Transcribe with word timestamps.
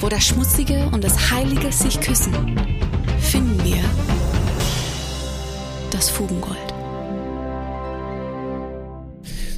Wo 0.00 0.08
das 0.08 0.24
Schmutzige 0.24 0.88
und 0.92 1.02
das 1.02 1.32
Heilige 1.32 1.72
sich 1.72 2.00
küssen, 2.00 2.32
finden 3.18 3.64
wir 3.64 3.82
das 5.90 6.08
Fugengold. 6.08 6.56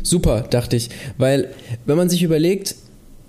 Super, 0.03 0.41
dachte 0.41 0.77
ich, 0.77 0.89
weil 1.19 1.55
wenn 1.85 1.99
man 1.99 2.09
sich 2.09 2.23
überlegt, 2.23 2.75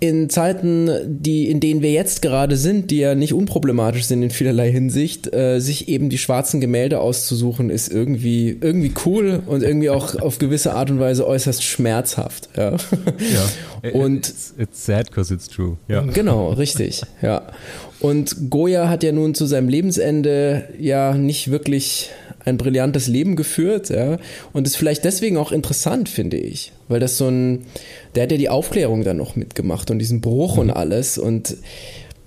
in 0.02 0.28
Zeiten, 0.28 0.90
die, 1.06 1.48
in 1.48 1.60
denen 1.60 1.80
wir 1.80 1.92
jetzt 1.92 2.22
gerade 2.22 2.56
sind, 2.56 2.90
die 2.90 2.98
ja 2.98 3.14
nicht 3.14 3.34
unproblematisch 3.34 4.06
sind 4.06 4.20
in 4.24 4.30
vielerlei 4.30 4.68
Hinsicht, 4.68 5.32
äh, 5.32 5.60
sich 5.60 5.86
eben 5.86 6.10
die 6.10 6.18
schwarzen 6.18 6.60
Gemälde 6.60 6.98
auszusuchen, 6.98 7.70
ist 7.70 7.86
irgendwie, 7.86 8.58
irgendwie 8.60 8.92
cool 9.06 9.44
und 9.46 9.62
irgendwie 9.62 9.90
auch 9.90 10.20
auf 10.20 10.40
gewisse 10.40 10.74
Art 10.74 10.90
und 10.90 10.98
Weise 10.98 11.24
äußerst 11.24 11.62
schmerzhaft. 11.62 12.48
Ja. 12.56 12.72
ja. 12.72 13.90
Und 13.92 14.28
it's, 14.28 14.54
it's 14.58 14.86
sad 14.86 15.08
because 15.08 15.32
it's 15.34 15.48
true. 15.48 15.76
Ja. 15.88 16.02
Genau, 16.02 16.52
richtig. 16.52 17.02
Ja. 17.20 17.48
Und 17.98 18.50
Goya 18.50 18.88
hat 18.88 19.02
ja 19.02 19.12
nun 19.12 19.34
zu 19.34 19.46
seinem 19.46 19.68
Lebensende 19.68 20.68
ja 20.78 21.14
nicht 21.14 21.50
wirklich 21.50 22.10
ein 22.44 22.56
brillantes 22.56 23.06
Leben 23.06 23.36
geführt, 23.36 23.88
ja. 23.90 24.18
Und 24.52 24.66
ist 24.66 24.76
vielleicht 24.76 25.04
deswegen 25.04 25.36
auch 25.36 25.52
interessant, 25.52 26.08
finde 26.08 26.38
ich. 26.38 26.72
Weil 26.92 27.00
das 27.00 27.18
so 27.18 27.28
ein, 27.28 27.66
der 28.14 28.24
hat 28.24 28.32
ja 28.32 28.38
die 28.38 28.48
Aufklärung 28.48 29.02
dann 29.02 29.16
noch 29.16 29.34
mitgemacht 29.36 29.90
und 29.90 29.98
diesen 29.98 30.20
Bruch 30.20 30.54
mhm. 30.54 30.60
und 30.60 30.70
alles. 30.70 31.18
Und 31.18 31.56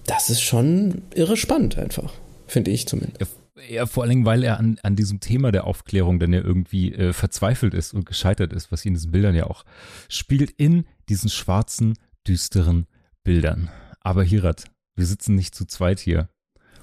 das 0.06 0.30
ist 0.30 0.42
schon 0.42 1.04
irre 1.14 1.38
spannend 1.38 1.78
einfach, 1.78 2.14
finde 2.48 2.72
ich 2.72 2.88
zumindest. 2.88 3.22
Ja. 3.22 3.28
Ja, 3.70 3.86
vor 3.86 4.04
allen 4.04 4.10
Dingen, 4.10 4.26
weil 4.26 4.44
er 4.44 4.60
an, 4.60 4.78
an 4.84 4.98
diesem 4.98 5.22
Thema 5.22 5.52
der 5.52 5.66
Aufklärung 5.66 6.20
dann 6.20 6.34
ja 6.34 6.42
irgendwie 6.42 6.94
äh, 6.94 7.14
verzweifelt 7.14 7.74
ist 7.74 7.94
und 7.94 8.06
gescheitert 8.06 8.52
ist, 8.52 8.70
was 8.72 8.84
ihn 8.84 8.90
in 8.90 8.94
diesen 8.96 9.12
Bildern 9.12 9.34
ja 9.34 9.46
auch 9.46 9.64
spielt, 10.10 10.52
in 10.52 10.86
diesen 11.08 11.30
schwarzen, 11.30 11.98
düsteren 12.28 12.86
Bildern. 13.24 13.70
Aber 14.02 14.24
Hirat, 14.24 14.66
wir 14.96 15.06
sitzen 15.06 15.36
nicht 15.36 15.56
zu 15.56 15.66
zweit 15.66 16.00
hier. 16.02 16.28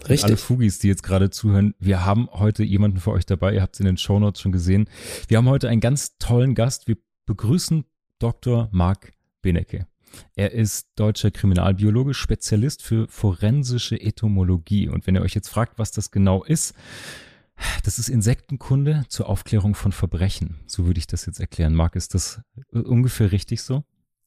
Richtig. 0.08 0.24
alle 0.24 0.36
Fugis, 0.36 0.78
die 0.78 0.89
jetzt 0.89 1.02
gerade 1.02 1.30
zuhören, 1.30 1.74
wir 1.78 2.05
haben 2.05 2.28
heute 2.33 2.64
jemanden 2.64 2.98
für 2.98 3.12
euch 3.12 3.27
dabei. 3.27 3.55
Ihr 3.55 3.62
habt 3.62 3.77
es 3.77 3.80
in 3.80 3.86
den 3.86 3.96
Shownotes 3.96 4.41
schon 4.41 4.52
gesehen. 4.52 4.89
Wir 5.28 5.39
haben 5.39 5.48
heute 5.48 5.69
einen 5.69 5.80
ganz 5.80 6.17
tollen 6.19 6.55
Gast. 6.55 6.89
Wir 6.89 6.96
begrüßen 7.27 7.84
Dr. 8.19 8.69
Marc 8.73 9.12
Benecke. 9.41 9.87
Er 10.34 10.53
ist 10.53 10.89
deutscher 10.97 11.31
Kriminalbiologe, 11.31 12.14
Spezialist 12.14 12.83
für 12.83 13.09
forensische 13.09 14.01
Etymologie. 14.01 14.89
Und 14.89 15.06
wenn 15.06 15.14
ihr 15.14 15.23
euch 15.23 15.34
jetzt 15.34 15.48
fragt, 15.48 15.79
was 15.79 15.91
das 15.91 16.11
genau 16.11 16.45
ist, 16.45 16.75
das 17.84 17.98
ist 17.98 18.09
Insektenkunde 18.09 19.05
zur 19.09 19.29
Aufklärung 19.29 19.75
von 19.75 19.92
Verbrechen. 19.92 20.61
So 20.67 20.87
würde 20.87 20.98
ich 20.98 21.06
das 21.06 21.27
jetzt 21.27 21.41
erklären. 21.41 21.75
Marc, 21.75 21.97
ist 21.97 22.14
das 22.14 22.41
ungefähr 22.73 23.33
richtig 23.33 23.62
so? 23.62 23.84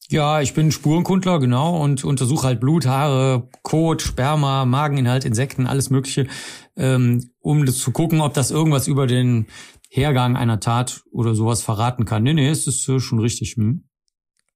Ja, 0.07 0.39
ich 0.39 0.53
bin 0.53 0.71
Spurenkundler, 0.71 1.39
genau, 1.39 1.81
und 1.81 2.03
untersuche 2.03 2.45
halt 2.45 2.59
Blut, 2.59 2.85
Haare, 2.85 3.49
Kot, 3.63 4.03
Sperma, 4.03 4.63
Mageninhalt, 4.63 5.25
Insekten, 5.25 5.65
alles 5.65 5.89
Mögliche, 5.89 6.27
ähm, 6.75 7.31
um 7.39 7.65
zu 7.65 7.89
gucken, 7.91 8.21
ob 8.21 8.35
das 8.35 8.51
irgendwas 8.51 8.87
über 8.87 9.07
den 9.07 9.47
Hergang 9.95 10.35
einer 10.35 10.59
Tat 10.59 11.03
oder 11.11 11.35
sowas 11.35 11.63
verraten 11.63 12.03
kann. 12.03 12.23
Nee, 12.23 12.33
nee, 12.33 12.49
es 12.49 12.67
ist 12.67 12.87
äh, 12.89 12.99
schon 12.99 13.19
richtig. 13.19 13.55
Hm? 13.55 13.85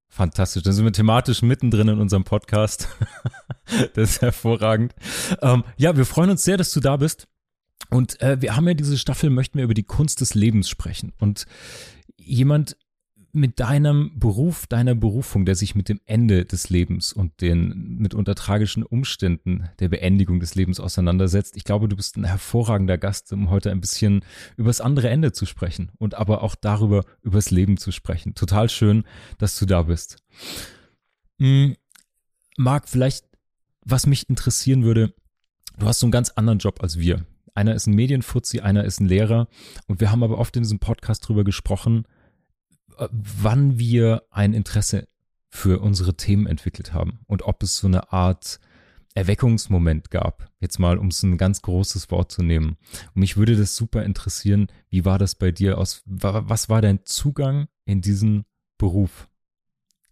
Fantastisch, 0.10 0.64
dann 0.64 0.74
sind 0.74 0.84
wir 0.84 0.92
thematisch 0.92 1.44
mittendrin 1.44 1.88
in 1.88 2.00
unserem 2.00 2.26
Podcast. 2.26 2.90
das 3.94 4.12
ist 4.12 4.22
hervorragend. 4.22 4.94
Ähm, 5.42 5.64
ja, 5.78 5.96
wir 5.96 6.06
freuen 6.06 6.32
uns 6.32 6.44
sehr, 6.44 6.58
dass 6.58 6.72
du 6.72 6.82
da 6.82 6.98
bist. 6.98 7.28
Und 7.90 8.20
äh, 8.22 8.42
wir 8.42 8.58
haben 8.58 8.68
ja 8.68 8.74
diese 8.74 8.98
Staffel, 8.98 9.30
möchten 9.30 9.58
wir 9.58 9.64
über 9.64 9.74
die 9.74 9.84
Kunst 9.84 10.20
des 10.20 10.34
Lebens 10.34 10.68
sprechen. 10.68 11.14
Und 11.20 11.46
jemand, 12.18 12.76
mit 13.32 13.60
deinem 13.60 14.18
Beruf, 14.18 14.66
deiner 14.68 14.96
Berufung, 14.96 15.46
der 15.46 15.56
sich 15.56 15.76
mit 15.76 15.90
dem 15.90 16.00
Ende 16.06 16.46
des 16.46 16.70
Lebens 16.70 17.14
und 17.14 17.42
den 17.42 17.98
mitunter 18.00 18.36
tragischen 18.36 18.84
Umständen 18.84 19.70
der 19.80 19.90
Beendigung 19.90 20.40
des 20.40 20.56
Lebens 20.56 20.80
auseinandersetzt. 20.80 21.56
Ich 21.56 21.64
glaube, 21.64 21.88
du 21.88 21.96
bist 21.96 22.18
ein 22.18 22.24
hervorragender 22.24 22.98
Gast, 22.98 23.32
um 23.32 23.50
heute 23.50 23.72
ein 23.72 23.82
bisschen 23.82 24.26
übers 24.58 24.82
andere 24.82 25.10
Ende 25.10 25.32
zu 25.32 25.46
sprechen 25.46 25.92
und 25.98 26.16
aber 26.16 26.42
auch 26.44 26.56
darüber, 26.56 27.06
übers 27.22 27.52
Leben 27.52 27.78
zu 27.78 27.92
sprechen. 27.92 28.34
Total 28.34 28.70
schön, 28.70 29.04
dass 29.38 29.58
du 29.60 29.66
da 29.66 29.84
bist. 29.84 30.18
Hm, 31.40 31.76
Marc, 32.58 32.90
vielleicht, 32.90 33.26
was 33.86 34.08
mich 34.08 34.28
interessieren 34.28 34.84
würde, 34.84 35.14
du 35.78 35.86
hast 35.86 36.00
so 36.00 36.06
einen 36.06 36.12
ganz 36.12 36.32
anderen 36.32 36.60
Job 36.60 36.82
als 36.82 36.98
wir. 36.98 37.26
Einer 37.54 37.76
ist 37.76 37.88
ein 37.88 37.94
Medienfuzzi, 37.94 38.62
einer 38.62 38.86
ist 38.86 39.00
ein 39.00 39.08
Lehrer. 39.08 39.48
Und 39.88 40.00
wir 40.00 40.12
haben 40.12 40.24
aber 40.24 40.38
oft 40.38 40.56
in 40.56 40.64
diesem 40.64 40.80
Podcast 40.80 41.28
drüber 41.28 41.44
gesprochen, 41.44 42.06
wann 43.12 43.80
wir 43.80 44.24
ein 44.32 44.54
Interesse 44.54 45.08
für 45.50 45.80
unsere 45.80 46.16
Themen 46.16 46.48
entwickelt 46.48 46.94
haben 46.94 47.20
und 47.26 47.44
ob 47.44 47.64
es 47.64 47.78
so 47.78 47.88
eine 47.88 48.12
Art 48.12 48.60
Erweckungsmoment 49.16 50.12
gab. 50.12 50.50
Jetzt 50.60 50.80
mal, 50.80 50.98
um 50.98 51.08
es 51.08 51.24
ein 51.24 51.38
ganz 51.38 51.62
großes 51.62 52.12
Wort 52.12 52.32
zu 52.32 52.44
nehmen. 52.44 52.78
Und 53.14 53.22
mich 53.22 53.38
würde 53.38 53.56
das 53.56 53.76
super 53.76 54.04
interessieren, 54.04 54.68
wie 54.90 55.06
war 55.06 55.18
das 55.18 55.36
bei 55.36 55.52
dir 55.52 55.78
aus? 55.78 56.04
Was 56.06 56.70
war 56.70 56.82
dein 56.82 57.06
Zugang 57.06 57.68
in 57.86 58.02
diesen 58.02 58.46
Beruf? 58.78 59.29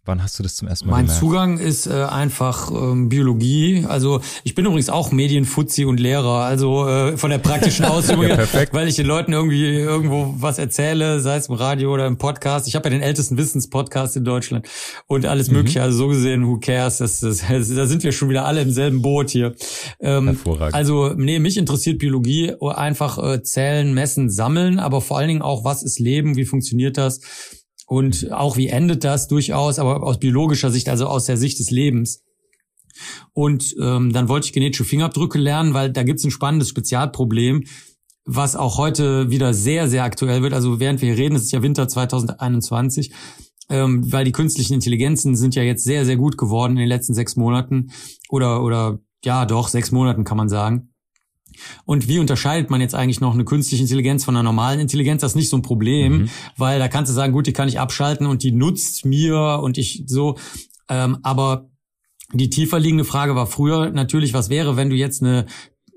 Wann 0.04 0.22
hast 0.22 0.38
du 0.38 0.42
das 0.42 0.56
zum 0.56 0.68
ersten 0.68 0.86
Mal 0.86 0.92
Mein 0.92 1.04
gemerkt? 1.04 1.20
Zugang 1.20 1.58
ist 1.58 1.86
äh, 1.86 1.92
einfach 1.92 2.70
ähm, 2.70 3.10
Biologie. 3.10 3.84
Also 3.86 4.22
ich 4.42 4.54
bin 4.54 4.64
übrigens 4.64 4.88
auch 4.88 5.12
Medienfuzzi 5.12 5.84
und 5.84 6.00
Lehrer, 6.00 6.44
also 6.44 6.88
äh, 6.88 7.18
von 7.18 7.30
der 7.30 7.36
praktischen 7.36 7.84
Ausübung, 7.84 8.26
ja, 8.26 8.34
perfekt. 8.36 8.72
weil 8.72 8.88
ich 8.88 8.96
den 8.96 9.06
Leuten 9.06 9.34
irgendwie 9.34 9.66
irgendwo 9.66 10.34
was 10.38 10.58
erzähle, 10.58 11.20
sei 11.20 11.36
es 11.36 11.48
im 11.48 11.56
Radio 11.56 11.92
oder 11.92 12.06
im 12.06 12.16
Podcast. 12.16 12.68
Ich 12.68 12.74
habe 12.74 12.88
ja 12.88 12.96
den 12.96 13.02
ältesten 13.02 13.36
Wissenspodcast 13.36 14.16
in 14.16 14.24
Deutschland 14.24 14.66
und 15.08 15.26
alles 15.26 15.48
mhm. 15.48 15.58
Mögliche. 15.58 15.82
Also 15.82 15.98
so 15.98 16.08
gesehen, 16.08 16.46
who 16.46 16.58
cares? 16.58 16.98
Das, 16.98 17.20
das, 17.20 17.42
das, 17.46 17.68
da 17.74 17.86
sind 17.86 18.02
wir 18.02 18.12
schon 18.12 18.30
wieder 18.30 18.46
alle 18.46 18.62
im 18.62 18.70
selben 18.70 19.02
Boot 19.02 19.28
hier. 19.28 19.54
Ähm, 20.00 20.28
Hervorragend. 20.28 20.74
Also 20.74 21.12
nee, 21.16 21.38
mich 21.38 21.58
interessiert 21.58 21.98
Biologie 21.98 22.54
einfach 22.60 23.18
äh, 23.18 23.42
Zellen, 23.42 23.92
Messen, 23.92 24.30
Sammeln, 24.30 24.78
aber 24.78 25.02
vor 25.02 25.18
allen 25.18 25.28
Dingen 25.28 25.42
auch, 25.42 25.64
was 25.64 25.82
ist 25.82 25.98
Leben, 25.98 26.36
wie 26.36 26.46
funktioniert 26.46 26.96
das? 26.96 27.20
Und 27.88 28.30
auch 28.32 28.58
wie 28.58 28.68
endet 28.68 29.02
das 29.02 29.28
durchaus, 29.28 29.78
aber 29.78 30.02
aus 30.02 30.18
biologischer 30.18 30.70
Sicht, 30.70 30.90
also 30.90 31.06
aus 31.06 31.24
der 31.24 31.38
Sicht 31.38 31.58
des 31.58 31.70
Lebens. 31.70 32.22
Und 33.32 33.74
ähm, 33.80 34.12
dann 34.12 34.28
wollte 34.28 34.46
ich 34.46 34.52
genetische 34.52 34.84
Fingerabdrücke 34.84 35.38
lernen, 35.38 35.72
weil 35.72 35.90
da 35.90 36.02
gibt's 36.02 36.22
ein 36.22 36.30
spannendes 36.30 36.68
Spezialproblem, 36.68 37.64
was 38.26 38.56
auch 38.56 38.76
heute 38.76 39.30
wieder 39.30 39.54
sehr, 39.54 39.88
sehr 39.88 40.04
aktuell 40.04 40.42
wird. 40.42 40.52
Also 40.52 40.80
während 40.80 41.00
wir 41.00 41.14
hier 41.14 41.24
reden, 41.24 41.34
es 41.34 41.44
ist 41.44 41.52
ja 41.52 41.62
Winter 41.62 41.88
2021, 41.88 43.10
ähm, 43.70 44.12
weil 44.12 44.26
die 44.26 44.32
künstlichen 44.32 44.74
Intelligenzen 44.74 45.34
sind 45.34 45.54
ja 45.54 45.62
jetzt 45.62 45.84
sehr, 45.84 46.04
sehr 46.04 46.16
gut 46.16 46.36
geworden 46.36 46.72
in 46.72 46.80
den 46.80 46.88
letzten 46.88 47.14
sechs 47.14 47.36
Monaten 47.36 47.90
oder, 48.28 48.62
oder 48.62 48.98
ja, 49.24 49.46
doch, 49.46 49.68
sechs 49.68 49.92
Monaten 49.92 50.24
kann 50.24 50.36
man 50.36 50.50
sagen. 50.50 50.90
Und 51.84 52.08
wie 52.08 52.18
unterscheidet 52.18 52.70
man 52.70 52.80
jetzt 52.80 52.94
eigentlich 52.94 53.20
noch 53.20 53.34
eine 53.34 53.44
künstliche 53.44 53.82
Intelligenz 53.82 54.24
von 54.24 54.36
einer 54.36 54.42
normalen 54.42 54.80
Intelligenz? 54.80 55.22
Das 55.22 55.32
ist 55.32 55.36
nicht 55.36 55.50
so 55.50 55.56
ein 55.56 55.62
Problem, 55.62 56.12
mhm. 56.12 56.30
weil 56.56 56.78
da 56.78 56.88
kannst 56.88 57.10
du 57.10 57.14
sagen, 57.14 57.32
gut, 57.32 57.46
die 57.46 57.52
kann 57.52 57.68
ich 57.68 57.80
abschalten 57.80 58.26
und 58.26 58.42
die 58.42 58.52
nutzt 58.52 59.04
mir 59.04 59.60
und 59.62 59.78
ich 59.78 60.04
so. 60.06 60.36
Ähm, 60.88 61.18
aber 61.22 61.70
die 62.32 62.50
tiefer 62.50 62.78
liegende 62.78 63.04
Frage 63.04 63.34
war 63.34 63.46
früher 63.46 63.90
natürlich, 63.90 64.34
was 64.34 64.50
wäre, 64.50 64.76
wenn 64.76 64.90
du 64.90 64.96
jetzt 64.96 65.22
eine 65.22 65.46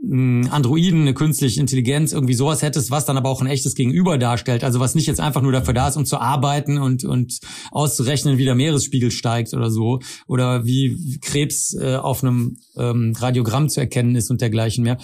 Androiden, 0.03 1.01
eine 1.01 1.13
künstliche 1.13 1.59
Intelligenz, 1.59 2.11
irgendwie 2.11 2.33
sowas 2.33 2.63
hättest, 2.63 2.89
was 2.89 3.05
dann 3.05 3.17
aber 3.17 3.29
auch 3.29 3.39
ein 3.41 3.47
echtes 3.47 3.75
Gegenüber 3.75 4.17
darstellt. 4.17 4.63
Also 4.63 4.79
was 4.79 4.95
nicht 4.95 5.05
jetzt 5.05 5.19
einfach 5.19 5.43
nur 5.43 5.51
dafür 5.51 5.75
da 5.75 5.87
ist, 5.87 5.95
um 5.95 6.05
zu 6.05 6.17
arbeiten 6.17 6.79
und, 6.79 7.03
und 7.03 7.39
auszurechnen, 7.69 8.39
wie 8.39 8.45
der 8.45 8.55
Meeresspiegel 8.55 9.11
steigt 9.11 9.53
oder 9.53 9.69
so. 9.69 9.99
Oder 10.25 10.65
wie 10.65 11.19
Krebs 11.21 11.75
äh, 11.75 11.97
auf 11.97 12.23
einem 12.23 12.57
ähm, 12.77 13.13
Radiogramm 13.15 13.69
zu 13.69 13.79
erkennen 13.79 14.15
ist 14.15 14.31
und 14.31 14.41
dergleichen 14.41 14.83
mehr. 14.83 14.97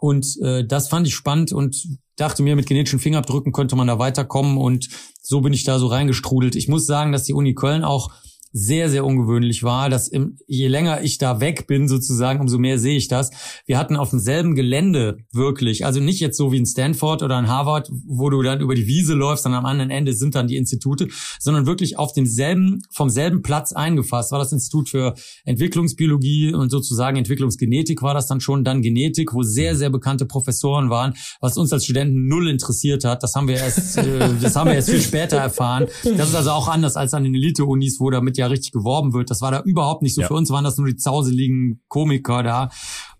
Und 0.00 0.36
äh, 0.42 0.64
das 0.66 0.88
fand 0.88 1.06
ich 1.06 1.14
spannend 1.14 1.52
und 1.52 1.76
dachte 2.16 2.42
mir, 2.42 2.56
mit 2.56 2.66
genetischen 2.66 2.98
Fingerabdrücken 2.98 3.52
könnte 3.52 3.76
man 3.76 3.86
da 3.86 3.98
weiterkommen. 3.98 4.58
Und 4.58 4.88
so 5.20 5.40
bin 5.40 5.52
ich 5.52 5.64
da 5.64 5.78
so 5.78 5.86
reingestrudelt. 5.86 6.56
Ich 6.56 6.68
muss 6.68 6.86
sagen, 6.86 7.12
dass 7.12 7.24
die 7.24 7.34
Uni 7.34 7.54
Köln 7.54 7.84
auch 7.84 8.10
sehr, 8.52 8.88
sehr 8.90 9.04
ungewöhnlich 9.04 9.62
war, 9.62 9.90
dass 9.90 10.08
im, 10.08 10.38
je 10.46 10.68
länger 10.68 11.02
ich 11.02 11.18
da 11.18 11.40
weg 11.40 11.66
bin 11.66 11.88
sozusagen, 11.88 12.40
umso 12.40 12.58
mehr 12.58 12.78
sehe 12.78 12.96
ich 12.96 13.08
das. 13.08 13.30
Wir 13.66 13.78
hatten 13.78 13.96
auf 13.96 14.10
demselben 14.10 14.54
Gelände 14.54 15.18
wirklich, 15.32 15.84
also 15.84 16.00
nicht 16.00 16.20
jetzt 16.20 16.36
so 16.36 16.50
wie 16.52 16.56
in 16.56 16.66
Stanford 16.66 17.22
oder 17.22 17.38
in 17.38 17.48
Harvard, 17.48 17.90
wo 18.06 18.30
du 18.30 18.42
dann 18.42 18.60
über 18.60 18.74
die 18.74 18.86
Wiese 18.86 19.14
läufst 19.14 19.44
und 19.46 19.54
am 19.54 19.66
anderen 19.66 19.90
Ende 19.90 20.12
sind 20.14 20.34
dann 20.34 20.46
die 20.46 20.56
Institute, 20.56 21.08
sondern 21.38 21.66
wirklich 21.66 21.98
auf 21.98 22.12
demselben, 22.12 22.82
vom 22.90 23.10
selben 23.10 23.42
Platz 23.42 23.72
eingefasst. 23.72 24.32
War 24.32 24.38
das 24.38 24.52
Institut 24.52 24.88
für 24.88 25.14
Entwicklungsbiologie 25.44 26.54
und 26.54 26.70
sozusagen 26.70 27.16
Entwicklungsgenetik 27.16 28.02
war 28.02 28.14
das 28.14 28.26
dann 28.26 28.40
schon, 28.40 28.64
dann 28.64 28.82
Genetik, 28.82 29.34
wo 29.34 29.42
sehr, 29.42 29.76
sehr 29.76 29.90
bekannte 29.90 30.24
Professoren 30.24 30.88
waren, 30.88 31.14
was 31.40 31.58
uns 31.58 31.72
als 31.72 31.84
Studenten 31.84 32.28
null 32.28 32.48
interessiert 32.48 33.04
hat. 33.04 33.22
Das 33.22 33.34
haben 33.34 33.48
wir 33.48 33.56
erst, 33.56 33.98
äh, 33.98 34.30
das 34.40 34.56
haben 34.56 34.68
wir 34.68 34.74
erst 34.74 34.90
viel 34.90 35.02
später 35.02 35.36
erfahren. 35.36 35.86
Das 36.16 36.30
ist 36.30 36.34
also 36.34 36.50
auch 36.50 36.68
anders 36.68 36.96
als 36.96 37.12
an 37.12 37.24
den 37.24 37.34
Elite-Unis, 37.34 38.00
wo 38.00 38.10
damit 38.10 38.37
ja 38.38 38.46
richtig 38.46 38.72
geworben 38.72 39.12
wird. 39.12 39.30
Das 39.30 39.40
war 39.40 39.50
da 39.50 39.60
überhaupt 39.62 40.02
nicht 40.02 40.14
so. 40.14 40.22
Ja. 40.22 40.28
Für 40.28 40.34
uns 40.34 40.50
waren 40.50 40.64
das 40.64 40.76
nur 40.78 40.86
die 40.86 40.96
zauseligen 40.96 41.82
Komiker 41.88 42.42
da. 42.42 42.70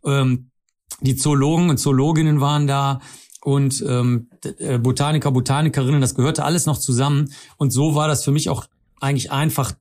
Ähm, 0.05 0.51
die 1.01 1.17
Zoologen 1.17 1.71
und 1.71 1.79
Zoologinnen 1.79 2.41
waren 2.41 2.67
da 2.67 3.01
und 3.43 3.85
ähm, 3.87 4.31
äh, 4.59 4.79
Botaniker, 4.79 5.31
Botanikerinnen, 5.31 6.01
das 6.01 6.15
gehörte 6.15 6.45
alles 6.45 6.67
noch 6.67 6.79
zusammen. 6.79 7.33
Und 7.57 7.71
so 7.71 7.95
war 7.95 8.09
das 8.09 8.25
für 8.25 8.33
mich 8.33 8.49
auch 8.49 8.67
eigentlich 9.01 9.31
einfach, 9.31 9.75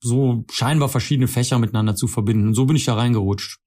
so 0.00 0.44
scheinbar 0.50 0.88
verschiedene 0.88 1.26
Fächer 1.26 1.58
miteinander 1.58 1.96
zu 1.96 2.06
verbinden. 2.06 2.48
Und 2.48 2.54
so 2.54 2.66
bin 2.66 2.76
ich 2.76 2.84
da 2.84 2.94
reingerutscht. 2.94 3.58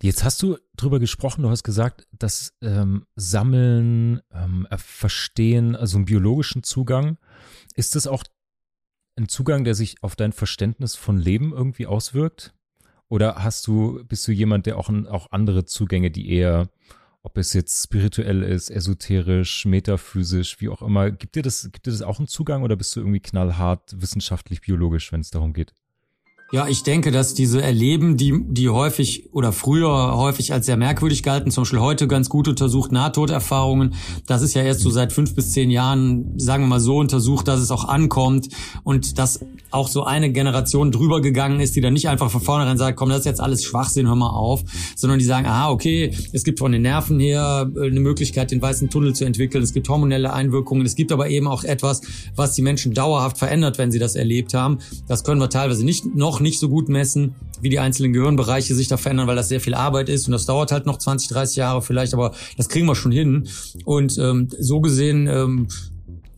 Jetzt 0.00 0.24
hast 0.24 0.42
du 0.42 0.56
drüber 0.74 0.98
gesprochen, 0.98 1.42
du 1.42 1.48
hast 1.48 1.62
gesagt, 1.62 2.08
dass 2.10 2.54
ähm, 2.60 3.06
Sammeln, 3.14 4.20
ähm, 4.32 4.66
Verstehen, 4.76 5.76
also 5.76 5.96
einen 5.96 6.06
biologischen 6.06 6.64
Zugang, 6.64 7.18
ist 7.76 7.94
das 7.94 8.08
auch 8.08 8.24
ein 9.16 9.28
Zugang, 9.28 9.64
der 9.64 9.74
sich 9.74 10.02
auf 10.02 10.16
dein 10.16 10.32
Verständnis 10.32 10.96
von 10.96 11.18
Leben 11.18 11.52
irgendwie 11.52 11.86
auswirkt? 11.86 12.54
Oder 13.08 13.42
hast 13.44 13.66
du, 13.66 14.02
bist 14.06 14.26
du 14.26 14.32
jemand, 14.32 14.66
der 14.66 14.78
auch, 14.78 14.88
auch 14.88 15.30
andere 15.32 15.66
Zugänge, 15.66 16.10
die 16.10 16.30
eher, 16.30 16.70
ob 17.22 17.36
es 17.36 17.52
jetzt 17.52 17.84
spirituell 17.84 18.42
ist, 18.42 18.70
esoterisch, 18.70 19.66
metaphysisch, 19.66 20.60
wie 20.60 20.70
auch 20.70 20.80
immer, 20.80 21.10
gibt 21.10 21.36
dir 21.36 21.42
das, 21.42 21.68
gibt 21.70 21.86
dir 21.86 21.90
das 21.90 22.02
auch 22.02 22.18
einen 22.18 22.28
Zugang 22.28 22.62
oder 22.62 22.74
bist 22.74 22.96
du 22.96 23.00
irgendwie 23.00 23.20
knallhart 23.20 24.00
wissenschaftlich, 24.00 24.62
biologisch, 24.62 25.12
wenn 25.12 25.20
es 25.20 25.30
darum 25.30 25.52
geht? 25.52 25.74
Ja, 26.54 26.68
ich 26.68 26.82
denke, 26.82 27.12
dass 27.12 27.32
diese 27.32 27.62
Erleben, 27.62 28.18
die, 28.18 28.44
die 28.46 28.68
häufig 28.68 29.30
oder 29.32 29.52
früher 29.52 30.18
häufig 30.18 30.52
als 30.52 30.66
sehr 30.66 30.76
merkwürdig 30.76 31.22
galten, 31.22 31.50
zum 31.50 31.62
Beispiel 31.62 31.80
heute 31.80 32.06
ganz 32.06 32.28
gut 32.28 32.46
untersucht, 32.46 32.92
Nahtoderfahrungen, 32.92 33.94
das 34.26 34.42
ist 34.42 34.52
ja 34.52 34.60
erst 34.60 34.80
so 34.80 34.90
seit 34.90 35.14
fünf 35.14 35.34
bis 35.34 35.52
zehn 35.52 35.70
Jahren, 35.70 36.38
sagen 36.38 36.64
wir 36.64 36.68
mal 36.68 36.78
so, 36.78 36.98
untersucht, 36.98 37.48
dass 37.48 37.58
es 37.58 37.70
auch 37.70 37.86
ankommt 37.86 38.48
und 38.84 39.18
dass 39.18 39.40
auch 39.70 39.88
so 39.88 40.04
eine 40.04 40.30
Generation 40.30 40.92
drüber 40.92 41.22
gegangen 41.22 41.58
ist, 41.58 41.74
die 41.74 41.80
dann 41.80 41.94
nicht 41.94 42.10
einfach 42.10 42.30
von 42.30 42.42
vornherein 42.42 42.76
sagt, 42.76 42.98
komm, 42.98 43.08
das 43.08 43.20
ist 43.20 43.24
jetzt 43.24 43.40
alles 43.40 43.64
Schwachsinn, 43.64 44.06
hör 44.06 44.16
mal 44.16 44.28
auf, 44.28 44.62
sondern 44.94 45.18
die 45.18 45.24
sagen, 45.24 45.46
aha, 45.46 45.70
okay, 45.70 46.14
es 46.34 46.44
gibt 46.44 46.58
von 46.58 46.70
den 46.70 46.82
Nerven 46.82 47.18
her 47.18 47.72
äh, 47.74 47.86
eine 47.86 48.00
Möglichkeit, 48.00 48.50
den 48.50 48.60
weißen 48.60 48.90
Tunnel 48.90 49.14
zu 49.14 49.24
entwickeln, 49.24 49.64
es 49.64 49.72
gibt 49.72 49.88
hormonelle 49.88 50.34
Einwirkungen, 50.34 50.84
es 50.84 50.96
gibt 50.96 51.12
aber 51.12 51.30
eben 51.30 51.46
auch 51.46 51.64
etwas, 51.64 52.02
was 52.36 52.52
die 52.52 52.60
Menschen 52.60 52.92
dauerhaft 52.92 53.38
verändert, 53.38 53.78
wenn 53.78 53.90
sie 53.90 53.98
das 53.98 54.16
erlebt 54.16 54.52
haben. 54.52 54.80
Das 55.08 55.24
können 55.24 55.40
wir 55.40 55.48
teilweise 55.48 55.82
nicht 55.82 56.14
noch 56.14 56.41
nicht 56.42 56.58
so 56.58 56.68
gut 56.68 56.88
messen, 56.88 57.34
wie 57.60 57.68
die 57.68 57.78
einzelnen 57.78 58.12
Gehirnbereiche 58.12 58.74
sich 58.74 58.88
da 58.88 58.96
verändern, 58.96 59.26
weil 59.26 59.36
das 59.36 59.48
sehr 59.48 59.60
viel 59.60 59.74
Arbeit 59.74 60.08
ist 60.08 60.26
und 60.26 60.32
das 60.32 60.46
dauert 60.46 60.72
halt 60.72 60.86
noch 60.86 60.98
20, 60.98 61.28
30 61.28 61.56
Jahre 61.56 61.82
vielleicht, 61.82 62.12
aber 62.12 62.32
das 62.56 62.68
kriegen 62.68 62.86
wir 62.86 62.94
schon 62.94 63.12
hin. 63.12 63.48
Und 63.84 64.18
ähm, 64.18 64.48
so 64.58 64.80
gesehen 64.80 65.28
ähm, 65.28 65.68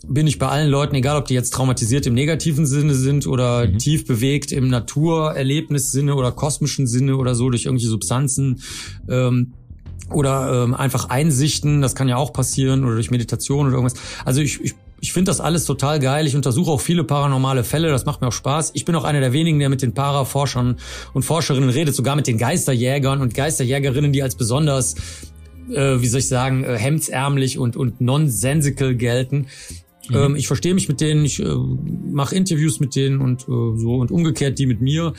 bin 0.06 0.26
ich 0.26 0.38
bei 0.38 0.48
allen 0.48 0.70
Leuten, 0.70 0.94
egal 0.94 1.16
ob 1.16 1.26
die 1.26 1.34
jetzt 1.34 1.52
traumatisiert 1.54 2.06
im 2.06 2.14
negativen 2.14 2.66
Sinne 2.66 2.94
sind 2.94 3.26
oder 3.26 3.66
mhm. 3.66 3.78
tief 3.78 4.06
bewegt 4.06 4.52
im 4.52 4.68
Naturerlebnissinne 4.68 6.14
oder 6.14 6.32
kosmischen 6.32 6.86
Sinne 6.86 7.16
oder 7.16 7.34
so 7.34 7.50
durch 7.50 7.64
irgendwelche 7.64 7.88
Substanzen 7.88 8.60
ähm, 9.08 9.54
oder 10.10 10.64
ähm, 10.64 10.74
einfach 10.74 11.08
Einsichten, 11.08 11.80
das 11.80 11.94
kann 11.94 12.08
ja 12.08 12.16
auch 12.16 12.32
passieren 12.32 12.84
oder 12.84 12.94
durch 12.94 13.10
Meditation 13.10 13.66
oder 13.66 13.76
irgendwas. 13.76 13.98
Also 14.24 14.40
ich, 14.42 14.60
ich 14.60 14.74
ich 15.04 15.12
finde 15.12 15.28
das 15.28 15.38
alles 15.38 15.66
total 15.66 16.00
geil. 16.00 16.26
Ich 16.26 16.34
untersuche 16.34 16.70
auch 16.70 16.80
viele 16.80 17.04
paranormale 17.04 17.62
Fälle. 17.62 17.90
Das 17.90 18.06
macht 18.06 18.22
mir 18.22 18.28
auch 18.28 18.32
Spaß. 18.32 18.70
Ich 18.72 18.86
bin 18.86 18.94
auch 18.94 19.04
einer 19.04 19.20
der 19.20 19.34
wenigen, 19.34 19.58
der 19.58 19.68
mit 19.68 19.82
den 19.82 19.92
Paraforschern 19.92 20.76
und 21.12 21.22
Forscherinnen 21.24 21.68
redet, 21.68 21.94
sogar 21.94 22.16
mit 22.16 22.26
den 22.26 22.38
Geisterjägern 22.38 23.20
und 23.20 23.34
Geisterjägerinnen, 23.34 24.14
die 24.14 24.22
als 24.22 24.34
besonders, 24.34 24.94
äh, 25.70 26.00
wie 26.00 26.06
soll 26.06 26.20
ich 26.20 26.28
sagen, 26.28 26.64
äh, 26.64 26.78
hemdsärmlich 26.78 27.58
und, 27.58 27.76
und 27.76 28.00
nonsensical 28.00 28.94
gelten. 28.94 29.48
Mhm. 30.08 30.16
Ähm, 30.16 30.36
ich 30.36 30.46
verstehe 30.46 30.72
mich 30.72 30.88
mit 30.88 31.02
denen, 31.02 31.22
ich 31.26 31.38
äh, 31.38 31.54
mache 32.10 32.34
Interviews 32.34 32.80
mit 32.80 32.96
denen 32.96 33.20
und 33.20 33.42
äh, 33.42 33.76
so 33.76 33.96
und 33.96 34.10
umgekehrt 34.10 34.58
die 34.58 34.64
mit 34.64 34.80
mir. 34.80 35.12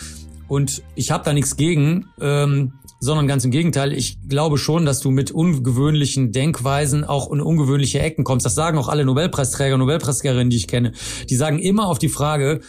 Und 0.47 0.81
ich 0.95 1.11
habe 1.11 1.23
da 1.23 1.31
nichts 1.31 1.57
gegen. 1.57 2.07
Ähm, 2.19 2.73
sondern 2.99 3.27
ganz 3.27 3.45
im 3.45 3.51
Gegenteil. 3.51 3.93
Ich 3.93 4.17
glaube 4.27 4.57
schon, 4.57 4.85
dass 4.85 4.99
du 4.99 5.11
mit 5.11 5.31
ungewöhnlichen 5.31 6.31
Denkweisen 6.31 7.03
auch 7.03 7.31
in 7.31 7.41
ungewöhnliche 7.41 7.99
Ecken 7.99 8.23
kommst. 8.23 8.45
Das 8.45 8.55
sagen 8.55 8.77
auch 8.77 8.87
alle 8.87 9.05
Nobelpreisträger, 9.05 9.77
Nobelpreisträgerinnen, 9.77 10.49
die 10.49 10.57
ich 10.57 10.67
kenne. 10.67 10.93
Die 11.29 11.35
sagen 11.35 11.59
immer 11.59 11.87
auf 11.87 11.99
die 11.99 12.09
Frage, 12.09 12.61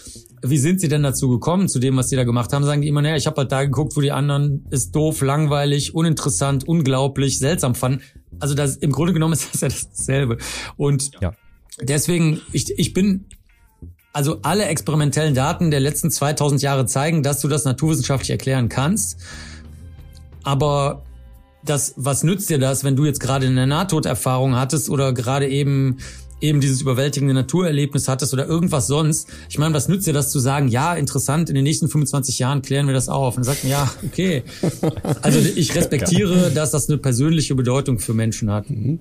wie 0.43 0.59
sind 0.59 0.81
sie 0.81 0.89
denn 0.89 1.03
dazu 1.03 1.29
gekommen, 1.29 1.69
zu 1.69 1.79
dem, 1.79 1.97
was 1.97 2.09
sie 2.09 2.17
da 2.17 2.25
gemacht 2.25 2.53
haben, 2.53 2.65
sagen 2.65 2.83
die 2.83 2.89
immer, 2.89 3.03
naja, 3.03 3.17
ich 3.17 3.27
habe 3.27 3.39
halt 3.39 3.53
da 3.53 3.65
geguckt, 3.65 3.97
wo 3.97 4.01
die 4.01 4.13
anderen 4.13 4.67
es 4.71 4.91
doof, 4.91 5.23
langweilig, 5.23 5.95
uninteressant, 5.95 6.67
unglaublich, 6.69 7.39
seltsam 7.39 7.75
fanden. 7.75 8.03
Also 8.39 8.55
das, 8.55 8.77
im 8.77 8.93
Grunde 8.93 9.13
genommen 9.13 9.33
ist 9.35 9.55
das 9.55 9.61
ja 9.61 9.69
dasselbe. 9.69 10.39
Und 10.77 11.11
ja. 11.21 11.33
deswegen, 11.81 12.41
ich, 12.53 12.79
ich 12.79 12.93
bin 12.93 13.27
also 14.13 14.39
alle 14.43 14.65
experimentellen 14.65 15.35
Daten 15.35 15.71
der 15.71 15.81
letzten 15.81 16.11
2000 16.11 16.63
Jahre 16.63 16.87
zeigen, 16.87 17.23
dass 17.23 17.41
du 17.41 17.49
das 17.49 17.65
naturwissenschaftlich 17.65 18.31
erklären 18.31 18.71
kannst. 18.71 19.21
Aber 20.47 21.03
das, 21.65 21.95
was 21.97 22.23
nützt 22.23 22.49
dir 22.49 22.59
das, 22.59 22.85
wenn 22.85 22.97
du 22.97 23.05
jetzt 23.05 23.21
gerade 23.21 23.47
eine 23.47 23.67
Nahtoderfahrung 23.67 24.57
hattest 24.57 24.89
oder 24.89 25.13
gerade 25.13 25.49
eben 25.49 25.99
eben 26.41 26.61
dieses 26.61 26.83
überwältigende 26.83 27.33
Naturerlebnis 27.33 28.09
hattest 28.09 28.35
oder 28.35 28.47
irgendwas 28.47 28.87
sonst. 28.87 29.27
Ich 29.49 29.59
meine, 29.59 29.75
was 29.75 29.89
nützt 29.89 30.07
dir 30.07 30.13
das 30.13 30.31
zu 30.31 30.39
sagen, 30.39 30.69
ja, 30.69 30.95
interessant, 30.95 31.49
in 31.49 31.55
den 31.55 31.65
nächsten 31.65 31.89
25 31.89 32.39
Jahren 32.39 32.61
klären 32.61 32.87
wir 32.87 32.95
das 32.95 33.09
auf. 33.09 33.37
Und 33.37 33.47
dann 33.47 33.55
sagt 33.55 33.65
man, 33.65 33.73
ja, 33.73 33.91
okay. 34.05 34.43
Also 35.23 35.39
ich 35.39 35.75
respektiere, 35.75 36.51
dass 36.55 36.73
das 36.73 36.91
eine 36.91 36.99
persönliche 36.99 37.55
Bedeutung 37.55 37.99
für 37.99 38.13
Menschen 38.13 38.51
hat. 38.51 38.69
Mhm. 38.69 38.99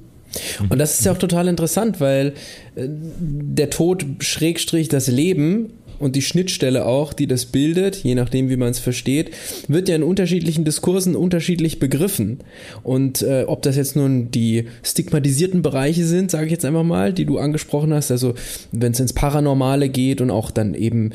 Und 0.70 0.80
das 0.80 0.98
ist 0.98 1.06
ja 1.06 1.12
auch 1.12 1.18
total 1.18 1.50
interessant, 1.50 2.00
weil 2.00 2.36
äh, 2.76 2.88
der 2.88 3.70
Tod 3.70 4.06
Schrägstrich 4.20 4.88
das 4.88 5.08
Leben 5.08 5.74
und 6.00 6.16
die 6.16 6.22
Schnittstelle 6.22 6.86
auch, 6.86 7.14
die 7.14 7.28
das 7.28 7.46
bildet, 7.46 7.98
je 7.98 8.16
nachdem, 8.16 8.50
wie 8.50 8.58
man 8.58 8.70
es 8.70 8.80
versteht, 8.80 9.32
wird 9.68 9.90
ja 9.90 9.96
in 9.96 10.04
unterschiedlichen 10.04 10.66
Diskursen 10.66 11.16
unterschiedlich 11.16 11.80
begriffen. 11.80 12.40
Und 12.84 13.22
äh, 13.22 13.46
ob 13.48 13.62
das 13.62 13.76
jetzt 13.76 13.96
nun 13.96 14.32
die 14.32 14.66
stigmatisierten 14.84 15.62
Bereiche 15.62 16.06
sind, 16.06 16.32
sage 16.32 16.46
ich 16.46 16.52
jetzt 16.52 16.66
einfach 16.66 16.84
mal, 16.84 17.14
die 17.14 17.26
du 17.26 17.38
angesprochen 17.38 17.94
hast, 17.94 18.12
also 18.12 18.34
wenn 18.72 18.92
es 18.92 19.00
ins 19.00 19.14
Paranormale 19.14 19.90
geht 19.90 20.22
und 20.22 20.32
auch 20.32 20.52
dann 20.52 20.74
eben 20.74 21.12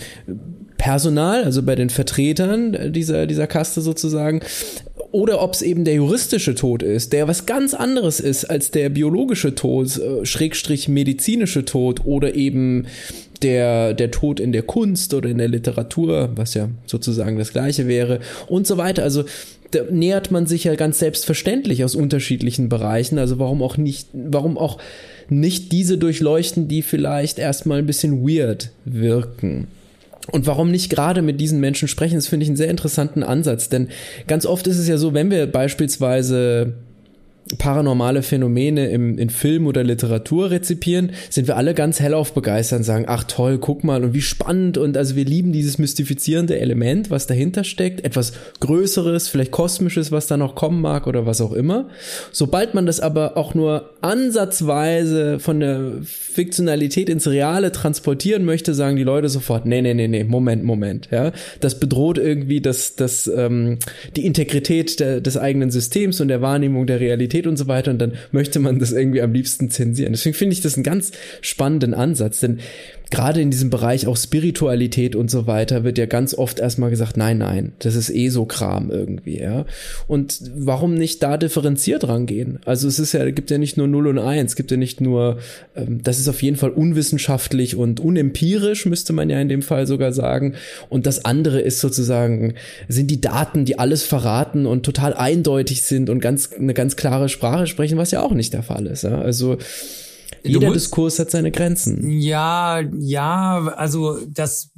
Personal, 0.81 1.45
also 1.45 1.63
bei 1.63 1.75
den 1.75 1.91
Vertretern 1.91 2.93
dieser, 2.95 3.27
dieser 3.27 3.47
Kaste 3.47 3.83
sozusagen, 3.83 4.41
oder 5.13 5.43
ob 5.43 5.55
es 5.55 5.63
eben 5.63 5.85
der 5.85 5.95
juristische 5.95 6.55
Tod 6.55 6.83
ist, 6.83 7.13
der 7.13 7.27
was 7.29 7.47
ganz 7.47 7.75
anderes 7.75 8.21
ist 8.21 8.45
als 8.45 8.71
der 8.71 8.89
biologische 8.91 9.55
Tod, 9.55 9.99
äh, 9.99 10.25
Schrägstrich 10.25 10.89
medizinische 10.89 11.65
Tod 11.65 12.05
oder 12.05 12.35
eben 12.35 12.87
der, 13.43 13.95
der 13.95 14.11
Tod 14.11 14.39
in 14.39 14.53
der 14.53 14.63
Kunst 14.63 15.15
oder 15.15 15.29
in 15.29 15.39
der 15.39 15.49
Literatur, 15.49 16.31
was 16.37 16.55
ja 16.55 16.69
sozusagen 16.87 17.39
das 17.39 17.53
gleiche 17.53 17.89
wäre 17.89 18.21
und 18.49 18.67
so 18.67 18.77
weiter. 18.77 19.03
Also 19.03 19.25
da 19.71 19.85
nähert 19.91 20.31
man 20.31 20.47
sich 20.47 20.65
ja 20.65 20.75
ganz 20.75 20.99
selbstverständlich 20.99 21.85
aus 21.85 21.95
unterschiedlichen 21.95 22.69
Bereichen. 22.69 23.19
Also 23.19 23.39
warum 23.39 23.63
auch 23.63 23.77
nicht, 23.77 24.09
warum 24.13 24.59
auch 24.59 24.79
nicht 25.29 25.73
diese 25.73 25.97
durchleuchten, 25.97 26.69
die 26.69 26.83
vielleicht 26.83 27.39
erstmal 27.39 27.79
ein 27.79 27.87
bisschen 27.87 28.29
weird 28.29 28.71
wirken. 28.85 29.69
Und 30.31 30.47
warum 30.47 30.71
nicht 30.71 30.91
gerade 30.91 31.23
mit 31.23 31.41
diesen 31.41 31.61
Menschen 31.61 31.89
sprechen, 31.89 32.17
das 32.17 32.29
finde 32.29 32.45
ich 32.45 32.51
einen 32.51 32.57
sehr 32.57 32.71
interessanten 32.71 33.23
Ansatz. 33.23 33.69
Denn 33.69 33.89
ganz 34.27 34.47
oft 34.47 34.67
ist 34.67 34.79
es 34.79 34.89
ja 34.89 34.99
so, 34.99 35.15
wenn 35.15 35.31
wir 35.31 35.47
beispielsweise 35.47 36.75
paranormale 37.59 38.23
Phänomene 38.23 38.89
im, 38.89 39.19
in 39.19 39.31
Film 39.31 39.67
oder 39.67 39.85
Literatur 39.85 40.51
rezipieren, 40.51 41.13
sind 41.29 41.49
wir 41.49 41.57
alle 41.57 41.75
ganz 41.75 42.01
hellauf 42.01 42.33
begeistert 42.33 42.81
und 42.81 42.85
sagen, 42.85 43.05
ach 43.09 43.25
toll, 43.25 43.59
guck 43.59 43.85
mal 43.85 44.05
und 44.05 44.15
wie 44.15 44.23
spannend 44.23 44.79
und 44.79 44.97
also 44.97 45.17
wir 45.17 45.25
lieben 45.25 45.53
dieses 45.53 45.79
mystifizierende 45.79 46.59
Element, 46.59 47.11
was 47.11 47.27
dahinter 47.27 47.65
steckt, 47.65 48.05
etwas 48.05 48.33
Größeres, 48.61 49.29
vielleicht 49.29 49.51
Kosmisches, 49.51 50.13
was 50.13 50.27
da 50.27 50.37
noch 50.37 50.55
kommen 50.55 50.81
mag 50.81 51.07
oder 51.07 51.27
was 51.27 51.41
auch 51.41 51.53
immer. 51.53 51.89
Sobald 52.33 52.75
man 52.75 52.87
das 52.87 53.01
aber 53.01 53.37
auch 53.37 53.55
nur 53.55 53.91
ansatzweise 54.01 55.39
von 55.39 55.61
der 55.61 55.93
Fiktionalität 56.03 57.09
ins 57.09 57.27
Reale 57.27 57.73
transportieren 57.73 58.45
möchte, 58.45 58.75
sagen 58.75 58.97
die 58.97 59.05
Leute 59.05 59.29
sofort, 59.29 59.67
nee, 59.67 59.83
nee, 59.83 59.95
nee, 59.95 60.09
nee, 60.09 60.25
Moment, 60.25 60.65
Moment, 60.65 61.09
ja. 61.11 61.33
Das 61.61 61.81
bedroht 61.81 62.19
irgendwie 62.19 62.61
das, 62.61 62.97
das, 62.97 63.27
ähm, 63.27 63.79
die 64.17 64.27
Integrität 64.27 65.01
der, 65.01 65.21
des 65.21 65.37
eigenen 65.37 65.71
Systems 65.71 66.21
und 66.21 66.29
der 66.29 66.41
Wahrnehmung 66.41 66.87
der 66.87 67.01
Realität 67.01 67.40
Qualität 67.41 67.47
und 67.47 67.57
so 67.57 67.67
weiter 67.67 67.91
und 67.91 67.99
dann 67.99 68.13
möchte 68.33 68.61
man 68.61 68.79
das 68.79 68.93
irgendwie 68.93 69.23
am 69.23 69.33
liebsten 69.33 69.71
zensieren. 69.71 70.13
Deswegen 70.13 70.35
finde 70.35 70.55
ich 70.55 70.61
das 70.61 70.75
einen 70.75 70.85
ganz 70.85 71.13
spannenden 71.41 71.95
Ansatz, 71.95 72.41
denn 72.41 72.61
gerade 73.11 73.41
in 73.41 73.51
diesem 73.51 73.71
Bereich 73.71 74.07
auch 74.07 74.17
Spiritualität 74.17 75.17
und 75.17 75.31
so 75.31 75.47
weiter 75.47 75.83
wird 75.83 75.99
ja 75.99 76.07
ganz 76.07 76.33
oft 76.33 76.61
erstmal 76.61 76.91
gesagt, 76.91 77.17
nein, 77.17 77.39
nein, 77.39 77.73
das 77.81 77.97
ist 77.97 78.11
eh 78.11 78.29
so 78.29 78.45
Kram 78.45 78.91
irgendwie, 78.91 79.41
ja. 79.41 79.67
Und 80.07 80.41
warum 80.55 80.95
nicht 80.95 81.23
da 81.23 81.37
differenziert 81.37 82.07
rangehen? 82.07 82.61
Also 82.65 82.87
es 82.87 82.99
ist 82.99 83.13
ja, 83.13 83.29
gibt 83.31 83.51
ja 83.51 83.59
nicht 83.59 83.77
nur 83.77 83.89
0 83.89 84.07
und 84.07 84.19
1, 84.19 84.55
gibt 84.55 84.71
ja 84.71 84.77
nicht 84.77 85.01
nur, 85.01 85.39
ähm, 85.75 86.03
das 86.03 86.21
ist 86.21 86.29
auf 86.29 86.41
jeden 86.43 86.57
Fall 86.57 86.71
unwissenschaftlich 86.71 87.75
und 87.75 87.99
unempirisch, 87.99 88.87
müsste 88.87 89.13
man 89.13 89.29
ja 89.29 89.41
in 89.41 89.49
dem 89.49 89.63
Fall 89.63 89.89
sogar 89.89 90.13
sagen. 90.13 90.55
Und 90.89 91.07
das 91.07 91.25
andere 91.25 91.61
ist 91.61 91.81
sozusagen, 91.81 92.55
sind 92.89 93.11
die 93.11 93.21
Daten, 93.21 93.65
die 93.65 93.79
alles 93.79 94.05
verraten 94.05 94.67
und 94.67 94.85
total 94.85 95.15
eindeutig 95.15 95.83
sind 95.83 96.11
und 96.11 96.21
ganz, 96.21 96.51
eine 96.53 96.75
ganz 96.75 96.95
klare 96.95 97.29
Sprache 97.29 97.67
sprechen, 97.67 97.99
was 97.99 98.13
ja 98.13 98.23
auch 98.23 98.33
nicht 98.33 98.53
der 98.53 98.63
Fall 98.63 98.87
ist. 98.87 99.03
Ja? 99.03 99.21
Also 99.21 99.59
jeder 100.43 100.73
Diskurs 100.73 101.19
hat 101.19 101.31
seine 101.31 101.51
Grenzen. 101.51 102.11
Ja, 102.11 102.81
ja, 102.99 103.73
also 103.77 104.19
das 104.27 104.73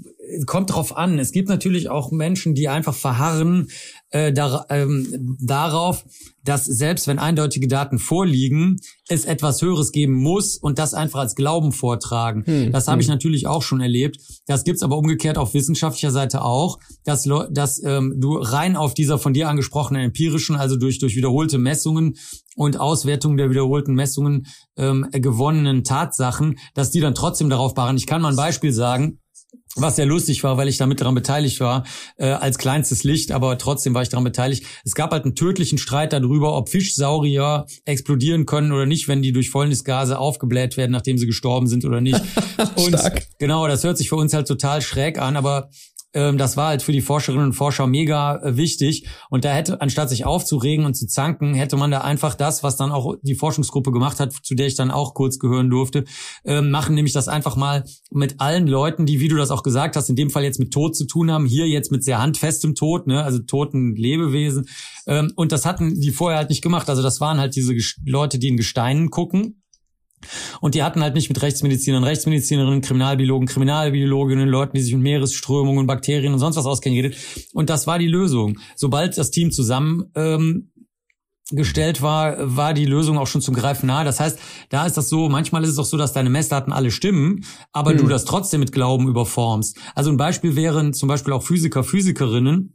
kommt 0.47 0.73
drauf 0.73 0.97
an. 0.97 1.19
Es 1.19 1.33
gibt 1.33 1.49
natürlich 1.49 1.89
auch 1.89 2.11
Menschen, 2.11 2.55
die 2.55 2.69
einfach 2.69 2.95
verharren 2.95 3.69
äh, 4.13 4.33
da, 4.33 4.67
ähm, 4.69 5.37
darauf, 5.41 6.05
dass 6.45 6.65
selbst 6.65 7.07
wenn 7.07 7.19
eindeutige 7.19 7.67
Daten 7.67 7.99
vorliegen, 7.99 8.77
es 9.09 9.25
etwas 9.25 9.63
Höheres 9.63 9.91
geben 9.91 10.15
muss 10.15 10.57
und 10.57 10.79
das 10.79 10.93
einfach 10.95 11.21
als 11.21 11.35
Glauben 11.35 11.73
vortragen. 11.73 12.45
Hm, 12.45 12.73
das 12.73 12.89
habe 12.89 12.97
hm. 12.97 13.01
ich 13.01 13.09
natürlich 13.09 13.47
auch 13.47 13.63
schon 13.63 13.81
erlebt. 13.81 14.19
Das 14.47 14.65
gibt's 14.65 14.83
aber 14.83 14.99
umgekehrt 14.99 15.39
auf 15.39 15.55
wissenschaftlicher 15.55 16.11
Seite 16.11 16.43
auch, 16.43 16.79
dass, 17.05 17.29
dass 17.51 17.83
ähm, 17.83 18.17
du 18.19 18.37
rein 18.37 18.77
auf 18.77 18.95
dieser 18.95 19.19
von 19.19 19.33
dir 19.33 19.49
angesprochenen 19.49 20.03
empirischen, 20.03 20.57
also 20.57 20.77
durch, 20.77 20.99
durch 20.99 21.17
wiederholte 21.17 21.59
Messungen 21.59 22.15
und 22.55 22.79
Auswertung 22.79 23.37
der 23.37 23.51
wiederholten 23.51 23.95
Messungen 23.95 24.47
ähm, 24.77 25.09
gewonnenen 25.11 25.85
Tatsachen, 25.85 26.59
dass 26.75 26.91
die 26.91 27.01
dann 27.01 27.15
trotzdem 27.15 27.49
darauf 27.49 27.75
beharren. 27.75 27.97
Ich 27.97 28.07
kann 28.07 28.21
mal 28.21 28.31
ein 28.31 28.37
Beispiel 28.37 28.73
sagen 28.73 29.19
was 29.75 29.97
sehr 29.97 30.07
lustig 30.07 30.45
war, 30.45 30.57
weil 30.59 30.69
ich 30.69 30.77
damit 30.77 31.01
daran 31.01 31.15
beteiligt 31.15 31.61
war, 31.61 31.85
äh, 32.17 32.27
als 32.27 32.59
kleinstes 32.59 33.05
Licht, 33.05 33.33
aber 33.33 33.57
trotzdem 33.57 33.95
war 33.95 34.03
ich 34.03 34.11
daran 34.11 34.25
beteiligt. 34.25 34.65
Es 34.85 34.95
gab 34.95 35.13
halt 35.13 35.25
einen 35.25 35.35
tödlichen 35.35 35.79
Streit 35.79 36.13
darüber, 36.13 36.57
ob 36.57 36.69
Fischsaurier 36.69 37.67
explodieren 37.85 38.45
können 38.45 38.73
oder 38.73 38.87
nicht, 38.87 39.09
wenn 39.09 39.23
die 39.23 39.33
durch 39.33 39.51
Fäulnisgase 39.51 40.19
aufgebläht 40.19 40.77
werden, 40.77 40.93
nachdem 40.93 41.17
sie 41.17 41.27
gestorben 41.27 41.67
sind 41.67 41.85
oder 41.85 42.01
nicht. 42.01 42.21
Und 42.77 42.97
genau, 43.39 43.67
das 43.67 43.83
hört 43.85 43.97
sich 43.97 44.09
für 44.09 44.17
uns 44.17 44.35
halt 44.35 44.47
total 44.47 44.83
schräg 44.83 45.19
an, 45.19 45.37
aber 45.37 45.71
das 46.13 46.57
war 46.57 46.69
halt 46.69 46.83
für 46.83 46.93
die 46.93 47.01
Forscherinnen 47.01 47.47
und 47.47 47.53
Forscher 47.55 47.87
mega 47.87 48.37
äh, 48.43 48.57
wichtig. 48.57 49.09
Und 49.31 49.45
da 49.45 49.53
hätte, 49.53 49.81
anstatt 49.81 50.11
sich 50.11 50.25
aufzuregen 50.25 50.85
und 50.85 50.95
zu 50.95 51.07
zanken, 51.07 51.55
hätte 51.55 51.77
man 51.77 51.91
da 51.91 52.03
einfach 52.03 52.35
das, 52.35 52.63
was 52.63 52.77
dann 52.77 52.93
auch 52.93 53.17
die 53.23 53.35
Forschungsgruppe 53.35 53.93
gemacht 53.93 54.21
hat, 54.21 54.33
zu 54.33 54.55
der 54.55 54.67
ich 54.67 54.75
dann 54.75 54.91
auch 54.91 55.15
kurz 55.15 55.39
gehören 55.39 55.71
durfte, 55.71 56.05
ähm, 56.45 56.71
machen, 56.71 56.95
nämlich 56.95 57.15
das 57.15 57.29
einfach 57.29 57.57
mal 57.57 57.85
mit 58.11 58.41
allen 58.41 58.67
Leuten, 58.67 59.07
die, 59.07 59.21
wie 59.21 59.29
du 59.29 59.37
das 59.37 59.51
auch 59.51 59.63
gesagt 59.63 59.97
hast, 59.97 60.11
in 60.11 60.17
dem 60.17 60.31
Fall 60.31 60.45
jetzt 60.45 60.59
mit 60.59 60.73
Tod 60.73 60.95
zu 60.97 61.07
tun 61.07 61.31
haben, 61.31 61.47
hier 61.47 61.67
jetzt 61.67 61.91
mit 61.91 62.05
sehr 62.05 62.21
handfestem 62.21 62.75
Tod, 62.75 63.07
ne, 63.07 63.23
also 63.23 63.39
toten 63.39 63.97
Lebewesen. 63.97 64.67
Ähm, 65.07 65.33
und 65.37 65.53
das 65.53 65.65
hatten 65.65 65.99
die 66.01 66.11
vorher 66.11 66.39
halt 66.39 66.51
nicht 66.51 66.63
gemacht. 66.63 66.89
Also 66.89 67.03
das 67.03 67.21
waren 67.21 67.39
halt 67.39 67.57
diese 67.57 67.75
Leute, 68.05 68.39
die 68.39 68.49
in 68.49 68.57
Gesteinen 68.57 69.11
gucken 69.11 69.62
und 70.61 70.75
die 70.75 70.83
hatten 70.83 71.03
halt 71.03 71.15
nicht 71.15 71.29
mit 71.29 71.43
Rechtsmedizinern, 71.43 72.05
Rechtsmedizinerinnen, 72.05 72.81
Kriminalbiologen, 72.81 73.47
Kriminalbiologinnen, 73.47 74.49
Leuten, 74.49 74.77
die 74.77 74.83
sich 74.83 74.95
mit 74.95 75.03
Meeresströmungen, 75.03 75.87
Bakterien 75.87 76.33
und 76.33 76.39
sonst 76.39 76.57
was 76.57 76.67
auskennen, 76.67 76.97
geredet. 76.97 77.19
Und 77.53 77.71
das 77.71 77.87
war 77.87 77.99
die 77.99 78.09
Lösung. 78.09 78.59
Sobald 78.77 79.17
das 79.19 79.31
Team 79.31 79.51
zusammen 79.51 80.11
ähm, 80.15 80.73
gestellt 81.51 82.03
war, 82.03 82.37
war 82.57 82.75
die 82.75 82.87
Lösung 82.87 83.19
auch 83.19 83.27
schon 83.27 83.43
zum 83.43 83.55
Greifen 83.55 83.87
nahe. 83.87 84.05
Das 84.05 84.21
heißt, 84.21 84.39
da 84.71 84.87
ist 84.87 84.97
das 84.97 85.09
so, 85.09 85.29
manchmal 85.29 85.65
ist 85.65 85.71
es 85.71 85.79
auch 85.79 85.85
so, 85.85 85.97
dass 85.97 86.13
deine 86.13 86.31
Messdaten 86.31 86.73
alle 86.73 86.91
stimmen, 86.91 87.45
aber 87.73 87.91
hm. 87.91 87.99
du 87.99 88.09
das 88.09 88.25
trotzdem 88.25 88.61
mit 88.61 88.73
Glauben 88.73 89.09
überformst. 89.09 89.77
Also 89.95 90.11
ein 90.11 90.17
Beispiel 90.17 90.57
wären 90.57 90.95
zum 90.95 91.09
Beispiel 91.09 91.33
auch 91.33 91.43
Physiker, 91.43 91.85
Physikerinnen, 91.85 92.75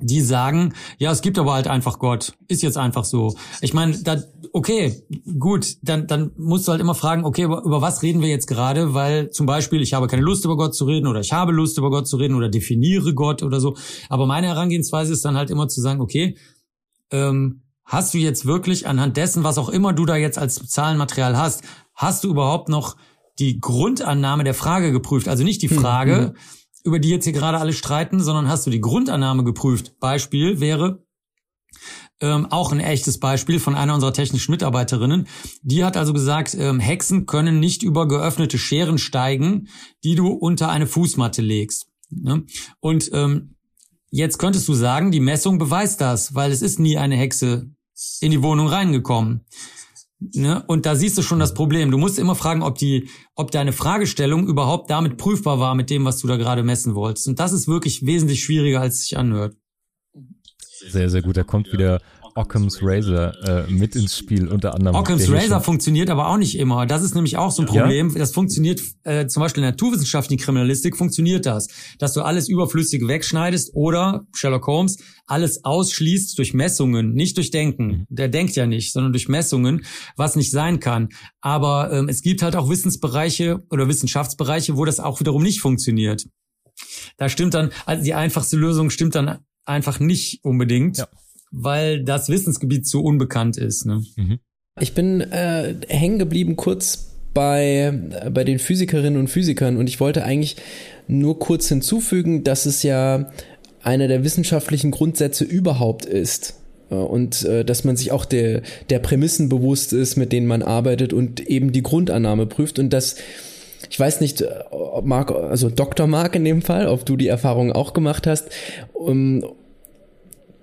die 0.00 0.20
sagen, 0.20 0.74
ja, 0.98 1.12
es 1.12 1.22
gibt 1.22 1.38
aber 1.38 1.54
halt 1.54 1.68
einfach 1.68 1.98
Gott. 1.98 2.32
Ist 2.48 2.62
jetzt 2.62 2.76
einfach 2.76 3.04
so. 3.04 3.36
Ich 3.60 3.74
meine, 3.74 3.96
da, 4.02 4.20
okay, 4.52 5.04
gut, 5.38 5.76
dann, 5.82 6.06
dann 6.08 6.32
musst 6.36 6.66
du 6.66 6.72
halt 6.72 6.80
immer 6.80 6.96
fragen, 6.96 7.24
okay, 7.24 7.44
über, 7.44 7.62
über 7.64 7.80
was 7.80 8.02
reden 8.02 8.20
wir 8.20 8.28
jetzt 8.28 8.46
gerade? 8.46 8.92
Weil 8.94 9.30
zum 9.30 9.46
Beispiel, 9.46 9.82
ich 9.82 9.94
habe 9.94 10.08
keine 10.08 10.22
Lust 10.22 10.44
über 10.44 10.56
Gott 10.56 10.74
zu 10.74 10.84
reden 10.84 11.06
oder 11.06 11.20
ich 11.20 11.32
habe 11.32 11.52
Lust 11.52 11.78
über 11.78 11.90
Gott 11.90 12.08
zu 12.08 12.16
reden 12.16 12.34
oder 12.34 12.48
definiere 12.48 13.14
Gott 13.14 13.42
oder 13.42 13.60
so. 13.60 13.76
Aber 14.08 14.26
meine 14.26 14.48
Herangehensweise 14.48 15.12
ist 15.12 15.24
dann 15.24 15.36
halt 15.36 15.50
immer 15.50 15.68
zu 15.68 15.80
sagen, 15.80 16.00
okay, 16.00 16.36
ähm, 17.12 17.62
hast 17.84 18.14
du 18.14 18.18
jetzt 18.18 18.46
wirklich 18.46 18.88
anhand 18.88 19.16
dessen, 19.16 19.44
was 19.44 19.58
auch 19.58 19.68
immer 19.68 19.92
du 19.92 20.06
da 20.06 20.16
jetzt 20.16 20.38
als 20.38 20.66
Zahlenmaterial 20.66 21.36
hast, 21.36 21.62
hast 21.94 22.24
du 22.24 22.30
überhaupt 22.30 22.68
noch 22.68 22.96
die 23.38 23.60
Grundannahme 23.60 24.42
der 24.42 24.54
Frage 24.54 24.90
geprüft? 24.90 25.28
Also 25.28 25.44
nicht 25.44 25.62
die 25.62 25.70
hm, 25.70 25.78
Frage, 25.78 26.32
mhm 26.34 26.38
über 26.84 26.98
die 26.98 27.08
jetzt 27.08 27.24
hier 27.24 27.32
gerade 27.32 27.58
alle 27.58 27.72
streiten, 27.72 28.20
sondern 28.20 28.48
hast 28.48 28.66
du 28.66 28.70
die 28.70 28.80
Grundannahme 28.80 29.42
geprüft. 29.42 29.98
Beispiel 29.98 30.60
wäre 30.60 31.04
ähm, 32.20 32.46
auch 32.50 32.72
ein 32.72 32.80
echtes 32.80 33.18
Beispiel 33.18 33.58
von 33.58 33.74
einer 33.74 33.94
unserer 33.94 34.12
technischen 34.12 34.52
Mitarbeiterinnen. 34.52 35.26
Die 35.62 35.84
hat 35.84 35.96
also 35.96 36.12
gesagt, 36.12 36.54
ähm, 36.54 36.78
Hexen 36.80 37.26
können 37.26 37.58
nicht 37.58 37.82
über 37.82 38.06
geöffnete 38.06 38.58
Scheren 38.58 38.98
steigen, 38.98 39.68
die 40.04 40.14
du 40.14 40.28
unter 40.28 40.68
eine 40.68 40.86
Fußmatte 40.86 41.42
legst. 41.42 41.88
Ne? 42.10 42.44
Und 42.80 43.10
ähm, 43.12 43.56
jetzt 44.10 44.38
könntest 44.38 44.68
du 44.68 44.74
sagen, 44.74 45.10
die 45.10 45.20
Messung 45.20 45.58
beweist 45.58 46.00
das, 46.00 46.34
weil 46.34 46.52
es 46.52 46.62
ist 46.62 46.78
nie 46.78 46.98
eine 46.98 47.16
Hexe 47.16 47.70
in 48.20 48.30
die 48.30 48.42
Wohnung 48.42 48.68
reingekommen. 48.68 49.46
Ne? 50.20 50.62
Und 50.66 50.86
da 50.86 50.94
siehst 50.94 51.18
du 51.18 51.22
schon 51.22 51.38
das 51.38 51.54
Problem. 51.54 51.90
Du 51.90 51.98
musst 51.98 52.18
immer 52.18 52.34
fragen, 52.34 52.62
ob 52.62 52.78
die, 52.78 53.08
ob 53.34 53.50
deine 53.50 53.72
Fragestellung 53.72 54.46
überhaupt 54.46 54.90
damit 54.90 55.16
prüfbar 55.16 55.58
war 55.58 55.74
mit 55.74 55.90
dem, 55.90 56.04
was 56.04 56.18
du 56.18 56.28
da 56.28 56.36
gerade 56.36 56.62
messen 56.62 56.94
wolltest. 56.94 57.28
Und 57.28 57.38
das 57.40 57.52
ist 57.52 57.68
wirklich 57.68 58.06
wesentlich 58.06 58.42
schwieriger, 58.42 58.80
als 58.80 58.94
es 58.94 59.00
sich 59.02 59.18
anhört. 59.18 59.56
Sehr, 60.88 61.10
sehr 61.10 61.22
gut. 61.22 61.36
Da 61.36 61.44
kommt 61.44 61.72
wieder 61.72 62.00
Occam's 62.34 62.78
Razor 62.82 63.32
äh, 63.44 63.70
mit 63.70 63.94
ins 63.94 64.18
Spiel, 64.18 64.48
unter 64.48 64.74
anderem. 64.74 64.96
Occam's 64.96 65.30
Razor 65.30 65.60
funktioniert 65.60 66.10
aber 66.10 66.28
auch 66.28 66.36
nicht 66.36 66.58
immer. 66.58 66.84
Das 66.84 67.02
ist 67.02 67.14
nämlich 67.14 67.36
auch 67.36 67.52
so 67.52 67.62
ein 67.62 67.66
Problem. 67.66 68.10
Ja? 68.10 68.18
Das 68.18 68.32
funktioniert, 68.32 68.80
äh, 69.04 69.26
zum 69.28 69.40
Beispiel 69.42 69.62
in 69.62 69.66
der 69.66 69.72
naturwissenschaftlichen 69.72 70.42
Kriminalistik 70.42 70.96
funktioniert 70.96 71.46
das, 71.46 71.68
dass 71.98 72.12
du 72.12 72.22
alles 72.22 72.48
Überflüssige 72.48 73.06
wegschneidest 73.06 73.70
oder, 73.74 74.26
Sherlock 74.34 74.66
Holmes, 74.66 74.98
alles 75.26 75.64
ausschließt 75.64 76.36
durch 76.36 76.54
Messungen, 76.54 77.14
nicht 77.14 77.36
durch 77.36 77.52
Denken. 77.52 77.86
Mhm. 77.86 78.06
Der 78.08 78.28
denkt 78.28 78.56
ja 78.56 78.66
nicht, 78.66 78.92
sondern 78.92 79.12
durch 79.12 79.28
Messungen, 79.28 79.84
was 80.16 80.34
nicht 80.34 80.50
sein 80.50 80.80
kann. 80.80 81.10
Aber 81.40 81.92
ähm, 81.92 82.08
es 82.08 82.20
gibt 82.22 82.42
halt 82.42 82.56
auch 82.56 82.68
Wissensbereiche 82.68 83.62
oder 83.70 83.88
Wissenschaftsbereiche, 83.88 84.76
wo 84.76 84.84
das 84.84 84.98
auch 84.98 85.20
wiederum 85.20 85.42
nicht 85.42 85.60
funktioniert. 85.60 86.26
Da 87.16 87.28
stimmt 87.28 87.54
dann, 87.54 87.70
also 87.86 88.02
die 88.02 88.14
einfachste 88.14 88.56
Lösung 88.56 88.90
stimmt 88.90 89.14
dann 89.14 89.38
einfach 89.64 90.00
nicht 90.00 90.40
unbedingt. 90.42 90.98
Ja 90.98 91.06
weil 91.54 92.02
das 92.02 92.28
Wissensgebiet 92.28 92.86
zu 92.86 93.02
unbekannt 93.02 93.56
ist. 93.56 93.86
Ne? 93.86 94.02
Mhm. 94.16 94.38
Ich 94.80 94.92
bin 94.92 95.20
äh, 95.20 95.74
hängen 95.88 96.18
geblieben 96.18 96.56
kurz 96.56 97.10
bei, 97.32 97.92
bei 98.32 98.44
den 98.44 98.58
Physikerinnen 98.58 99.18
und 99.18 99.28
Physikern 99.28 99.76
und 99.76 99.88
ich 99.88 100.00
wollte 100.00 100.24
eigentlich 100.24 100.56
nur 101.06 101.38
kurz 101.38 101.68
hinzufügen, 101.68 102.44
dass 102.44 102.66
es 102.66 102.82
ja 102.82 103.30
einer 103.82 104.08
der 104.08 104.24
wissenschaftlichen 104.24 104.90
Grundsätze 104.90 105.44
überhaupt 105.44 106.06
ist. 106.06 106.54
Äh, 106.90 106.96
und 106.96 107.44
äh, 107.44 107.64
dass 107.64 107.84
man 107.84 107.96
sich 107.96 108.10
auch 108.10 108.24
der, 108.24 108.62
der 108.90 108.98
Prämissen 108.98 109.48
bewusst 109.48 109.92
ist, 109.92 110.16
mit 110.16 110.32
denen 110.32 110.46
man 110.46 110.62
arbeitet 110.62 111.12
und 111.12 111.40
eben 111.40 111.72
die 111.72 111.82
Grundannahme 111.82 112.46
prüft 112.46 112.78
und 112.78 112.92
dass 112.92 113.16
ich 113.90 114.00
weiß 114.00 114.20
nicht, 114.20 114.40
äh, 114.40 114.48
ob 114.70 115.04
Mark, 115.04 115.30
also 115.30 115.70
Dr. 115.70 116.06
Mark 116.06 116.34
in 116.34 116.44
dem 116.44 116.62
Fall, 116.62 116.88
ob 116.88 117.06
du 117.06 117.16
die 117.16 117.28
Erfahrung 117.28 117.70
auch 117.70 117.92
gemacht 117.92 118.26
hast, 118.26 118.48
um, 118.92 119.44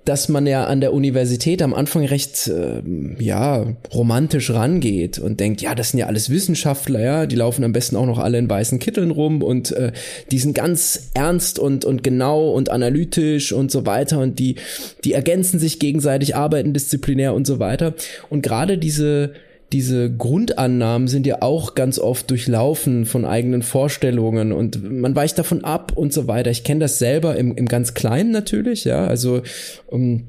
dass 0.04 0.28
man 0.28 0.46
ja 0.46 0.64
an 0.64 0.80
der 0.80 0.92
Universität 0.92 1.62
am 1.62 1.74
Anfang 1.74 2.04
recht 2.04 2.48
äh, 2.48 2.82
ja 3.18 3.66
romantisch 3.94 4.50
rangeht 4.50 5.18
und 5.18 5.38
denkt, 5.38 5.62
ja, 5.62 5.74
das 5.74 5.90
sind 5.90 6.00
ja 6.00 6.06
alles 6.06 6.28
Wissenschaftler, 6.30 7.00
ja, 7.00 7.26
die 7.26 7.36
laufen 7.36 7.62
am 7.64 7.72
besten 7.72 7.96
auch 7.96 8.06
noch 8.06 8.18
alle 8.18 8.38
in 8.38 8.50
weißen 8.50 8.78
Kitteln 8.78 9.10
rum 9.10 9.42
und 9.42 9.72
äh, 9.72 9.92
die 10.30 10.38
sind 10.38 10.54
ganz 10.54 11.10
ernst 11.14 11.58
und 11.58 11.84
und 11.84 12.02
genau 12.02 12.50
und 12.50 12.70
analytisch 12.70 13.52
und 13.52 13.70
so 13.70 13.86
weiter 13.86 14.18
und 14.18 14.38
die 14.38 14.56
die 15.04 15.12
ergänzen 15.12 15.60
sich 15.60 15.78
gegenseitig, 15.78 16.34
arbeiten 16.34 16.72
disziplinär 16.72 17.34
und 17.34 17.46
so 17.46 17.58
weiter. 17.58 17.94
Und 18.28 18.42
gerade 18.42 18.78
diese 18.78 19.32
diese 19.72 20.14
Grundannahmen 20.14 21.08
sind 21.08 21.26
ja 21.26 21.40
auch 21.40 21.74
ganz 21.74 21.98
oft 21.98 22.30
durchlaufen 22.30 23.06
von 23.06 23.24
eigenen 23.24 23.62
Vorstellungen 23.62 24.52
und 24.52 24.82
man 24.82 25.16
weicht 25.16 25.38
davon 25.38 25.64
ab 25.64 25.92
und 25.96 26.12
so 26.12 26.28
weiter. 26.28 26.50
Ich 26.50 26.64
kenne 26.64 26.80
das 26.80 26.98
selber 26.98 27.36
im, 27.36 27.56
im 27.56 27.66
ganz 27.66 27.94
Kleinen 27.94 28.30
natürlich, 28.30 28.84
ja, 28.84 29.06
also 29.06 29.42
um, 29.86 30.28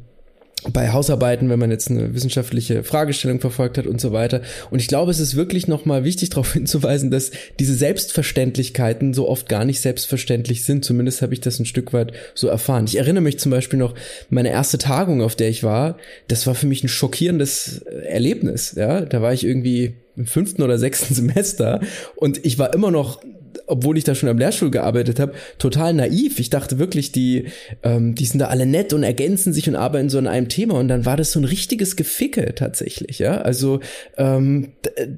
bei 0.71 0.91
Hausarbeiten, 0.91 1.49
wenn 1.49 1.59
man 1.59 1.71
jetzt 1.71 1.89
eine 1.89 2.13
wissenschaftliche 2.13 2.83
Fragestellung 2.83 3.39
verfolgt 3.39 3.77
hat 3.77 3.87
und 3.87 3.99
so 3.99 4.11
weiter. 4.11 4.41
Und 4.69 4.79
ich 4.79 4.87
glaube, 4.87 5.11
es 5.11 5.19
ist 5.19 5.35
wirklich 5.35 5.67
nochmal 5.67 6.03
wichtig 6.03 6.29
darauf 6.31 6.53
hinzuweisen, 6.53 7.11
dass 7.11 7.31
diese 7.59 7.73
Selbstverständlichkeiten 7.73 9.13
so 9.13 9.27
oft 9.27 9.49
gar 9.49 9.65
nicht 9.65 9.81
selbstverständlich 9.81 10.63
sind. 10.63 10.85
Zumindest 10.85 11.21
habe 11.21 11.33
ich 11.33 11.41
das 11.41 11.59
ein 11.59 11.65
Stück 11.65 11.93
weit 11.93 12.13
so 12.33 12.47
erfahren. 12.47 12.85
Ich 12.87 12.97
erinnere 12.97 13.23
mich 13.23 13.39
zum 13.39 13.51
Beispiel 13.51 13.79
noch, 13.79 13.95
meine 14.29 14.49
erste 14.49 14.77
Tagung, 14.77 15.21
auf 15.21 15.35
der 15.35 15.49
ich 15.49 15.63
war, 15.63 15.97
das 16.27 16.47
war 16.47 16.55
für 16.55 16.67
mich 16.67 16.83
ein 16.83 16.89
schockierendes 16.89 17.79
Erlebnis. 18.07 18.73
Ja, 18.75 19.01
da 19.01 19.21
war 19.21 19.33
ich 19.33 19.45
irgendwie 19.45 19.95
im 20.15 20.25
fünften 20.25 20.61
oder 20.61 20.77
sechsten 20.77 21.13
Semester 21.13 21.81
und 22.15 22.45
ich 22.45 22.59
war 22.59 22.73
immer 22.73 22.91
noch 22.91 23.21
obwohl 23.67 23.97
ich 23.97 24.03
da 24.03 24.15
schon 24.15 24.29
am 24.29 24.37
Lehrstuhl 24.37 24.71
gearbeitet 24.71 25.19
habe, 25.19 25.33
total 25.57 25.93
naiv. 25.93 26.39
Ich 26.39 26.49
dachte 26.49 26.79
wirklich, 26.79 27.11
die, 27.11 27.47
ähm, 27.83 28.15
die 28.15 28.25
sind 28.25 28.39
da 28.39 28.47
alle 28.47 28.65
nett 28.65 28.93
und 28.93 29.03
ergänzen 29.03 29.53
sich 29.53 29.67
und 29.69 29.75
arbeiten 29.75 30.09
so 30.09 30.17
an 30.17 30.27
einem 30.27 30.49
Thema. 30.49 30.75
Und 30.75 30.87
dann 30.87 31.05
war 31.05 31.17
das 31.17 31.31
so 31.31 31.39
ein 31.39 31.45
richtiges 31.45 31.95
Geficke 31.95 32.55
tatsächlich, 32.55 33.19
ja. 33.19 33.37
Also 33.37 33.79
ähm, 34.17 34.73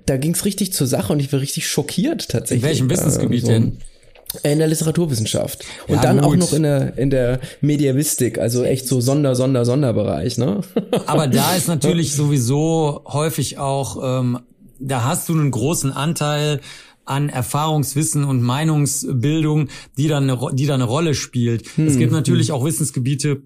da 0.06 0.18
ging 0.18 0.34
es 0.34 0.46
richtig 0.46 0.74
zur 0.74 0.88
Sache 0.88 1.14
und 1.14 1.20
ich 1.20 1.32
war 1.34 1.42
richtig 1.42 1.68
schockiert 1.68 2.30
tatsächlich. 2.30 2.64
In 2.64 2.70
welchem 2.70 2.90
Wissensgebiet 2.90 3.44
ähm, 3.44 3.46
so. 3.46 3.52
denn? 3.52 3.78
In 4.44 4.60
der 4.60 4.68
Literaturwissenschaft. 4.68 5.64
Und 5.88 5.96
ja, 5.96 6.02
dann 6.02 6.18
gut. 6.18 6.26
auch 6.26 6.36
noch 6.36 6.54
in 6.54 6.64
der, 6.64 6.98
in 6.98 7.10
der 7.10 7.40
Mediavistik, 7.62 8.38
also 8.38 8.64
echt 8.64 8.86
so 8.86 9.00
Sonder, 9.00 9.34
Sonder, 9.34 9.64
Sonderbereich, 9.64 10.38
ne? 10.38 10.62
Aber 11.06 11.28
da 11.28 11.56
ist 11.56 11.70
natürlich 11.70 12.14
sowieso 12.14 13.04
häufig 13.06 13.60
auch, 13.60 14.20
ähm, 14.20 14.40
da 14.80 15.06
hast 15.06 15.30
du 15.30 15.34
einen 15.34 15.52
großen 15.52 15.94
Anteil 15.94 16.60
an 17.06 17.30
Erfahrungswissen 17.30 18.24
und 18.24 18.42
Meinungsbildung, 18.42 19.70
die 19.98 20.08
dann 20.08 20.30
eine, 20.30 20.40
die 20.54 20.66
dann 20.66 20.82
eine 20.82 20.90
Rolle 20.90 21.16
spielt. 21.16 21.68
Hm, 21.76 21.88
es 21.88 21.98
gibt 21.98 22.12
natürlich 22.12 22.50
hm. 22.50 22.56
auch 22.56 22.66
Wissensgebiete, 22.66 23.44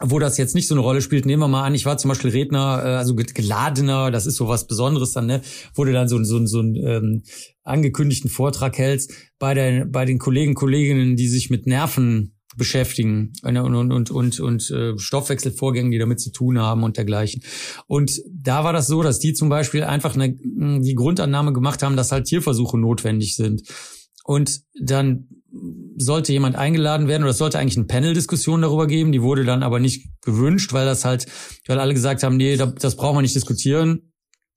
wo 0.00 0.18
das 0.18 0.36
jetzt 0.36 0.54
nicht 0.54 0.68
so 0.68 0.74
eine 0.74 0.82
Rolle 0.82 1.00
spielt, 1.00 1.26
nehmen 1.26 1.42
wir 1.42 1.48
mal 1.48 1.64
an, 1.64 1.74
ich 1.74 1.86
war 1.86 1.96
zum 1.96 2.10
Beispiel 2.10 2.30
Redner, 2.30 2.82
äh, 2.84 2.88
also 2.96 3.14
geladener, 3.14 4.10
das 4.10 4.26
ist 4.26 4.36
so 4.36 4.48
was 4.48 4.66
Besonderes 4.66 5.12
dann, 5.12 5.26
ne, 5.26 5.40
wo 5.74 5.84
du 5.84 5.92
dann 5.92 6.08
so, 6.08 6.22
so, 6.22 6.44
so 6.46 6.60
einen 6.60 6.76
ähm, 6.76 7.22
angekündigten 7.64 8.30
Vortrag 8.30 8.76
hältst 8.78 9.12
bei, 9.38 9.54
der, 9.54 9.86
bei 9.86 10.04
den 10.04 10.18
Kollegen, 10.18 10.54
Kolleginnen, 10.54 11.16
die 11.16 11.28
sich 11.28 11.50
mit 11.50 11.66
Nerven 11.66 12.35
beschäftigen 12.56 13.32
und, 13.42 13.56
und, 13.56 13.92
und, 13.92 14.10
und, 14.10 14.40
und 14.40 14.70
äh, 14.70 14.98
Stoffwechselvorgängen, 14.98 15.90
die 15.90 15.98
damit 15.98 16.20
zu 16.20 16.30
tun 16.30 16.58
haben 16.58 16.82
und 16.82 16.96
dergleichen. 16.96 17.42
Und 17.86 18.20
da 18.32 18.64
war 18.64 18.72
das 18.72 18.86
so, 18.86 19.02
dass 19.02 19.18
die 19.18 19.34
zum 19.34 19.48
Beispiel 19.48 19.84
einfach 19.84 20.14
eine, 20.14 20.34
die 20.34 20.94
Grundannahme 20.94 21.52
gemacht 21.52 21.82
haben, 21.82 21.96
dass 21.96 22.12
halt 22.12 22.26
Tierversuche 22.26 22.78
notwendig 22.78 23.36
sind. 23.36 23.62
Und 24.24 24.60
dann 24.80 25.28
sollte 25.96 26.32
jemand 26.32 26.56
eingeladen 26.56 27.08
werden 27.08 27.22
oder 27.22 27.30
es 27.30 27.38
sollte 27.38 27.58
eigentlich 27.58 27.76
eine 27.76 27.86
Panel-Diskussion 27.86 28.62
darüber 28.62 28.86
geben. 28.86 29.12
Die 29.12 29.22
wurde 29.22 29.44
dann 29.44 29.62
aber 29.62 29.78
nicht 29.78 30.08
gewünscht, 30.22 30.72
weil 30.72 30.84
das 30.84 31.04
halt, 31.04 31.26
weil 31.66 31.78
alle 31.78 31.94
gesagt 31.94 32.22
haben, 32.22 32.36
nee, 32.36 32.56
das 32.56 32.96
brauchen 32.96 33.16
wir 33.16 33.22
nicht 33.22 33.34
diskutieren. 33.34 34.05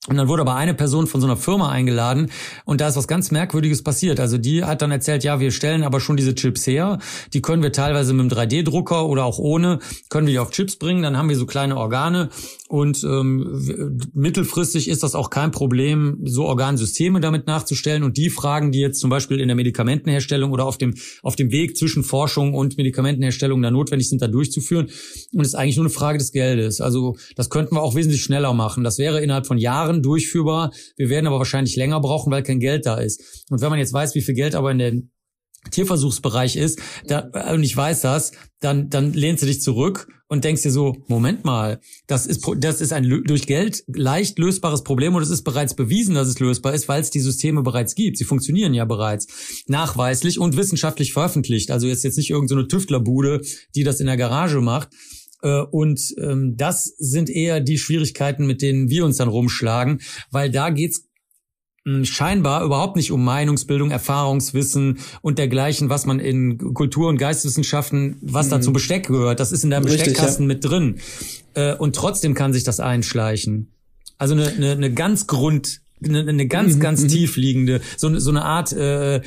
Und 0.10 0.18
dann 0.18 0.28
wurde 0.28 0.42
aber 0.42 0.56
eine 0.56 0.74
Person 0.74 1.06
von 1.06 1.22
so 1.22 1.28
einer 1.28 1.38
Firma 1.38 1.70
eingeladen 1.70 2.32
und 2.66 2.82
da 2.82 2.88
ist 2.88 2.96
was 2.96 3.08
ganz 3.08 3.30
Merkwürdiges 3.30 3.84
passiert. 3.84 4.20
Also 4.20 4.40
die 4.40 4.64
hat 4.64 4.82
dann 4.82 4.90
erzählt, 4.90 5.24
ja, 5.24 5.40
wir 5.40 5.52
stellen 5.52 5.84
aber 5.84 6.00
schon 6.00 6.18
diese 6.18 6.34
Chips 6.34 6.66
her. 6.66 6.98
Die 7.34 7.44
können 7.44 7.62
wir 7.62 7.72
teilweise 7.72 8.14
mit 8.14 8.22
einem 8.22 8.50
3D-Drucker 8.50 9.06
oder 9.06 9.24
auch 9.24 9.38
ohne, 9.38 9.78
können 10.10 10.26
wir 10.26 10.34
die 10.34 10.40
auf 10.40 10.50
Chips 10.50 10.78
bringen. 10.78 11.04
Dann 11.04 11.16
haben 11.16 11.30
wir 11.30 11.36
so 11.36 11.46
kleine 11.46 11.78
Organe 11.78 12.30
und 12.70 13.04
ähm, 13.04 14.00
mittelfristig 14.14 14.90
ist 14.90 15.02
das 15.02 15.16
auch 15.16 15.32
kein 15.32 15.50
Problem, 15.50 16.20
so 16.26 16.46
Organsysteme 16.46 17.20
damit 17.20 17.48
nachzustellen. 17.48 18.04
Und 18.04 18.16
die 18.16 18.30
Fragen, 18.30 18.72
die 18.72 18.80
jetzt 18.80 19.00
zum 19.00 19.10
Beispiel 19.10 19.40
in 19.40 19.48
der 19.48 19.56
Medikamentenherstellung 19.56 20.52
oder 20.52 20.66
auf 20.66 20.78
dem, 20.78 20.94
auf 21.24 21.36
dem 21.36 21.50
Weg 21.50 21.78
zwischen 21.78 22.04
Forschung 22.04 22.54
und 22.54 22.78
Medikamentenherstellung 22.78 23.60
da 23.64 23.72
notwendig 23.72 24.08
sind, 24.10 24.22
da 24.22 24.28
durchzuführen. 24.28 24.86
Und 25.34 25.42
es 25.42 25.50
ist 25.50 25.56
eigentlich 25.56 25.78
nur 25.78 25.86
eine 25.86 25.94
Frage 25.94 26.20
des 26.20 26.32
Geldes. 26.32 26.80
Also 26.80 27.18
das 27.36 27.50
könnten 27.50 27.76
wir 27.76 27.82
auch 27.82 27.96
wesentlich 27.96 28.22
schneller 28.22 28.54
machen. 28.54 28.84
Das 28.84 29.00
wäre 29.00 29.20
innerhalb 29.20 29.48
von 29.48 29.58
Jahren 29.58 29.99
durchführbar. 30.02 30.72
Wir 30.98 31.10
werden 31.10 31.28
aber 31.28 31.38
wahrscheinlich 31.38 31.76
länger 31.76 32.00
brauchen, 32.00 32.32
weil 32.32 32.44
kein 32.44 32.60
Geld 32.60 32.86
da 32.86 32.96
ist. 32.96 33.46
Und 33.50 33.62
wenn 33.62 33.70
man 33.70 33.80
jetzt 33.80 33.94
weiß, 33.94 34.16
wie 34.16 34.22
viel 34.22 34.36
Geld 34.36 34.56
aber 34.56 34.72
in 34.72 34.78
der 34.78 34.94
Tierversuchsbereich 35.72 36.56
ist, 36.56 36.80
da, 37.08 37.30
und 37.54 37.64
ich 37.64 37.76
weiß 37.76 38.02
das, 38.02 38.32
dann, 38.62 38.90
dann 38.90 39.14
lehnst 39.14 39.44
du 39.44 39.48
dich 39.48 39.62
zurück 39.62 40.08
und 40.30 40.44
denkst 40.44 40.62
dir 40.62 40.72
so, 40.72 40.96
Moment 41.08 41.44
mal, 41.44 41.80
das 42.08 42.26
ist, 42.26 42.48
das 42.58 42.82
ist 42.82 42.94
ein 42.94 43.24
durch 43.26 43.48
Geld 43.48 43.84
leicht 43.88 44.38
lösbares 44.40 44.84
Problem 44.84 45.16
und 45.16 45.24
es 45.24 45.30
ist 45.30 45.44
bereits 45.44 45.76
bewiesen, 45.76 46.16
dass 46.16 46.28
es 46.28 46.40
lösbar 46.40 46.74
ist, 46.74 46.88
weil 46.88 47.02
es 47.02 47.10
die 47.10 47.20
Systeme 47.20 47.64
bereits 47.64 47.96
gibt. 47.96 48.18
Sie 48.18 48.26
funktionieren 48.26 48.74
ja 48.74 48.86
bereits 48.86 49.64
nachweislich 49.68 50.40
und 50.40 50.56
wissenschaftlich 50.56 51.14
veröffentlicht. 51.14 51.72
Also 51.72 51.88
ist 51.88 52.04
jetzt 52.04 52.18
nicht 52.18 52.30
irgendeine 52.30 52.62
so 52.62 52.68
Tüftlerbude, 52.68 53.42
die 53.76 53.84
das 53.84 54.00
in 54.00 54.06
der 54.06 54.18
Garage 54.18 54.62
macht. 54.62 54.90
Äh, 55.42 55.62
und 55.62 56.16
ähm, 56.20 56.56
das 56.58 56.84
sind 56.84 57.30
eher 57.30 57.60
die 57.60 57.78
Schwierigkeiten, 57.78 58.46
mit 58.46 58.62
denen 58.62 58.90
wir 58.90 59.06
uns 59.06 59.18
dann 59.18 59.30
rumschlagen, 59.30 60.02
weil 60.32 60.50
da 60.52 60.70
geht's 60.70 61.10
scheinbar 62.04 62.64
überhaupt 62.64 62.96
nicht 62.96 63.12
um 63.12 63.24
Meinungsbildung, 63.24 63.92
Erfahrungswissen 63.92 65.00
und 65.22 65.40
dergleichen, 65.40 65.90
was 65.90 66.06
man 66.06 66.20
in 66.20 66.74
Kultur- 66.74 67.10
und 67.10 67.18
Geisteswissenschaften, 67.18 68.18
was 68.22 68.48
mhm. 68.48 68.52
da 68.52 68.62
zum 68.62 68.74
Besteck 68.74 69.08
gehört. 69.08 69.40
Das 69.40 69.52
ist 69.52 69.64
in 69.64 69.70
deinem 69.70 69.86
Besteckkasten 69.86 70.44
ja. 70.44 70.48
mit 70.48 70.64
drin. 70.64 71.00
Äh, 71.54 71.76
und 71.76 71.96
trotzdem 71.96 72.34
kann 72.34 72.54
sich 72.54 72.64
das 72.64 72.80
einschleichen. 72.80 73.72
Also 74.18 74.36
eine, 74.36 74.50
eine, 74.50 74.72
eine 74.72 74.94
ganz 74.94 75.28
Grund, 75.28 75.82
eine, 76.04 76.20
eine 76.20 76.48
ganz, 76.48 76.76
mhm. 76.76 76.80
ganz 76.80 77.04
mhm. 77.04 77.08
tief 77.08 77.38
liegende, 77.38 77.82
so, 77.98 78.18
so 78.20 78.30
eine 78.30 78.44
Art 78.44 78.74
äh, 78.74 79.22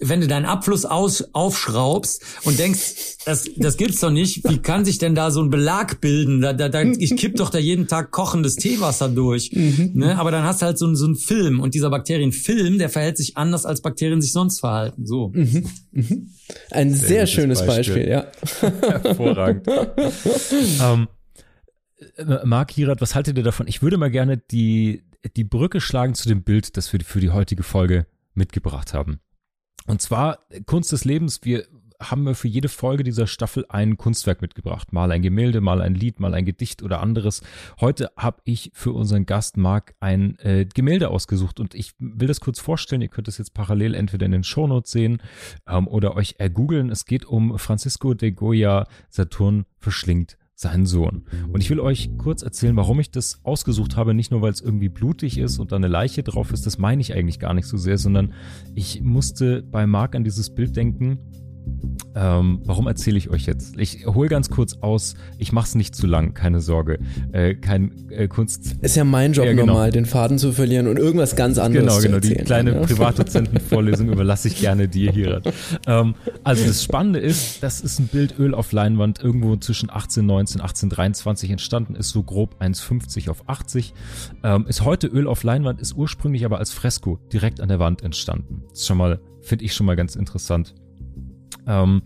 wenn 0.00 0.20
du 0.20 0.26
deinen 0.26 0.44
Abfluss 0.44 0.84
aus, 0.84 1.34
aufschraubst 1.34 2.22
und 2.44 2.58
denkst, 2.58 3.18
das, 3.24 3.48
das 3.56 3.76
gibt's 3.76 4.00
doch 4.00 4.10
nicht, 4.10 4.48
wie 4.48 4.58
kann 4.58 4.84
sich 4.84 4.98
denn 4.98 5.14
da 5.14 5.30
so 5.30 5.40
ein 5.40 5.50
Belag 5.50 6.00
bilden? 6.00 6.40
Da, 6.40 6.52
da, 6.52 6.68
da, 6.68 6.82
ich 6.82 7.16
kipp 7.16 7.36
doch 7.36 7.50
da 7.50 7.58
jeden 7.58 7.86
Tag 7.86 8.10
kochendes 8.10 8.56
Teewasser 8.56 9.08
durch. 9.08 9.52
Mhm. 9.52 9.92
Ne? 9.94 10.18
Aber 10.18 10.30
dann 10.30 10.42
hast 10.44 10.62
du 10.62 10.66
halt 10.66 10.78
so, 10.78 10.92
so 10.94 11.06
einen 11.06 11.16
Film 11.16 11.60
und 11.60 11.74
dieser 11.74 11.90
Bakterienfilm, 11.90 12.78
der 12.78 12.88
verhält 12.88 13.16
sich 13.16 13.36
anders, 13.36 13.66
als 13.66 13.80
Bakterien 13.80 14.20
sich 14.20 14.32
sonst 14.32 14.60
verhalten. 14.60 15.06
So. 15.06 15.30
Mhm. 15.34 15.66
Mhm. 15.92 16.30
Ein 16.70 16.94
sehr, 16.94 17.08
sehr 17.08 17.26
schönes 17.26 17.64
Beispiel. 17.64 18.06
Beispiel, 18.06 18.08
ja. 18.08 18.26
Hervorragend. 19.02 19.66
ähm, 20.82 21.08
Marc 22.44 22.72
Hirat, 22.72 23.00
was 23.00 23.14
haltet 23.14 23.36
ihr 23.36 23.44
davon? 23.44 23.68
Ich 23.68 23.82
würde 23.82 23.96
mal 23.96 24.10
gerne 24.10 24.38
die, 24.38 25.04
die 25.36 25.44
Brücke 25.44 25.80
schlagen 25.80 26.14
zu 26.14 26.28
dem 26.28 26.42
Bild, 26.42 26.76
das 26.76 26.92
wir 26.92 27.00
für 27.00 27.20
die 27.20 27.30
heutige 27.30 27.62
Folge 27.62 28.06
mitgebracht 28.34 28.94
haben. 28.94 29.20
Und 29.88 30.02
zwar 30.02 30.40
Kunst 30.66 30.92
des 30.92 31.04
Lebens. 31.06 31.40
Wir 31.44 31.66
haben 32.00 32.24
wir 32.24 32.34
für 32.34 32.46
jede 32.46 32.68
Folge 32.68 33.02
dieser 33.02 33.26
Staffel 33.26 33.64
ein 33.70 33.96
Kunstwerk 33.96 34.42
mitgebracht. 34.42 34.92
Mal 34.92 35.10
ein 35.10 35.22
Gemälde, 35.22 35.60
mal 35.60 35.80
ein 35.80 35.94
Lied, 35.94 36.20
mal 36.20 36.34
ein 36.34 36.44
Gedicht 36.44 36.82
oder 36.82 37.00
anderes. 37.00 37.40
Heute 37.80 38.10
habe 38.16 38.40
ich 38.44 38.70
für 38.74 38.92
unseren 38.92 39.26
Gast 39.26 39.56
Marc 39.56 39.94
ein 39.98 40.38
äh, 40.40 40.66
Gemälde 40.66 41.08
ausgesucht 41.08 41.58
und 41.58 41.74
ich 41.74 41.94
will 41.98 42.28
das 42.28 42.40
kurz 42.40 42.60
vorstellen. 42.60 43.02
Ihr 43.02 43.08
könnt 43.08 43.28
es 43.28 43.38
jetzt 43.38 43.54
parallel 43.54 43.94
entweder 43.94 44.26
in 44.26 44.32
den 44.32 44.44
Shownotes 44.44 44.92
sehen 44.92 45.22
ähm, 45.66 45.88
oder 45.88 46.14
euch 46.14 46.36
ergoogeln. 46.38 46.90
Es 46.90 47.06
geht 47.06 47.24
um 47.24 47.58
Francisco 47.58 48.14
de 48.14 48.30
Goya, 48.30 48.86
Saturn 49.08 49.64
verschlingt 49.78 50.36
seinen 50.58 50.86
Sohn. 50.86 51.22
Und 51.52 51.60
ich 51.60 51.70
will 51.70 51.78
euch 51.78 52.10
kurz 52.18 52.42
erzählen, 52.42 52.74
warum 52.74 52.98
ich 52.98 53.12
das 53.12 53.38
ausgesucht 53.44 53.96
habe. 53.96 54.12
Nicht 54.12 54.32
nur, 54.32 54.42
weil 54.42 54.50
es 54.50 54.60
irgendwie 54.60 54.88
blutig 54.88 55.38
ist 55.38 55.60
und 55.60 55.70
da 55.70 55.76
eine 55.76 55.86
Leiche 55.86 56.24
drauf 56.24 56.52
ist, 56.52 56.66
das 56.66 56.78
meine 56.78 57.00
ich 57.00 57.14
eigentlich 57.14 57.38
gar 57.38 57.54
nicht 57.54 57.66
so 57.66 57.76
sehr, 57.76 57.96
sondern 57.96 58.34
ich 58.74 59.00
musste 59.00 59.62
bei 59.62 59.86
Marc 59.86 60.16
an 60.16 60.24
dieses 60.24 60.52
Bild 60.52 60.74
denken, 60.74 61.20
ähm, 62.18 62.60
warum 62.64 62.86
erzähle 62.88 63.16
ich 63.16 63.30
euch 63.30 63.46
jetzt? 63.46 63.78
Ich 63.78 64.04
hole 64.06 64.28
ganz 64.28 64.50
kurz 64.50 64.74
aus. 64.80 65.14
Ich 65.38 65.52
mache 65.52 65.66
es 65.66 65.74
nicht 65.76 65.94
zu 65.94 66.06
lang, 66.06 66.34
keine 66.34 66.60
Sorge. 66.60 66.98
Äh, 67.32 67.54
kein 67.54 68.10
äh, 68.10 68.26
Kunst. 68.26 68.76
Ist 68.80 68.96
ja 68.96 69.04
mein 69.04 69.32
Job 69.34 69.44
ja, 69.46 69.52
genau. 69.52 69.66
normal, 69.66 69.92
den 69.92 70.04
Faden 70.04 70.38
zu 70.38 70.52
verlieren 70.52 70.88
und 70.88 70.98
irgendwas 70.98 71.36
ganz 71.36 71.58
anderes 71.58 71.84
genau, 71.84 71.96
zu 71.96 72.02
genau, 72.02 72.16
erzählen. 72.16 72.32
Genau, 72.32 72.40
die 72.40 72.46
kleine 72.46 72.72
ja. 72.72 72.80
Privatdozentenvorlesung 72.80 74.08
überlasse 74.12 74.48
ich 74.48 74.58
gerne 74.58 74.88
dir 74.88 75.12
hier. 75.12 75.42
Ähm, 75.86 76.14
also 76.42 76.66
das 76.66 76.82
Spannende 76.82 77.20
ist, 77.20 77.62
das 77.62 77.80
ist 77.80 78.00
ein 78.00 78.08
Bildöl 78.08 78.52
auf 78.52 78.72
Leinwand 78.72 79.20
irgendwo 79.22 79.56
zwischen 79.56 79.88
1819, 79.88 80.60
1823 80.60 81.50
entstanden, 81.50 81.94
ist 81.94 82.10
so 82.10 82.24
grob 82.24 82.60
1,50 82.60 83.30
auf 83.30 83.48
80. 83.48 83.94
Ähm, 84.42 84.66
ist 84.66 84.84
heute 84.84 85.06
Öl 85.06 85.28
auf 85.28 85.44
Leinwand, 85.44 85.80
ist 85.80 85.94
ursprünglich 85.94 86.44
aber 86.44 86.58
als 86.58 86.72
Fresko 86.72 87.20
direkt 87.32 87.60
an 87.60 87.68
der 87.68 87.78
Wand 87.78 88.02
entstanden. 88.02 88.64
Das 88.70 88.80
ist 88.80 88.86
schon 88.88 88.98
mal, 88.98 89.20
finde 89.40 89.64
ich 89.64 89.74
schon 89.74 89.86
mal 89.86 89.94
ganz 89.94 90.16
interessant. 90.16 90.74
Ähm, 91.66 92.02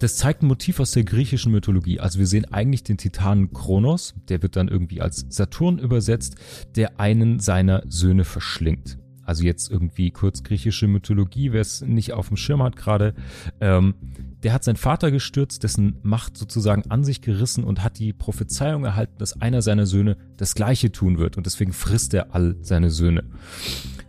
das 0.00 0.16
zeigt 0.16 0.42
ein 0.42 0.46
Motiv 0.46 0.80
aus 0.80 0.92
der 0.92 1.04
griechischen 1.04 1.52
Mythologie. 1.52 2.00
Also 2.00 2.18
wir 2.18 2.26
sehen 2.26 2.46
eigentlich 2.46 2.82
den 2.82 2.96
Titanen 2.96 3.52
Kronos, 3.52 4.14
der 4.28 4.42
wird 4.42 4.56
dann 4.56 4.68
irgendwie 4.68 5.02
als 5.02 5.26
Saturn 5.28 5.78
übersetzt, 5.78 6.36
der 6.74 6.98
einen 6.98 7.38
seiner 7.38 7.82
Söhne 7.86 8.24
verschlingt. 8.24 8.98
Also 9.22 9.44
jetzt 9.44 9.70
irgendwie 9.70 10.10
kurz 10.10 10.42
griechische 10.42 10.88
Mythologie, 10.88 11.52
wer 11.52 11.60
es 11.60 11.82
nicht 11.82 12.14
auf 12.14 12.28
dem 12.28 12.38
Schirm 12.38 12.62
hat 12.62 12.76
gerade. 12.76 13.14
Ähm, 13.60 13.94
der 14.42 14.54
hat 14.54 14.64
seinen 14.64 14.76
Vater 14.76 15.10
gestürzt, 15.10 15.62
dessen 15.62 15.98
Macht 16.02 16.36
sozusagen 16.36 16.90
an 16.90 17.04
sich 17.04 17.20
gerissen 17.20 17.62
und 17.62 17.84
hat 17.84 17.98
die 17.98 18.12
Prophezeiung 18.14 18.84
erhalten, 18.84 19.18
dass 19.18 19.40
einer 19.40 19.60
seiner 19.60 19.86
Söhne 19.86 20.16
das 20.36 20.54
Gleiche 20.54 20.90
tun 20.90 21.18
wird 21.18 21.36
und 21.36 21.44
deswegen 21.44 21.72
frisst 21.72 22.14
er 22.14 22.34
all 22.34 22.56
seine 22.62 22.90
Söhne. 22.90 23.24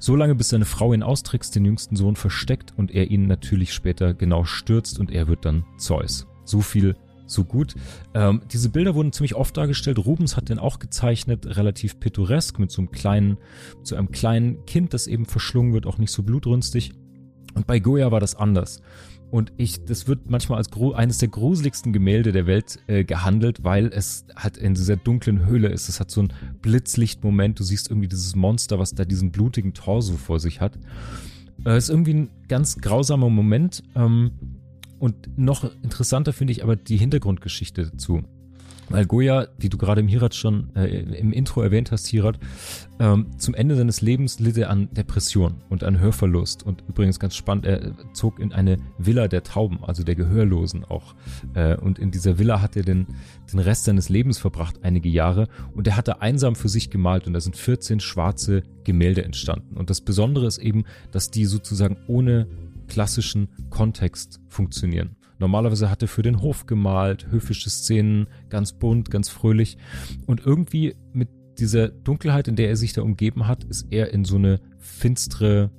So 0.01 0.15
lange, 0.15 0.33
bis 0.33 0.49
seine 0.49 0.65
Frau 0.65 0.93
ihn 0.93 1.03
austrickst, 1.03 1.55
den 1.55 1.63
jüngsten 1.63 1.95
Sohn 1.95 2.15
versteckt 2.15 2.73
und 2.75 2.89
er 2.89 3.11
ihn 3.11 3.27
natürlich 3.27 3.71
später 3.71 4.15
genau 4.15 4.45
stürzt 4.45 4.99
und 4.99 5.11
er 5.11 5.27
wird 5.27 5.45
dann 5.45 5.63
Zeus. 5.77 6.25
So 6.43 6.61
viel 6.61 6.95
so 7.27 7.43
gut. 7.43 7.75
Ähm, 8.15 8.41
diese 8.51 8.69
Bilder 8.69 8.95
wurden 8.95 9.13
ziemlich 9.13 9.35
oft 9.35 9.55
dargestellt. 9.55 9.99
Rubens 9.99 10.35
hat 10.35 10.49
den 10.49 10.57
auch 10.57 10.79
gezeichnet, 10.79 11.55
relativ 11.55 11.99
pittoresk, 11.99 12.57
mit 12.57 12.71
so 12.71 12.81
einem 12.81 12.89
kleinen, 12.89 13.37
so 13.83 13.95
einem 13.95 14.09
kleinen 14.09 14.65
Kind, 14.65 14.95
das 14.95 15.05
eben 15.05 15.27
verschlungen 15.27 15.71
wird, 15.73 15.85
auch 15.85 15.99
nicht 15.99 16.11
so 16.11 16.23
blutrünstig. 16.23 16.93
Und 17.53 17.67
bei 17.67 17.77
Goya 17.77 18.11
war 18.11 18.19
das 18.19 18.33
anders. 18.33 18.81
Und 19.31 19.53
ich, 19.55 19.85
das 19.85 20.09
wird 20.09 20.29
manchmal 20.29 20.57
als 20.57 20.69
eines 20.93 21.19
der 21.19 21.29
gruseligsten 21.29 21.93
Gemälde 21.93 22.33
der 22.33 22.47
Welt 22.47 22.79
äh, 22.87 23.05
gehandelt, 23.05 23.63
weil 23.63 23.87
es 23.87 24.25
halt 24.35 24.57
in 24.57 24.73
dieser 24.73 24.97
dunklen 24.97 25.45
Höhle 25.45 25.69
ist. 25.69 25.87
Es 25.87 26.01
hat 26.01 26.11
so 26.11 26.19
einen 26.19 26.33
Blitzlichtmoment. 26.61 27.57
Du 27.57 27.63
siehst 27.63 27.89
irgendwie 27.89 28.09
dieses 28.09 28.35
Monster, 28.35 28.77
was 28.77 28.93
da 28.93 29.05
diesen 29.05 29.31
blutigen 29.31 29.73
Torso 29.73 30.17
vor 30.17 30.41
sich 30.41 30.59
hat. 30.59 30.77
Äh, 31.65 31.77
ist 31.77 31.89
irgendwie 31.89 32.13
ein 32.13 32.29
ganz 32.49 32.75
grausamer 32.77 33.29
Moment. 33.29 33.83
Ähm, 33.95 34.31
und 34.99 35.37
noch 35.37 35.63
interessanter 35.81 36.33
finde 36.33 36.51
ich 36.51 36.61
aber 36.61 36.75
die 36.75 36.97
Hintergrundgeschichte 36.97 37.89
dazu. 37.89 38.23
Weil 38.91 39.05
Goya, 39.05 39.47
wie 39.57 39.69
du 39.69 39.77
gerade 39.77 40.01
im 40.01 40.07
Hirat 40.07 40.35
schon 40.35 40.75
äh, 40.75 40.87
im 41.17 41.31
Intro 41.31 41.61
erwähnt 41.61 41.91
hast, 41.91 42.07
Hirat, 42.07 42.39
ähm, 42.99 43.27
zum 43.37 43.53
Ende 43.53 43.75
seines 43.75 44.01
Lebens 44.01 44.39
litt 44.39 44.57
er 44.57 44.69
an 44.69 44.89
Depression 44.93 45.55
und 45.69 45.83
an 45.83 45.99
Hörverlust. 45.99 46.63
Und 46.63 46.83
übrigens 46.87 47.19
ganz 47.19 47.35
spannend, 47.35 47.65
er 47.65 47.93
zog 48.13 48.39
in 48.39 48.53
eine 48.53 48.77
Villa 48.97 49.27
der 49.27 49.43
Tauben, 49.43 49.83
also 49.83 50.03
der 50.03 50.15
Gehörlosen 50.15 50.85
auch. 50.85 51.15
Äh, 51.53 51.75
und 51.77 51.99
in 51.99 52.11
dieser 52.11 52.37
Villa 52.37 52.61
hat 52.61 52.75
er 52.75 52.83
den, 52.83 53.07
den 53.51 53.59
Rest 53.59 53.85
seines 53.85 54.09
Lebens 54.09 54.37
verbracht, 54.37 54.79
einige 54.83 55.09
Jahre. 55.09 55.47
Und 55.73 55.87
er 55.87 55.97
hatte 55.97 56.21
einsam 56.21 56.55
für 56.55 56.69
sich 56.69 56.89
gemalt 56.89 57.27
und 57.27 57.33
da 57.33 57.39
sind 57.39 57.55
14 57.55 57.99
schwarze 57.99 58.63
Gemälde 58.83 59.23
entstanden. 59.23 59.77
Und 59.77 59.89
das 59.89 60.01
Besondere 60.01 60.47
ist 60.47 60.57
eben, 60.57 60.85
dass 61.11 61.31
die 61.31 61.45
sozusagen 61.45 61.97
ohne 62.07 62.47
klassischen 62.87 63.47
Kontext 63.69 64.41
funktionieren. 64.49 65.15
Normalerweise 65.41 65.89
hat 65.89 66.03
er 66.03 66.07
für 66.07 66.21
den 66.21 66.39
Hof 66.43 66.67
gemalt, 66.67 67.31
höfische 67.31 67.71
Szenen, 67.71 68.27
ganz 68.49 68.73
bunt, 68.73 69.09
ganz 69.09 69.27
fröhlich. 69.27 69.75
Und 70.27 70.45
irgendwie 70.45 70.95
mit 71.13 71.29
dieser 71.57 71.89
Dunkelheit, 71.89 72.47
in 72.47 72.55
der 72.55 72.69
er 72.69 72.75
sich 72.75 72.93
da 72.93 73.01
umgeben 73.01 73.47
hat, 73.47 73.63
ist 73.63 73.87
er 73.89 74.13
in 74.13 74.23
so 74.23 74.35
eine 74.35 74.61
finstere 74.77 75.71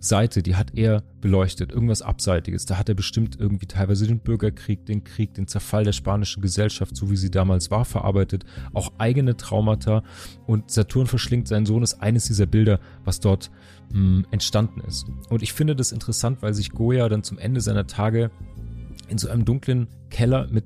Seite, 0.00 0.42
die 0.42 0.56
hat 0.56 0.74
er 0.74 1.04
beleuchtet, 1.20 1.70
irgendwas 1.70 2.02
Abseitiges. 2.02 2.66
Da 2.66 2.78
hat 2.78 2.88
er 2.88 2.96
bestimmt 2.96 3.38
irgendwie 3.38 3.66
teilweise 3.66 4.08
den 4.08 4.18
Bürgerkrieg, 4.18 4.84
den 4.86 5.04
Krieg, 5.04 5.34
den 5.34 5.46
Zerfall 5.46 5.84
der 5.84 5.92
spanischen 5.92 6.42
Gesellschaft, 6.42 6.96
so 6.96 7.08
wie 7.08 7.16
sie 7.16 7.30
damals 7.30 7.70
war, 7.70 7.84
verarbeitet, 7.84 8.44
auch 8.72 8.92
eigene 8.98 9.36
Traumata. 9.36 10.02
Und 10.48 10.72
Saturn 10.72 11.06
verschlingt 11.06 11.46
seinen 11.46 11.66
Sohn 11.66 11.84
ist 11.84 12.02
eines 12.02 12.24
dieser 12.24 12.46
Bilder, 12.46 12.80
was 13.04 13.20
dort 13.20 13.52
mh, 13.90 13.94
hm, 13.94 14.26
entstanden 14.32 14.80
ist. 14.80 15.06
Und 15.30 15.42
ich 15.42 15.52
finde 15.52 15.76
das 15.76 15.92
interessant, 15.92 16.42
weil 16.42 16.54
sich 16.54 16.70
Goya 16.70 17.08
dann 17.08 17.22
zum 17.22 17.38
Ende 17.38 17.60
seiner 17.60 17.86
Tage 17.86 18.32
in 19.08 19.18
so 19.18 19.28
einem 19.28 19.44
dunklen 19.44 19.88
Keller 20.10 20.48
mit 20.50 20.64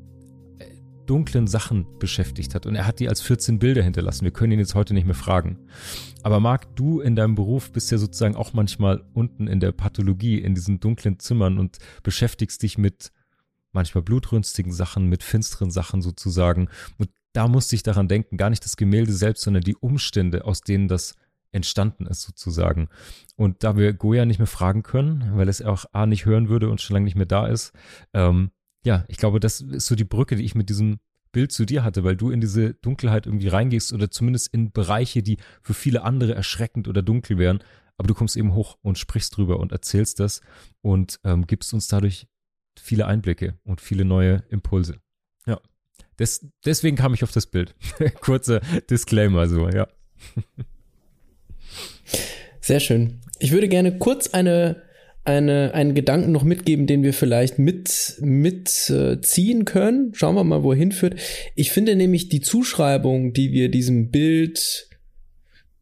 äh, 0.59 0.67
dunklen 1.07 1.47
Sachen 1.47 1.87
beschäftigt 1.99 2.55
hat 2.55 2.67
und 2.67 2.75
er 2.75 2.87
hat 2.87 3.01
die 3.01 3.09
als 3.09 3.21
14 3.21 3.59
Bilder 3.59 3.83
hinterlassen. 3.83 4.25
Wir 4.25 4.33
können 4.33 4.53
ihn 4.53 4.59
jetzt 4.59 4.75
heute 4.75 4.95
nicht 4.95 5.07
mehr 5.07 5.15
fragen. 5.15 5.59
Aber 6.23 6.41
Marc, 6.41 6.75
du 6.77 7.01
in 7.01 7.17
deinem 7.17 7.35
Beruf 7.35 7.73
bist 7.73 7.91
ja 7.91 7.99
sozusagen 7.99 8.37
auch 8.37 8.53
manchmal 8.53 9.03
unten 9.15 9.47
in 9.47 9.61
der 9.61 9.73
Pathologie, 9.73 10.39
in 10.39 10.55
diesen 10.55 10.81
dunklen 10.81 11.19
Zimmern 11.19 11.59
und 11.59 11.79
beschäftigst 12.03 12.63
dich 12.63 12.79
mit 12.79 13.13
manchmal 13.73 14.03
blutrünstigen 14.03 14.73
Sachen, 14.73 15.07
mit 15.07 15.23
finsteren 15.23 15.71
Sachen 15.71 16.03
sozusagen. 16.03 16.69
Und 16.99 17.11
da 17.33 17.49
musste 17.49 17.77
ich 17.77 17.83
daran 17.83 18.09
denken, 18.09 18.37
gar 18.37 18.51
nicht 18.51 18.65
das 18.65 18.77
Gemälde 18.77 19.13
selbst, 19.13 19.43
sondern 19.43 19.63
die 19.63 19.77
Umstände, 19.77 20.45
aus 20.45 20.63
denen 20.63 20.89
das 20.89 21.15
entstanden 21.53 22.07
ist 22.07 22.23
sozusagen. 22.23 22.89
Und 23.37 23.65
da 23.65 23.77
wir 23.77 23.93
Goya 23.93 24.25
nicht 24.25 24.39
mehr 24.39 24.47
fragen 24.47 24.83
können, 24.83 25.37
weil 25.37 25.49
es 25.49 25.63
auch 25.63 25.85
A 25.93 26.07
nicht 26.07 26.25
hören 26.25 26.49
würde 26.49 26.69
und 26.69 26.81
schon 26.81 26.95
lange 26.95 27.05
nicht 27.05 27.17
mehr 27.17 27.27
da 27.27 27.47
ist, 27.47 27.73
ähm, 28.13 28.51
ja, 28.85 29.05
ich 29.09 29.17
glaube, 29.17 29.41
das 29.41 29.61
ist 29.61 29.87
so 29.87 29.95
die 29.95 30.05
Brücke, 30.05 30.37
die 30.37 30.45
ich 30.45 30.55
mit 30.55 30.69
diesem 30.69 31.01
Bild 31.33 31.53
zu 31.53 31.65
dir 31.65 31.85
hatte, 31.85 32.03
weil 32.03 32.17
du 32.17 32.31
in 32.31 32.41
diese 32.41 32.75
Dunkelheit 32.75 33.27
irgendwie 33.27 33.49
reingehst 33.49 33.93
oder 33.93 34.11
zumindest 34.11 34.53
in 34.53 34.73
Bereiche, 34.73 35.23
die 35.23 35.39
für 35.63 35.75
viele 35.75 36.03
andere 36.03 36.35
erschreckend 36.35 36.89
oder 36.89 37.03
dunkel 37.03 37.39
wären, 37.39 37.63
aber 37.97 38.09
du 38.09 38.15
kommst 38.15 38.37
eben 38.37 38.55
hoch 38.55 38.79
und 38.83 38.99
sprichst 38.99 39.37
drüber 39.37 39.61
und 39.61 39.73
erzählst 39.73 40.21
das 40.21 40.41
und 40.81 41.21
ähm, 41.25 41.47
gibst 41.47 41.75
uns 41.75 41.87
dadurch 41.89 42.27
viele 42.79 43.07
Einblicke 43.07 43.59
und 43.63 43.81
viele 43.81 44.05
neue 44.05 44.43
Impulse. 44.49 45.01
Ja. 45.47 45.61
Des, 46.19 46.47
deswegen 46.65 46.97
kam 46.97 47.15
ich 47.15 47.23
auf 47.23 47.33
das 47.33 47.47
Bild. 47.47 47.75
Kurzer 48.21 48.61
Disclaimer 48.89 49.49
so, 49.49 49.69
ja. 49.69 49.87
Sehr 52.61 52.81
schön. 52.81 53.21
Ich 53.39 53.53
würde 53.53 53.69
gerne 53.69 53.99
kurz 53.99 54.29
eine, 54.29 54.83
eine, 55.25 55.75
einen 55.75 55.95
Gedanken 55.95 56.33
noch 56.33 56.45
mitgeben, 56.45 56.87
den 56.87 57.03
wir 57.03 57.13
vielleicht 57.13 57.59
mit, 57.59 58.17
mitziehen 58.21 59.61
äh, 59.61 59.65
können. 59.65 60.13
Schauen 60.15 60.35
wir 60.35 60.45
mal, 60.45 60.63
wo 60.63 60.73
er 60.73 60.79
hinführt. 60.79 61.17
Ich 61.55 61.73
finde 61.73 61.97
nämlich 61.97 62.29
die 62.29 62.41
Zuschreibung, 62.41 63.33
die 63.33 63.53
wir 63.53 63.71
diesem 63.71 64.11
Bild 64.11 64.89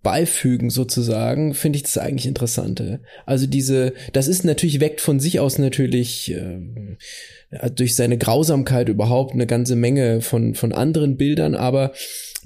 beifügen 0.03 0.71
sozusagen, 0.71 1.55
finde 1.55 1.77
ich 1.77 1.83
das 1.83 1.99
eigentlich 1.99 2.27
interessante. 2.27 3.01
Also 3.27 3.47
diese, 3.47 3.93
das 4.13 4.29
ist 4.29 4.45
natürlich 4.45 4.81
weckt 4.81 5.01
von 5.01 5.19
sich 5.19 5.41
aus 5.41 5.59
natürlich 5.59 6.33
äh, 6.33 6.61
durch 7.75 7.97
seine 7.97 8.17
Grausamkeit 8.17 8.89
überhaupt 8.89 9.35
eine 9.35 9.47
ganze 9.47 9.75
Menge 9.75 10.21
von 10.21 10.55
von 10.55 10.73
anderen 10.73 11.17
Bildern, 11.17 11.55
aber 11.55 11.93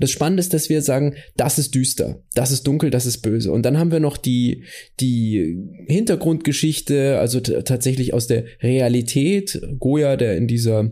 das 0.02 0.10
Spannende 0.10 0.40
ist, 0.40 0.52
dass 0.52 0.68
wir 0.68 0.82
sagen, 0.82 1.14
das 1.36 1.58
ist 1.58 1.74
düster, 1.74 2.22
das 2.34 2.50
ist 2.50 2.66
dunkel, 2.66 2.90
das 2.90 3.06
ist 3.06 3.18
böse. 3.18 3.52
Und 3.52 3.62
dann 3.62 3.78
haben 3.78 3.92
wir 3.92 4.00
noch 4.00 4.16
die, 4.16 4.64
die 4.98 5.56
Hintergrundgeschichte, 5.86 7.18
also 7.18 7.40
tatsächlich 7.40 8.12
aus 8.14 8.26
der 8.26 8.44
Realität. 8.60 9.62
Goya, 9.78 10.16
der 10.16 10.36
in 10.36 10.48
dieser 10.48 10.90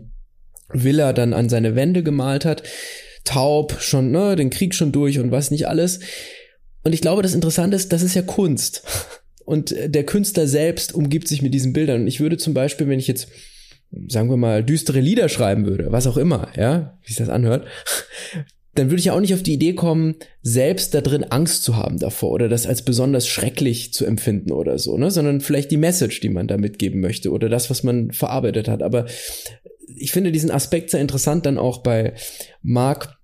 Villa 0.69 1.11
dann 1.11 1.33
an 1.33 1.49
seine 1.49 1.75
Wände 1.75 2.03
gemalt 2.03 2.45
hat. 2.45 2.63
Taub, 3.25 3.77
schon, 3.81 4.11
ne, 4.11 4.37
den 4.37 4.49
Krieg 4.49 4.73
schon 4.73 4.93
durch 4.93 5.19
und 5.19 5.31
was 5.31 5.51
nicht 5.51 5.67
alles. 5.67 5.99
Und 6.83 6.93
ich 6.93 7.01
glaube, 7.01 7.21
das 7.21 7.35
Interessante 7.35 7.75
ist, 7.75 7.91
das 7.91 8.01
ist 8.01 8.15
ja 8.15 8.21
Kunst. 8.21 8.83
Und 9.43 9.75
der 9.85 10.05
Künstler 10.05 10.47
selbst 10.47 10.95
umgibt 10.95 11.27
sich 11.27 11.41
mit 11.41 11.53
diesen 11.53 11.73
Bildern. 11.73 12.01
Und 12.01 12.07
ich 12.07 12.21
würde 12.21 12.37
zum 12.37 12.53
Beispiel, 12.53 12.87
wenn 12.87 12.99
ich 12.99 13.07
jetzt 13.07 13.27
sagen 14.07 14.29
wir 14.29 14.37
mal, 14.37 14.63
düstere 14.63 15.01
Lieder 15.01 15.29
schreiben 15.29 15.65
würde, 15.65 15.91
was 15.91 16.07
auch 16.07 16.17
immer, 16.17 16.47
ja, 16.55 16.97
wie 17.01 17.07
sich 17.07 17.17
das 17.17 17.29
anhört, 17.29 17.67
dann 18.75 18.89
würde 18.89 18.99
ich 18.99 19.05
ja 19.05 19.13
auch 19.13 19.19
nicht 19.19 19.33
auf 19.33 19.43
die 19.43 19.53
Idee 19.53 19.73
kommen, 19.73 20.15
selbst 20.41 20.93
da 20.93 21.01
drin 21.01 21.25
Angst 21.25 21.63
zu 21.63 21.75
haben 21.75 21.99
davor 21.99 22.31
oder 22.31 22.47
das 22.47 22.65
als 22.65 22.83
besonders 22.83 23.27
schrecklich 23.27 23.93
zu 23.93 24.05
empfinden 24.05 24.51
oder 24.51 24.79
so, 24.79 24.97
ne, 24.97 25.11
sondern 25.11 25.41
vielleicht 25.41 25.71
die 25.71 25.77
Message, 25.77 26.21
die 26.21 26.29
man 26.29 26.47
da 26.47 26.57
mitgeben 26.57 27.01
möchte 27.01 27.31
oder 27.31 27.49
das, 27.49 27.69
was 27.69 27.83
man 27.83 28.11
verarbeitet 28.11 28.67
hat. 28.67 28.81
Aber 28.81 29.05
ich 29.95 30.11
finde 30.11 30.31
diesen 30.31 30.51
Aspekt 30.51 30.89
sehr 30.89 31.01
interessant 31.01 31.45
dann 31.45 31.57
auch 31.57 31.79
bei 31.79 32.13
Mark, 32.61 33.17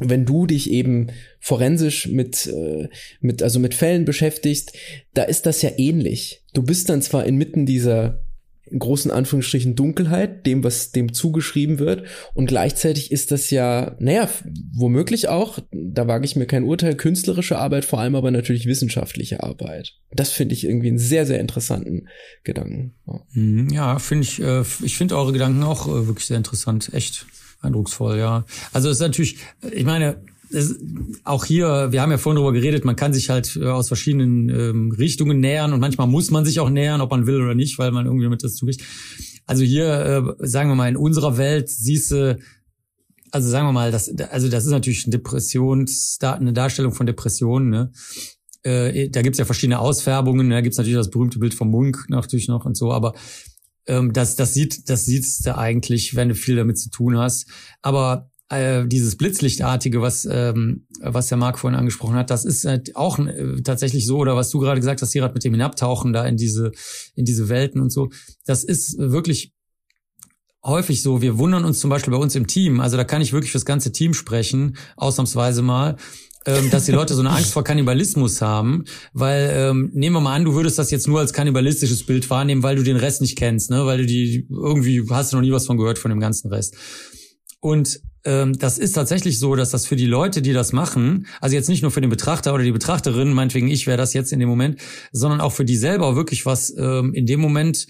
wenn 0.00 0.24
du 0.24 0.46
dich 0.46 0.70
eben 0.70 1.08
forensisch 1.38 2.08
mit, 2.08 2.46
äh, 2.46 2.88
mit, 3.20 3.42
also 3.42 3.60
mit 3.60 3.74
Fällen 3.74 4.04
beschäftigst, 4.04 4.72
da 5.14 5.22
ist 5.22 5.46
das 5.46 5.62
ja 5.62 5.70
ähnlich. 5.76 6.42
Du 6.54 6.62
bist 6.62 6.88
dann 6.88 7.02
zwar 7.02 7.26
inmitten 7.26 7.66
dieser 7.66 8.24
in 8.72 8.78
großen 8.78 9.10
Anführungsstrichen 9.10 9.76
Dunkelheit, 9.76 10.46
dem, 10.46 10.64
was 10.64 10.92
dem 10.92 11.12
zugeschrieben 11.12 11.78
wird. 11.78 12.04
Und 12.34 12.46
gleichzeitig 12.46 13.12
ist 13.12 13.30
das 13.30 13.50
ja, 13.50 13.96
naja, 13.98 14.28
womöglich 14.74 15.28
auch, 15.28 15.58
da 15.70 16.08
wage 16.08 16.24
ich 16.24 16.36
mir 16.36 16.46
kein 16.46 16.64
Urteil, 16.64 16.96
künstlerische 16.96 17.58
Arbeit, 17.58 17.84
vor 17.84 18.00
allem 18.00 18.14
aber 18.14 18.30
natürlich 18.30 18.66
wissenschaftliche 18.66 19.42
Arbeit. 19.42 19.92
Das 20.10 20.30
finde 20.30 20.54
ich 20.54 20.64
irgendwie 20.64 20.88
einen 20.88 20.98
sehr, 20.98 21.26
sehr 21.26 21.40
interessanten 21.40 22.08
Gedanken. 22.44 22.94
Ja, 23.70 23.94
mhm, 23.94 24.00
finde 24.00 24.24
ich, 24.24 24.42
äh, 24.42 24.62
ich 24.82 24.96
finde 24.96 25.16
eure 25.16 25.32
Gedanken 25.32 25.62
auch 25.62 25.86
äh, 25.86 26.06
wirklich 26.06 26.26
sehr 26.26 26.38
interessant, 26.38 26.92
echt 26.94 27.26
eindrucksvoll, 27.60 28.18
ja. 28.18 28.44
Also 28.72 28.88
es 28.88 28.96
ist 28.96 29.02
natürlich, 29.02 29.36
ich 29.70 29.84
meine, 29.84 30.16
es, 30.52 30.78
auch 31.24 31.44
hier, 31.44 31.88
wir 31.90 32.02
haben 32.02 32.10
ja 32.10 32.18
vorhin 32.18 32.36
darüber 32.36 32.52
geredet, 32.52 32.84
man 32.84 32.96
kann 32.96 33.12
sich 33.12 33.30
halt 33.30 33.56
äh, 33.56 33.66
aus 33.66 33.88
verschiedenen 33.88 34.48
ähm, 34.48 34.92
Richtungen 34.92 35.40
nähern 35.40 35.72
und 35.72 35.80
manchmal 35.80 36.06
muss 36.06 36.30
man 36.30 36.44
sich 36.44 36.60
auch 36.60 36.70
nähern, 36.70 37.00
ob 37.00 37.10
man 37.10 37.26
will 37.26 37.40
oder 37.40 37.54
nicht, 37.54 37.78
weil 37.78 37.90
man 37.90 38.06
irgendwie 38.06 38.24
damit 38.24 38.42
das 38.42 38.54
zukriegt. 38.54 38.82
Also 39.46 39.64
hier, 39.64 40.36
äh, 40.40 40.46
sagen 40.46 40.70
wir 40.70 40.74
mal, 40.74 40.88
in 40.88 40.96
unserer 40.96 41.36
Welt 41.36 41.68
siehst 41.68 42.10
du, 42.10 42.38
also 43.30 43.48
sagen 43.48 43.66
wir 43.66 43.72
mal, 43.72 43.90
das, 43.90 44.12
also 44.30 44.48
das 44.48 44.64
ist 44.64 44.70
natürlich 44.70 45.04
eine 45.04 45.12
Depressions, 45.12 46.18
eine 46.20 46.52
Darstellung 46.52 46.92
von 46.92 47.06
Depressionen, 47.06 47.70
ne? 47.70 47.92
Äh, 48.64 49.08
da 49.10 49.22
gibt's 49.22 49.38
ja 49.38 49.44
verschiedene 49.44 49.80
Ausfärbungen, 49.80 50.48
da 50.48 50.60
gibt's 50.60 50.78
natürlich 50.78 50.96
das 50.96 51.10
berühmte 51.10 51.40
Bild 51.40 51.52
vom 51.52 51.68
Munk 51.68 52.06
natürlich 52.08 52.46
noch 52.46 52.64
und 52.64 52.76
so, 52.76 52.92
aber 52.92 53.12
ähm, 53.86 54.12
das, 54.12 54.36
das 54.36 54.54
sieht, 54.54 54.88
das 54.88 55.04
siehst 55.04 55.46
du 55.46 55.56
eigentlich, 55.56 56.14
wenn 56.14 56.28
du 56.28 56.34
viel 56.34 56.56
damit 56.56 56.78
zu 56.78 56.90
tun 56.90 57.18
hast. 57.18 57.46
Aber 57.82 58.30
äh, 58.48 58.86
dieses 58.86 59.16
Blitzlichtartige, 59.16 60.02
was 60.02 60.26
ähm, 60.30 60.86
was 61.00 61.28
der 61.28 61.38
Marc 61.38 61.58
vorhin 61.58 61.78
angesprochen 61.78 62.16
hat, 62.16 62.30
das 62.30 62.44
ist 62.44 62.64
halt 62.64 62.96
auch 62.96 63.18
äh, 63.18 63.62
tatsächlich 63.62 64.06
so 64.06 64.18
oder 64.18 64.36
was 64.36 64.50
du 64.50 64.58
gerade 64.58 64.80
gesagt 64.80 65.02
hast, 65.02 65.12
gerade 65.12 65.34
mit 65.34 65.44
dem 65.44 65.54
Hinabtauchen 65.54 66.12
da 66.12 66.26
in 66.26 66.36
diese 66.36 66.72
in 67.14 67.24
diese 67.24 67.48
Welten 67.48 67.80
und 67.80 67.90
so, 67.90 68.10
das 68.44 68.64
ist 68.64 68.98
wirklich 68.98 69.52
häufig 70.64 71.02
so. 71.02 71.22
Wir 71.22 71.38
wundern 71.38 71.64
uns 71.64 71.80
zum 71.80 71.90
Beispiel 71.90 72.12
bei 72.12 72.18
uns 72.18 72.34
im 72.34 72.46
Team, 72.46 72.80
also 72.80 72.96
da 72.96 73.04
kann 73.04 73.22
ich 73.22 73.32
wirklich 73.32 73.52
fürs 73.52 73.64
ganze 73.64 73.92
Team 73.92 74.14
sprechen, 74.14 74.76
ausnahmsweise 74.96 75.62
mal, 75.62 75.96
ähm, 76.46 76.70
dass 76.70 76.86
die 76.86 76.92
Leute 76.92 77.14
so 77.14 77.20
eine 77.20 77.30
Angst 77.30 77.52
vor 77.52 77.64
Kannibalismus 77.64 78.42
haben, 78.42 78.84
weil 79.12 79.50
ähm, 79.54 79.90
nehmen 79.94 80.16
wir 80.16 80.20
mal 80.20 80.34
an, 80.34 80.44
du 80.44 80.54
würdest 80.54 80.78
das 80.78 80.90
jetzt 80.90 81.08
nur 81.08 81.20
als 81.20 81.32
kannibalistisches 81.32 82.04
Bild 82.04 82.28
wahrnehmen, 82.30 82.62
weil 82.62 82.76
du 82.76 82.82
den 82.82 82.96
Rest 82.96 83.20
nicht 83.20 83.36
kennst, 83.36 83.70
ne, 83.70 83.86
weil 83.86 83.98
du 83.98 84.06
die 84.06 84.46
irgendwie 84.50 85.04
hast 85.10 85.32
du 85.32 85.36
noch 85.36 85.42
nie 85.42 85.52
was 85.52 85.66
von 85.66 85.76
gehört 85.76 85.98
von 85.98 86.10
dem 86.10 86.20
ganzen 86.20 86.48
Rest. 86.52 86.76
Und 87.60 88.00
das 88.24 88.78
ist 88.78 88.92
tatsächlich 88.92 89.38
so, 89.38 89.56
dass 89.56 89.70
das 89.70 89.86
für 89.86 89.96
die 89.96 90.06
Leute, 90.06 90.42
die 90.42 90.52
das 90.52 90.72
machen, 90.72 91.26
also 91.40 91.56
jetzt 91.56 91.68
nicht 91.68 91.82
nur 91.82 91.90
für 91.90 92.00
den 92.00 92.10
Betrachter 92.10 92.54
oder 92.54 92.62
die 92.62 92.72
Betrachterin, 92.72 93.32
meinetwegen 93.32 93.68
ich 93.68 93.86
wäre 93.86 93.96
das 93.96 94.14
jetzt 94.14 94.32
in 94.32 94.40
dem 94.40 94.48
Moment, 94.48 94.80
sondern 95.10 95.40
auch 95.40 95.52
für 95.52 95.64
die 95.64 95.76
selber 95.76 96.14
wirklich 96.16 96.46
was 96.46 96.72
ähm, 96.76 97.12
in 97.14 97.26
dem 97.26 97.40
Moment 97.40 97.86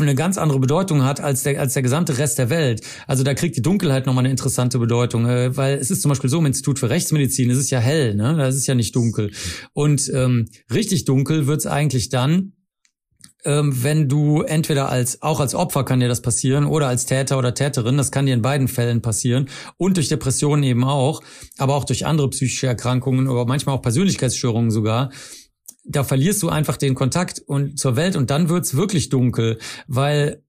eine 0.00 0.14
ganz 0.14 0.36
andere 0.36 0.58
Bedeutung 0.58 1.04
hat 1.04 1.20
als 1.20 1.42
der, 1.42 1.58
als 1.58 1.72
der 1.72 1.82
gesamte 1.82 2.18
Rest 2.18 2.38
der 2.38 2.50
Welt. 2.50 2.82
Also 3.06 3.24
da 3.24 3.32
kriegt 3.34 3.56
die 3.56 3.62
Dunkelheit 3.62 4.06
nochmal 4.06 4.24
eine 4.24 4.30
interessante 4.30 4.78
Bedeutung, 4.78 5.26
äh, 5.26 5.56
weil 5.56 5.78
es 5.78 5.90
ist 5.90 6.02
zum 6.02 6.10
Beispiel 6.10 6.28
so 6.28 6.38
im 6.38 6.46
Institut 6.46 6.78
für 6.78 6.90
Rechtsmedizin, 6.90 7.50
es 7.50 7.58
ist 7.58 7.70
ja 7.70 7.78
hell, 7.78 8.14
ne? 8.14 8.36
Das 8.36 8.56
ist 8.56 8.66
ja 8.66 8.74
nicht 8.74 8.94
dunkel. 8.94 9.30
Und 9.72 10.10
ähm, 10.14 10.48
richtig 10.72 11.06
dunkel 11.06 11.46
wird's 11.46 11.66
eigentlich 11.66 12.10
dann, 12.10 12.52
ähm, 13.44 13.82
wenn 13.82 14.08
du 14.08 14.42
entweder 14.42 14.88
als, 14.88 15.22
auch 15.22 15.40
als 15.40 15.54
Opfer 15.54 15.84
kann 15.84 16.00
dir 16.00 16.08
das 16.08 16.22
passieren 16.22 16.64
oder 16.66 16.88
als 16.88 17.06
Täter 17.06 17.38
oder 17.38 17.54
Täterin, 17.54 17.96
das 17.96 18.10
kann 18.10 18.26
dir 18.26 18.34
in 18.34 18.42
beiden 18.42 18.68
Fällen 18.68 19.02
passieren 19.02 19.48
und 19.76 19.96
durch 19.96 20.08
Depressionen 20.08 20.62
eben 20.64 20.84
auch, 20.84 21.22
aber 21.58 21.74
auch 21.74 21.84
durch 21.84 22.06
andere 22.06 22.30
psychische 22.30 22.66
Erkrankungen 22.66 23.28
oder 23.28 23.44
manchmal 23.46 23.76
auch 23.76 23.82
Persönlichkeitsstörungen 23.82 24.70
sogar. 24.70 25.10
Da 25.84 26.02
verlierst 26.02 26.42
du 26.42 26.48
einfach 26.48 26.78
den 26.78 26.94
Kontakt 26.94 27.42
und 27.46 27.78
zur 27.78 27.96
Welt 27.96 28.16
und 28.16 28.30
dann 28.30 28.48
wird's 28.48 28.74
wirklich 28.74 29.10
dunkel, 29.10 29.58
weil 29.86 30.42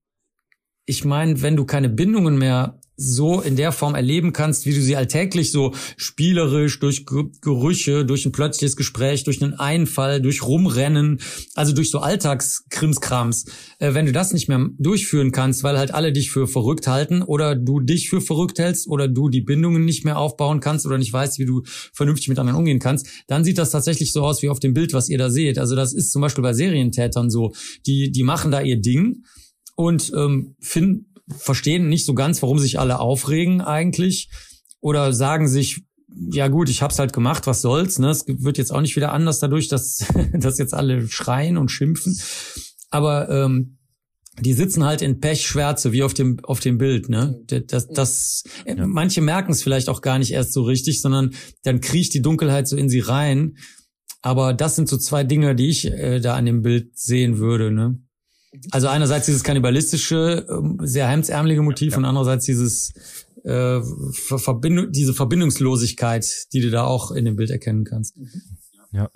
ich 0.86 1.04
meine, 1.04 1.42
wenn 1.42 1.58
du 1.58 1.66
keine 1.66 1.90
Bindungen 1.90 2.38
mehr 2.38 2.80
so 2.98 3.42
in 3.42 3.56
der 3.56 3.72
Form 3.72 3.96
erleben 3.96 4.34
kannst, 4.34 4.66
wie 4.66 4.74
du 4.74 4.82
sie 4.82 4.96
alltäglich 4.96 5.52
so 5.52 5.74
spielerisch 5.98 6.80
durch 6.80 7.06
Gerüche, 7.06 8.06
durch 8.06 8.26
ein 8.26 8.32
plötzliches 8.32 8.76
Gespräch, 8.76 9.24
durch 9.24 9.42
einen 9.42 9.54
Einfall, 9.54 10.22
durch 10.22 10.44
Rumrennen, 10.44 11.20
also 11.56 11.74
durch 11.74 11.92
so 11.92 12.00
Alltagskrimskrams, 12.00 13.46
äh, 13.80 13.94
wenn 13.94 14.06
du 14.06 14.12
das 14.12 14.34
nicht 14.34 14.48
mehr 14.48 14.70
durchführen 14.78 15.32
kannst, 15.32 15.64
weil 15.64 15.78
halt 15.78 15.94
alle 15.94 16.14
dich 16.14 16.32
für 16.32 16.48
verrückt 16.48 16.88
halten 16.88 17.22
oder 17.22 17.56
du 17.56 17.80
dich 17.80 18.10
für 18.10 18.22
verrückt 18.22 18.60
hältst 18.60 18.88
oder 18.88 19.08
du 19.08 19.30
die 19.30 19.42
Bindungen 19.42 19.84
nicht 19.84 20.06
mehr 20.06 20.18
aufbauen 20.18 20.60
kannst 20.60 20.86
oder 20.86 20.98
nicht 20.98 21.12
weißt, 21.12 21.40
wie 21.40 21.46
du 21.46 21.64
vernünftig 21.94 22.30
mit 22.30 22.40
anderen 22.40 22.60
umgehen 22.60 22.80
kannst, 22.80 23.08
dann 23.28 23.44
sieht 23.44 23.58
das 23.58 23.72
tatsächlich 23.72 24.14
so 24.14 24.24
aus 24.24 24.42
wie 24.42 24.50
auf 24.50 24.60
dem 24.60 24.74
Bild, 24.74 24.94
was 24.94 25.10
ihr 25.10 25.18
da 25.18 25.30
seht. 25.30 25.60
Also 25.60 25.76
das 25.76 25.94
ist 25.94 26.12
zum 26.12 26.22
Beispiel 26.22 26.44
bei 26.44 26.54
Serientätern 26.54 27.30
so. 27.30 27.54
Die, 27.86 28.12
die 28.12 28.24
machen 28.24 28.52
da 28.52 28.62
ihr 28.62 28.80
Ding 28.80 29.24
und 29.76 30.12
ähm, 30.16 30.56
finden 30.60 31.15
verstehen 31.28 31.88
nicht 31.88 32.06
so 32.06 32.14
ganz, 32.14 32.42
warum 32.42 32.60
sich 32.60 32.80
alle 32.80 33.00
aufregen 33.00 33.62
eigentlich 33.62 34.30
oder 34.80 35.14
sagen 35.14 35.48
sich, 35.48 35.84
ja 36.32 36.48
gut, 36.48 36.70
ich 36.70 36.82
hab's 36.82 37.00
halt 37.00 37.14
gemacht, 37.14 37.48
was 37.48 37.62
soll's, 37.62 38.00
ne? 38.00 38.10
Es 38.10 38.26
wird 38.28 38.58
jetzt 38.58 38.72
auch 38.72 38.82
nicht 38.82 38.96
wieder 38.96 39.12
anders 39.12 39.40
dadurch, 39.40 39.68
dass, 39.68 40.06
dass 40.34 40.58
jetzt 40.58 40.74
alle 40.74 41.08
schreien 41.08 41.58
und 41.58 41.70
schimpfen. 41.70 42.20
Aber 42.90 43.30
ähm, 43.30 43.78
die 44.40 44.54
sitzen 44.54 44.84
halt 44.84 45.02
in 45.02 45.20
Pechschwärze, 45.20 45.92
wie 45.92 46.04
auf 46.04 46.14
dem, 46.14 46.40
auf 46.44 46.60
dem 46.60 46.78
Bild, 46.78 47.10
ne? 47.10 47.42
Das, 47.68 47.88
das, 47.88 48.44
ja. 48.66 48.86
manche 48.86 49.22
merken 49.22 49.52
es 49.52 49.64
vielleicht 49.64 49.90
auch 49.90 50.02
gar 50.02 50.20
nicht 50.20 50.32
erst 50.32 50.54
so 50.54 50.64
richtig, 50.64 51.02
sondern 51.02 51.32
dann 51.64 51.82
kriecht 51.82 52.14
die 52.14 52.22
Dunkelheit 52.22 52.68
so 52.68 52.76
in 52.76 52.90
sie 52.90 53.00
rein. 53.00 53.58
Aber 54.22 54.54
das 54.54 54.76
sind 54.76 54.90
so 54.90 54.98
zwei 54.98 55.24
Dinge, 55.24 55.56
die 55.56 55.70
ich 55.70 55.86
äh, 55.86 56.20
da 56.20 56.36
an 56.36 56.46
dem 56.46 56.62
Bild 56.62 56.98
sehen 56.98 57.38
würde, 57.38 57.72
ne? 57.72 58.00
Also 58.72 58.88
einerseits 58.88 59.26
dieses 59.26 59.44
kannibalistische, 59.44 60.46
ähm, 60.50 60.80
sehr 60.82 61.08
hemdsärmelige 61.08 61.62
Motiv 61.62 61.94
ja. 61.94 61.98
und 61.98 62.06
andererseits 62.06 62.46
dieses 62.46 62.94
äh, 63.44 63.82
Verbindung, 64.12 64.92
diese 64.92 65.14
Verbindungslosigkeit, 65.14 66.26
die 66.54 66.62
du 66.62 66.72
da 66.72 66.86
auch 66.86 67.12
in 67.12 67.26
dem 67.26 67.36
Bild 67.36 67.52
erkennen 67.52 67.86
kannst. 67.86 68.18
Ja. 68.92 69.10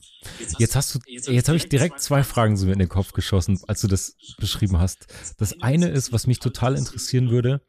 Jetzt 0.58 0.75
hast 0.75 0.93
du, 0.93 0.99
jetzt 1.08 1.47
habe 1.47 1.58
ich 1.58 1.69
direkt 1.69 2.02
zwei 2.02 2.23
Fragen 2.23 2.58
so 2.58 2.69
in 2.69 2.80
den 2.80 2.89
Kopf 2.89 3.13
geschossen, 3.13 3.60
als 3.67 3.82
du 3.82 3.88
das 3.88 4.15
beschrieben 4.38 4.80
hast. 4.80 5.08
Das 5.38 5.62
eine 5.62 5.88
ist, 5.88 6.12
was 6.12 6.28
mich 6.28 6.39
total 6.39 6.75
interessieren 6.75 7.30
würde, 7.30 7.62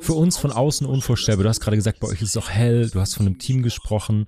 für 0.00 0.12
uns 0.12 0.36
von 0.36 0.52
außen 0.52 0.86
unvorstellbar. 0.86 1.44
Du 1.44 1.48
hast 1.48 1.60
gerade 1.60 1.76
gesagt, 1.76 2.00
bei 2.00 2.08
euch 2.08 2.20
ist 2.20 2.30
es 2.30 2.36
auch 2.36 2.50
hell, 2.50 2.90
du 2.90 3.00
hast 3.00 3.14
von 3.14 3.26
einem 3.26 3.38
Team 3.38 3.62
gesprochen 3.62 4.26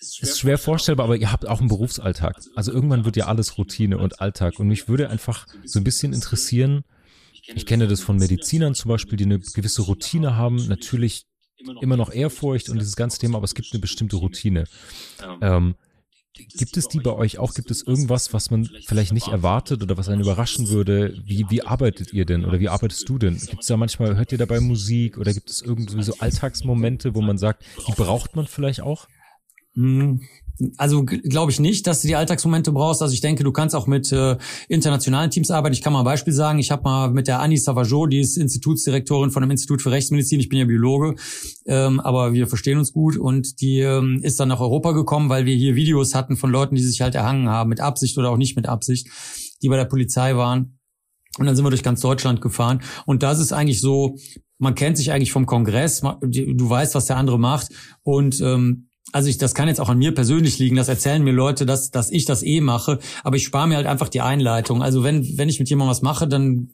ist 0.00 0.38
schwer 0.38 0.58
vorstellbar, 0.58 1.04
aber 1.04 1.16
ihr 1.16 1.30
habt 1.30 1.46
auch 1.46 1.60
einen 1.60 1.68
Berufsalltag. 1.68 2.40
Also 2.54 2.72
irgendwann 2.72 3.04
wird 3.04 3.16
ja 3.16 3.26
alles 3.26 3.58
Routine 3.58 3.98
und 3.98 4.20
Alltag. 4.20 4.58
Und 4.58 4.68
mich 4.68 4.88
würde 4.88 5.10
einfach 5.10 5.46
so 5.64 5.78
ein 5.78 5.84
bisschen 5.84 6.12
interessieren, 6.12 6.84
ich 7.54 7.66
kenne 7.66 7.88
das 7.88 8.00
von 8.00 8.16
Medizinern 8.16 8.74
zum 8.74 8.90
Beispiel, 8.90 9.16
die 9.16 9.24
eine 9.24 9.38
gewisse 9.38 9.82
Routine 9.82 10.36
haben, 10.36 10.68
natürlich 10.68 11.26
immer 11.80 11.96
noch 11.96 12.12
Ehrfurcht 12.12 12.70
und 12.70 12.78
dieses 12.78 12.96
ganze 12.96 13.18
Thema, 13.18 13.36
aber 13.36 13.44
es 13.44 13.54
gibt 13.54 13.68
eine 13.72 13.80
bestimmte 13.80 14.16
Routine. 14.16 14.64
Ähm, 15.42 15.74
gibt 16.32 16.76
es 16.76 16.88
die 16.88 17.00
bei 17.00 17.12
euch 17.12 17.38
auch? 17.38 17.54
Gibt 17.54 17.70
es 17.70 17.82
irgendwas, 17.82 18.32
was 18.32 18.50
man 18.50 18.68
vielleicht 18.86 19.12
nicht 19.12 19.28
erwartet 19.28 19.82
oder 19.82 19.98
was 19.98 20.08
einen 20.08 20.22
überraschen 20.22 20.68
würde? 20.68 21.14
Wie, 21.24 21.46
wie 21.50 21.62
arbeitet 21.62 22.12
ihr 22.12 22.24
denn 22.24 22.44
oder 22.44 22.60
wie 22.60 22.68
arbeitest 22.68 23.08
du 23.08 23.18
denn? 23.18 23.38
Gibt 23.38 23.62
es 23.62 23.66
da 23.66 23.76
manchmal, 23.76 24.16
hört 24.16 24.32
ihr 24.32 24.38
dabei 24.38 24.60
Musik 24.60 25.18
oder 25.18 25.34
gibt 25.34 25.50
es 25.50 25.60
irgendwie 25.60 26.02
so 26.02 26.14
Alltagsmomente, 26.18 27.14
wo 27.14 27.20
man 27.20 27.36
sagt, 27.36 27.64
die 27.86 27.92
braucht 27.92 28.36
man 28.36 28.46
vielleicht 28.46 28.80
auch? 28.80 29.08
Hm, 29.74 30.20
also 30.76 31.04
glaube 31.04 31.50
ich 31.50 31.60
nicht, 31.60 31.86
dass 31.86 32.02
du 32.02 32.08
die 32.08 32.16
Alltagsmomente 32.16 32.72
brauchst. 32.72 33.02
Also 33.02 33.14
ich 33.14 33.20
denke, 33.20 33.44
du 33.44 33.52
kannst 33.52 33.74
auch 33.74 33.86
mit 33.86 34.12
äh, 34.12 34.36
internationalen 34.68 35.30
Teams 35.30 35.50
arbeiten. 35.50 35.72
Ich 35.72 35.82
kann 35.82 35.92
mal 35.92 36.00
ein 36.00 36.04
Beispiel 36.04 36.32
sagen. 36.32 36.58
Ich 36.58 36.70
habe 36.70 36.82
mal 36.82 37.10
mit 37.10 37.28
der 37.28 37.40
Annie 37.40 37.58
Savageau, 37.58 38.06
die 38.06 38.20
ist 38.20 38.36
Institutsdirektorin 38.36 39.30
von 39.30 39.42
dem 39.42 39.50
Institut 39.50 39.82
für 39.82 39.90
Rechtsmedizin. 39.90 40.40
Ich 40.40 40.48
bin 40.48 40.58
ja 40.58 40.64
Biologe, 40.66 41.14
ähm, 41.66 42.00
aber 42.00 42.32
wir 42.32 42.46
verstehen 42.46 42.78
uns 42.78 42.92
gut. 42.92 43.16
Und 43.16 43.60
die 43.60 43.80
ähm, 43.80 44.20
ist 44.22 44.38
dann 44.38 44.48
nach 44.48 44.60
Europa 44.60 44.92
gekommen, 44.92 45.28
weil 45.28 45.46
wir 45.46 45.54
hier 45.54 45.76
Videos 45.76 46.14
hatten 46.14 46.36
von 46.36 46.50
Leuten, 46.50 46.74
die 46.74 46.82
sich 46.82 47.00
halt 47.00 47.14
erhangen 47.14 47.48
haben, 47.48 47.70
mit 47.70 47.80
Absicht 47.80 48.18
oder 48.18 48.30
auch 48.30 48.36
nicht 48.36 48.56
mit 48.56 48.68
Absicht, 48.68 49.08
die 49.62 49.68
bei 49.68 49.76
der 49.76 49.86
Polizei 49.86 50.36
waren. 50.36 50.78
Und 51.38 51.46
dann 51.46 51.54
sind 51.54 51.64
wir 51.64 51.70
durch 51.70 51.84
ganz 51.84 52.00
Deutschland 52.00 52.40
gefahren. 52.40 52.82
Und 53.06 53.22
das 53.22 53.38
ist 53.38 53.52
eigentlich 53.52 53.80
so, 53.80 54.16
man 54.58 54.74
kennt 54.74 54.98
sich 54.98 55.12
eigentlich 55.12 55.32
vom 55.32 55.46
Kongress, 55.46 56.02
du 56.02 56.68
weißt, 56.68 56.94
was 56.94 57.06
der 57.06 57.16
andere 57.16 57.38
macht. 57.38 57.68
Und 58.02 58.40
ähm, 58.40 58.89
also 59.12 59.28
ich, 59.28 59.38
das 59.38 59.54
kann 59.54 59.68
jetzt 59.68 59.80
auch 59.80 59.88
an 59.88 59.98
mir 59.98 60.14
persönlich 60.14 60.58
liegen, 60.58 60.76
das 60.76 60.88
erzählen 60.88 61.22
mir 61.22 61.32
Leute, 61.32 61.66
dass, 61.66 61.90
dass 61.90 62.10
ich 62.10 62.24
das 62.24 62.42
eh 62.42 62.60
mache, 62.60 62.98
aber 63.24 63.36
ich 63.36 63.44
spare 63.44 63.68
mir 63.68 63.76
halt 63.76 63.86
einfach 63.86 64.08
die 64.08 64.20
Einleitung. 64.20 64.82
Also 64.82 65.02
wenn, 65.02 65.38
wenn 65.38 65.48
ich 65.48 65.58
mit 65.58 65.68
jemandem 65.68 65.90
was 65.90 66.02
mache, 66.02 66.28
dann 66.28 66.70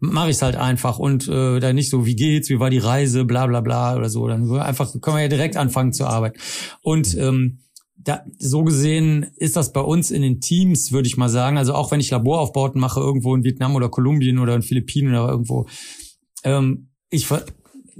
mache 0.00 0.30
ich 0.30 0.36
es 0.36 0.42
halt 0.42 0.56
einfach 0.56 0.98
und 0.98 1.28
äh, 1.28 1.60
dann 1.60 1.76
nicht 1.76 1.90
so, 1.90 2.06
wie 2.06 2.16
geht's, 2.16 2.48
wie 2.50 2.60
war 2.60 2.70
die 2.70 2.78
Reise, 2.78 3.24
bla 3.24 3.46
bla 3.46 3.60
bla 3.60 3.96
oder 3.96 4.08
so. 4.08 4.26
Dann 4.26 4.50
einfach 4.58 4.90
können 5.00 5.16
wir 5.16 5.22
ja 5.22 5.28
direkt 5.28 5.56
anfangen 5.56 5.92
zu 5.92 6.06
arbeiten. 6.06 6.38
Und 6.82 7.16
ähm, 7.16 7.60
da, 7.96 8.24
so 8.38 8.64
gesehen 8.64 9.26
ist 9.36 9.56
das 9.56 9.72
bei 9.72 9.80
uns 9.80 10.10
in 10.10 10.22
den 10.22 10.40
Teams, 10.40 10.92
würde 10.92 11.06
ich 11.06 11.16
mal 11.16 11.28
sagen. 11.28 11.58
Also 11.58 11.74
auch 11.74 11.90
wenn 11.90 12.00
ich 12.00 12.10
Laboraufbauten 12.10 12.80
mache, 12.80 13.00
irgendwo 13.00 13.34
in 13.34 13.44
Vietnam 13.44 13.76
oder 13.76 13.88
Kolumbien 13.88 14.38
oder 14.38 14.54
in 14.54 14.62
Philippinen 14.62 15.14
oder 15.14 15.28
irgendwo, 15.28 15.66
ähm, 16.44 16.88
ich 17.10 17.26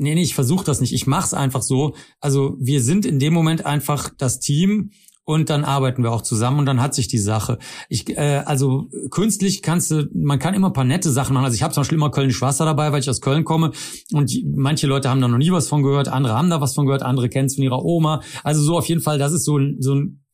nee, 0.00 0.14
nee, 0.14 0.22
ich 0.22 0.34
versuche 0.34 0.64
das 0.64 0.80
nicht. 0.80 0.92
Ich 0.92 1.06
mach's 1.06 1.34
einfach 1.34 1.62
so. 1.62 1.94
Also 2.20 2.56
wir 2.58 2.82
sind 2.82 3.06
in 3.06 3.18
dem 3.18 3.32
Moment 3.32 3.66
einfach 3.66 4.10
das 4.16 4.40
Team 4.40 4.90
und 5.24 5.48
dann 5.50 5.64
arbeiten 5.64 6.02
wir 6.02 6.10
auch 6.10 6.22
zusammen 6.22 6.58
und 6.58 6.66
dann 6.66 6.80
hat 6.80 6.94
sich 6.94 7.06
die 7.06 7.18
Sache. 7.18 7.58
Ich, 7.88 8.08
äh, 8.08 8.42
also 8.46 8.88
künstlich 9.10 9.62
kannst 9.62 9.90
du, 9.90 10.08
man 10.12 10.38
kann 10.38 10.54
immer 10.54 10.68
ein 10.68 10.72
paar 10.72 10.84
nette 10.84 11.10
Sachen 11.10 11.34
machen. 11.34 11.44
Also 11.44 11.54
ich 11.54 11.62
habe 11.62 11.72
zum 11.72 11.82
Beispiel 11.82 11.98
immer 11.98 12.10
Kölnisch 12.10 12.40
Wasser 12.40 12.64
dabei, 12.64 12.90
weil 12.90 13.00
ich 13.00 13.08
aus 13.08 13.20
Köln 13.20 13.44
komme 13.44 13.70
und 14.12 14.32
manche 14.56 14.86
Leute 14.86 15.08
haben 15.08 15.20
da 15.20 15.28
noch 15.28 15.38
nie 15.38 15.52
was 15.52 15.68
von 15.68 15.82
gehört, 15.82 16.08
andere 16.08 16.34
haben 16.34 16.50
da 16.50 16.60
was 16.60 16.74
von 16.74 16.86
gehört, 16.86 17.02
andere 17.02 17.28
kennen 17.28 17.46
es 17.46 17.54
von 17.54 17.64
ihrer 17.64 17.84
Oma. 17.84 18.22
Also 18.42 18.62
so 18.62 18.76
auf 18.76 18.86
jeden 18.86 19.02
Fall, 19.02 19.18
das 19.18 19.32
ist 19.32 19.44
so, 19.44 19.60
so 19.78 19.94
ein 19.94 20.24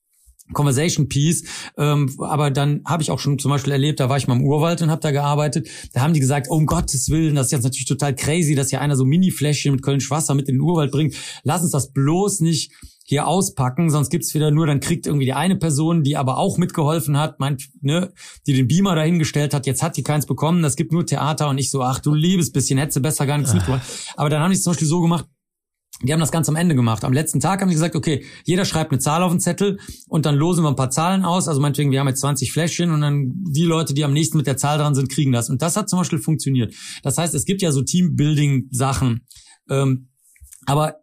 Conversation 0.53 1.09
Piece. 1.09 1.45
Ähm, 1.77 2.15
aber 2.19 2.51
dann 2.51 2.83
habe 2.87 3.03
ich 3.03 3.11
auch 3.11 3.19
schon 3.19 3.39
zum 3.39 3.51
Beispiel 3.51 3.73
erlebt, 3.73 4.01
da 4.01 4.09
war 4.09 4.17
ich 4.17 4.29
mal 4.29 4.37
im 4.37 4.45
Urwald 4.45 4.83
und 4.83 4.91
habe 4.91 5.01
da 5.01 5.11
gearbeitet. 5.11 5.69
Da 5.93 6.01
haben 6.01 6.15
die 6.15 6.21
gesagt, 6.21 6.47
oh, 6.51 6.57
um 6.57 6.67
Gottes 6.67 7.11
Willen, 7.11 7.35
das 7.35 7.47
ist 7.47 7.53
jetzt 7.53 7.65
natürlich 7.65 7.87
total 7.87 8.15
crazy, 8.15 8.55
dass 8.55 8.71
hier 8.71 8.81
einer 8.81 8.97
so 8.97 9.05
Mini-Fläschchen 9.05 9.73
mit 9.73 9.83
Köln 9.83 10.01
Wasser 10.09 10.35
mit 10.35 10.49
in 10.49 10.57
den 10.57 10.61
Urwald 10.61 10.91
bringt. 10.91 11.15
Lass 11.43 11.63
uns 11.63 11.73
das 11.73 11.93
bloß 11.93 12.41
nicht 12.41 12.73
hier 13.09 13.29
auspacken, 13.29 13.89
sonst 13.89 14.11
gibt's 14.11 14.35
wieder 14.35 14.51
nur, 14.51 14.67
dann 14.67 14.81
kriegt 14.81 15.07
irgendwie 15.07 15.27
die 15.27 15.33
eine 15.33 15.57
Person, 15.57 16.03
die 16.03 16.17
aber 16.17 16.39
auch 16.39 16.59
mitgeholfen 16.59 17.17
hat, 17.17 17.39
meint, 17.39 17.69
ne, 17.81 18.13
die 18.49 18.53
den 18.53 18.67
Beamer 18.67 18.97
dahingestellt 18.97 19.55
hat, 19.55 19.65
jetzt 19.67 19.83
hat 19.83 19.97
die 19.97 20.03
keins 20.03 20.27
bekommen, 20.27 20.61
das 20.61 20.75
gibt 20.75 20.91
nur 20.91 21.07
Theater 21.07 21.49
und 21.49 21.59
ich 21.59 21.71
so, 21.71 21.83
ach 21.83 22.01
du 22.01 22.15
liebes 22.15 22.51
bisschen, 22.51 22.79
hättest 22.79 22.97
du 22.97 23.01
besser 23.01 23.27
gar 23.27 23.39
nichts 23.39 23.55
mitgebracht. 23.55 23.83
Aber 24.17 24.29
dann 24.29 24.43
haben 24.43 24.51
die 24.51 24.57
es 24.57 24.65
zum 24.65 24.73
Beispiel 24.73 24.89
so 24.89 25.01
gemacht, 25.01 25.27
die 26.03 26.13
haben 26.13 26.21
das 26.21 26.31
ganz 26.31 26.49
am 26.49 26.57
Ende 26.57 26.75
gemacht. 26.75 27.05
Am 27.05 27.13
letzten 27.13 27.41
Tag 27.41 27.63
haben 27.63 27.69
die 27.69 27.75
gesagt, 27.75 27.97
okay, 27.97 28.25
jeder 28.45 28.67
schreibt 28.67 28.93
eine 28.93 28.99
Zahl 28.99 29.23
auf 29.23 29.31
den 29.31 29.41
Zettel 29.41 29.79
und 30.09 30.27
dann 30.27 30.35
losen 30.35 30.63
wir 30.63 30.69
ein 30.69 30.77
paar 30.77 30.91
Zahlen 30.91 31.25
aus. 31.25 31.49
Also 31.49 31.61
meinetwegen, 31.61 31.91
wir 31.91 32.01
haben 32.01 32.09
jetzt 32.09 32.21
20 32.21 32.53
Fläschchen 32.53 32.91
und 32.91 33.01
dann 33.01 33.33
die 33.49 33.65
Leute, 33.65 33.95
die 33.95 34.05
am 34.05 34.13
nächsten 34.13 34.37
mit 34.37 34.47
der 34.47 34.59
Zahl 34.59 34.77
dran 34.79 34.95
sind, 34.95 35.09
kriegen 35.09 35.33
das. 35.33 35.49
Und 35.49 35.63
das 35.63 35.77
hat 35.77 35.89
zum 35.89 35.99
Beispiel 35.99 36.19
funktioniert. 36.19 36.75
Das 37.03 37.17
heißt, 37.17 37.35
es 37.35 37.47
gibt 37.47 37.63
ja 37.63 37.73
so 37.73 37.83
Teambuilding-Sachen. 37.83 39.27
Ähm, 39.71 40.09
aber 40.67 40.97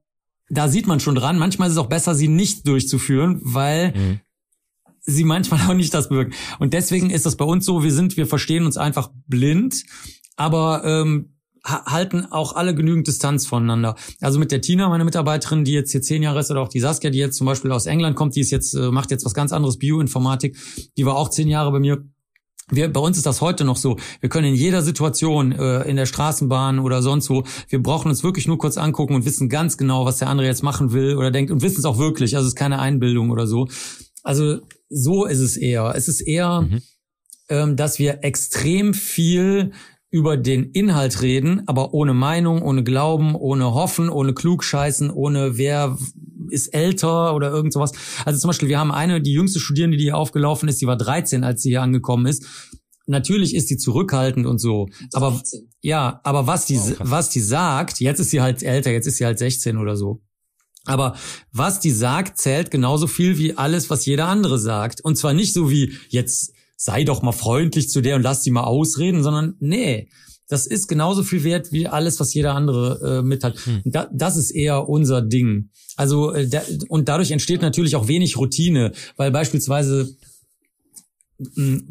da 0.49 0.67
sieht 0.67 0.86
man 0.86 0.99
schon 0.99 1.15
dran, 1.15 1.39
manchmal 1.39 1.69
ist 1.69 1.73
es 1.73 1.79
auch 1.79 1.89
besser, 1.89 2.13
sie 2.13 2.27
nicht 2.27 2.67
durchzuführen, 2.67 3.39
weil 3.43 3.93
mhm. 3.95 4.19
sie 5.01 5.23
manchmal 5.23 5.62
auch 5.67 5.73
nicht 5.73 5.93
das 5.93 6.10
bewirken. 6.10 6.34
Und 6.60 6.73
deswegen 6.73 7.10
ist 7.10 7.25
das 7.25 7.36
bei 7.36 7.45
uns 7.45 7.65
so, 7.65 7.84
wir 7.84 7.91
sind, 7.91 8.15
wir 8.15 8.27
verstehen 8.27 8.65
uns 8.65 8.77
einfach 8.77 9.10
blind, 9.27 9.84
aber 10.36 10.84
ähm, 10.86 11.33
halten 11.63 12.26
auch 12.30 12.56
alle 12.56 12.76
genügend 12.76 13.08
Distanz 13.08 13.45
voneinander. 13.45 13.95
Also 14.21 14.39
mit 14.39 14.52
der 14.52 14.62
Tina, 14.62 14.89
meine 14.89 15.06
Mitarbeiterin, 15.06 15.63
die 15.63 15.71
jetzt 15.71 15.91
hier 15.91 16.02
zehn 16.02 16.21
Jahre 16.21 16.39
ist, 16.39 16.52
oder 16.52 16.62
auch 16.62 16.67
die 16.67 16.80
Saskia, 16.80 17.10
die 17.10 17.19
jetzt 17.19 17.38
zum 17.38 17.45
Beispiel 17.45 17.71
aus 17.71 17.86
England 17.86 18.15
kommt, 18.15 18.36
die 18.36 18.41
ist 18.41 18.52
jetzt, 18.52 18.73
äh, 18.73 18.91
macht 18.91 19.12
jetzt 19.12 19.26
was 19.26 19.34
ganz 19.34 19.54
anderes, 19.54 19.78
Bioinformatik, 19.78 20.58
die 20.97 21.06
war 21.06 21.15
auch 21.15 21.30
zehn 21.30 21.47
Jahre 21.47 21.71
bei 21.71 21.80
mir. 21.80 22.04
Wir, 22.69 22.91
bei 22.91 22.99
uns 22.99 23.17
ist 23.17 23.26
das 23.26 23.41
heute 23.41 23.65
noch 23.65 23.78
so. 23.78 23.97
Wir 24.21 24.30
können 24.30 24.47
in 24.47 24.56
jeder 24.56 24.82
Situation, 24.82 25.52
äh, 25.52 25.82
in 25.84 25.95
der 25.95 26.06
Straßenbahn 26.06 26.80
oder 26.80 27.02
sonst 27.02 27.30
wo, 27.30 27.43
wir 27.69 27.82
brauchen 27.82 28.10
uns 28.10 28.23
wirklich 28.23 28.47
nur 28.47 28.58
kurz 28.58 28.78
angucken 28.78 29.15
und 29.15 29.26
wissen 29.26 29.49
ganz 29.49 29.78
genau, 29.78 30.06
was 30.06 30.17
der 30.17 30.30
andere 30.30 30.47
jetzt 30.47 30.63
machen 30.63 30.93
will 30.93 31.15
oder 31.17 31.30
denkt 31.30 31.52
und 31.52 31.62
wissen 31.62 31.80
es 31.80 31.86
auch 31.86 31.97
wirklich. 31.97 32.36
Also 32.36 32.47
es 32.47 32.54
ist 32.54 32.60
keine 32.60 32.80
Einbildung 32.80 33.32
oder 33.32 33.47
so. 33.47 33.67
Also 34.23 34.60
so 34.89 35.26
ist 35.26 35.39
es 35.39 35.58
eher. 35.58 35.93
Es 35.95 36.08
ist 36.08 36.21
eher, 36.21 36.62
mhm 36.62 36.82
ähm, 37.49 37.76
dass 37.76 37.99
wir 37.99 38.23
extrem 38.23 38.93
viel 38.93 39.71
über 40.13 40.38
den 40.38 40.65
Inhalt 40.73 41.23
reden, 41.23 41.63
aber 41.65 41.95
ohne 41.95 42.13
Meinung, 42.13 42.62
ohne 42.62 42.84
Glauben, 42.84 43.34
ohne 43.34 43.73
Hoffen, 43.73 44.10
ohne 44.10 44.36
Klugscheißen, 44.36 45.10
ohne 45.10 45.58
wer 45.58 45.97
ist 46.49 46.67
älter 46.67 47.34
oder 47.34 47.49
irgend 47.49 47.73
sowas. 47.73 47.93
Also 48.23 48.39
zum 48.39 48.49
Beispiel, 48.49 48.69
wir 48.69 48.78
haben 48.78 48.91
eine, 48.91 49.23
die 49.23 49.34
jüngste 49.34 49.60
Studierende, 49.60 49.97
die 49.97 50.04
hier 50.04 50.17
aufgelaufen 50.17 50.69
ist, 50.69 50.80
die 50.82 50.86
war 50.86 50.97
13, 50.97 51.43
als 51.43 51.63
sie 51.63 51.69
hier 51.69 51.82
angekommen 51.82 52.28
ist. 52.28 52.45
Natürlich 53.08 53.56
ist 53.56 53.69
sie 53.69 53.78
zurückhaltend 53.78 54.45
und 54.45 54.60
so, 54.60 54.88
aber 55.13 55.41
ja, 55.82 56.21
aber 56.23 56.45
was 56.45 56.67
die, 56.67 56.78
oh, 56.78 56.93
was 56.99 57.32
die 57.32 57.41
sagt, 57.41 57.99
jetzt 57.99 58.19
ist 58.19 58.30
sie 58.30 58.39
halt 58.39 58.62
älter, 58.62 58.91
jetzt 58.91 59.08
ist 59.08 59.17
sie 59.17 59.26
halt 59.26 59.39
16 59.39 59.78
oder 59.78 59.97
so. 59.97 60.21
Aber 60.86 61.15
was 61.52 61.80
die 61.80 61.91
sagt, 61.91 62.38
zählt 62.38 62.69
genauso 62.69 63.08
viel 63.08 63.39
wie 63.39 63.58
alles, 63.58 63.89
was 63.89 64.06
jeder 64.06 64.28
andere 64.28 64.60
sagt. 64.60 65.02
Und 65.02 65.17
zwar 65.17 65.34
nicht 65.34 65.54
so 65.54 65.71
wie 65.71 65.97
jetzt 66.10 66.54
sei 66.76 67.04
doch 67.04 67.22
mal 67.22 67.32
freundlich 67.32 67.90
zu 67.90 68.02
der 68.02 68.16
und 68.16 68.24
lass 68.24 68.42
die 68.42 68.52
mal 68.52 68.64
ausreden, 68.64 69.24
sondern 69.24 69.56
nee, 69.60 70.10
das 70.48 70.68
ist 70.68 70.88
genauso 70.88 71.24
viel 71.24 71.44
wert 71.44 71.72
wie 71.72 71.88
alles, 71.88 72.20
was 72.20 72.34
jeder 72.34 72.54
andere 72.54 73.20
äh, 73.20 73.22
mit 73.24 73.44
hat. 73.44 73.58
Hm. 73.66 73.82
Da, 73.86 74.10
das 74.14 74.38
ist 74.38 74.52
eher 74.52 74.88
unser 74.90 75.22
Ding. 75.22 75.70
Also 75.96 76.32
äh, 76.32 76.48
da, 76.48 76.62
und 76.90 77.08
dadurch 77.10 77.32
entsteht 77.32 77.62
natürlich 77.62 77.96
auch 77.96 78.08
wenig 78.08 78.38
Routine, 78.38 78.92
weil 79.16 79.32
beispielsweise 79.32 80.16
mh, 81.40 81.82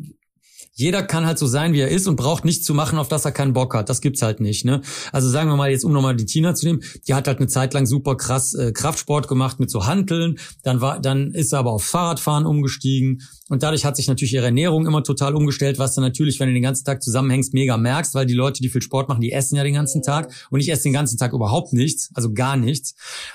jeder 0.74 1.02
kann 1.02 1.26
halt 1.26 1.38
so 1.38 1.46
sein, 1.46 1.74
wie 1.74 1.80
er 1.80 1.88
ist 1.88 2.08
und 2.08 2.16
braucht 2.16 2.44
nichts 2.44 2.64
zu 2.64 2.72
machen, 2.72 2.98
auf 2.98 3.08
das 3.08 3.24
er 3.24 3.32
keinen 3.32 3.52
Bock 3.52 3.74
hat. 3.74 3.90
Das 3.90 4.00
gibt's 4.00 4.22
halt 4.22 4.40
nicht. 4.40 4.64
Ne? 4.64 4.80
Also 5.12 5.28
sagen 5.28 5.50
wir 5.50 5.56
mal 5.56 5.70
jetzt, 5.70 5.84
um 5.84 5.92
nochmal 5.92 6.16
die 6.16 6.24
Tina 6.24 6.54
zu 6.54 6.66
nehmen, 6.66 6.82
die 7.06 7.14
hat 7.14 7.28
halt 7.28 7.38
eine 7.38 7.46
Zeit 7.46 7.74
lang 7.74 7.84
super 7.84 8.16
krass 8.16 8.54
äh, 8.54 8.72
Kraftsport 8.72 9.28
gemacht 9.28 9.60
mit 9.60 9.70
so 9.70 9.86
Hanteln. 9.86 10.38
Dann 10.62 10.80
war, 10.80 10.98
dann 10.98 11.32
ist 11.32 11.50
sie 11.50 11.58
aber 11.58 11.72
auf 11.72 11.84
Fahrradfahren 11.84 12.46
umgestiegen 12.46 13.20
und 13.50 13.62
dadurch 13.62 13.84
hat 13.84 13.96
sich 13.96 14.08
natürlich 14.08 14.32
ihre 14.32 14.46
Ernährung 14.46 14.86
immer 14.86 15.04
total 15.04 15.34
umgestellt, 15.34 15.78
was 15.78 15.94
dann 15.94 16.04
natürlich, 16.04 16.40
wenn 16.40 16.48
du 16.48 16.54
den 16.54 16.62
ganzen 16.62 16.86
Tag 16.86 17.02
zusammenhängst, 17.02 17.52
mega 17.52 17.76
merkst, 17.76 18.14
weil 18.14 18.24
die 18.24 18.32
Leute, 18.32 18.62
die 18.62 18.70
viel 18.70 18.80
Sport 18.82 19.10
machen, 19.10 19.20
die 19.20 19.32
essen 19.32 19.56
ja 19.56 19.64
den 19.64 19.74
ganzen 19.74 20.02
Tag 20.02 20.32
und 20.50 20.60
ich 20.60 20.70
esse 20.70 20.84
den 20.84 20.94
ganzen 20.94 21.18
Tag 21.18 21.34
überhaupt 21.34 21.74
nichts, 21.74 22.10
also 22.14 22.32
gar 22.32 22.56
nichts. 22.56 22.94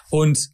Und 0.10 0.50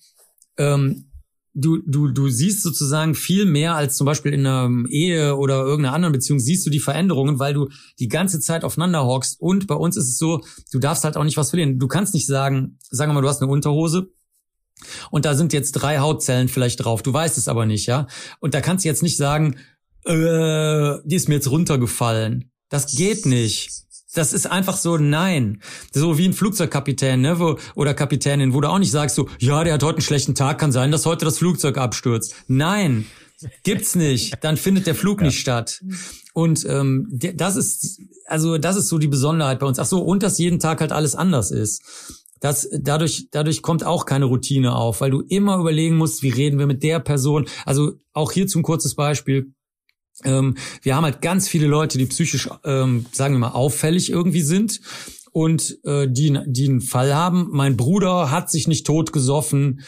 ähm, 0.58 1.12
du, 1.54 1.78
du, 1.86 2.10
du 2.10 2.30
siehst 2.30 2.63
sozusagen 2.63 3.16
viel 3.16 3.46
mehr 3.46 3.76
als 3.76 3.96
zum 3.96 4.06
Beispiel 4.06 4.34
in 4.34 4.46
einer 4.46 4.70
Ehe 4.89 5.36
oder 5.36 5.63
irgendeiner 5.63 5.96
anderen 5.96 6.13
Beziehung, 6.13 6.39
siehst 6.39 6.66
du 6.66 6.70
die 6.70 6.80
Veränderungen, 6.80 7.39
weil 7.39 7.54
du 7.54 7.70
die 8.00 8.08
ganze 8.08 8.39
Zeit 8.39 8.63
aufeinander 8.63 9.06
hockst. 9.06 9.39
Und 9.39 9.68
bei 9.68 9.76
uns 9.76 9.98
ist 9.98 10.10
es 10.10 10.18
so, 10.18 10.42
du 10.72 10.80
darfst 10.80 11.04
halt 11.04 11.18
auch 11.18 11.24
nicht 11.24 11.38
was 11.38 11.52
verlieren. 11.52 11.80
Du 11.80 11.88
kannst 11.88 12.13
nicht 12.13 12.26
sagen, 12.26 12.80
sagen 12.89 13.12
wir 13.12 13.16
mal, 13.16 13.22
du 13.22 13.30
hast 13.30 13.42
eine 13.42 13.52
Unterhose 13.52 14.12
und 15.12 15.26
da 15.26 15.36
sind 15.36 15.54
jetzt 15.54 15.74
drei 15.74 16.00
Hautzellen 16.00 16.50
vielleicht 16.50 16.84
drauf. 16.84 17.04
Du 17.04 17.13
weißt 17.13 17.38
es 17.38 17.48
aber 17.48 17.66
nicht, 17.66 17.86
ja. 17.86 18.08
Und 18.39 18.54
da 18.54 18.62
kannst 18.62 18.84
du 18.84 18.89
jetzt 18.89 19.04
nicht 19.04 19.18
sagen, 19.18 19.58
äh, 20.06 20.98
die 21.06 21.16
ist 21.16 21.30
mir 21.30 21.36
jetzt 21.36 21.50
runtergefallen. 21.50 22.52
Das 22.70 22.96
geht 22.96 23.26
nicht. 23.26 23.70
Das 24.13 24.32
ist 24.32 24.45
einfach 24.45 24.78
so, 24.78 24.97
nein. 24.97 25.62
So 25.91 26.17
wie 26.17 26.28
ein 26.28 26.34
Flugzeugkapitän, 26.34 27.21
ne, 27.21 27.39
wo, 27.39 27.58
oder 27.76 27.93
Kapitänin, 27.93 28.54
wo 28.54 28.62
du 28.62 28.69
auch 28.69 28.80
nicht 28.80 28.91
sagst 28.91 29.15
so, 29.15 29.28
ja, 29.39 29.63
der 29.63 29.73
hat 29.73 29.84
heute 29.84 29.97
einen 29.97 30.06
schlechten 30.06 30.36
Tag, 30.36 30.60
kann 30.60 30.71
sein, 30.71 30.91
dass 30.91 31.06
heute 31.06 31.26
das 31.26 31.39
Flugzeug 31.39 31.78
abstürzt. 31.78 32.36
Nein, 32.47 33.06
gibt's 33.63 33.95
nicht. 33.95 34.36
Dann 34.41 34.58
findet 34.58 34.88
der 34.88 34.95
Flug 34.95 35.19
ja. 35.19 35.28
nicht 35.28 35.39
statt. 35.39 35.82
Und 36.34 36.65
ähm, 36.67 37.08
das 37.12 37.56
ist, 37.56 38.02
also 38.26 38.58
das 38.58 38.76
ist 38.76 38.89
so 38.89 38.97
die 38.97 39.08
Besonderheit 39.08 39.60
bei 39.60 39.65
uns. 39.65 39.80
Ach 39.80 39.86
so, 39.86 40.02
und 40.02 40.23
dass 40.23 40.38
jeden 40.38 40.60
Tag 40.60 40.82
halt 40.82 40.91
alles 40.91 41.15
anders 41.15 41.52
ist. 41.52 41.82
Das, 42.39 42.67
dadurch, 42.78 43.30
dadurch 43.32 43.62
kommt 43.62 43.86
auch 43.86 44.06
keine 44.06 44.26
Routine 44.26 44.76
auf, 44.76 44.99
weil 44.99 45.12
du 45.12 45.21
immer 45.21 45.58
überlegen 45.58 45.95
musst, 45.95 46.23
wie 46.23 46.30
reden 46.30 46.60
wir 46.60 46.67
mit 46.67 46.84
der 46.84 46.99
Person. 46.99 47.47
Also 47.65 47.93
auch 48.12 48.32
hier 48.32 48.47
zum 48.47 48.63
kurzes 48.63 48.95
Beispiel 48.95 49.54
ähm, 50.23 50.56
wir 50.82 50.95
haben 50.95 51.04
halt 51.04 51.21
ganz 51.21 51.47
viele 51.47 51.67
Leute, 51.67 51.97
die 51.97 52.06
psychisch, 52.06 52.49
ähm, 52.63 53.06
sagen 53.12 53.36
wir 53.36 53.39
mal, 53.39 53.49
auffällig 53.49 54.10
irgendwie 54.10 54.41
sind 54.41 54.82
und 55.32 55.80
äh, 55.84 56.08
die, 56.08 56.38
die 56.45 56.69
einen 56.69 56.82
Fall 56.82 57.13
haben. 57.15 57.49
Mein 57.52 57.76
Bruder 57.76 58.32
hat 58.32 58.52
sich 58.52 58.67
nicht 58.67 58.86
totgesoffen, 58.86 59.82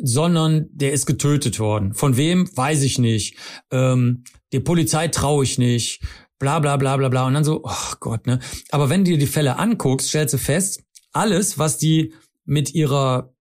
sondern 0.00 0.68
der 0.70 0.92
ist 0.92 1.06
getötet 1.06 1.58
worden. 1.58 1.94
Von 1.94 2.16
wem? 2.16 2.48
Weiß 2.56 2.82
ich 2.82 2.98
nicht. 2.98 3.36
Ähm, 3.70 4.24
der 4.52 4.60
Polizei 4.60 5.08
traue 5.08 5.44
ich 5.44 5.58
nicht. 5.58 6.02
Bla 6.38 6.60
bla 6.60 6.76
bla 6.76 6.96
bla 6.96 7.08
bla. 7.08 7.26
Und 7.26 7.34
dann 7.34 7.44
so, 7.44 7.62
oh 7.64 7.94
Gott, 7.98 8.26
ne? 8.26 8.38
Aber 8.70 8.88
wenn 8.90 9.04
du 9.04 9.10
dir 9.10 9.18
die 9.18 9.26
Fälle 9.26 9.58
anguckst, 9.58 10.08
stellst 10.08 10.34
du 10.34 10.38
fest, 10.38 10.84
alles, 11.12 11.58
was 11.58 11.78
die 11.78 12.14
mit 12.44 12.72
ihrer 12.74 13.34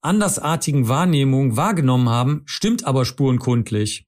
andersartigen 0.00 0.86
Wahrnehmung 0.86 1.56
wahrgenommen 1.56 2.08
haben, 2.08 2.42
stimmt 2.44 2.86
aber 2.86 3.04
spurenkundlich. 3.04 4.05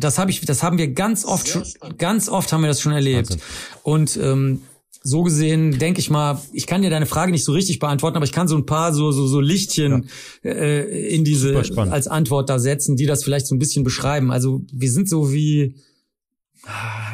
Das 0.00 0.18
habe 0.18 0.30
ich, 0.30 0.40
das 0.40 0.62
haben 0.62 0.78
wir 0.78 0.88
ganz 0.88 1.24
oft 1.24 1.48
schon, 1.48 1.64
ganz 1.98 2.28
oft 2.28 2.52
haben 2.52 2.62
wir 2.62 2.68
das 2.68 2.80
schon 2.80 2.92
erlebt. 2.92 3.30
Wahnsinn. 3.30 3.40
Und 3.82 4.16
ähm, 4.16 4.62
so 5.02 5.22
gesehen 5.22 5.78
denke 5.78 6.00
ich 6.00 6.10
mal, 6.10 6.40
ich 6.52 6.66
kann 6.66 6.82
dir 6.82 6.90
deine 6.90 7.06
Frage 7.06 7.32
nicht 7.32 7.44
so 7.44 7.52
richtig 7.52 7.78
beantworten, 7.78 8.16
aber 8.16 8.24
ich 8.24 8.32
kann 8.32 8.48
so 8.48 8.56
ein 8.56 8.66
paar 8.66 8.92
so 8.92 9.12
so 9.12 9.26
so 9.26 9.40
Lichtchen 9.40 10.10
ja. 10.42 10.50
äh, 10.50 11.14
in 11.14 11.24
diese 11.24 11.56
als 11.56 12.06
Antwort 12.06 12.50
da 12.50 12.58
setzen, 12.58 12.96
die 12.96 13.06
das 13.06 13.24
vielleicht 13.24 13.46
so 13.46 13.54
ein 13.54 13.58
bisschen 13.58 13.84
beschreiben. 13.84 14.30
Also 14.30 14.62
wir 14.72 14.90
sind 14.90 15.08
so 15.08 15.32
wie 15.32 15.76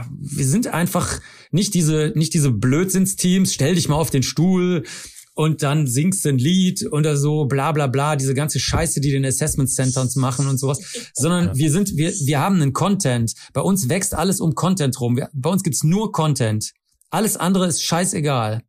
wir 0.09 0.47
sind 0.47 0.67
einfach 0.67 1.21
nicht 1.53 1.75
diese 1.75 2.13
nicht 2.17 2.35
diese 2.35 2.51
Blödsinnsteams, 2.51 3.55
stell 3.55 3.77
dich 3.77 3.89
mal 3.89 3.95
auf 3.95 4.11
den 4.11 4.25
Stuhl, 4.25 4.83
und 5.37 5.63
dann 5.63 5.87
singst 5.87 6.25
du 6.25 6.31
ein 6.31 6.39
Lied 6.39 6.91
oder 6.91 7.17
so, 7.17 7.45
bla 7.45 7.71
bla 7.71 7.87
bla, 7.87 8.17
diese 8.17 8.33
ganze 8.33 8.59
Scheiße, 8.59 9.03
die 9.03 9.13
den 9.13 9.25
Assessment 9.25 9.71
Centers 9.71 10.17
machen 10.17 10.49
und 10.49 10.59
sowas, 10.59 11.11
sondern 11.15 11.55
wir 11.55 11.71
sind, 11.71 11.95
wir, 11.97 12.11
wir 12.11 12.41
haben 12.41 12.57
einen 12.57 12.73
Content. 12.73 13.35
Bei 13.53 13.61
uns 13.61 13.91
wächst 13.91 14.15
alles 14.15 14.41
um 14.41 14.55
Content 14.55 14.99
rum. 14.99 15.17
Wir, 15.17 15.29
bei 15.35 15.51
uns 15.51 15.63
gibt's 15.63 15.85
nur 15.85 16.11
Content. 16.11 16.73
Alles 17.11 17.37
andere 17.37 17.67
ist 17.67 17.83
scheißegal. 17.83 18.63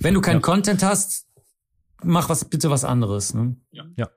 Wenn 0.00 0.14
du 0.14 0.22
keinen 0.22 0.36
ja. 0.36 0.40
Content 0.40 0.82
hast, 0.82 1.26
mach 2.02 2.30
was 2.30 2.46
bitte 2.46 2.70
was 2.70 2.84
anderes. 2.84 3.34
Ne? 3.34 3.56
Ja. 3.72 3.84
ja. 3.96 4.08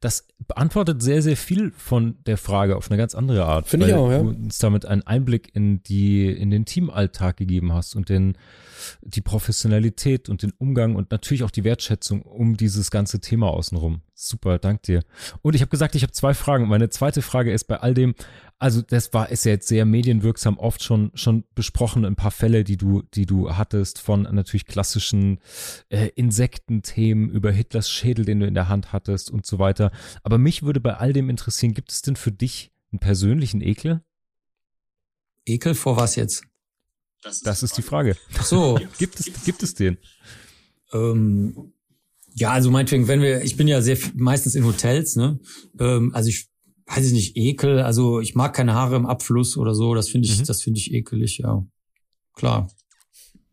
Das 0.00 0.26
beantwortet 0.48 1.00
sehr, 1.00 1.22
sehr 1.22 1.36
viel 1.36 1.70
von 1.76 2.18
der 2.26 2.38
Frage 2.38 2.76
auf 2.76 2.90
eine 2.90 2.98
ganz 2.98 3.14
andere 3.14 3.44
Art. 3.44 3.68
Finde 3.68 3.86
ich 3.86 3.94
auch, 3.94 4.10
ja. 4.10 4.18
Du 4.18 4.30
uns 4.30 4.58
damit 4.58 4.84
einen 4.84 5.02
Einblick 5.02 5.54
in 5.54 5.82
die, 5.84 6.26
in 6.28 6.50
den 6.50 6.64
Teamalltag 6.64 7.36
gegeben 7.36 7.72
hast 7.72 7.94
und 7.94 8.08
den, 8.08 8.36
die 9.00 9.20
Professionalität 9.20 10.28
und 10.28 10.42
den 10.42 10.52
Umgang 10.58 10.94
und 10.96 11.10
natürlich 11.10 11.42
auch 11.44 11.50
die 11.50 11.64
Wertschätzung 11.64 12.22
um 12.22 12.56
dieses 12.56 12.90
ganze 12.90 13.20
Thema 13.20 13.48
außenrum. 13.48 14.02
Super, 14.14 14.58
dank 14.58 14.82
dir. 14.82 15.02
Und 15.42 15.54
ich 15.54 15.60
habe 15.60 15.70
gesagt, 15.70 15.94
ich 15.94 16.02
habe 16.02 16.12
zwei 16.12 16.32
Fragen. 16.32 16.68
Meine 16.68 16.88
zweite 16.88 17.20
Frage 17.20 17.52
ist 17.52 17.64
bei 17.64 17.76
all 17.76 17.92
dem, 17.92 18.14
also 18.58 18.80
das 18.80 19.12
war, 19.12 19.28
ist 19.28 19.44
ja 19.44 19.52
jetzt 19.52 19.68
sehr 19.68 19.84
medienwirksam 19.84 20.58
oft 20.58 20.82
schon, 20.82 21.10
schon 21.14 21.44
besprochen, 21.54 22.06
ein 22.06 22.16
paar 22.16 22.30
Fälle, 22.30 22.64
die 22.64 22.78
du, 22.78 23.02
die 23.14 23.26
du 23.26 23.56
hattest 23.56 24.00
von 24.00 24.22
natürlich 24.22 24.64
klassischen 24.64 25.40
äh, 25.90 26.08
Insektenthemen 26.14 27.28
über 27.28 27.52
Hitlers 27.52 27.90
Schädel, 27.90 28.24
den 28.24 28.40
du 28.40 28.46
in 28.46 28.54
der 28.54 28.68
Hand 28.68 28.92
hattest 28.92 29.30
und 29.30 29.44
so 29.44 29.58
weiter. 29.58 29.90
Aber 30.22 30.38
mich 30.38 30.62
würde 30.62 30.80
bei 30.80 30.94
all 30.94 31.12
dem 31.12 31.28
interessieren, 31.28 31.74
gibt 31.74 31.92
es 31.92 32.00
denn 32.00 32.16
für 32.16 32.32
dich 32.32 32.72
einen 32.92 33.00
persönlichen 33.00 33.60
Ekel? 33.60 34.02
Ekel 35.44 35.74
vor 35.74 35.96
was 35.96 36.16
jetzt? 36.16 36.44
Das 37.26 37.36
ist, 37.36 37.46
das 37.46 37.62
ist 37.64 37.76
die 37.76 37.82
Frage. 37.82 38.16
Ach 38.38 38.44
so. 38.44 38.78
gibt 38.98 39.18
es, 39.18 39.26
gibt 39.44 39.62
es 39.64 39.74
den? 39.74 39.98
Ähm, 40.92 41.72
ja, 42.34 42.52
also 42.52 42.70
meinetwegen, 42.70 43.08
wenn 43.08 43.20
wir, 43.20 43.42
ich 43.42 43.56
bin 43.56 43.66
ja 43.66 43.82
sehr 43.82 43.98
meistens 44.14 44.54
in 44.54 44.64
Hotels, 44.64 45.16
ne? 45.16 45.40
Ähm, 45.80 46.14
also 46.14 46.28
ich 46.28 46.46
weiß 46.86 47.04
ich 47.04 47.12
nicht, 47.12 47.36
Ekel, 47.36 47.80
also 47.80 48.20
ich 48.20 48.36
mag 48.36 48.54
keine 48.54 48.74
Haare 48.74 48.94
im 48.94 49.06
Abfluss 49.06 49.56
oder 49.56 49.74
so, 49.74 49.96
das 49.96 50.08
finde 50.08 50.28
ich, 50.28 50.38
mhm. 50.38 50.44
das 50.44 50.62
finde 50.62 50.78
ich 50.78 50.94
ekelig, 50.94 51.38
ja. 51.38 51.66
Klar. 52.32 52.70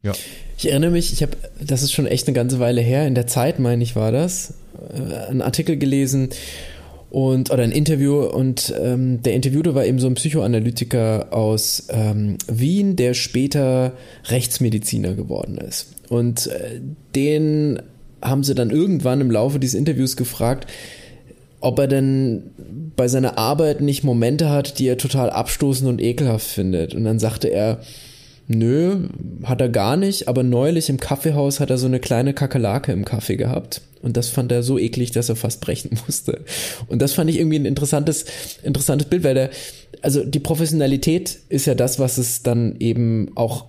Ja. 0.03 0.13
Ich 0.55 0.69
erinnere 0.69 0.91
mich, 0.91 1.11
ich 1.11 1.23
habe, 1.23 1.35
das 1.59 1.81
ist 1.81 1.93
schon 1.93 2.05
echt 2.05 2.27
eine 2.27 2.35
ganze 2.35 2.59
Weile 2.59 2.81
her, 2.81 3.07
in 3.07 3.15
der 3.15 3.25
Zeit, 3.25 3.57
meine 3.57 3.81
ich, 3.81 3.95
war 3.95 4.11
das, 4.11 4.53
äh, 4.93 5.01
einen 5.29 5.41
Artikel 5.41 5.77
gelesen 5.77 6.29
und 7.13 7.51
oder 7.51 7.61
ein 7.61 7.71
Interview 7.71 8.21
und 8.23 8.73
ähm, 8.81 9.21
der 9.21 9.35
Interviewte 9.35 9.75
war 9.75 9.85
eben 9.85 9.99
so 9.99 10.07
ein 10.07 10.15
Psychoanalytiker 10.15 11.27
aus 11.29 11.85
ähm, 11.89 12.39
Wien, 12.47 12.95
der 12.95 13.13
später 13.13 13.93
Rechtsmediziner 14.29 15.13
geworden 15.13 15.59
ist. 15.59 15.93
Und 16.09 16.47
äh, 16.47 16.81
den 17.13 17.79
haben 18.19 18.43
sie 18.43 18.55
dann 18.55 18.71
irgendwann 18.71 19.21
im 19.21 19.29
Laufe 19.29 19.59
dieses 19.59 19.75
Interviews 19.75 20.17
gefragt, 20.17 20.65
ob 21.61 21.77
er 21.77 21.87
denn 21.87 22.45
bei 22.95 23.07
seiner 23.07 23.37
Arbeit 23.37 23.79
nicht 23.79 24.03
Momente 24.03 24.49
hat, 24.49 24.79
die 24.79 24.87
er 24.87 24.97
total 24.97 25.29
abstoßend 25.29 25.87
und 25.87 26.01
ekelhaft 26.01 26.47
findet. 26.47 26.95
Und 26.95 27.03
dann 27.03 27.19
sagte 27.19 27.47
er, 27.47 27.81
nö, 28.47 29.07
hat 29.43 29.61
er 29.61 29.69
gar 29.69 29.97
nicht, 29.97 30.27
aber 30.27 30.43
neulich 30.43 30.89
im 30.89 30.99
Kaffeehaus 30.99 31.59
hat 31.59 31.69
er 31.69 31.77
so 31.77 31.87
eine 31.87 31.99
kleine 31.99 32.33
Kakerlake 32.33 32.91
im 32.91 33.05
Kaffee 33.05 33.37
gehabt. 33.37 33.81
Und 34.01 34.17
das 34.17 34.29
fand 34.29 34.51
er 34.51 34.63
so 34.63 34.77
eklig, 34.77 35.11
dass 35.11 35.29
er 35.29 35.35
fast 35.35 35.61
brechen 35.61 35.91
musste. 36.05 36.41
Und 36.87 37.01
das 37.01 37.13
fand 37.13 37.29
ich 37.29 37.37
irgendwie 37.37 37.59
ein 37.59 37.65
interessantes, 37.65 38.25
interessantes 38.61 39.07
Bild, 39.07 39.23
weil 39.23 39.33
der, 39.33 39.49
also 40.01 40.23
die 40.23 40.39
Professionalität 40.39 41.39
ist 41.49 41.65
ja 41.65 41.75
das, 41.75 41.99
was 41.99 42.17
es 42.17 42.43
dann 42.43 42.75
eben 42.79 43.31
auch 43.35 43.65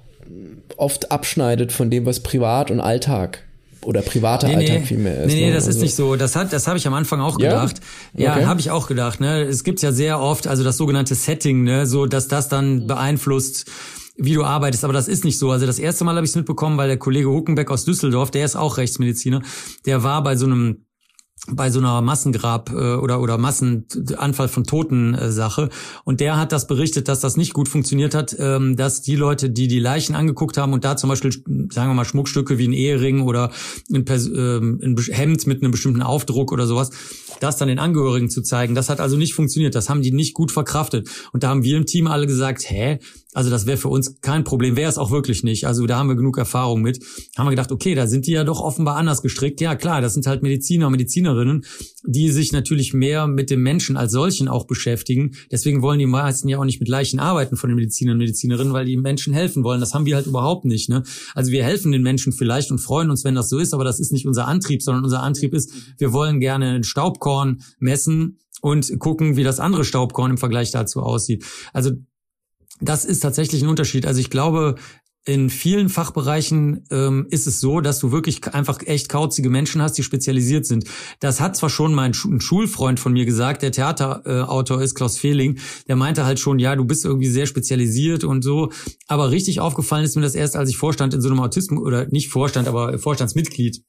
oft 0.77 1.13
abschneidet 1.13 1.71
von 1.71 1.91
dem, 1.91 2.05
was 2.05 2.21
Privat 2.21 2.71
und 2.71 2.81
Alltag 2.81 3.45
oder 3.85 4.03
privater 4.03 4.49
nee, 4.49 4.57
Alltag 4.57 4.81
nee, 4.81 4.87
vielmehr 4.87 5.23
ist. 5.23 5.33
Nee, 5.33 5.41
nee, 5.41 5.49
ne? 5.49 5.55
das 5.55 5.67
also. 5.67 5.79
ist 5.79 5.83
nicht 5.83 5.95
so. 5.95 6.17
Das 6.17 6.35
hat, 6.37 6.53
das 6.53 6.67
habe 6.67 6.79
ich 6.79 6.87
am 6.87 6.95
Anfang 6.95 7.21
auch 7.21 7.39
gedacht. 7.39 7.81
Ja, 8.17 8.39
ja 8.39 8.47
habe 8.47 8.61
ich 8.61 8.71
auch 8.71 8.89
gedacht. 8.89 9.21
Ne, 9.21 9.43
es 9.43 9.63
gibt 9.63 9.83
ja 9.83 9.93
sehr 9.93 10.21
oft, 10.21 10.47
also 10.47 10.65
das 10.65 10.77
sogenannte 10.77 11.15
Setting, 11.15 11.63
ne, 11.63 11.87
so 11.87 12.07
dass 12.07 12.29
das 12.29 12.49
dann 12.49 12.87
beeinflusst 12.87 13.67
wie 14.17 14.35
du 14.35 14.45
arbeitest, 14.45 14.85
aber 14.85 14.93
das 14.93 15.09
ist 15.09 15.25
nicht 15.25 15.39
so. 15.39 15.51
Also 15.51 15.67
das 15.67 15.79
erste 15.79 16.05
Mal 16.05 16.15
habe 16.15 16.25
ich 16.25 16.31
es 16.31 16.37
mitbekommen, 16.37 16.77
weil 16.77 16.89
der 16.89 16.99
Kollege 16.99 17.29
Huckenbeck 17.29 17.71
aus 17.71 17.85
Düsseldorf, 17.85 18.31
der 18.31 18.45
ist 18.45 18.57
auch 18.57 18.77
Rechtsmediziner, 18.77 19.43
der 19.87 20.03
war 20.03 20.23
bei 20.23 20.37
so 20.37 20.47
einem 20.47 20.85
bei 21.49 21.71
so 21.71 21.79
einer 21.79 22.01
Massengrab 22.01 22.71
äh, 22.71 22.95
oder 22.95 23.21
oder 23.21 23.37
Massenanfall 23.37 24.49
von 24.49 24.65
Toten 24.65 25.15
äh, 25.15 25.31
Sache 25.31 25.69
und 26.05 26.21
der 26.21 26.39
hat 26.39 26.53
das 26.53 26.67
berichtet, 26.67 27.09
dass 27.09 27.21
das 27.21 27.37
nicht 27.37 27.53
gut 27.53 27.69
funktioniert 27.69 28.15
hat, 28.15 28.35
ähm, 28.39 28.77
dass 28.77 29.03
die 29.03 29.17
Leute, 29.17 29.51
die 29.51 29.69
die 29.69 29.79
Leichen 29.79 30.15
angeguckt 30.15 30.57
haben 30.57 30.73
und 30.73 30.85
da 30.85 30.97
zum 30.97 31.11
Beispiel 31.11 31.33
sagen 31.33 31.91
wir 31.91 31.95
mal 31.95 32.07
Schmuckstücke 32.07 32.57
wie 32.57 32.69
ein 32.69 32.73
Ehering 32.73 33.23
oder 33.23 33.51
ein, 33.93 34.07
ähm, 34.09 34.81
ein 34.83 34.97
Hemd 35.11 35.47
mit 35.47 35.63
einem 35.63 35.73
bestimmten 35.73 36.01
Aufdruck 36.03 36.51
oder 36.51 36.67
sowas, 36.67 36.91
das 37.41 37.59
dann 37.59 37.69
den 37.69 37.79
Angehörigen 37.79 38.31
zu 38.31 38.41
zeigen, 38.41 38.75
das 38.75 38.89
hat 38.89 39.01
also 39.01 39.17
nicht 39.17 39.35
funktioniert, 39.35 39.75
das 39.75 39.91
haben 39.91 40.01
die 40.01 40.13
nicht 40.13 40.33
gut 40.33 40.51
verkraftet. 40.51 41.11
Und 41.33 41.43
da 41.43 41.49
haben 41.49 41.63
wir 41.63 41.77
im 41.77 41.85
Team 41.85 42.07
alle 42.07 42.27
gesagt, 42.27 42.71
hä, 42.71 43.01
also 43.35 43.51
das 43.51 43.67
wäre 43.67 43.77
für 43.77 43.89
uns 43.89 44.21
kein 44.21 44.45
Problem, 44.45 44.77
wäre 44.77 44.89
es 44.89 44.97
auch 44.97 45.11
wirklich 45.11 45.43
nicht. 45.43 45.67
Also 45.67 45.87
da 45.87 45.99
haben 45.99 46.09
wir 46.09 46.15
genug 46.15 46.39
Erfahrung 46.39 46.81
mit. 46.83 47.05
Haben 47.37 47.47
wir 47.47 47.51
gedacht, 47.51 47.73
okay, 47.73 47.95
da 47.95 48.07
sind 48.07 48.27
die 48.27 48.33
ja 48.33 48.45
doch 48.45 48.61
offenbar 48.61 48.97
anders 48.97 49.23
gestrickt. 49.23 49.61
Ja 49.61 49.75
klar, 49.75 50.01
das 50.01 50.15
sind 50.15 50.27
halt 50.27 50.43
Mediziner, 50.43 50.89
Medizinerinnen, 50.89 51.65
die 52.05 52.31
sich 52.31 52.53
natürlich 52.53 52.95
mehr 52.95 53.27
mit 53.27 53.51
dem 53.51 53.63
Menschen 53.63 53.97
als 53.97 54.13
solchen 54.13 54.49
auch 54.49 54.67
beschäftigen. 54.67 55.33
Deswegen 55.51 55.83
wollen 55.83 55.99
die 55.99 56.07
meisten 56.07 56.49
ja 56.49 56.59
auch 56.59 56.65
nicht 56.65 56.79
mit 56.79 56.89
Leichen 56.89 57.19
arbeiten 57.19 57.57
von 57.57 57.69
den 57.69 57.77
Medizinern 57.77 58.15
und 58.15 58.19
Medizinerinnen, 58.19 58.73
weil 58.73 58.87
die 58.87 58.97
Menschen 58.97 59.35
helfen 59.35 59.65
wollen. 59.65 59.81
Das 59.81 59.95
haben 59.95 60.07
wir 60.07 60.15
halt 60.15 60.27
überhaupt 60.27 60.65
nicht. 60.65 60.89
Ne? 60.89 61.03
Also 61.35 61.51
wir 61.51 61.65
helfen 61.65 61.91
den 61.91 62.03
Menschen 62.03 62.33
vielleicht 62.33 62.71
und 62.71 62.79
freuen 62.79 63.11
uns, 63.11 63.25
wenn 63.25 63.35
das 63.35 63.49
so 63.49 63.59
ist, 63.59 63.75
aber 63.75 63.83
das 63.83 63.99
ist 63.99 64.13
nicht 64.13 64.27
unser 64.27 64.47
Antrieb, 64.47 64.81
sondern 64.81 65.03
unser 65.03 65.23
Antrieb 65.23 65.55
ist, 65.55 65.73
wir 65.99 66.13
wollen 66.13 66.39
gerne 66.39 66.75
ein 66.75 66.85
Staubkorn 66.85 67.63
messen 67.81 68.39
und 68.61 68.99
gucken, 68.99 69.37
wie 69.37 69.43
das 69.43 69.61
andere 69.61 69.85
Staubkorn 69.85 70.31
im 70.31 70.39
Vergleich 70.39 70.71
dazu 70.71 71.01
aussieht. 71.01 71.45
Also 71.73 71.91
das 72.81 73.05
ist 73.05 73.21
tatsächlich 73.21 73.63
ein 73.63 73.69
Unterschied. 73.69 74.07
Also 74.07 74.21
ich 74.21 74.31
glaube, 74.31 74.77
in 75.27 75.49
vielen 75.49 75.89
Fachbereichen 75.89 76.85
ähm, 76.91 77.27
ist 77.31 77.47
es 77.47 77.59
so, 77.59 77.81
dass 77.81 77.99
du 77.99 78.13
wirklich 78.13 78.47
einfach 78.53 78.81
echt 78.85 79.09
kauzige 79.09 79.49
Menschen 79.49 79.81
hast, 79.81 79.95
die 79.95 80.03
spezialisiert 80.03 80.67
sind. 80.67 80.85
Das 81.19 81.41
hat 81.41 81.57
zwar 81.57 81.71
schon 81.71 81.95
mein 81.95 82.13
ein 82.13 82.41
Schulfreund 82.41 83.01
von 83.01 83.15
mir 83.15 83.25
gesagt, 83.25 83.63
der 83.63 83.73
Theaterautor 83.73 84.81
äh, 84.81 84.85
ist 84.85 84.95
Klaus 84.95 85.17
Fehling, 85.17 85.59
der 85.89 85.97
meinte 85.97 86.27
halt 86.27 86.41
schon, 86.41 86.59
ja, 86.59 86.77
du 86.77 86.85
bist 86.85 87.07
irgendwie 87.07 87.29
sehr 87.29 87.47
spezialisiert 87.47 88.23
und 88.23 88.43
so. 88.43 88.71
Aber 89.09 89.31
richtig 89.31 89.61
aufgefallen 89.61 90.05
ist 90.05 90.15
mir 90.15 90.23
das 90.23 90.35
erst, 90.35 90.57
als 90.57 90.69
ich 90.69 90.77
Vorstand 90.77 91.15
in 91.15 91.23
so 91.23 91.31
einem 91.31 91.41
Autismus 91.41 91.83
oder 91.83 92.07
nicht 92.09 92.29
Vorstand, 92.29 92.69
aber 92.69 92.99
Vorstandsmitglied 92.99 93.83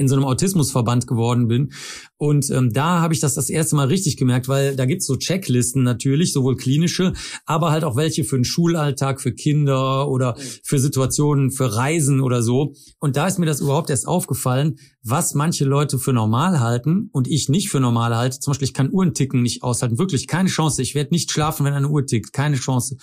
in 0.00 0.08
so 0.08 0.16
einem 0.16 0.24
Autismusverband 0.24 1.06
geworden 1.06 1.46
bin. 1.46 1.72
Und 2.16 2.48
ähm, 2.50 2.72
da 2.72 3.00
habe 3.00 3.12
ich 3.12 3.20
das 3.20 3.34
das 3.34 3.50
erste 3.50 3.76
Mal 3.76 3.88
richtig 3.88 4.16
gemerkt, 4.16 4.48
weil 4.48 4.74
da 4.74 4.86
gibt's 4.86 5.06
so 5.06 5.16
Checklisten 5.16 5.82
natürlich, 5.82 6.32
sowohl 6.32 6.56
klinische, 6.56 7.12
aber 7.44 7.70
halt 7.70 7.84
auch 7.84 7.96
welche 7.96 8.24
für 8.24 8.36
den 8.36 8.44
Schulalltag, 8.44 9.20
für 9.20 9.32
Kinder 9.32 10.08
oder 10.08 10.36
für 10.64 10.78
Situationen, 10.78 11.50
für 11.50 11.76
Reisen 11.76 12.22
oder 12.22 12.42
so. 12.42 12.72
Und 12.98 13.16
da 13.16 13.26
ist 13.26 13.38
mir 13.38 13.44
das 13.44 13.60
überhaupt 13.60 13.90
erst 13.90 14.08
aufgefallen, 14.08 14.78
was 15.02 15.34
manche 15.34 15.64
Leute 15.64 15.98
für 15.98 16.12
normal 16.12 16.60
halten 16.60 17.08
und 17.12 17.26
ich 17.26 17.48
nicht 17.48 17.70
für 17.70 17.80
normal 17.80 18.14
halte. 18.14 18.38
Zum 18.38 18.50
Beispiel, 18.50 18.68
ich 18.68 18.74
kann 18.74 18.90
Uhrenticken 18.92 19.42
nicht 19.42 19.62
aushalten. 19.62 19.98
Wirklich 19.98 20.26
keine 20.26 20.48
Chance. 20.48 20.82
Ich 20.82 20.94
werde 20.94 21.10
nicht 21.12 21.30
schlafen, 21.30 21.64
wenn 21.64 21.72
eine 21.72 21.88
Uhr 21.88 22.04
tickt. 22.04 22.32
Keine 22.32 22.56
Chance. 22.56 22.96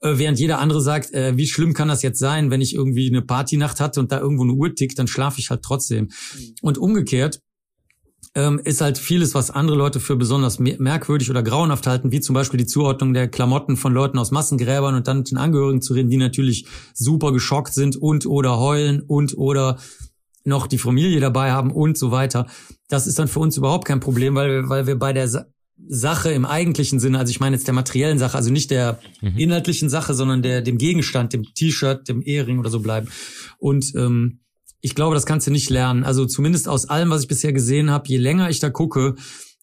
Äh, 0.00 0.18
während 0.18 0.38
jeder 0.38 0.60
andere 0.60 0.80
sagt, 0.80 1.12
äh, 1.12 1.36
wie 1.36 1.48
schlimm 1.48 1.74
kann 1.74 1.88
das 1.88 2.02
jetzt 2.02 2.20
sein, 2.20 2.50
wenn 2.50 2.60
ich 2.60 2.74
irgendwie 2.74 3.08
eine 3.08 3.22
Partynacht 3.22 3.80
hatte 3.80 3.98
und 3.98 4.12
da 4.12 4.20
irgendwo 4.20 4.44
eine 4.44 4.52
Uhr 4.52 4.74
tickt, 4.74 4.98
dann 4.98 5.08
schlafe 5.08 5.40
ich 5.40 5.50
halt 5.50 5.62
trotzdem. 5.62 6.04
Mhm. 6.04 6.54
Und 6.62 6.78
umgekehrt, 6.78 7.40
ähm, 8.34 8.60
ist 8.62 8.80
halt 8.80 8.96
vieles, 8.98 9.34
was 9.34 9.50
andere 9.50 9.76
Leute 9.76 9.98
für 9.98 10.14
besonders 10.14 10.60
merkwürdig 10.60 11.30
oder 11.30 11.42
grauenhaft 11.42 11.86
halten, 11.86 12.12
wie 12.12 12.20
zum 12.20 12.34
Beispiel 12.34 12.58
die 12.58 12.66
Zuordnung 12.66 13.12
der 13.12 13.26
Klamotten 13.26 13.76
von 13.76 13.92
Leuten 13.92 14.18
aus 14.18 14.30
Massengräbern 14.30 14.94
und 14.94 15.08
dann 15.08 15.18
mit 15.18 15.30
den 15.32 15.38
Angehörigen 15.38 15.82
zu 15.82 15.94
reden, 15.94 16.10
die 16.10 16.16
natürlich 16.16 16.66
super 16.94 17.32
geschockt 17.32 17.74
sind 17.74 17.96
und 17.96 18.26
oder 18.26 18.58
heulen 18.58 19.00
und 19.00 19.36
oder 19.36 19.78
noch 20.44 20.66
die 20.66 20.78
Familie 20.78 21.20
dabei 21.20 21.52
haben 21.52 21.70
und 21.70 21.98
so 21.98 22.10
weiter. 22.10 22.46
Das 22.88 23.06
ist 23.06 23.18
dann 23.18 23.28
für 23.28 23.40
uns 23.40 23.56
überhaupt 23.56 23.86
kein 23.86 24.00
Problem, 24.00 24.34
weil 24.34 24.50
wir, 24.50 24.68
weil 24.68 24.86
wir 24.86 24.98
bei 24.98 25.12
der 25.12 25.28
Sa 25.28 25.46
Sache 25.88 26.30
im 26.30 26.44
eigentlichen 26.44 27.00
Sinne, 27.00 27.18
also 27.18 27.30
ich 27.30 27.40
meine 27.40 27.56
jetzt 27.56 27.66
der 27.66 27.72
materiellen 27.72 28.18
Sache, 28.18 28.36
also 28.36 28.50
nicht 28.50 28.70
der 28.70 29.00
mhm. 29.22 29.38
inhaltlichen 29.38 29.88
Sache, 29.88 30.12
sondern 30.12 30.42
der 30.42 30.60
dem 30.60 30.76
Gegenstand, 30.76 31.32
dem 31.32 31.42
T-Shirt, 31.54 32.06
dem 32.06 32.20
Ehering 32.20 32.58
oder 32.58 32.68
so 32.68 32.80
bleiben. 32.80 33.08
Und 33.56 33.94
ähm, 33.96 34.40
ich 34.82 34.94
glaube, 34.94 35.14
das 35.14 35.24
kannst 35.24 35.46
du 35.46 35.50
nicht 35.50 35.70
lernen. 35.70 36.04
Also 36.04 36.26
zumindest 36.26 36.68
aus 36.68 36.88
allem, 36.90 37.08
was 37.08 37.22
ich 37.22 37.28
bisher 37.28 37.54
gesehen 37.54 37.90
habe, 37.90 38.08
je 38.08 38.18
länger 38.18 38.50
ich 38.50 38.60
da 38.60 38.68
gucke, 38.68 39.14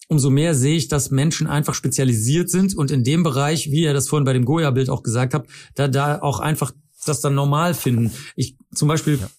umso 0.07 0.31
mehr 0.31 0.55
sehe 0.55 0.75
ich, 0.75 0.87
dass 0.87 1.11
Menschen 1.11 1.45
einfach 1.45 1.75
spezialisiert 1.75 2.49
sind 2.49 2.75
und 2.75 2.89
in 2.89 3.03
dem 3.03 3.21
Bereich, 3.21 3.71
wie 3.71 3.83
ihr 3.83 3.93
das 3.93 4.09
vorhin 4.09 4.25
bei 4.25 4.33
dem 4.33 4.45
Goya-Bild 4.45 4.89
auch 4.89 5.03
gesagt 5.03 5.35
habt, 5.35 5.49
da 5.75 5.87
da 5.87 6.19
auch 6.19 6.39
einfach 6.39 6.71
das 7.05 7.21
dann 7.21 7.35
normal 7.35 7.75
finden. 7.75 8.11
Ich 8.35 8.55
zum 8.73 8.87
Beispiel 8.87 9.19
ja 9.21 9.29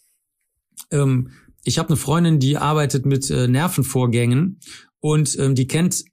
ähm, 0.90 1.30
ich 1.64 1.78
habe 1.78 1.90
eine 1.90 1.96
Freundin, 1.96 2.38
die 2.38 2.56
arbeitet 2.56 3.04
mit 3.04 3.30
äh, 3.30 3.48
Nervenvorgängen 3.48 4.60
und 5.00 5.38
ähm, 5.38 5.54
die 5.54 5.66
kennt 5.66 6.04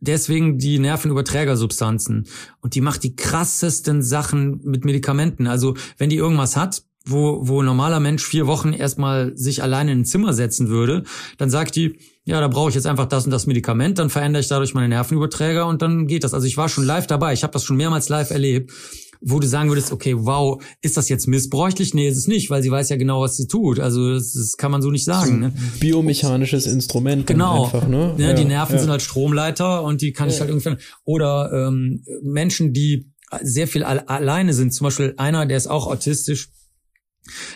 deswegen 0.00 0.58
die 0.58 0.78
Nervenüberträgersubstanzen 0.78 2.26
und 2.60 2.74
die 2.74 2.80
macht 2.80 3.02
die 3.02 3.16
krassesten 3.16 4.02
Sachen 4.02 4.60
mit 4.62 4.84
Medikamenten. 4.84 5.46
Also 5.46 5.76
wenn 5.96 6.08
die 6.08 6.16
irgendwas 6.16 6.56
hat, 6.56 6.84
wo, 7.04 7.40
wo 7.48 7.62
ein 7.62 7.66
normaler 7.66 8.00
Mensch 8.00 8.24
vier 8.24 8.46
Wochen 8.46 8.72
erstmal 8.72 9.36
sich 9.36 9.62
alleine 9.62 9.92
in 9.92 10.00
ein 10.00 10.04
Zimmer 10.04 10.34
setzen 10.34 10.68
würde, 10.68 11.04
dann 11.38 11.50
sagt 11.50 11.74
die, 11.76 11.98
ja, 12.24 12.40
da 12.40 12.48
brauche 12.48 12.68
ich 12.68 12.74
jetzt 12.74 12.86
einfach 12.86 13.06
das 13.06 13.24
und 13.24 13.30
das 13.30 13.46
Medikament, 13.46 13.98
dann 13.98 14.10
verändere 14.10 14.42
ich 14.42 14.48
dadurch 14.48 14.74
meine 14.74 14.88
Nervenüberträger 14.88 15.66
und 15.66 15.80
dann 15.80 16.06
geht 16.06 16.24
das. 16.24 16.34
Also 16.34 16.46
ich 16.46 16.56
war 16.56 16.68
schon 16.68 16.84
live 16.84 17.06
dabei, 17.06 17.32
ich 17.32 17.42
habe 17.42 17.52
das 17.52 17.64
schon 17.64 17.76
mehrmals 17.76 18.08
live 18.08 18.30
erlebt 18.30 18.72
wo 19.20 19.40
du 19.40 19.46
sagen 19.46 19.68
würdest, 19.68 19.92
okay, 19.92 20.14
wow, 20.16 20.62
ist 20.82 20.96
das 20.96 21.08
jetzt 21.08 21.26
missbräuchlich? 21.26 21.94
Nee, 21.94 22.08
ist 22.08 22.16
es 22.16 22.26
nicht, 22.26 22.50
weil 22.50 22.62
sie 22.62 22.70
weiß 22.70 22.88
ja 22.88 22.96
genau, 22.96 23.20
was 23.20 23.36
sie 23.36 23.46
tut. 23.46 23.80
Also 23.80 24.12
das, 24.12 24.32
das 24.32 24.56
kann 24.56 24.70
man 24.70 24.82
so 24.82 24.90
nicht 24.90 25.04
sagen. 25.04 25.40
Ne? 25.40 25.52
Biomechanisches 25.80 26.66
Instrument. 26.66 27.26
Genau. 27.26 27.64
Einfach, 27.64 27.88
ne? 27.88 28.14
ja, 28.18 28.32
die 28.32 28.44
Nerven 28.44 28.74
ja. 28.74 28.80
sind 28.80 28.90
halt 28.90 29.02
Stromleiter 29.02 29.82
und 29.82 30.02
die 30.02 30.12
kann 30.12 30.28
ja. 30.28 30.34
ich 30.34 30.40
halt 30.40 30.50
irgendwie. 30.50 30.76
Oder 31.04 31.50
ähm, 31.52 32.04
Menschen, 32.22 32.72
die 32.72 33.10
sehr 33.42 33.68
viel 33.68 33.84
alleine 33.84 34.54
sind. 34.54 34.72
Zum 34.72 34.84
Beispiel 34.84 35.14
einer, 35.16 35.46
der 35.46 35.56
ist 35.56 35.66
auch 35.66 35.86
autistisch. 35.86 36.50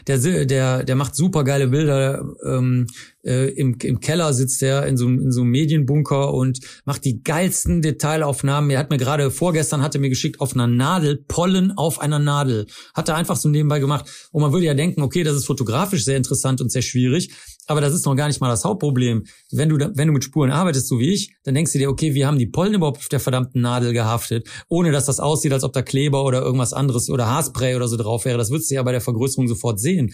Der, 0.06 0.18
der, 0.18 0.84
der 0.84 0.96
macht 0.96 1.14
super 1.14 1.44
geile 1.44 1.68
Bilder. 1.68 2.24
Ähm, 2.44 2.86
äh, 3.24 3.50
im, 3.50 3.76
im 3.82 4.00
Keller 4.00 4.34
sitzt 4.34 4.62
er 4.62 4.86
in 4.86 4.96
so, 4.96 5.06
in 5.06 5.30
so 5.30 5.42
einem 5.42 5.50
Medienbunker 5.50 6.34
und 6.34 6.58
macht 6.84 7.04
die 7.04 7.22
geilsten 7.22 7.82
Detailaufnahmen. 7.82 8.70
Er 8.70 8.78
hat 8.78 8.90
mir 8.90 8.98
gerade 8.98 9.30
vorgestern 9.30 9.82
hat 9.82 9.94
er 9.94 10.00
mir 10.00 10.08
geschickt 10.08 10.40
auf 10.40 10.54
einer 10.54 10.66
Nadel 10.66 11.16
Pollen 11.28 11.72
auf 11.72 12.00
einer 12.00 12.18
Nadel. 12.18 12.66
Hat 12.94 13.08
er 13.08 13.16
einfach 13.16 13.36
so 13.36 13.48
nebenbei 13.48 13.78
gemacht. 13.78 14.28
Und 14.32 14.42
man 14.42 14.52
würde 14.52 14.66
ja 14.66 14.74
denken, 14.74 15.02
okay, 15.02 15.22
das 15.22 15.36
ist 15.36 15.46
fotografisch 15.46 16.04
sehr 16.04 16.16
interessant 16.16 16.60
und 16.60 16.70
sehr 16.70 16.82
schwierig. 16.82 17.30
Aber 17.72 17.80
das 17.80 17.94
ist 17.94 18.04
noch 18.04 18.14
gar 18.14 18.28
nicht 18.28 18.38
mal 18.38 18.50
das 18.50 18.66
Hauptproblem. 18.66 19.24
Wenn 19.50 19.70
du, 19.70 19.78
wenn 19.78 20.06
du 20.06 20.12
mit 20.12 20.24
Spuren 20.24 20.50
arbeitest, 20.50 20.88
so 20.88 20.98
wie 20.98 21.08
ich, 21.08 21.34
dann 21.42 21.54
denkst 21.54 21.72
du 21.72 21.78
dir, 21.78 21.88
okay, 21.88 22.14
wie 22.14 22.26
haben 22.26 22.38
die 22.38 22.46
Pollen 22.46 22.74
überhaupt 22.74 22.98
auf 22.98 23.08
der 23.08 23.18
verdammten 23.18 23.62
Nadel 23.62 23.94
gehaftet, 23.94 24.46
ohne 24.68 24.92
dass 24.92 25.06
das 25.06 25.20
aussieht, 25.20 25.54
als 25.54 25.64
ob 25.64 25.72
da 25.72 25.80
Kleber 25.80 26.22
oder 26.26 26.42
irgendwas 26.42 26.74
anderes 26.74 27.08
oder 27.08 27.28
Haarspray 27.28 27.74
oder 27.74 27.88
so 27.88 27.96
drauf 27.96 28.26
wäre. 28.26 28.36
Das 28.36 28.50
würdest 28.50 28.70
du 28.70 28.74
ja 28.74 28.82
bei 28.82 28.92
der 28.92 29.00
Vergrößerung 29.00 29.48
sofort 29.48 29.80
sehen. 29.80 30.12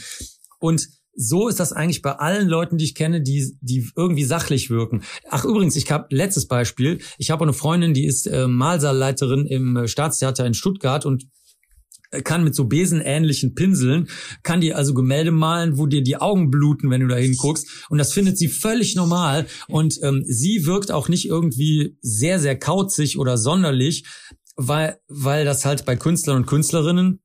Und 0.61 0.89
so 1.17 1.49
ist 1.49 1.59
das 1.59 1.73
eigentlich 1.73 2.01
bei 2.01 2.13
allen 2.13 2.47
Leuten, 2.47 2.79
die 2.79 2.85
ich 2.85 2.95
kenne, 2.95 3.21
die, 3.21 3.57
die 3.61 3.91
irgendwie 3.97 4.23
sachlich 4.23 4.71
wirken. 4.71 5.03
Ach 5.29 5.45
übrigens, 5.45 5.75
ich 5.75 5.91
habe 5.91 6.07
letztes 6.11 6.47
Beispiel. 6.47 7.01
Ich 7.19 7.33
habe 7.33 7.43
eine 7.43 7.53
Freundin, 7.53 7.93
die 7.93 8.07
ist 8.07 8.29
äh, 8.29 8.47
Malsaalleiterin 8.47 9.45
im 9.47 9.77
äh, 9.77 9.89
Staatstheater 9.89 10.47
in 10.47 10.55
Stuttgart 10.55 11.05
und 11.05 11.27
kann 12.25 12.45
mit 12.45 12.55
so 12.55 12.65
besenähnlichen 12.65 13.55
Pinseln, 13.55 14.09
kann 14.43 14.61
dir 14.61 14.77
also 14.77 14.95
Gemälde 14.95 15.31
malen, 15.31 15.79
wo 15.79 15.87
dir 15.87 16.03
die 16.03 16.17
Augen 16.17 16.51
bluten, 16.51 16.91
wenn 16.91 17.03
du 17.03 17.09
da 17.09 17.17
hinguckst. 17.17 17.87
Und 17.91 17.99
das 17.99 18.13
findet 18.13 18.39
sie 18.39 18.49
völlig 18.49 18.97
normal. 18.97 19.47
Und 19.69 19.99
ähm, 20.03 20.25
sie 20.27 20.67
wirkt 20.67 20.91
auch 20.91 21.09
nicht 21.09 21.27
irgendwie 21.27 21.97
sehr, 22.01 22.41
sehr 22.41 22.59
kauzig 22.59 23.19
oder 23.19 23.37
sonderlich, 23.37 24.05
weil, 24.57 24.99
weil 25.09 25.45
das 25.45 25.65
halt 25.65 25.85
bei 25.85 25.97
Künstlern 25.97 26.39
und 26.39 26.47
Künstlerinnen 26.47 27.21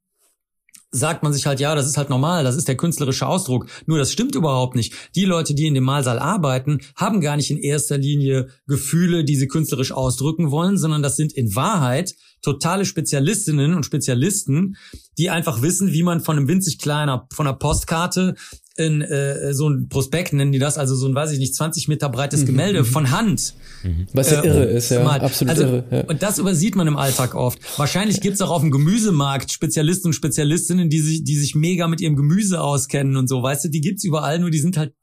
sagt 0.93 1.23
man 1.23 1.33
sich 1.33 1.47
halt, 1.47 1.59
ja, 1.59 1.73
das 1.73 1.87
ist 1.87 1.97
halt 1.97 2.11
normal, 2.11 2.43
das 2.43 2.55
ist 2.55 2.67
der 2.67 2.77
künstlerische 2.77 3.25
Ausdruck. 3.25 3.65
Nur 3.87 3.97
das 3.97 4.11
stimmt 4.11 4.35
überhaupt 4.35 4.75
nicht. 4.75 4.93
Die 5.15 5.25
Leute, 5.25 5.55
die 5.55 5.65
in 5.65 5.73
dem 5.73 5.83
Malsaal 5.83 6.19
arbeiten, 6.19 6.81
haben 6.95 7.19
gar 7.19 7.35
nicht 7.35 7.49
in 7.49 7.57
erster 7.57 7.97
Linie 7.97 8.49
Gefühle, 8.67 9.23
die 9.23 9.35
sie 9.35 9.47
künstlerisch 9.47 9.91
ausdrücken 9.91 10.51
wollen, 10.51 10.77
sondern 10.77 11.01
das 11.01 11.15
sind 11.15 11.33
in 11.33 11.55
Wahrheit 11.55 12.13
totale 12.43 12.85
Spezialistinnen 12.85 13.73
und 13.73 13.85
Spezialisten, 13.85 14.75
die 15.17 15.31
einfach 15.31 15.63
wissen, 15.63 15.91
wie 15.91 16.03
man 16.03 16.21
von 16.21 16.37
einem 16.37 16.47
winzig 16.47 16.77
kleiner, 16.77 17.27
von 17.33 17.47
einer 17.47 17.57
Postkarte 17.57 18.35
ein, 18.77 19.01
äh, 19.01 19.53
so 19.53 19.69
ein 19.69 19.87
Prospekt 19.87 20.33
nennen 20.33 20.51
die 20.51 20.59
das, 20.59 20.77
also 20.77 20.95
so 20.95 21.07
ein, 21.07 21.13
weiß 21.13 21.31
ich 21.31 21.39
nicht, 21.39 21.55
20 21.55 21.87
Meter 21.87 22.09
breites 22.09 22.41
mhm, 22.41 22.45
Gemälde 22.47 22.79
mhm. 22.79 22.85
von 22.85 23.11
Hand. 23.11 23.53
Mhm. 23.83 24.07
Was 24.13 24.31
ja 24.31 24.41
äh, 24.41 24.47
irre 24.47 24.63
ist, 24.65 24.89
ja, 24.89 25.03
mal. 25.03 25.21
absolut 25.21 25.49
also, 25.51 25.63
irre. 25.63 25.85
Ja. 25.91 26.03
Und 26.05 26.23
das 26.23 26.39
übersieht 26.39 26.75
man 26.75 26.87
im 26.87 26.97
Alltag 26.97 27.35
oft. 27.35 27.59
Wahrscheinlich 27.77 28.19
gibt's 28.19 28.41
auch 28.41 28.49
auf 28.49 28.61
dem 28.61 28.71
Gemüsemarkt 28.71 29.51
Spezialisten 29.51 30.07
und 30.07 30.13
Spezialistinnen, 30.13 30.89
die 30.89 30.99
sich, 30.99 31.23
die 31.23 31.37
sich 31.37 31.53
mega 31.53 31.87
mit 31.87 32.01
ihrem 32.01 32.15
Gemüse 32.15 32.61
auskennen 32.61 33.15
und 33.15 33.27
so, 33.27 33.43
weißt 33.43 33.65
du, 33.65 33.69
die 33.69 33.81
gibt's 33.81 34.03
überall, 34.03 34.39
nur 34.39 34.49
die 34.49 34.59
sind 34.59 34.75
halt 34.75 34.93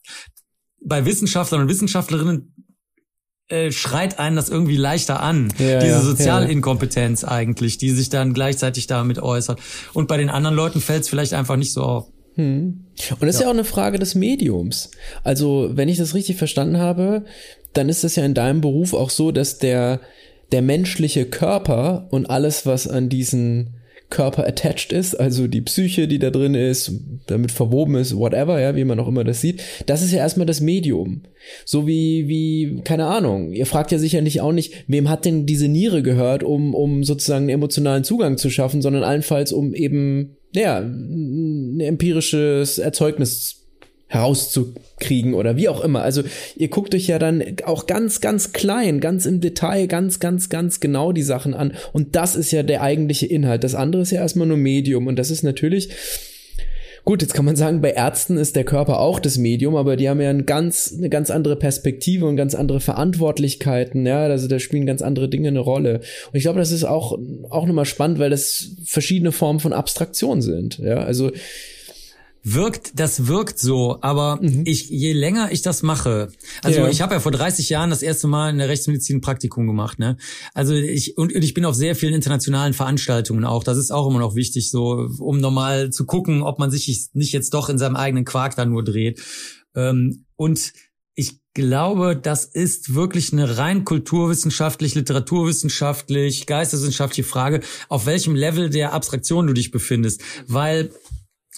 bei 0.85 1.05
Wissenschaftlern 1.05 1.63
und 1.63 1.69
Wissenschaftlerinnen 1.69 2.53
äh, 3.51 3.73
schreit 3.73 4.19
einen 4.19 4.37
das 4.37 4.49
irgendwie 4.49 4.77
leichter 4.77 5.21
an. 5.21 5.53
Ja, 5.59 5.81
diese 5.81 6.01
Sozialinkompetenz 6.03 7.23
ja. 7.23 7.29
eigentlich, 7.29 7.79
die 7.79 7.91
sich 7.91 8.09
dann 8.09 8.33
gleichzeitig 8.33 8.87
damit 8.87 9.19
äußert. 9.19 9.59
Und 9.93 10.09
bei 10.09 10.17
den 10.17 10.31
anderen 10.31 10.55
Leuten 10.55 10.81
fällt 10.81 11.03
es 11.03 11.09
vielleicht 11.09 11.35
einfach 11.35 11.57
nicht 11.57 11.73
so 11.73 11.83
auf. 11.83 12.07
Hm. 12.37 12.85
Und 13.11 13.23
das 13.23 13.23
ja. 13.23 13.29
ist 13.29 13.41
ja 13.41 13.47
auch 13.49 13.55
eine 13.55 13.65
Frage 13.65 13.99
des 13.99 14.15
Mediums. 14.15 14.93
Also, 15.25 15.71
wenn 15.73 15.89
ich 15.89 15.99
das 15.99 16.15
richtig 16.15 16.37
verstanden 16.37 16.79
habe, 16.79 17.25
dann 17.73 17.89
ist 17.89 18.05
es 18.05 18.17
ja 18.17 18.25
in 18.25 18.35
deinem 18.35 18.61
Beruf 18.61 18.95
auch 18.95 19.11
so, 19.11 19.33
dass 19.33 19.59
der, 19.59 20.01
der 20.53 20.63
menschliche 20.63 21.27
Körper 21.27 22.07
und 22.11 22.31
alles, 22.31 22.67
was 22.67 22.87
an 22.87 23.09
diesen 23.09 23.80
Körper 24.11 24.47
attached 24.47 24.93
ist, 24.93 25.15
also 25.15 25.47
die 25.47 25.61
Psyche, 25.63 26.09
die 26.09 26.19
da 26.19 26.31
drin 26.31 26.55
ist, 26.55 26.93
damit 27.27 27.53
verwoben 27.53 27.95
ist, 27.95 28.17
whatever, 28.17 28.61
ja, 28.61 28.77
wie 28.77 28.85
man 28.85 28.99
auch 29.01 29.09
immer 29.09 29.25
das 29.25 29.41
sieht, 29.41 29.63
das 29.87 30.03
ist 30.03 30.13
ja 30.13 30.19
erstmal 30.19 30.47
das 30.47 30.61
Medium. 30.61 31.23
So 31.65 31.87
wie, 31.87 32.29
wie, 32.29 32.81
keine 32.85 33.07
Ahnung, 33.07 33.53
ihr 33.53 33.67
fragt 33.67 33.93
ja 33.93 33.99
sicherlich 33.99 34.41
auch 34.41 34.53
nicht, 34.53 34.75
wem 34.89 35.09
hat 35.09 35.25
denn 35.25 35.47
diese 35.47 35.69
Niere 35.69 36.03
gehört, 36.03 36.43
um, 36.43 36.75
um 36.75 37.05
sozusagen 37.05 37.45
einen 37.45 37.51
emotionalen 37.51 38.05
Zugang 38.05 38.37
zu 38.37 38.51
schaffen, 38.51 38.83
sondern 38.83 39.05
allenfalls 39.05 39.53
um 39.53 39.75
eben 39.75 40.37
ja, 40.53 40.81
ein 40.81 41.81
empirisches 41.81 42.79
Erzeugnis 42.79 43.60
herauszukriegen 44.11 45.35
oder 45.35 45.57
wie 45.57 45.69
auch 45.69 45.83
immer. 45.83 46.03
Also 46.03 46.23
ihr 46.57 46.69
guckt 46.69 46.95
euch 46.95 47.07
ja 47.07 47.19
dann 47.19 47.43
auch 47.65 47.87
ganz, 47.87 48.21
ganz 48.21 48.53
klein, 48.53 49.01
ganz 49.01 49.25
im 49.25 49.41
Detail, 49.41 49.87
ganz, 49.87 50.19
ganz, 50.19 50.49
ganz 50.49 50.81
genau 50.81 51.13
die 51.13 51.23
Sachen 51.23 51.55
an. 51.55 51.73
Und 51.93 52.17
das 52.17 52.35
ist 52.35 52.51
ja 52.51 52.65
der 52.65 52.83
eigentliche 52.83 53.27
Inhalt. 53.27 53.63
Das 53.63 53.77
andere 53.77 54.03
ist 54.03 54.11
ja 54.11 54.21
erstmal 54.21 54.49
nur 54.49 54.57
Medium. 54.57 55.07
Und 55.07 55.17
das 55.17 55.31
ist 55.31 55.45
natürlich 55.45 55.91
Gut, 57.05 57.23
jetzt 57.23 57.33
kann 57.33 57.47
man 57.47 57.57
sagen, 57.57 57.81
bei 57.81 57.93
Ärzten 57.93 58.37
ist 58.37 58.57
der 58.57 58.65
Körper 58.65 59.01
auch 59.01 59.21
das 59.21 59.39
Medium, 59.39 59.75
aber 59.75 59.97
die 59.97 60.09
haben 60.09 60.21
ja 60.21 60.29
ein 60.29 60.45
ganz, 60.45 60.95
eine 60.97 61.09
ganz 61.09 61.31
andere 61.31 61.57
Perspektive 61.57 62.27
und 62.27 62.37
ganz 62.37 62.55
andere 62.55 62.81
Verantwortlichkeiten, 62.81 64.05
ja, 64.05 64.25
also 64.25 64.49
da 64.49 64.59
spielen 64.59 64.85
ganz 64.85 65.01
andere 65.01 65.29
Dinge 65.29 65.49
eine 65.49 65.61
Rolle. 65.61 66.01
Und 66.31 66.35
ich 66.35 66.43
glaube, 66.43 66.59
das 66.59 66.73
ist 66.73 66.85
auch, 66.85 67.19
auch 67.49 67.67
nochmal 67.67 67.87
spannend, 67.87 68.19
weil 68.19 68.31
das 68.31 68.77
verschiedene 68.85 69.33
Formen 69.33 69.61
von 69.61 69.73
Abstraktion 69.73 70.43
sind, 70.43 70.79
ja, 70.79 70.99
also 70.99 71.31
wirkt, 72.43 72.99
das 72.99 73.27
wirkt 73.27 73.59
so, 73.59 73.99
aber 74.01 74.39
mhm. 74.41 74.63
ich, 74.65 74.89
je 74.89 75.13
länger 75.13 75.53
ich 75.53 75.63
das 75.63 75.83
mache, 75.83 76.29
also 76.63 76.81
ja. 76.81 76.89
ich 76.89 77.01
habe 77.03 77.15
ja 77.15 77.21
vor 77.21 77.33
30 77.33 77.69
Jahren 77.69 77.91
das 77.91 78.03
erste 78.03 78.29
Mal 78.29 78.51
in 78.51 78.59
der 78.59 78.69
Rechtsmedizin 78.69 79.19
ein 79.19 79.21
Praktikum 79.21 79.67
gemacht, 79.67 79.99
ne? 79.99 80.17
Also 80.55 80.75
ich 80.75 81.19
und 81.19 81.33
ich 81.33 81.55
bin 81.55 81.65
auf 81.65 81.75
sehr 81.75 81.95
vielen 81.95 82.15
internationalen 82.15 82.73
Veranstaltungen 82.73 83.45
auch. 83.45 83.65
Das 83.65 83.79
ist 83.79 83.91
auch 83.91 84.09
immer 84.09 84.19
noch 84.19 84.35
wichtig, 84.35 84.71
so 84.71 85.09
um 85.19 85.39
nochmal 85.39 85.91
zu 85.91 86.07
gucken, 86.07 86.43
ob 86.43 86.59
man 86.59 86.71
sich 86.71 87.11
nicht 87.13 87.33
jetzt 87.33 87.55
doch 87.55 87.69
in 87.69 87.79
seinem 87.79 87.97
eigenen 87.97 88.25
Quark 88.25 88.57
da 88.57 88.65
nur 88.65 88.85
dreht. 88.85 89.21
Ähm, 89.75 90.25
und 90.37 90.73
ich 91.15 91.41
glaube, 91.53 92.17
das 92.17 92.45
ist 92.45 92.95
wirklich 92.95 93.33
eine 93.33 93.59
rein 93.59 93.85
kulturwissenschaftlich, 93.85 94.95
literaturwissenschaftlich, 94.95 96.47
geisteswissenschaftliche 96.47 97.29
Frage, 97.29 97.61
auf 97.89 98.07
welchem 98.07 98.35
Level 98.35 98.71
der 98.71 98.93
Abstraktion 98.93 99.47
du 99.47 99.53
dich 99.53 99.71
befindest, 99.71 100.23
weil 100.47 100.93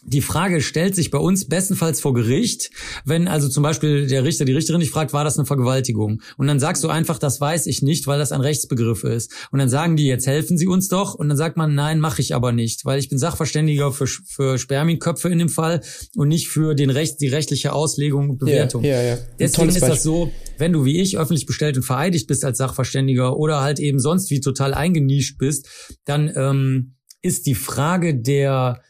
die 0.05 0.21
Frage 0.21 0.61
stellt 0.61 0.95
sich 0.95 1.11
bei 1.11 1.19
uns 1.19 1.49
bestenfalls 1.49 2.01
vor 2.01 2.13
Gericht, 2.13 2.71
wenn 3.05 3.29
also 3.29 3.49
zum 3.49 3.63
Beispiel 3.63 4.07
der 4.09 4.25
Richter, 4.25 4.45
die 4.45 4.53
Richterin 4.53 4.81
dich 4.81 4.91
fragt, 4.91 5.13
war 5.13 5.25
das 5.25 5.39
eine 5.39 5.47
Vergewaltigung? 5.47 6.23
Und 6.37 6.47
dann 6.49 6.59
sagst 6.59 6.83
du 6.83 6.89
einfach, 6.89 7.19
das 7.19 7.41
weiß 7.41 7.67
ich 7.67 7.83
nicht, 7.83 8.07
weil 8.07 8.19
das 8.19 8.33
ein 8.33 8.41
Rechtsbegriff 8.41 9.05
ist. 9.05 9.33
Und 9.53 9.61
dann 9.61 9.69
sagen 9.69 9.97
die, 9.97 10.07
jetzt 10.07 10.27
helfen 10.27 10.59
sie 10.59 10.67
uns 10.67 10.89
doch. 10.89 11.15
Und 11.15 11.29
dann 11.29 11.39
sagt 11.39 11.57
man, 11.57 11.75
nein, 11.75 12.01
mache 12.01 12.21
ich 12.21 12.35
aber 12.35 12.53
nicht, 12.53 12.85
weil 12.85 12.99
ich 12.99 13.09
bin 13.09 13.19
Sachverständiger 13.19 13.93
für, 13.93 14.07
für 14.07 14.59
Spermienköpfe 14.59 15.29
in 15.29 15.39
dem 15.39 15.49
Fall 15.49 15.81
und 16.17 16.29
nicht 16.29 16.49
für 16.49 16.75
den 16.75 16.91
Recht, 16.91 17.21
die 17.21 17.29
rechtliche 17.29 17.73
Auslegung 17.73 18.31
und 18.31 18.39
Bewertung. 18.39 18.83
Ja, 18.83 19.03
ja, 19.03 19.03
ja. 19.03 19.19
Deswegen 19.39 19.69
ist 19.69 19.83
das 19.83 20.03
so, 20.03 20.33
wenn 20.59 20.73
du 20.73 20.85
wie 20.85 21.01
ich 21.01 21.17
öffentlich 21.17 21.47
bestellt 21.47 21.77
und 21.77 21.85
vereidigt 21.85 22.27
bist 22.27 22.45
als 22.45 22.59
Sachverständiger 22.59 23.37
oder 23.37 23.61
halt 23.61 23.79
eben 23.79 24.01
sonst 24.01 24.31
wie 24.31 24.41
total 24.41 24.75
eingenischt 24.75 25.39
bist, 25.39 25.69
dann 26.05 26.33
ähm, 26.35 26.97
ist 27.23 27.47
die 27.47 27.55
Frage 27.55 28.21
der 28.21 28.81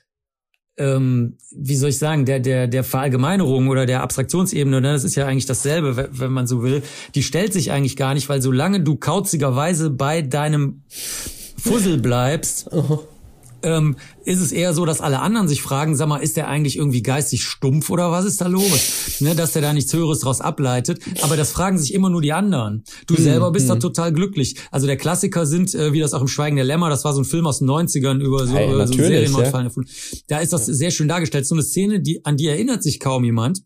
ähm, 0.78 1.36
wie 1.50 1.76
soll 1.76 1.90
ich 1.90 1.98
sagen, 1.98 2.24
der, 2.24 2.40
der, 2.40 2.66
der 2.66 2.84
Verallgemeinerung 2.84 3.68
oder 3.68 3.86
der 3.86 4.02
Abstraktionsebene, 4.02 4.80
ne, 4.80 4.92
das 4.92 5.04
ist 5.04 5.14
ja 5.14 5.26
eigentlich 5.26 5.46
dasselbe, 5.46 6.08
wenn 6.12 6.32
man 6.32 6.46
so 6.46 6.62
will, 6.62 6.82
die 7.14 7.22
stellt 7.22 7.52
sich 7.52 7.72
eigentlich 7.72 7.96
gar 7.96 8.14
nicht, 8.14 8.28
weil 8.28 8.40
solange 8.40 8.80
du 8.80 8.96
kauzigerweise 8.96 9.90
bei 9.90 10.22
deinem 10.22 10.82
Fussel 11.58 11.98
bleibst, 11.98 12.70
ähm, 13.62 13.96
ist 14.24 14.40
es 14.40 14.52
eher 14.52 14.74
so, 14.74 14.84
dass 14.84 15.00
alle 15.00 15.20
anderen 15.20 15.48
sich 15.48 15.62
fragen, 15.62 15.96
sag 15.96 16.08
mal, 16.08 16.18
ist 16.18 16.36
der 16.36 16.48
eigentlich 16.48 16.76
irgendwie 16.76 17.02
geistig 17.02 17.44
stumpf 17.44 17.90
oder 17.90 18.10
was 18.10 18.24
ist 18.24 18.40
da 18.40 18.46
los? 18.46 19.20
Ne, 19.20 19.34
dass 19.34 19.52
der 19.52 19.62
da 19.62 19.72
nichts 19.72 19.92
Höheres 19.92 20.20
draus 20.20 20.40
ableitet. 20.40 21.00
Aber 21.22 21.36
das 21.36 21.50
fragen 21.50 21.78
sich 21.78 21.94
immer 21.94 22.10
nur 22.10 22.22
die 22.22 22.32
anderen. 22.32 22.84
Du 23.06 23.16
hm, 23.16 23.24
selber 23.24 23.50
bist 23.52 23.68
hm. 23.68 23.74
da 23.74 23.80
total 23.80 24.12
glücklich. 24.12 24.56
Also 24.70 24.86
der 24.86 24.96
Klassiker 24.96 25.46
sind, 25.46 25.74
äh, 25.74 25.92
wie 25.92 26.00
das 26.00 26.14
auch 26.14 26.20
im 26.20 26.28
Schweigen 26.28 26.56
der 26.56 26.64
Lämmer, 26.64 26.88
das 26.90 27.04
war 27.04 27.12
so 27.12 27.20
ein 27.20 27.24
Film 27.24 27.46
aus 27.46 27.58
den 27.58 27.68
90ern 27.68 28.20
über 28.20 28.46
so, 28.46 28.54
hey, 28.54 28.68
äh, 28.68 28.86
so 28.86 28.92
Serienmordfall. 28.94 29.64
Ja. 29.64 29.82
Da 30.28 30.38
ist 30.38 30.52
das 30.52 30.66
sehr 30.66 30.90
schön 30.90 31.08
dargestellt. 31.08 31.46
So 31.46 31.54
eine 31.54 31.62
Szene, 31.62 32.00
die, 32.00 32.24
an 32.24 32.36
die 32.36 32.46
erinnert 32.46 32.82
sich 32.82 33.00
kaum 33.00 33.24
jemand. 33.24 33.62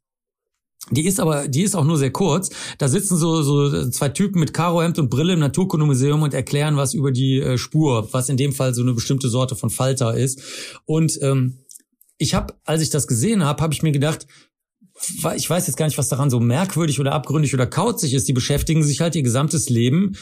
Die 0.90 1.04
ist 1.04 1.18
aber, 1.18 1.48
die 1.48 1.62
ist 1.62 1.74
auch 1.74 1.84
nur 1.84 1.98
sehr 1.98 2.12
kurz. 2.12 2.50
Da 2.78 2.88
sitzen 2.88 3.16
so, 3.16 3.42
so 3.42 3.90
zwei 3.90 4.08
Typen 4.08 4.38
mit 4.38 4.54
Karohemd 4.54 4.98
und 4.98 5.10
Brille 5.10 5.32
im 5.32 5.40
Naturkundemuseum 5.40 6.22
und 6.22 6.32
erklären 6.32 6.76
was 6.76 6.94
über 6.94 7.10
die 7.10 7.40
äh, 7.40 7.58
Spur, 7.58 8.08
was 8.12 8.28
in 8.28 8.36
dem 8.36 8.52
Fall 8.52 8.72
so 8.72 8.82
eine 8.82 8.94
bestimmte 8.94 9.28
Sorte 9.28 9.56
von 9.56 9.70
Falter 9.70 10.16
ist. 10.16 10.40
Und 10.84 11.18
ähm, 11.22 11.64
ich 12.18 12.34
habe, 12.34 12.54
als 12.64 12.82
ich 12.82 12.90
das 12.90 13.08
gesehen 13.08 13.44
habe, 13.44 13.62
habe 13.62 13.74
ich 13.74 13.82
mir 13.82 13.92
gedacht, 13.92 14.26
ich 15.36 15.48
weiß 15.48 15.66
jetzt 15.66 15.76
gar 15.76 15.86
nicht, 15.86 15.98
was 15.98 16.08
daran 16.08 16.30
so 16.30 16.40
merkwürdig 16.40 16.98
oder 17.00 17.12
abgründig 17.12 17.52
oder 17.52 17.66
kauzig 17.66 18.14
ist. 18.14 18.26
Die 18.28 18.32
beschäftigen 18.32 18.82
sich 18.82 19.00
halt 19.00 19.14
ihr 19.14 19.22
gesamtes 19.22 19.68
Leben 19.68 20.16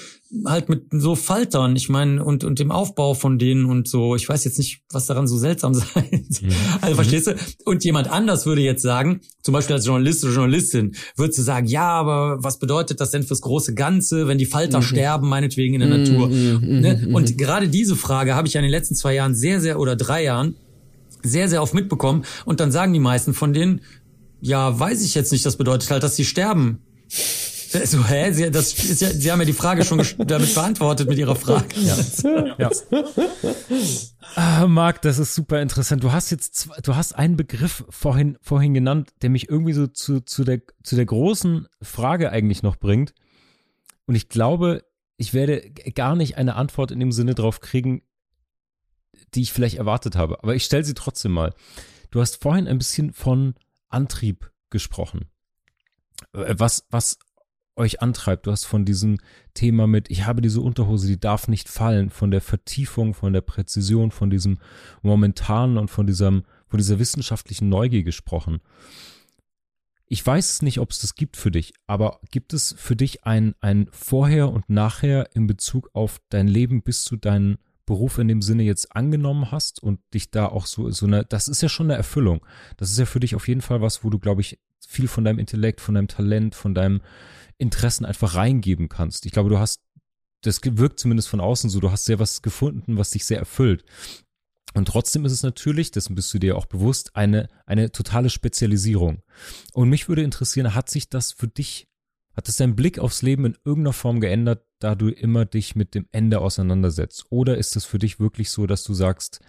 halt 0.45 0.69
mit 0.69 0.87
so 0.91 1.15
Faltern. 1.15 1.77
Ich 1.77 1.89
meine, 1.89 2.25
und, 2.25 2.43
und 2.43 2.59
dem 2.59 2.73
Aufbau 2.73 3.15
von 3.15 3.39
denen 3.39 3.67
und 3.67 3.89
so. 3.89 4.17
Ich 4.17 4.29
weiß 4.29 4.45
jetzt 4.45 4.59
nicht, 4.59 4.83
was 4.91 5.07
daran 5.07 5.29
so 5.29 5.39
seltsam 5.39 5.75
sein. 5.75 6.27
Mhm. 6.41 6.51
Also 6.81 6.97
verstehst 6.97 7.29
du? 7.29 7.37
Und 7.65 7.85
jemand 7.85 8.11
anders 8.11 8.47
würde 8.47 8.63
jetzt 8.63 8.83
sagen, 8.83 9.21
zum 9.43 9.53
Beispiel 9.53 9.77
als 9.77 9.87
Journalist 9.87 10.25
oder 10.25 10.35
Journalistin, 10.35 10.95
würdest 11.17 11.39
du 11.39 11.43
sagen, 11.43 11.67
ja, 11.67 11.89
aber 11.89 12.43
was 12.43 12.59
bedeutet 12.59 13.01
das 13.01 13.13
denn 13.13 13.23
fürs 13.23 13.43
große 13.43 13.75
Ganze, 13.75 14.27
wenn 14.27 14.39
die 14.39 14.47
Falter 14.47 14.79
mhm. 14.79 14.85
sterben, 14.85 15.29
meinetwegen 15.29 15.75
in 15.75 15.89
der 15.89 15.99
mhm. 15.99 16.05
Natur? 16.05 16.29
Mhm. 16.29 16.81
Ne? 16.81 17.07
Mhm. 17.07 17.15
Und 17.15 17.39
gerade 17.39 17.69
diese 17.69 17.95
Frage 17.95 18.35
habe 18.35 18.49
ich 18.49 18.55
ja 18.55 18.61
in 18.61 18.65
den 18.65 18.73
letzten 18.73 18.97
zwei 18.97 19.15
Jahren 19.15 19.35
sehr, 19.35 19.61
sehr 19.61 19.79
oder 19.79 19.95
drei 19.95 20.25
Jahren 20.25 20.57
sehr, 21.23 21.49
sehr 21.49 21.63
oft 21.63 21.75
mitbekommen. 21.75 22.25
Und 22.45 22.61
dann 22.61 22.71
sagen 22.71 22.93
die 22.93 23.01
meisten 23.01 23.35
von 23.35 23.53
denen, 23.53 23.81
ja, 24.45 24.79
weiß 24.79 25.03
ich 25.03 25.15
jetzt 25.15 25.33
nicht. 25.33 25.47
Das 25.47 25.57
bedeutet 25.57 25.91
halt, 25.91 26.03
dass 26.03 26.17
sie 26.17 26.25
sterben. 26.27 26.83
So, 27.09 28.07
hä? 28.07 28.31
Sie, 28.31 28.51
das 28.51 28.75
ist 28.75 29.01
ja, 29.01 29.09
sie 29.09 29.33
haben 29.33 29.41
ja 29.41 29.47
die 29.47 29.55
Frage 29.55 29.85
schon 29.85 30.05
damit 30.19 30.55
beantwortet 30.55 31.09
mit 31.09 31.17
ihrer 31.17 31.35
Frage. 31.35 31.67
Ja. 31.81 31.97
ja. 32.59 32.71
Ah, 34.37 34.67
Marc, 34.67 35.01
das 35.01 35.19
ist 35.19 35.35
super 35.35 35.63
interessant. 35.63 36.05
Du 36.05 36.13
hast 36.13 36.31
jetzt, 36.31 36.57
zwei, 36.57 36.79
du 36.83 36.95
hast 36.95 37.15
einen 37.15 37.37
Begriff 37.37 37.85
vorhin, 37.89 38.37
vorhin 38.43 38.75
genannt, 38.75 39.13
der 39.23 39.31
mich 39.31 39.49
irgendwie 39.49 39.73
so 39.73 39.87
zu, 39.87 40.21
zu 40.21 40.45
der, 40.45 40.61
zu 40.83 40.95
der 40.95 41.07
großen 41.07 41.67
Frage 41.81 42.31
eigentlich 42.31 42.63
noch 42.63 42.77
bringt. 42.77 43.15
Und 44.07 44.15
ich 44.15 44.29
glaube, 44.29 44.85
ich 45.17 45.33
werde 45.33 45.71
gar 45.95 46.17
nicht 46.17 46.37
eine 46.37 46.57
Antwort 46.57 46.91
in 46.91 47.01
dem 47.01 47.13
Sinne 47.13 47.35
drauf 47.35 47.61
kriegen, 47.61 48.03
die 49.35 49.41
ich 49.41 49.53
vielleicht 49.53 49.79
erwartet 49.79 50.17
habe. 50.17 50.43
Aber 50.43 50.55
ich 50.55 50.65
stelle 50.65 50.85
sie 50.85 50.95
trotzdem 50.95 51.33
mal. 51.33 51.55
Du 52.11 52.21
hast 52.21 52.43
vorhin 52.43 52.69
ein 52.69 52.79
bisschen 52.79 53.13
von 53.13 53.55
Antrieb 53.95 54.51
gesprochen. 54.71 55.31
Äh, 56.33 56.55
was, 56.59 56.87
was 56.91 57.19
euch 57.77 58.01
antreibt. 58.03 58.47
Du 58.47 58.53
hast 58.53 58.65
von 58.65 58.85
diesem 58.85 59.19
Thema 59.53 59.87
mit, 59.87 60.11
ich 60.11 60.27
habe 60.27 60.43
diese 60.43 60.61
Unterhose, 60.61 61.07
die 61.07 61.19
darf 61.19 61.49
nicht 61.49 61.69
fallen, 61.69 62.11
von 62.11 62.31
der 62.31 62.41
Vertiefung, 62.41 63.15
von 63.15 63.33
der 63.33 63.41
Präzision, 63.41 64.11
von 64.11 64.31
diesem 64.31 64.59
momentanen 65.03 65.79
und 65.79 65.89
von 65.91 66.07
diesem, 66.07 66.45
von 66.69 66.79
dieser 66.79 66.99
wissenschaftlichen 66.99 67.69
Neugier 67.69 68.05
gesprochen. 68.05 68.61
Ich 70.07 70.25
weiß 70.25 70.53
es 70.53 70.63
nicht, 70.63 70.79
ob 70.79 70.91
es 70.91 71.01
das 71.01 71.15
gibt 71.15 71.37
für 71.37 71.51
dich, 71.51 71.73
aber 71.87 72.21
gibt 72.31 72.53
es 72.53 72.75
für 72.79 72.95
dich 72.95 73.25
ein, 73.25 73.55
ein 73.61 73.89
Vorher 73.91 74.51
und 74.51 74.69
Nachher 74.69 75.35
in 75.35 75.47
Bezug 75.47 75.91
auf 75.95 76.21
dein 76.29 76.47
Leben 76.47 76.83
bis 76.83 77.05
zu 77.05 77.17
deinen 77.17 77.59
Beruf 77.87 78.19
in 78.19 78.29
dem 78.29 78.43
Sinne 78.43 78.63
jetzt 78.63 78.95
angenommen 78.95 79.51
hast 79.51 79.83
und 79.83 80.01
dich 80.13 80.31
da 80.31 80.47
auch 80.47 80.67
so, 80.67 80.91
so 80.91 81.07
eine, 81.07 81.25
das 81.25 81.49
ist 81.49 81.63
ja 81.63 81.69
schon 81.69 81.87
eine 81.87 81.97
Erfüllung. 81.97 82.45
Das 82.77 82.91
ist 82.91 82.99
ja 82.99 83.07
für 83.07 83.21
dich 83.21 83.35
auf 83.35 83.49
jeden 83.49 83.61
Fall 83.61 83.81
was, 83.81 84.05
wo 84.05 84.11
du, 84.11 84.19
glaube 84.19 84.41
ich, 84.41 84.59
viel 84.87 85.09
von 85.09 85.25
deinem 85.25 85.39
Intellekt, 85.39 85.81
von 85.81 85.95
deinem 85.95 86.09
Talent, 86.09 86.55
von 86.55 86.75
deinem 86.75 87.01
Interessen 87.59 88.05
einfach 88.05 88.35
reingeben 88.35 88.89
kannst. 88.89 89.27
Ich 89.27 89.33
glaube, 89.33 89.51
du 89.51 89.59
hast, 89.59 89.83
das 90.43 90.61
wirkt 90.63 91.01
zumindest 91.01 91.29
von 91.29 91.41
außen 91.41 91.71
so, 91.71 91.81
du 91.81 91.91
hast 91.91 92.05
sehr 92.05 92.19
was 92.19 92.43
gefunden, 92.43 92.97
was 92.97 93.11
dich 93.11 93.25
sehr 93.25 93.39
erfüllt. 93.39 93.85
Und 94.75 94.89
trotzdem 94.89 95.25
ist 95.25 95.33
es 95.33 95.43
natürlich, 95.43 95.93
dessen 95.93 96.17
bist 96.17 96.35
du 96.35 96.39
dir 96.39 96.57
auch 96.57 96.67
bewusst, 96.67 97.15
eine, 97.15 97.49
eine 97.65 97.93
totale 97.93 98.29
Spezialisierung. 98.29 99.23
Und 99.73 99.89
mich 99.89 100.09
würde 100.09 100.23
interessieren, 100.23 100.75
hat 100.75 100.91
sich 100.91 101.09
das 101.09 101.33
für 101.33 101.47
dich, 101.47 101.89
hat 102.37 102.49
es 102.49 102.57
dein 102.57 102.75
Blick 102.75 102.99
aufs 102.99 103.23
Leben 103.23 103.45
in 103.45 103.57
irgendeiner 103.65 103.93
Form 103.93 104.21
geändert, 104.21 104.67
da 104.85 104.95
du 104.95 105.09
immer 105.09 105.47
dich 105.47 105.75
mit 105.75 105.95
dem 105.95 106.07
Ende 106.13 106.43
auseinandersetzt? 106.43 107.25
Oder 107.31 107.57
ist 107.57 107.75
es 107.75 107.87
für 107.87 107.99
dich 107.99 108.21
wirklich 108.21 108.51
so, 108.51 108.67
dass 108.67 108.85
du 108.85 108.93
sagst, 108.93 109.41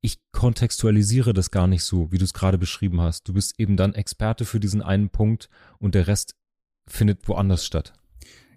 ich 0.00 0.16
kontextualisiere 0.32 1.34
das 1.34 1.50
gar 1.50 1.66
nicht 1.66 1.84
so, 1.84 2.10
wie 2.10 2.16
du 2.16 2.24
es 2.24 2.32
gerade 2.32 2.56
beschrieben 2.56 3.02
hast. 3.02 3.28
Du 3.28 3.34
bist 3.34 3.60
eben 3.60 3.76
dann 3.76 3.92
Experte 3.92 4.46
für 4.46 4.58
diesen 4.58 4.80
einen 4.80 5.10
Punkt 5.10 5.50
und 5.78 5.94
der 5.94 6.06
Rest 6.06 6.34
findet 6.86 7.28
woanders 7.28 7.66
statt. 7.66 7.92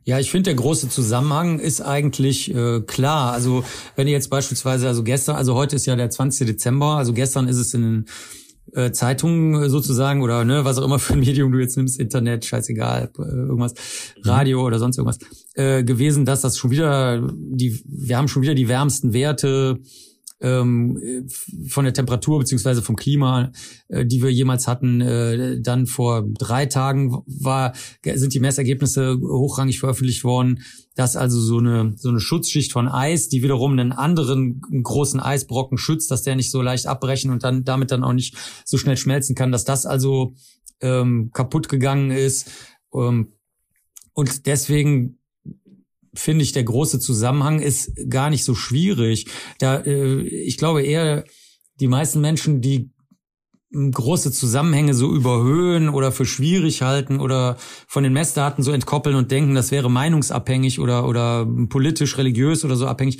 Ja, 0.06 0.18
ich 0.18 0.32
finde, 0.32 0.52
der 0.52 0.56
große 0.56 0.88
Zusammenhang 0.88 1.60
ist 1.60 1.82
eigentlich 1.82 2.54
äh, 2.56 2.80
klar. 2.80 3.34
Also 3.34 3.66
wenn 3.98 4.08
ihr 4.08 4.14
jetzt 4.14 4.30
beispielsweise, 4.30 4.88
also 4.88 5.04
gestern, 5.04 5.36
also 5.36 5.56
heute 5.56 5.76
ist 5.76 5.86
ja 5.86 5.98
der 5.98 6.10
20. 6.10 6.48
Dezember, 6.48 6.96
also 6.96 7.12
gestern 7.12 7.50
ist 7.50 7.58
es 7.58 7.74
in 7.74 8.06
äh, 8.72 8.92
Zeitungen 8.92 9.70
sozusagen 9.70 10.22
oder 10.22 10.46
ne, 10.46 10.66
was 10.66 10.78
auch 10.78 10.86
immer 10.86 11.00
für 11.00 11.14
ein 11.14 11.20
Medium 11.22 11.52
du 11.52 11.60
jetzt 11.60 11.78
nimmst, 11.78 12.00
Internet, 12.00 12.46
scheißegal, 12.46 13.12
äh, 13.18 13.22
irgendwas, 13.22 13.74
mhm. 13.74 14.30
Radio 14.30 14.60
mhm. 14.60 14.66
oder 14.66 14.80
sonst 14.80 14.98
irgendwas, 14.98 15.20
äh, 15.56 15.84
gewesen, 15.84 16.26
dass 16.26 16.42
das 16.42 16.58
schon 16.58 16.72
wieder, 16.72 17.28
die, 17.34 17.84
wir 17.86 18.18
haben 18.18 18.28
schon 18.28 18.42
wieder 18.42 18.56
die 18.56 18.68
wärmsten 18.68 19.14
Werte 19.14 19.80
ähm, 20.42 21.28
von 21.68 21.86
der 21.86 21.94
Temperatur 21.94 22.40
beziehungsweise 22.40 22.82
vom 22.82 22.96
Klima, 22.96 23.52
äh, 23.88 24.06
die 24.06 24.22
wir 24.22 24.32
jemals 24.32 24.68
hatten. 24.68 25.02
Äh, 25.02 25.62
dann 25.62 25.88
vor 25.88 26.26
drei 26.28 26.66
Tagen 26.66 27.24
war, 27.26 27.74
sind 28.04 28.34
die 28.34 28.40
Messergebnisse 28.40 29.18
hochrangig 29.22 29.80
veröffentlicht 29.80 30.24
worden, 30.24 30.60
dass 30.96 31.16
also 31.16 31.40
so 31.40 31.58
eine, 31.58 31.94
so 31.98 32.10
eine 32.10 32.20
Schutzschicht 32.20 32.72
von 32.72 32.88
Eis, 32.88 33.28
die 33.28 33.42
wiederum 33.42 33.72
einen 33.72 33.92
anderen 33.92 34.62
großen 34.62 35.20
Eisbrocken 35.20 35.78
schützt, 35.78 36.12
dass 36.12 36.24
der 36.24 36.36
nicht 36.36 36.52
so 36.52 36.62
leicht 36.62 36.86
abbrechen 36.86 37.32
und 37.32 37.44
dann 37.44 37.64
damit 37.64 37.92
dann 37.92 38.04
auch 38.04 38.14
nicht 38.14 38.36
so 38.66 38.78
schnell 38.78 38.98
schmelzen 38.98 39.36
kann, 39.36 39.52
dass 39.52 39.66
das 39.66 39.86
also 39.86 40.36
ähm, 40.82 41.32
kaputt 41.34 41.70
gegangen 41.70 42.12
ist. 42.12 42.52
Ähm, 42.94 43.34
und 44.14 44.46
deswegen 44.46 45.18
finde 46.14 46.44
ich, 46.44 46.52
der 46.52 46.64
große 46.64 47.00
Zusammenhang 47.00 47.60
ist 47.60 47.92
gar 48.10 48.30
nicht 48.30 48.44
so 48.44 48.54
schwierig. 48.54 49.26
Da, 49.60 49.78
äh, 49.78 50.22
ich 50.22 50.58
glaube 50.58 50.84
eher, 50.84 51.26
die 51.80 51.88
meisten 51.88 52.22
Menschen, 52.22 52.62
die 52.62 52.93
große 53.74 54.32
Zusammenhänge 54.32 54.94
so 54.94 55.14
überhöhen 55.14 55.90
oder 55.90 56.12
für 56.12 56.26
schwierig 56.26 56.82
halten 56.82 57.20
oder 57.20 57.58
von 57.88 58.04
den 58.04 58.14
Messdaten 58.14 58.64
so 58.64 58.72
entkoppeln 58.72 59.16
und 59.16 59.32
denken, 59.32 59.56
das 59.56 59.72
wäre 59.72 59.90
meinungsabhängig 59.90 60.80
oder 60.80 61.08
oder 61.08 61.48
politisch, 61.70 62.18
religiös 62.18 62.64
oder 62.64 62.76
so 62.76 62.88
abhängig, 62.88 63.20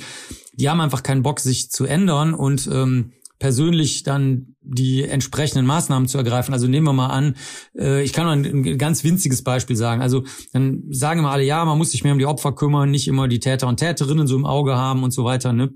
die 0.52 0.70
haben 0.70 0.80
einfach 0.80 1.02
keinen 1.02 1.22
Bock, 1.22 1.40
sich 1.40 1.70
zu 1.70 1.84
ändern 1.84 2.34
und 2.34 2.68
ähm, 2.72 3.12
persönlich 3.38 4.04
dann 4.04 4.54
die 4.62 5.02
entsprechenden 5.02 5.66
Maßnahmen 5.66 6.08
zu 6.08 6.16
ergreifen. 6.16 6.54
Also 6.54 6.66
nehmen 6.66 6.86
wir 6.86 6.92
mal 6.92 7.08
an, 7.08 7.36
äh, 7.76 8.02
ich 8.02 8.12
kann 8.12 8.24
mal 8.24 8.32
ein, 8.32 8.44
ein, 8.44 8.78
ganz 8.78 9.04
winziges 9.04 9.42
Beispiel 9.42 9.76
sagen. 9.76 10.00
Also 10.00 10.24
dann 10.52 10.84
sagen 10.90 11.20
immer 11.20 11.32
alle, 11.32 11.44
ja, 11.44 11.64
man 11.64 11.76
muss 11.76 11.90
sich 11.90 12.04
mehr 12.04 12.12
um 12.12 12.18
die 12.18 12.26
Opfer 12.26 12.52
kümmern, 12.52 12.90
nicht 12.90 13.08
immer 13.08 13.28
die 13.28 13.40
Täter 13.40 13.68
und 13.68 13.78
Täterinnen 13.78 14.26
so 14.26 14.36
im 14.36 14.46
Auge 14.46 14.76
haben 14.76 15.02
und 15.02 15.10
so 15.10 15.24
weiter. 15.24 15.52
Ne? 15.52 15.74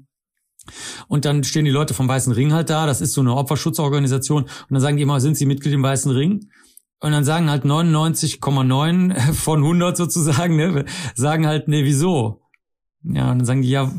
Und 1.08 1.24
dann 1.24 1.44
stehen 1.44 1.64
die 1.64 1.70
Leute 1.70 1.94
vom 1.94 2.08
Weißen 2.08 2.32
Ring 2.32 2.52
halt 2.52 2.70
da, 2.70 2.86
das 2.86 3.00
ist 3.00 3.12
so 3.12 3.20
eine 3.20 3.34
Opferschutzorganisation, 3.34 4.44
und 4.44 4.50
dann 4.70 4.80
sagen 4.80 4.96
die 4.96 5.02
immer, 5.02 5.20
sind 5.20 5.36
sie 5.36 5.46
Mitglied 5.46 5.74
im 5.74 5.82
Weißen 5.82 6.10
Ring? 6.10 6.48
Und 7.00 7.12
dann 7.12 7.24
sagen 7.24 7.48
halt 7.48 7.64
99,9 7.64 9.32
von 9.32 9.58
100 9.60 9.96
sozusagen, 9.96 10.56
ne, 10.56 10.84
sagen 11.14 11.46
halt, 11.46 11.68
nee, 11.68 11.84
wieso? 11.84 12.42
Ja, 13.04 13.30
und 13.30 13.38
dann 13.38 13.46
sagen 13.46 13.62
die, 13.62 13.70
ja, 13.70 13.92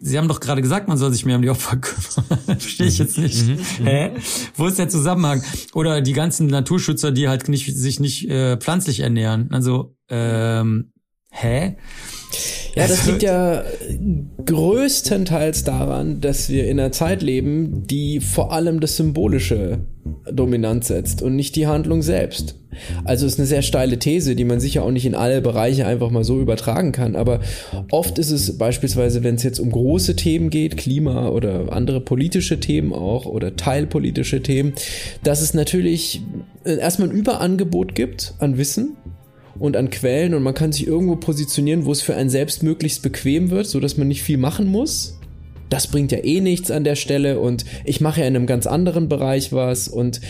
Sie 0.00 0.16
haben 0.16 0.28
doch 0.28 0.38
gerade 0.38 0.62
gesagt, 0.62 0.86
man 0.86 0.96
soll 0.96 1.12
sich 1.12 1.26
mehr 1.26 1.34
um 1.34 1.42
die 1.42 1.50
Opfer 1.50 1.76
kümmern. 1.76 2.38
Verstehe 2.46 2.86
ich 2.86 2.98
jetzt 2.98 3.18
nicht. 3.18 3.44
Mhm, 3.44 3.54
mhm. 3.54 3.86
Hä? 3.86 4.10
Wo 4.54 4.66
ist 4.66 4.78
der 4.78 4.88
Zusammenhang? 4.88 5.42
Oder 5.74 6.00
die 6.00 6.12
ganzen 6.12 6.46
Naturschützer, 6.46 7.10
die 7.10 7.28
halt 7.28 7.48
nicht, 7.48 7.76
sich 7.76 7.98
nicht 7.98 8.28
äh, 8.30 8.56
pflanzlich 8.58 9.00
ernähren. 9.00 9.48
Also, 9.50 9.96
ähm, 10.08 10.92
hä? 11.30 11.78
Ja, 12.78 12.86
das 12.86 13.06
liegt 13.06 13.22
ja 13.22 13.64
größtenteils 14.44 15.64
daran, 15.64 16.20
dass 16.20 16.48
wir 16.48 16.68
in 16.68 16.78
einer 16.78 16.92
Zeit 16.92 17.22
leben, 17.22 17.86
die 17.86 18.20
vor 18.20 18.52
allem 18.52 18.80
das 18.80 18.96
Symbolische 18.96 19.80
dominant 20.30 20.84
setzt 20.84 21.22
und 21.22 21.36
nicht 21.36 21.56
die 21.56 21.66
Handlung 21.66 22.02
selbst. 22.02 22.56
Also 23.04 23.26
ist 23.26 23.38
eine 23.38 23.46
sehr 23.46 23.62
steile 23.62 23.98
These, 23.98 24.36
die 24.36 24.44
man 24.44 24.60
sicher 24.60 24.84
auch 24.84 24.90
nicht 24.90 25.06
in 25.06 25.14
alle 25.14 25.40
Bereiche 25.40 25.86
einfach 25.86 26.10
mal 26.10 26.24
so 26.24 26.40
übertragen 26.40 26.92
kann. 26.92 27.16
Aber 27.16 27.40
oft 27.90 28.18
ist 28.18 28.30
es 28.30 28.56
beispielsweise, 28.56 29.24
wenn 29.24 29.34
es 29.34 29.42
jetzt 29.42 29.58
um 29.58 29.70
große 29.70 30.16
Themen 30.16 30.50
geht, 30.50 30.76
Klima 30.76 31.28
oder 31.28 31.72
andere 31.72 32.00
politische 32.00 32.60
Themen 32.60 32.92
auch 32.92 33.26
oder 33.26 33.56
teilpolitische 33.56 34.42
Themen, 34.42 34.74
dass 35.22 35.40
es 35.42 35.54
natürlich 35.54 36.22
erstmal 36.64 37.08
ein 37.08 37.14
Überangebot 37.14 37.94
gibt 37.94 38.34
an 38.38 38.58
Wissen 38.58 38.96
und 39.58 39.76
an 39.76 39.90
Quellen 39.90 40.34
und 40.34 40.42
man 40.42 40.54
kann 40.54 40.72
sich 40.72 40.86
irgendwo 40.86 41.16
positionieren, 41.16 41.84
wo 41.84 41.92
es 41.92 42.02
für 42.02 42.14
einen 42.14 42.30
selbst 42.30 42.62
möglichst 42.62 43.02
bequem 43.02 43.50
wird, 43.50 43.66
so 43.66 43.80
dass 43.80 43.96
man 43.96 44.08
nicht 44.08 44.22
viel 44.22 44.38
machen 44.38 44.66
muss. 44.66 45.18
Das 45.68 45.86
bringt 45.86 46.12
ja 46.12 46.24
eh 46.24 46.40
nichts 46.40 46.70
an 46.70 46.84
der 46.84 46.94
Stelle 46.94 47.40
und 47.40 47.64
ich 47.84 48.00
mache 48.00 48.20
ja 48.20 48.26
in 48.26 48.36
einem 48.36 48.46
ganz 48.46 48.66
anderen 48.66 49.08
Bereich 49.08 49.52
was 49.52 49.86
und 49.86 50.20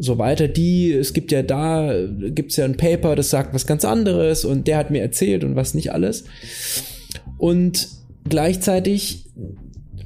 so 0.00 0.16
weiter. 0.16 0.48
Die, 0.48 0.92
es 0.92 1.12
gibt 1.12 1.30
ja 1.30 1.42
da, 1.42 1.94
gibt's 2.06 2.56
ja 2.56 2.64
ein 2.64 2.78
Paper, 2.78 3.14
das 3.14 3.28
sagt 3.28 3.52
was 3.52 3.66
ganz 3.66 3.84
anderes 3.84 4.44
und 4.44 4.66
der 4.66 4.78
hat 4.78 4.90
mir 4.90 5.02
erzählt 5.02 5.44
und 5.44 5.56
was 5.56 5.74
nicht 5.74 5.92
alles. 5.92 6.24
Und 7.36 7.88
gleichzeitig 8.28 9.21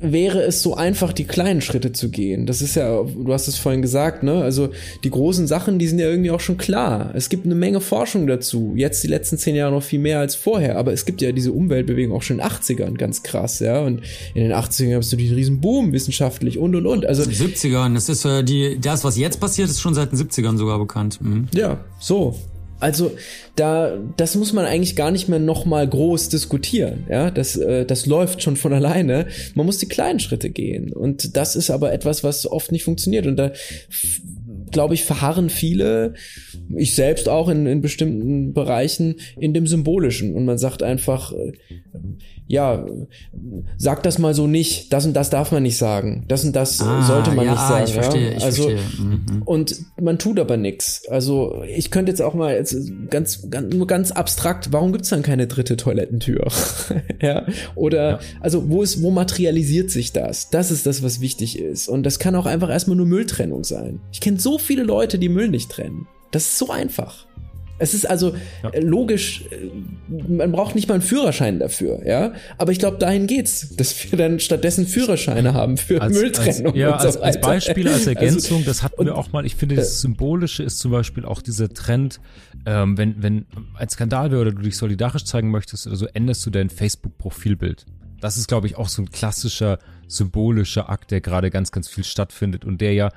wäre 0.01 0.43
es 0.43 0.63
so 0.63 0.75
einfach, 0.75 1.13
die 1.13 1.25
kleinen 1.25 1.61
Schritte 1.61 1.93
zu 1.93 2.11
gehen. 2.11 2.47
Das 2.47 2.61
ist 2.63 2.77
ja, 2.77 3.03
du 3.03 3.33
hast 3.33 3.49
es 3.49 3.57
vorhin 3.57 3.83
gesagt, 3.83 4.23
ne? 4.23 4.43
Also 4.43 4.71
die 5.05 5.11
großen 5.11 5.47
Sachen, 5.47 5.79
die 5.79 5.89
sind 5.89 5.99
ja 5.99 6.09
irgendwie 6.09 6.31
auch 6.31 6.41
schon 6.41 6.57
klar. 6.57 7.13
Es 7.15 7.29
gibt 7.29 7.45
eine 7.45 7.55
Menge 7.55 7.81
Forschung 7.81 8.27
dazu. 8.27 8.75
Jetzt 8.77 9.03
die 9.03 9.09
letzten 9.09 9.39
zehn 9.39 9.55
Jahre 9.55 9.73
noch 9.73 9.83
viel 9.83 9.99
mehr 9.99 10.21
als 10.21 10.35
vorher. 10.35 10.79
Aber 10.79 10.93
es 10.93 11.05
gibt 11.05 11.23
ja 11.23 11.33
diese 11.33 11.53
Umweltbewegung 11.53 12.17
auch 12.17 12.23
schon 12.23 12.39
in 12.39 12.43
den 12.43 12.51
80ern, 12.51 12.97
ganz 12.97 13.23
krass, 13.23 13.61
ja. 13.61 13.81
Und 13.81 14.03
in 14.35 14.43
den 14.43 14.53
80ern 14.53 14.97
hast 14.97 15.13
du 15.13 15.17
diesen 15.17 15.37
riesen 15.37 15.61
Boom 15.61 15.93
wissenschaftlich 15.93 16.59
und 16.59 16.75
und 16.75 16.87
und. 16.87 17.07
Also 17.07 17.23
70ern, 17.23 17.95
das 17.95 18.09
ist 18.09 18.25
äh, 18.25 18.43
die, 18.43 18.79
das, 18.81 19.05
was 19.05 19.17
jetzt 19.17 19.41
passiert, 19.41 19.69
ist 19.69 19.81
schon 19.81 19.95
seit 19.95 20.13
den 20.13 20.19
70ern 20.19 20.57
sogar 20.57 20.79
bekannt. 20.79 21.21
Mhm. 21.21 21.49
Ja, 21.55 21.79
so. 21.99 22.37
Also 22.79 23.13
da, 23.55 23.97
das 24.17 24.35
muss 24.35 24.53
man 24.53 24.67
eigentlich 24.67 24.97
gar 24.97 25.11
nicht 25.11 25.29
mehr 25.29 25.39
nochmal 25.39 25.89
groß 25.89 26.29
diskutieren. 26.29 27.07
Ja, 27.09 27.31
das, 27.31 27.57
äh, 27.57 27.87
das 27.87 28.07
läuft 28.07 28.43
schon 28.43 28.57
von 28.57 28.73
alleine. 28.73 29.27
Man 29.55 29.67
muss 29.67 29.79
die 29.79 29.89
kleinen 29.89 30.21
Schritte 30.21 30.51
gehen. 30.51 30.93
Und 30.93 31.37
das 31.37 31.57
ist 31.57 31.71
aber 31.71 31.93
etwas, 31.93 32.23
was 32.23 32.47
oft 32.47 32.73
nicht 32.73 32.85
funktioniert. 32.85 33.27
Und 33.27 33.37
da 33.37 33.53
glaube 34.71 34.95
ich, 34.95 35.05
verharren 35.05 35.51
viele, 35.51 36.15
ich 36.75 36.95
selbst 36.95 37.29
auch 37.29 37.49
in, 37.49 37.67
in 37.67 37.81
bestimmten 37.81 38.53
Bereichen, 38.53 39.17
in 39.39 39.55
dem 39.55 39.67
Symbolischen. 39.67 40.35
Und 40.35 40.45
man 40.45 40.59
sagt 40.59 40.83
einfach, 40.83 41.33
äh, 41.33 41.53
ja, 42.49 42.87
sag 43.77 44.05
das 44.05 44.19
mal 44.19 44.33
so 44.33 44.47
nicht, 44.47 44.93
das 44.93 45.05
und 45.05 45.15
das 45.15 45.31
darf 45.31 45.51
man 45.51 45.65
nicht 45.65 45.77
sagen, 45.77 46.25
das 46.29 46.45
und 46.45 46.55
das 46.55 46.81
ah, 46.81 47.03
sollte 47.03 47.33
man 47.33 47.45
ja, 47.45 47.53
nicht 47.53 47.61
sagen. 47.61 47.85
Ich 47.87 47.93
verstehe, 47.93 48.31
ja? 48.31 48.37
ich 48.37 48.45
also, 48.45 48.71
verstehe. 48.71 49.05
Mhm. 49.05 49.43
Und 49.45 49.77
man 50.01 50.19
tut 50.19 50.39
aber 50.39 50.57
nichts. 50.57 51.09
Also 51.09 51.65
ich 51.69 51.91
könnte 51.91 52.13
jetzt 52.13 52.23
auch 52.23 52.35
mal 52.35 52.55
jetzt 52.55 52.77
ganz, 53.11 53.51
ganz 53.51 53.75
nur 53.75 53.89
ganz 53.89 54.13
abstrakt, 54.13 54.73
warum 54.73 54.93
gibt's 54.93 55.09
dann 55.09 55.23
keine 55.23 55.49
dritte 55.49 55.77
Toilettentür? 55.77 56.47
ja. 57.21 57.47
Oder 57.75 58.11
ja. 58.11 58.19
also 58.41 58.69
wo 58.69 58.83
ist, 58.83 59.03
wo 59.03 59.11
materialisiert 59.11 59.91
sich 59.91 60.13
das? 60.13 60.49
Das 60.49 60.71
ist 60.71 60.87
das, 60.87 61.03
was 61.03 61.21
wichtig 61.21 61.59
ist. 61.59 61.89
Und 61.89 62.05
das 62.05 62.21
kann 62.21 62.37
auch 62.37 62.47
einfach 62.47 62.71
erstmal 62.71 62.97
nur 62.97 63.07
Mülltrennung 63.07 63.65
sein. 63.65 63.99
Ich 64.13 64.21
kenne 64.21 64.39
so 64.39 64.56
viele 64.59 64.83
Leute, 64.83 65.19
die 65.19 65.29
Müll 65.29 65.49
nicht 65.49 65.71
trennen. 65.71 66.07
Das 66.31 66.45
ist 66.45 66.59
so 66.59 66.71
einfach. 66.71 67.27
Es 67.79 67.93
ist 67.93 68.09
also 68.09 68.35
ja. 68.63 68.71
Äh, 68.71 68.81
logisch, 68.81 69.45
äh, 69.51 69.71
man 70.09 70.51
braucht 70.53 70.75
nicht 70.75 70.89
mal 70.89 70.95
einen 70.95 71.03
Führerschein 71.03 71.59
dafür, 71.59 72.07
ja. 72.07 72.33
Aber 72.57 72.73
ich 72.73 72.79
glaube, 72.79 72.97
dahin 72.97 73.27
geht's, 73.27 73.77
dass 73.77 74.11
wir 74.11 74.19
dann 74.19 74.41
stattdessen 74.41 74.87
Führerscheine 74.87 75.53
haben 75.53 75.77
für 75.77 76.01
als, 76.01 76.17
Mülltrennung. 76.17 76.73
Als, 76.73 76.77
ja, 76.77 76.93
und 76.95 77.01
so 77.03 77.07
als, 77.09 77.17
als 77.19 77.41
Beispiel, 77.41 77.87
als 77.87 77.99
also, 77.99 78.11
Ergänzung, 78.11 78.59
also, 78.59 78.71
das 78.71 78.83
hatten 78.83 79.05
wir 79.05 79.17
auch 79.17 79.33
mal. 79.33 79.45
Ich 79.45 79.57
finde, 79.57 79.75
das 79.75 80.01
Symbolische 80.01 80.63
ist 80.63 80.79
zum 80.79 80.91
Beispiel 80.91 81.27
auch 81.27 81.43
dieser 81.43 81.69
Trend, 81.69 82.21
ähm, 82.65 82.97
wenn, 82.97 83.23
wenn 83.23 83.47
ein 83.75 83.89
Skandal 83.91 84.31
wäre 84.31 84.41
oder 84.41 84.53
du 84.53 84.63
dich 84.63 84.77
solidarisch 84.77 85.25
zeigen 85.25 85.51
möchtest 85.51 85.87
oder 85.87 85.97
so, 85.97 86.07
änderst 86.07 86.47
du 86.47 86.51
dein 86.51 86.71
Facebook-Profilbild. 86.71 87.85
Das 88.21 88.39
ist, 88.39 88.49
glaube 88.49 88.67
ich, 88.67 88.77
auch 88.77 88.89
so 88.89 89.03
ein 89.03 89.11
klassischer 89.11 89.79
symbolischer 90.09 90.89
Akt, 90.89 91.11
der 91.11 91.21
gerade 91.21 91.51
ganz, 91.51 91.73
ganz 91.73 91.89
viel 91.89 92.05
stattfindet 92.05 92.65
und 92.65 92.81
der 92.81 92.95
ja 92.95 93.11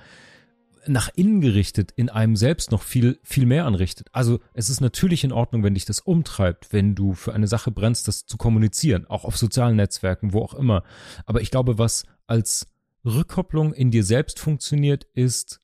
nach 0.90 1.10
innen 1.16 1.42
gerichtet 1.42 1.92
in 1.96 2.10
einem 2.10 2.36
selbst 2.36 2.72
noch 2.72 2.84
viel, 2.84 3.20
viel 3.24 3.46
mehr 3.46 3.66
anrichtet. 3.66 4.08
Also 4.12 4.40
es 4.54 4.70
ist 4.70 4.82
natürlich 4.82 5.24
in 5.24 5.32
Ordnung, 5.32 5.64
wenn 5.64 5.76
dich 5.76 5.86
das 5.86 6.00
umtreibt, 6.00 6.74
wenn 6.74 6.96
du 6.96 7.14
für 7.14 7.34
eine 7.34 7.48
Sache 7.48 7.72
brennst, 7.72 8.08
das 8.08 8.26
zu 8.26 8.38
kommunizieren, 8.38 9.06
auch 9.08 9.24
auf 9.24 9.38
sozialen 9.38 9.76
Netzwerken, 9.76 10.34
wo 10.34 10.42
auch 10.42 10.54
immer. 10.54 10.84
Aber 11.26 11.42
ich 11.42 11.52
glaube, 11.52 11.78
was 11.78 12.04
als 12.28 12.68
Rückkopplung 13.06 13.74
in 13.74 13.92
dir 13.92 14.04
selbst 14.04 14.40
funktioniert, 14.40 15.06
ist, 15.14 15.62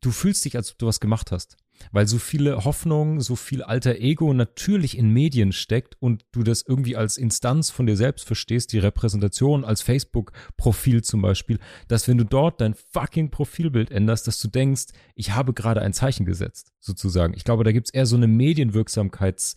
du 0.00 0.10
fühlst 0.10 0.44
dich, 0.44 0.56
als 0.56 0.72
ob 0.72 0.78
du 0.78 0.86
was 0.86 1.00
gemacht 1.00 1.32
hast. 1.32 1.56
Weil 1.92 2.06
so 2.06 2.18
viele 2.18 2.64
Hoffnung, 2.64 3.20
so 3.20 3.36
viel 3.36 3.62
alter 3.62 3.96
Ego 3.96 4.32
natürlich 4.32 4.96
in 4.96 5.10
Medien 5.10 5.52
steckt 5.52 5.96
und 6.00 6.24
du 6.32 6.42
das 6.42 6.62
irgendwie 6.66 6.96
als 6.96 7.16
Instanz 7.16 7.70
von 7.70 7.86
dir 7.86 7.96
selbst 7.96 8.26
verstehst, 8.26 8.72
die 8.72 8.78
Repräsentation 8.78 9.64
als 9.64 9.82
Facebook-Profil 9.82 11.02
zum 11.02 11.22
Beispiel, 11.22 11.58
dass 11.88 12.08
wenn 12.08 12.18
du 12.18 12.24
dort 12.24 12.60
dein 12.60 12.74
fucking 12.74 13.30
Profilbild 13.30 13.90
änderst, 13.90 14.26
dass 14.26 14.40
du 14.40 14.48
denkst, 14.48 14.86
ich 15.14 15.32
habe 15.32 15.52
gerade 15.52 15.82
ein 15.82 15.92
Zeichen 15.92 16.26
gesetzt, 16.26 16.72
sozusagen. 16.80 17.34
Ich 17.34 17.44
glaube, 17.44 17.64
da 17.64 17.72
gibt 17.72 17.88
es 17.88 17.94
eher 17.94 18.06
so 18.06 18.16
eine 18.16 18.26
Medienwirksamkeits- 18.26 19.56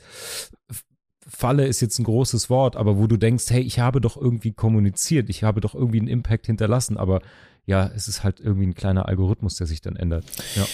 Falle 1.30 1.68
ist 1.68 1.80
jetzt 1.80 2.00
ein 2.00 2.06
großes 2.06 2.50
Wort, 2.50 2.76
aber 2.76 2.98
wo 2.98 3.06
du 3.06 3.16
denkst, 3.16 3.46
hey, 3.50 3.62
ich 3.62 3.80
habe 3.80 4.02
doch 4.02 4.18
irgendwie 4.18 4.52
kommuniziert, 4.52 5.30
ich 5.30 5.44
habe 5.44 5.62
doch 5.62 5.76
irgendwie 5.76 6.00
einen 6.00 6.08
Impact 6.08 6.48
hinterlassen, 6.48 6.98
aber 6.98 7.22
ja, 7.66 7.90
es 7.96 8.08
ist 8.08 8.24
halt 8.24 8.40
irgendwie 8.40 8.68
ein 8.68 8.76
kleiner 8.76 9.08
Algorithmus, 9.08 9.56
der 9.56 9.68
sich 9.68 9.82
dann 9.82 9.96
ändert. 9.96 10.26
Ja. 10.56 10.66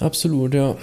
Absolut, 0.00 0.54
ja. 0.54 0.76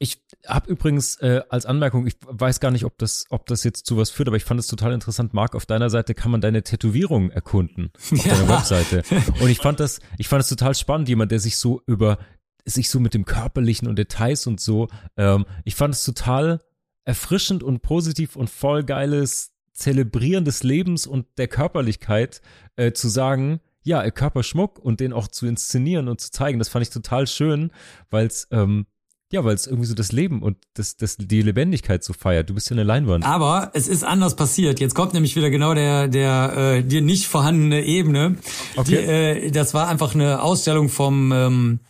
Ich 0.00 0.22
habe 0.46 0.70
übrigens 0.70 1.16
äh, 1.16 1.42
als 1.48 1.66
Anmerkung, 1.66 2.06
ich 2.06 2.14
weiß 2.24 2.60
gar 2.60 2.70
nicht, 2.70 2.84
ob 2.84 2.96
das, 2.98 3.26
ob 3.30 3.46
das 3.46 3.64
jetzt 3.64 3.84
zu 3.84 3.96
was 3.96 4.10
führt, 4.10 4.28
aber 4.28 4.36
ich 4.36 4.44
fand 4.44 4.60
es 4.60 4.68
total 4.68 4.92
interessant, 4.92 5.34
Marc, 5.34 5.56
auf 5.56 5.66
deiner 5.66 5.90
Seite 5.90 6.14
kann 6.14 6.30
man 6.30 6.40
deine 6.40 6.62
Tätowierung 6.62 7.30
erkunden, 7.30 7.90
auf 7.96 8.24
ja. 8.24 8.34
deiner 8.34 8.48
Webseite. 8.48 9.02
Und 9.40 9.48
ich 9.48 9.58
fand 9.58 9.80
das, 9.80 10.00
ich 10.16 10.28
fand 10.28 10.42
es 10.42 10.48
total 10.48 10.74
spannend, 10.76 11.08
jemand, 11.08 11.32
der 11.32 11.40
sich 11.40 11.56
so 11.56 11.82
über, 11.86 12.18
sich 12.64 12.90
so 12.90 13.00
mit 13.00 13.12
dem 13.14 13.24
Körperlichen 13.24 13.88
und 13.88 13.98
Details 13.98 14.46
und 14.46 14.60
so, 14.60 14.88
ähm, 15.16 15.46
ich 15.64 15.74
fand 15.74 15.94
es 15.94 16.04
total 16.04 16.60
erfrischend 17.04 17.62
und 17.64 17.82
positiv 17.82 18.36
und 18.36 18.50
voll 18.50 18.84
geiles 18.84 19.52
Zelebrieren 19.78 20.44
des 20.44 20.62
Lebens 20.62 21.06
und 21.06 21.26
der 21.38 21.48
Körperlichkeit 21.48 22.42
äh, 22.76 22.92
zu 22.92 23.08
sagen, 23.08 23.60
ja, 23.82 24.08
Körperschmuck 24.10 24.78
und 24.78 25.00
den 25.00 25.12
auch 25.12 25.28
zu 25.28 25.46
inszenieren 25.46 26.08
und 26.08 26.20
zu 26.20 26.30
zeigen, 26.30 26.58
das 26.58 26.68
fand 26.68 26.84
ich 26.84 26.90
total 26.90 27.26
schön, 27.26 27.70
weil 28.10 28.26
es 28.26 28.48
ähm, 28.50 28.86
ja, 29.30 29.44
weil 29.44 29.54
es 29.54 29.66
irgendwie 29.66 29.86
so 29.86 29.94
das 29.94 30.10
Leben 30.10 30.42
und 30.42 30.56
das, 30.74 30.96
das, 30.96 31.16
die 31.18 31.42
Lebendigkeit 31.42 32.02
so 32.02 32.14
feiert. 32.14 32.48
Du 32.48 32.54
bist 32.54 32.70
ja 32.70 32.74
eine 32.74 32.84
Leinwand. 32.84 33.26
Aber 33.26 33.70
es 33.74 33.86
ist 33.86 34.02
anders 34.02 34.36
passiert. 34.36 34.80
Jetzt 34.80 34.94
kommt 34.94 35.12
nämlich 35.12 35.36
wieder 35.36 35.50
genau 35.50 35.74
der, 35.74 36.08
der, 36.08 36.76
äh, 36.78 36.82
die 36.82 37.02
nicht 37.02 37.26
vorhandene 37.26 37.84
Ebene. 37.84 38.36
Okay. 38.76 38.90
Die, 38.90 38.96
äh, 38.96 39.50
das 39.50 39.74
war 39.74 39.88
einfach 39.88 40.14
eine 40.14 40.40
Ausstellung 40.40 40.88
vom 40.88 41.32
ähm, 41.32 41.80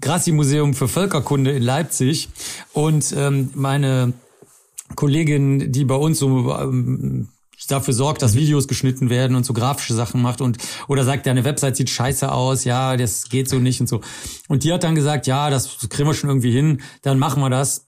Grassi-Museum 0.00 0.74
für 0.74 0.88
Völkerkunde 0.88 1.52
in 1.52 1.62
Leipzig. 1.62 2.28
Und 2.72 3.14
ähm, 3.16 3.50
meine 3.54 4.12
Kollegin, 4.94 5.72
die 5.72 5.84
bei 5.84 5.96
uns 5.96 6.18
so 6.18 6.54
ähm, 6.54 7.28
dafür 7.68 7.94
sorgt, 7.94 8.22
dass 8.22 8.34
Videos 8.34 8.68
geschnitten 8.68 9.10
werden 9.10 9.34
und 9.34 9.44
so 9.44 9.52
grafische 9.52 9.94
Sachen 9.94 10.22
macht 10.22 10.40
und 10.40 10.58
oder 10.88 11.04
sagt, 11.04 11.26
deine 11.26 11.44
Website 11.44 11.76
sieht 11.76 11.90
scheiße 11.90 12.30
aus, 12.30 12.64
ja, 12.64 12.96
das 12.96 13.28
geht 13.28 13.48
so 13.48 13.58
nicht 13.58 13.80
und 13.80 13.88
so. 13.88 14.00
Und 14.48 14.62
die 14.62 14.72
hat 14.72 14.84
dann 14.84 14.94
gesagt, 14.94 15.26
ja, 15.26 15.50
das 15.50 15.78
kriegen 15.88 16.08
wir 16.08 16.14
schon 16.14 16.30
irgendwie 16.30 16.52
hin, 16.52 16.82
dann 17.02 17.18
machen 17.18 17.42
wir 17.42 17.50
das 17.50 17.86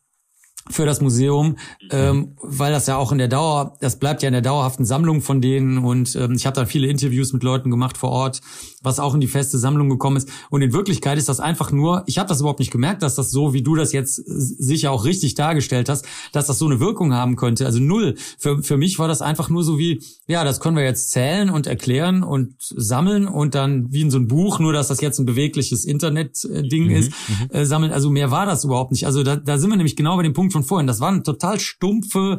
für 0.71 0.85
das 0.85 1.01
Museum, 1.01 1.57
ähm, 1.91 2.37
weil 2.43 2.73
das 2.73 2.87
ja 2.87 2.97
auch 2.97 3.13
in 3.13 3.19
der 3.19 3.29
Dauer, 3.29 3.77
das 3.81 3.99
bleibt 3.99 4.23
ja 4.23 4.29
in 4.29 4.35
der 4.35 4.43
dauerhaften 4.43 4.85
Sammlung 4.85 5.23
von 5.23 5.41
denen 5.41 5.79
und 5.79 6.15
ähm, 6.17 6.33
ich 6.33 6.47
habe 6.47 6.57
dann 6.57 6.67
viele 6.67 6.89
Interviews 6.89 7.33
mit 7.33 7.43
Leuten 7.43 7.71
gemacht 7.71 7.97
vor 7.97 8.11
Ort, 8.11 8.41
was 8.83 9.01
auch 9.01 9.15
in 9.15 9.21
die 9.21 9.27
feste 9.27 9.59
Sammlung 9.59 9.89
gekommen 9.89 10.17
ist 10.17 10.29
und 10.51 10.63
in 10.63 10.73
Wirklichkeit 10.73 11.19
ist 11.19 11.29
das 11.29 11.41
einfach 11.41 11.73
nur, 11.73 12.05
ich 12.07 12.19
habe 12.19 12.29
das 12.29 12.41
überhaupt 12.41 12.61
nicht 12.61 12.71
gemerkt, 12.71 13.03
dass 13.03 13.15
das 13.15 13.31
so, 13.31 13.53
wie 13.53 13.63
du 13.63 13.75
das 13.75 13.93
jetzt 13.93 14.17
sicher 14.17 14.93
auch 14.93 15.05
richtig 15.05 15.35
dargestellt 15.35 15.89
hast, 15.89 16.07
dass 16.33 16.47
das 16.47 16.59
so 16.59 16.67
eine 16.67 16.81
Wirkung 16.81 17.13
haben 17.13 17.37
könnte, 17.37 17.67
also 17.67 17.81
null. 17.81 18.15
Für, 18.39 18.63
für 18.63 18.77
mich 18.77 18.99
war 18.99 19.09
das 19.09 19.23
einfach 19.23 19.49
nur 19.49 19.65
so 19.65 19.79
wie, 19.79 20.03
ja, 20.27 20.45
das 20.45 20.61
können 20.61 20.77
wir 20.77 20.85
jetzt 20.85 21.11
zählen 21.11 21.51
und 21.51 21.67
erklären 21.67 22.23
und 22.23 22.55
sammeln 22.59 23.27
und 23.27 23.55
dann 23.55 23.93
wie 23.93 24.03
in 24.03 24.11
so 24.11 24.19
ein 24.19 24.29
Buch, 24.29 24.59
nur 24.59 24.73
dass 24.73 24.89
das 24.89 25.01
jetzt 25.01 25.19
ein 25.19 25.27
bewegliches 25.27 25.85
Internet-Ding 25.85 26.85
mhm, 26.85 26.91
ist, 26.91 27.13
mhm. 27.29 27.51
äh, 27.51 27.65
sammeln, 27.65 27.93
also 27.93 28.11
mehr 28.11 28.31
war 28.31 28.47
das 28.47 28.65
überhaupt 28.65 28.93
nicht. 28.93 29.07
Also 29.07 29.23
da, 29.23 29.37
da 29.37 29.59
sind 29.59 29.71
wir 29.71 29.77
nämlich 29.77 29.97
genau 29.97 30.17
bei 30.17 30.23
dem 30.23 30.33
Punkt 30.33 30.53
von 30.53 30.65
vorhin. 30.65 30.87
Das 30.87 31.01
war 31.01 31.09
eine 31.09 31.23
total 31.23 31.61
stumpfe, 31.61 32.39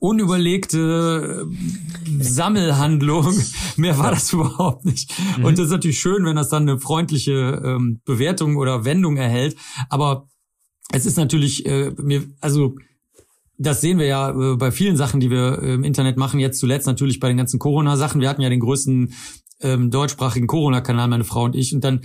unüberlegte 0.00 1.46
äh, 1.46 2.22
Sammelhandlung. 2.22 3.32
Mehr 3.76 3.98
war 3.98 4.10
das 4.10 4.32
überhaupt 4.32 4.84
nicht. 4.84 5.12
Mhm. 5.38 5.44
Und 5.44 5.58
das 5.58 5.66
ist 5.66 5.72
natürlich 5.72 6.00
schön, 6.00 6.24
wenn 6.24 6.36
das 6.36 6.48
dann 6.48 6.68
eine 6.68 6.80
freundliche 6.80 7.62
ähm, 7.64 8.00
Bewertung 8.04 8.56
oder 8.56 8.84
Wendung 8.84 9.16
erhält. 9.16 9.56
Aber 9.88 10.28
es 10.92 11.06
ist 11.06 11.16
natürlich 11.16 11.66
äh, 11.66 11.92
mir, 11.98 12.24
also 12.40 12.74
das 13.58 13.82
sehen 13.82 13.98
wir 13.98 14.06
ja 14.06 14.30
äh, 14.30 14.56
bei 14.56 14.72
vielen 14.72 14.96
Sachen, 14.96 15.20
die 15.20 15.30
wir 15.30 15.62
äh, 15.62 15.74
im 15.74 15.84
Internet 15.84 16.16
machen. 16.16 16.40
Jetzt 16.40 16.58
zuletzt 16.58 16.86
natürlich 16.86 17.20
bei 17.20 17.28
den 17.28 17.36
ganzen 17.36 17.58
Corona-Sachen. 17.58 18.20
Wir 18.20 18.28
hatten 18.30 18.42
ja 18.42 18.48
den 18.48 18.60
größten 18.60 19.12
ähm, 19.60 19.90
deutschsprachigen 19.90 20.46
Corona-Kanal, 20.46 21.08
meine 21.08 21.24
Frau 21.24 21.44
und 21.44 21.54
ich. 21.54 21.74
Und 21.74 21.84
dann 21.84 22.00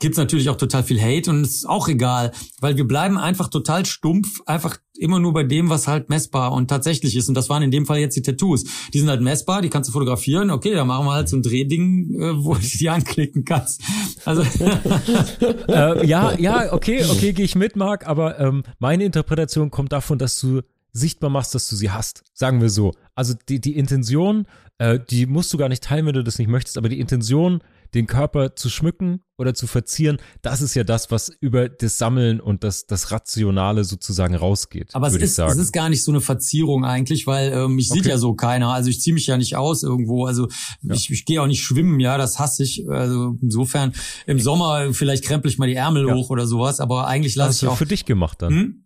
gibt's 0.00 0.18
natürlich 0.18 0.48
auch 0.48 0.56
total 0.56 0.82
viel 0.82 1.00
Hate 1.00 1.30
und 1.30 1.42
es 1.42 1.56
ist 1.56 1.68
auch 1.68 1.88
egal, 1.88 2.32
weil 2.60 2.76
wir 2.76 2.86
bleiben 2.86 3.18
einfach 3.18 3.48
total 3.48 3.86
stumpf, 3.86 4.40
einfach 4.46 4.78
immer 4.98 5.18
nur 5.20 5.32
bei 5.32 5.44
dem, 5.44 5.68
was 5.68 5.88
halt 5.88 6.08
messbar 6.08 6.52
und 6.52 6.68
tatsächlich 6.68 7.16
ist. 7.16 7.28
Und 7.28 7.34
das 7.34 7.48
waren 7.48 7.62
in 7.62 7.70
dem 7.70 7.86
Fall 7.86 7.98
jetzt 7.98 8.16
die 8.16 8.22
Tattoos. 8.22 8.64
Die 8.92 8.98
sind 8.98 9.08
halt 9.08 9.20
messbar, 9.20 9.62
die 9.62 9.68
kannst 9.68 9.88
du 9.88 9.92
fotografieren. 9.92 10.50
Okay, 10.50 10.74
dann 10.74 10.86
machen 10.86 11.06
wir 11.06 11.12
halt 11.12 11.28
so 11.28 11.36
ein 11.36 11.42
Drehding, 11.42 12.20
äh, 12.20 12.44
wo 12.44 12.54
du 12.54 12.60
die 12.60 12.88
anklicken 12.88 13.44
kannst. 13.44 13.82
Also 14.24 14.42
äh, 15.68 16.06
ja, 16.06 16.32
ja, 16.38 16.72
okay, 16.72 17.04
okay, 17.10 17.32
gehe 17.32 17.44
ich 17.44 17.54
mit, 17.54 17.76
Marc. 17.76 18.06
Aber 18.06 18.38
ähm, 18.38 18.62
meine 18.78 19.04
Interpretation 19.04 19.70
kommt 19.70 19.92
davon, 19.92 20.18
dass 20.18 20.40
du 20.40 20.62
sichtbar 20.92 21.30
machst, 21.30 21.54
dass 21.54 21.68
du 21.68 21.76
sie 21.76 21.90
hast. 21.90 22.24
Sagen 22.32 22.60
wir 22.60 22.70
so. 22.70 22.92
Also 23.14 23.34
die, 23.48 23.60
die 23.60 23.76
Intention, 23.76 24.46
äh, 24.78 24.98
die 24.98 25.26
musst 25.26 25.52
du 25.52 25.58
gar 25.58 25.68
nicht 25.68 25.82
teilen, 25.82 26.06
wenn 26.06 26.14
du 26.14 26.24
das 26.24 26.38
nicht 26.38 26.48
möchtest, 26.48 26.78
aber 26.78 26.88
die 26.88 27.00
Intention 27.00 27.62
den 27.94 28.06
Körper 28.06 28.56
zu 28.56 28.68
schmücken 28.68 29.22
oder 29.38 29.54
zu 29.54 29.66
verzieren, 29.66 30.18
das 30.42 30.62
ist 30.62 30.74
ja 30.74 30.84
das, 30.84 31.10
was 31.10 31.30
über 31.40 31.68
das 31.68 31.98
Sammeln 31.98 32.40
und 32.40 32.64
das, 32.64 32.86
das 32.86 33.10
Rationale 33.10 33.84
sozusagen 33.84 34.34
rausgeht. 34.34 34.94
Aber 34.94 35.08
es 35.08 35.14
ist, 35.14 35.38
es 35.38 35.56
ist 35.56 35.72
gar 35.72 35.88
nicht 35.88 36.02
so 36.02 36.10
eine 36.10 36.20
Verzierung 36.20 36.84
eigentlich, 36.84 37.26
weil 37.26 37.52
ähm, 37.52 37.74
mich 37.74 37.90
okay. 37.90 38.00
sieht 38.00 38.10
ja 38.10 38.18
so 38.18 38.34
keiner. 38.34 38.72
Also 38.72 38.88
ich 38.88 39.00
ziehe 39.00 39.14
mich 39.14 39.26
ja 39.26 39.36
nicht 39.36 39.56
aus 39.56 39.82
irgendwo. 39.82 40.26
Also 40.26 40.48
ja. 40.82 40.94
ich, 40.94 41.10
ich 41.10 41.24
gehe 41.24 41.42
auch 41.42 41.46
nicht 41.46 41.62
schwimmen, 41.62 42.00
ja, 42.00 42.16
das 42.18 42.38
hasse 42.38 42.62
ich. 42.62 42.88
Also 42.88 43.36
insofern 43.42 43.92
im 44.26 44.40
Sommer 44.40 44.92
vielleicht 44.92 45.24
krempel 45.24 45.50
ich 45.50 45.58
mal 45.58 45.66
die 45.66 45.74
Ärmel 45.74 46.08
ja. 46.08 46.14
hoch 46.14 46.30
oder 46.30 46.46
sowas, 46.46 46.80
aber 46.80 47.06
eigentlich 47.06 47.34
lasse 47.36 47.66
ich 47.66 47.70
auch. 47.70 47.76
für 47.76 47.86
dich 47.86 48.04
gemacht 48.04 48.40
dann. 48.42 48.52
Hm? 48.52 48.82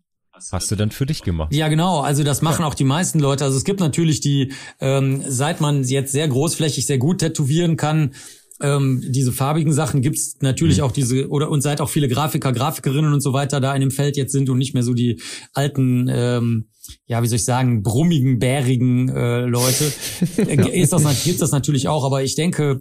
Hast 0.52 0.70
du 0.70 0.76
dann 0.76 0.90
für 0.90 1.06
dich 1.06 1.22
gemacht? 1.22 1.52
Ja, 1.52 1.68
genau. 1.68 2.00
Also 2.00 2.24
das 2.24 2.40
machen 2.42 2.62
ja. 2.62 2.68
auch 2.68 2.74
die 2.74 2.84
meisten 2.84 3.20
Leute. 3.20 3.44
Also 3.44 3.56
es 3.56 3.64
gibt 3.64 3.80
natürlich 3.80 4.20
die, 4.20 4.52
ähm, 4.80 5.22
seit 5.26 5.60
man 5.60 5.84
jetzt 5.84 6.12
sehr 6.12 6.26
großflächig, 6.28 6.86
sehr 6.86 6.98
gut 6.98 7.18
tätowieren 7.18 7.76
kann, 7.76 8.14
ähm, 8.60 9.02
diese 9.06 9.32
farbigen 9.32 9.72
Sachen 9.72 10.02
gibt's 10.02 10.36
natürlich 10.40 10.78
mhm. 10.78 10.84
auch 10.84 10.92
diese, 10.92 11.28
oder 11.28 11.50
und 11.50 11.60
seit 11.62 11.80
auch 11.80 11.88
viele 11.88 12.08
Grafiker, 12.08 12.52
Grafikerinnen 12.52 13.12
und 13.12 13.20
so 13.20 13.32
weiter 13.32 13.60
da 13.60 13.74
in 13.74 13.80
dem 13.80 13.90
Feld 13.90 14.16
jetzt 14.16 14.32
sind 14.32 14.50
und 14.50 14.58
nicht 14.58 14.74
mehr 14.74 14.82
so 14.82 14.94
die 14.94 15.20
alten, 15.52 16.08
ähm, 16.08 16.68
ja, 17.06 17.22
wie 17.22 17.26
soll 17.26 17.36
ich 17.36 17.44
sagen, 17.44 17.82
brummigen, 17.82 18.38
bärigen 18.38 19.08
äh, 19.08 19.46
Leute, 19.46 19.92
äh, 20.36 20.80
ist 20.80 20.92
das, 20.92 21.24
gibt's 21.24 21.40
das 21.40 21.52
natürlich 21.52 21.88
auch. 21.88 22.04
Aber 22.04 22.22
ich 22.22 22.34
denke, 22.34 22.80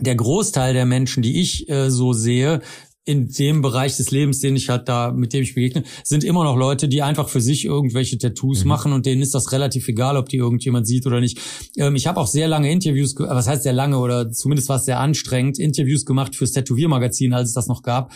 der 0.00 0.14
Großteil 0.14 0.72
der 0.74 0.86
Menschen, 0.86 1.22
die 1.22 1.40
ich 1.40 1.68
äh, 1.68 1.90
so 1.90 2.12
sehe, 2.12 2.60
in 3.04 3.28
dem 3.28 3.62
Bereich 3.62 3.96
des 3.96 4.10
Lebens, 4.12 4.38
den 4.38 4.54
ich 4.54 4.68
halt 4.68 4.88
da, 4.88 5.10
mit 5.10 5.32
dem 5.32 5.42
ich 5.42 5.54
begegne, 5.54 5.82
sind 6.04 6.22
immer 6.22 6.44
noch 6.44 6.56
Leute, 6.56 6.88
die 6.88 7.02
einfach 7.02 7.28
für 7.28 7.40
sich 7.40 7.64
irgendwelche 7.64 8.16
Tattoos 8.16 8.62
mhm. 8.62 8.68
machen 8.68 8.92
und 8.92 9.06
denen 9.06 9.22
ist 9.22 9.34
das 9.34 9.50
relativ 9.50 9.88
egal, 9.88 10.16
ob 10.16 10.28
die 10.28 10.36
irgendjemand 10.36 10.86
sieht 10.86 11.06
oder 11.06 11.20
nicht. 11.20 11.40
Ähm, 11.76 11.96
ich 11.96 12.06
habe 12.06 12.20
auch 12.20 12.28
sehr 12.28 12.46
lange 12.46 12.70
Interviews, 12.70 13.14
was 13.18 13.48
heißt 13.48 13.64
sehr 13.64 13.72
lange 13.72 13.98
oder 13.98 14.30
zumindest 14.30 14.68
war 14.68 14.76
es 14.76 14.84
sehr 14.84 15.00
anstrengend, 15.00 15.58
Interviews 15.58 16.04
gemacht 16.04 16.36
fürs 16.36 16.52
Tätowiermagazin, 16.52 17.32
als 17.32 17.48
es 17.48 17.54
das 17.54 17.66
noch 17.66 17.82
gab. 17.82 18.12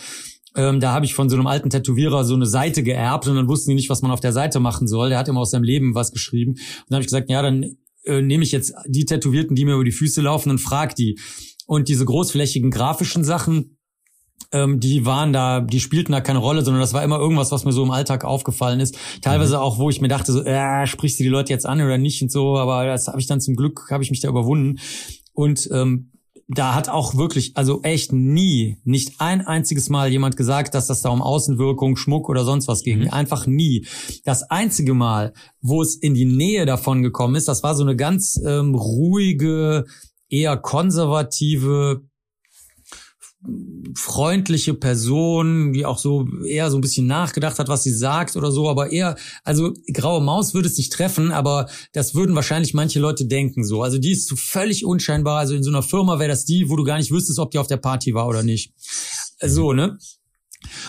Ähm, 0.55 0.79
da 0.79 0.93
habe 0.93 1.05
ich 1.05 1.13
von 1.13 1.29
so 1.29 1.35
einem 1.35 1.47
alten 1.47 1.69
Tätowierer 1.69 2.23
so 2.23 2.33
eine 2.33 2.45
Seite 2.45 2.81
geerbt 2.81 3.27
und 3.27 3.35
dann 3.35 3.47
wussten 3.49 3.71
die 3.71 3.75
nicht, 3.75 3.89
was 3.89 4.01
man 4.01 4.11
auf 4.11 4.21
der 4.21 4.33
Seite 4.33 4.59
machen 4.61 4.87
soll. 4.87 5.09
Der 5.09 5.19
hat 5.19 5.27
immer 5.27 5.41
aus 5.41 5.51
seinem 5.51 5.63
Leben 5.63 5.95
was 5.95 6.11
geschrieben. 6.11 6.51
Und 6.51 6.85
dann 6.89 6.95
habe 6.95 7.01
ich 7.01 7.07
gesagt, 7.07 7.29
ja, 7.29 7.41
dann 7.41 7.77
äh, 8.05 8.21
nehme 8.21 8.43
ich 8.43 8.53
jetzt 8.53 8.73
die 8.87 9.05
Tätowierten, 9.05 9.55
die 9.55 9.65
mir 9.65 9.75
über 9.75 9.83
die 9.83 9.91
Füße 9.91 10.21
laufen 10.21 10.49
und 10.49 10.59
frag 10.59 10.95
die. 10.95 11.19
Und 11.67 11.89
diese 11.89 12.05
großflächigen 12.05 12.71
grafischen 12.71 13.23
Sachen, 13.23 13.76
ähm, 14.51 14.79
die 14.79 15.05
waren 15.05 15.33
da, 15.33 15.59
die 15.61 15.79
spielten 15.79 16.11
da 16.11 16.21
keine 16.21 16.39
Rolle, 16.39 16.63
sondern 16.63 16.81
das 16.81 16.93
war 16.93 17.03
immer 17.03 17.19
irgendwas, 17.19 17.51
was 17.51 17.65
mir 17.65 17.73
so 17.73 17.83
im 17.83 17.91
Alltag 17.91 18.23
aufgefallen 18.23 18.79
ist. 18.79 18.97
Teilweise 19.21 19.57
mhm. 19.57 19.61
auch, 19.61 19.77
wo 19.77 19.89
ich 19.89 20.01
mir 20.01 20.07
dachte, 20.07 20.31
so, 20.31 20.43
äh, 20.43 20.87
sprichst 20.87 21.19
du 21.19 21.23
die 21.23 21.29
Leute 21.29 21.51
jetzt 21.51 21.65
an 21.65 21.81
oder 21.81 21.97
nicht 21.97 22.21
und 22.21 22.31
so, 22.31 22.57
aber 22.57 22.85
das 22.85 23.07
habe 23.07 23.19
ich 23.19 23.27
dann 23.27 23.41
zum 23.41 23.55
Glück, 23.55 23.87
habe 23.91 24.03
ich 24.03 24.11
mich 24.11 24.21
da 24.21 24.29
überwunden. 24.29 24.79
Und 25.33 25.69
ähm, 25.71 26.11
da 26.47 26.75
hat 26.75 26.87
auch 26.87 27.15
wirklich, 27.15 27.57
also 27.57 27.81
echt 27.83 28.13
nie, 28.13 28.77
nicht 28.85 29.19
ein 29.19 29.45
einziges 29.45 29.89
Mal 29.89 30.09
jemand 30.09 30.37
gesagt, 30.37 30.73
dass 30.73 30.87
das 30.87 31.01
da 31.01 31.09
um 31.09 31.21
Außenwirkung, 31.21 31.97
Schmuck 31.97 32.29
oder 32.29 32.45
sonst 32.45 32.69
was 32.69 32.83
ging. 32.83 32.99
Mhm. 32.99 33.09
Einfach 33.09 33.47
nie. 33.47 33.85
Das 34.23 34.43
einzige 34.43 34.93
Mal, 34.93 35.33
wo 35.61 35.81
es 35.81 35.95
in 35.95 36.13
die 36.13 36.25
Nähe 36.25 36.65
davon 36.65 37.03
gekommen 37.03 37.35
ist, 37.35 37.49
das 37.49 37.63
war 37.63 37.75
so 37.75 37.83
eine 37.83 37.97
ganz 37.97 38.39
ähm, 38.45 38.75
ruhige, 38.75 39.85
eher 40.29 40.55
konservative 40.55 42.03
freundliche 43.95 44.73
Person, 44.73 45.73
die 45.73 45.85
auch 45.85 45.97
so 45.97 46.27
eher 46.45 46.69
so 46.69 46.77
ein 46.77 46.81
bisschen 46.81 47.07
nachgedacht 47.07 47.59
hat, 47.59 47.67
was 47.67 47.83
sie 47.83 47.91
sagt 47.91 48.35
oder 48.35 48.51
so, 48.51 48.69
aber 48.69 48.91
eher, 48.91 49.15
also 49.43 49.73
graue 49.93 50.21
Maus 50.21 50.53
würde 50.53 50.67
es 50.67 50.77
nicht 50.77 50.93
treffen, 50.93 51.31
aber 51.31 51.67
das 51.93 52.13
würden 52.13 52.35
wahrscheinlich 52.35 52.73
manche 52.73 52.99
Leute 52.99 53.25
denken 53.25 53.63
so. 53.63 53.81
Also 53.81 53.97
die 53.97 54.11
ist 54.11 54.27
so 54.27 54.35
völlig 54.35 54.85
unscheinbar. 54.85 55.39
Also 55.39 55.55
in 55.55 55.63
so 55.63 55.69
einer 55.69 55.83
Firma 55.83 56.19
wäre 56.19 56.29
das 56.29 56.45
die, 56.45 56.69
wo 56.69 56.75
du 56.75 56.83
gar 56.83 56.97
nicht 56.97 57.11
wüsstest, 57.11 57.39
ob 57.39 57.51
die 57.51 57.59
auf 57.59 57.67
der 57.67 57.77
Party 57.77 58.13
war 58.13 58.27
oder 58.27 58.43
nicht. 58.43 58.73
So, 59.41 59.73
ne? 59.73 59.97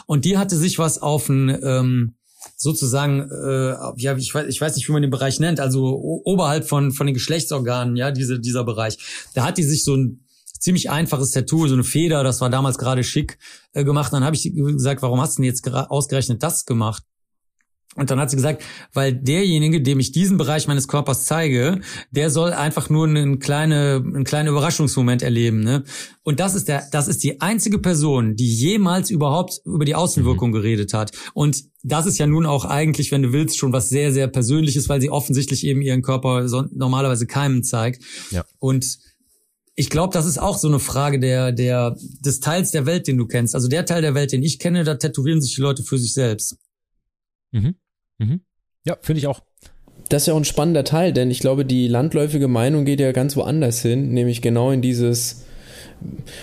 Und 0.07 0.25
die 0.25 0.37
hatte 0.39 0.57
sich 0.57 0.79
was 0.79 1.01
auf 1.01 1.29
ein 1.29 1.57
ähm, 1.63 2.15
sozusagen, 2.57 3.31
äh, 3.31 3.75
ja, 3.97 4.17
ich 4.17 4.35
weiß, 4.35 4.47
ich 4.49 4.61
weiß 4.61 4.77
nicht, 4.77 4.89
wie 4.89 4.93
man 4.93 5.03
den 5.03 5.11
Bereich 5.11 5.41
nennt, 5.41 5.61
also 5.61 6.01
oberhalb 6.25 6.69
von 6.69 6.93
von 6.93 7.07
den 7.07 7.15
Geschlechtsorganen, 7.15 7.97
ja, 7.97 8.11
diese 8.11 8.41
dieser 8.41 8.65
Bereich. 8.65 8.99
Da 9.35 9.45
hat 9.45 9.59
die 9.59 9.65
sich 9.65 9.85
so 9.85 9.97
ein 9.97 10.25
ziemlich 10.59 10.91
einfaches 10.91 11.31
Tattoo, 11.31 11.67
so 11.67 11.75
eine 11.75 11.85
Feder, 11.85 12.25
das 12.25 12.41
war 12.41 12.51
damals 12.51 12.79
gerade 12.79 13.05
schick 13.05 13.39
äh, 13.73 13.85
gemacht. 13.85 14.13
Dann 14.13 14.25
habe 14.25 14.37
ich 14.37 14.53
gesagt, 14.55 15.03
warum 15.03 15.21
hast 15.21 15.39
du 15.39 15.43
denn 15.43 15.51
jetzt 15.51 15.69
ausgerechnet 15.69 16.43
das 16.43 16.65
gemacht? 16.65 17.03
Und 17.99 18.11
dann 18.11 18.21
hat 18.21 18.31
sie 18.31 18.37
gesagt, 18.37 18.63
weil 18.93 19.13
derjenige, 19.13 19.83
dem 19.83 19.99
ich 19.99 20.13
diesen 20.13 20.37
Bereich 20.37 20.69
meines 20.69 20.87
Körpers 20.87 21.25
zeige, 21.25 21.81
der 22.13 22.31
soll 22.31 22.53
einfach 22.53 22.91
nur 22.91 23.07
einen 23.07 23.41
kleine, 23.41 24.03
einen 24.05 24.25
kleinen 24.25 24.49
Überraschungsmoment 24.49 25.23
erleben. 25.23 25.61
Ne? 25.61 25.83
Und 26.23 26.39
das 26.39 26.55
ist 26.55 26.69
der, 26.69 26.87
das 26.93 27.09
ist 27.09 27.25
die 27.25 27.41
einzige 27.41 27.79
Person, 27.81 28.37
die 28.37 28.55
jemals 28.55 29.11
überhaupt 29.11 29.61
über 29.65 29.85
die 29.85 29.97
Außenwirkung 29.97 30.51
mhm. 30.51 30.55
geredet 30.55 30.95
hat. 30.95 31.11
Und 31.35 31.65
das 31.83 32.07
ist 32.07 32.19
ja 32.19 32.29
nun 32.29 32.47
auch 32.47 32.65
eigentlich, 32.65 33.11
wenn 33.11 33.23
du 33.23 33.33
willst, 33.33 33.59
schon 33.59 33.73
was 33.73 33.89
sehr, 33.89 34.13
sehr 34.13 34.29
Persönliches, 34.29 34.89
weil 34.89 35.01
sie 35.01 35.11
offensichtlich 35.11 35.67
eben 35.67 35.83
ihren 35.83 36.03
Körper 36.03 36.49
so, 36.49 36.67
normalerweise 36.71 37.27
keinem 37.27 37.65
zeigt. 37.65 38.05
Ja. 38.31 38.45
Und 38.61 38.99
ich 39.79 39.91
glaube, 39.91 40.13
das 40.13 40.27
ist 40.27 40.39
auch 40.39 40.59
so 40.59 40.67
eine 40.67 40.81
Frage 40.81 41.21
der, 41.21 41.53
der, 41.53 41.97
des 42.19 42.41
Teils 42.41 42.73
der 42.73 42.85
Welt, 42.85 43.07
den 43.07 43.17
du 43.17 43.27
kennst. 43.27 43.55
Also 43.55 43.69
der 43.69 43.87
Teil 43.87 44.03
der 44.03 44.17
Welt, 44.17 44.33
den 44.33 44.43
ich 44.43 44.59
kenne, 44.59 44.83
da 44.83 44.97
tätowieren 44.97 45.41
sich 45.41 45.55
die 45.55 45.61
Leute 45.61 45.85
für 45.85 45.99
sich 45.99 46.15
selbst. 46.15 46.59
Mhm. 47.53 47.77
Mhm. 48.19 48.41
Ja, 48.85 48.97
finde 49.01 49.21
ich 49.21 49.29
auch. 49.29 49.41
Das 50.09 50.23
ist 50.23 50.27
ja 50.27 50.35
auch 50.35 50.39
ein 50.39 50.45
spannender 50.45 50.83
Teil, 50.83 51.13
denn 51.13 51.31
ich 51.31 51.39
glaube, 51.39 51.65
die 51.65 51.87
landläufige 51.87 52.49
Meinung 52.49 52.87
geht 52.87 52.99
ja 52.99 53.13
ganz 53.13 53.37
woanders 53.37 53.81
hin, 53.81 54.13
nämlich 54.13 54.43
genau 54.43 54.73
in 54.73 54.83
dieses, 54.83 55.45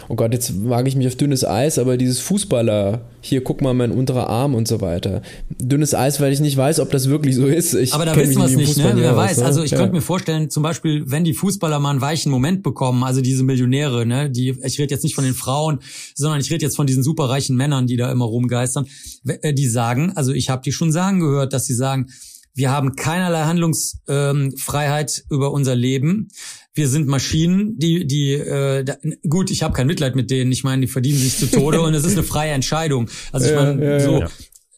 oh 0.09 0.15
Gott, 0.15 0.33
jetzt 0.33 0.67
wage 0.67 0.89
ich 0.89 0.95
mich 0.95 1.07
auf 1.07 1.15
dünnes 1.15 1.45
Eis, 1.45 1.79
aber 1.79 1.97
dieses 1.97 2.19
Fußballer, 2.19 3.01
hier 3.21 3.43
guck 3.43 3.61
mal 3.61 3.73
mein 3.73 3.91
unterer 3.91 4.29
Arm 4.29 4.55
und 4.55 4.67
so 4.67 4.81
weiter. 4.81 5.21
Dünnes 5.59 5.93
Eis, 5.93 6.19
weil 6.19 6.33
ich 6.33 6.39
nicht 6.39 6.57
weiß, 6.57 6.79
ob 6.79 6.91
das 6.91 7.09
wirklich 7.09 7.35
so 7.35 7.47
ist. 7.47 7.73
Ich 7.73 7.93
aber 7.93 8.05
da 8.05 8.15
wissen 8.15 8.37
wir 8.37 8.45
es 8.45 8.55
nicht, 8.55 8.77
ne? 8.77 8.93
Wer 8.95 9.15
weiß. 9.15 9.39
Ne? 9.39 9.45
Also 9.45 9.63
ich 9.63 9.71
ja. 9.71 9.77
könnte 9.77 9.93
mir 9.93 10.01
vorstellen, 10.01 10.49
zum 10.49 10.63
Beispiel, 10.63 11.03
wenn 11.07 11.23
die 11.23 11.33
Fußballer 11.33 11.79
mal 11.79 11.91
einen 11.91 12.01
weichen 12.01 12.31
Moment 12.31 12.63
bekommen, 12.63 13.03
also 13.03 13.21
diese 13.21 13.43
Millionäre, 13.43 14.05
ne, 14.05 14.29
die, 14.29 14.57
ich 14.63 14.79
rede 14.79 14.93
jetzt 14.93 15.03
nicht 15.03 15.15
von 15.15 15.23
den 15.23 15.33
Frauen, 15.33 15.79
sondern 16.13 16.39
ich 16.39 16.51
rede 16.51 16.63
jetzt 16.63 16.75
von 16.75 16.87
diesen 16.87 17.03
superreichen 17.03 17.55
Männern, 17.55 17.87
die 17.87 17.97
da 17.97 18.11
immer 18.11 18.25
rumgeistern, 18.25 18.87
äh, 19.25 19.53
die 19.53 19.67
sagen, 19.67 20.13
also 20.15 20.33
ich 20.33 20.49
habe 20.49 20.61
die 20.63 20.71
schon 20.71 20.91
sagen 20.91 21.19
gehört, 21.19 21.53
dass 21.53 21.65
sie 21.65 21.75
sagen, 21.75 22.07
wir 22.55 22.71
haben 22.71 22.95
keinerlei 22.95 23.43
Handlungsfreiheit 23.43 25.17
ähm, 25.17 25.35
über 25.35 25.51
unser 25.51 25.75
Leben. 25.75 26.29
Wir 26.75 26.87
sind 26.87 27.07
Maschinen, 27.07 27.79
die, 27.79 28.05
die, 28.05 28.33
äh, 28.33 28.83
da, 28.83 28.97
gut, 29.27 29.49
ich 29.49 29.63
habe 29.63 29.73
kein 29.73 29.87
Mitleid 29.87 30.15
mit 30.15 30.29
denen. 30.29 30.51
Ich 30.51 30.63
meine, 30.63 30.81
die 30.81 30.87
verdienen 30.87 31.17
sich 31.17 31.37
zu 31.37 31.47
Tode 31.49 31.81
und 31.81 31.93
es 31.93 32.05
ist 32.05 32.13
eine 32.13 32.23
freie 32.23 32.51
Entscheidung. 32.51 33.09
Also 33.31 33.49
ich 33.49 33.55
meine, 33.55 33.83
ja, 33.83 33.91
ja, 33.91 33.99
so. 33.99 34.19
Ja. 34.19 34.29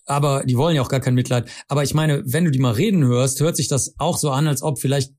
Aber 0.06 0.44
die 0.46 0.56
wollen 0.56 0.76
ja 0.76 0.82
auch 0.82 0.90
gar 0.90 1.02
kein 1.02 1.16
Mitleid. 1.16 1.50
Aber 1.68 1.84
ich 1.84 1.94
meine, 1.94 2.24
wenn 2.26 2.46
du 2.46 2.52
die 2.52 2.60
mal 2.60 2.72
reden 2.72 3.04
hörst, 3.04 3.42
hört 3.42 3.58
sich 3.58 3.68
das 3.68 3.96
auch 3.98 4.18
so 4.18 4.30
an, 4.30 4.48
als 4.48 4.62
ob 4.62 4.80
vielleicht 4.80 5.12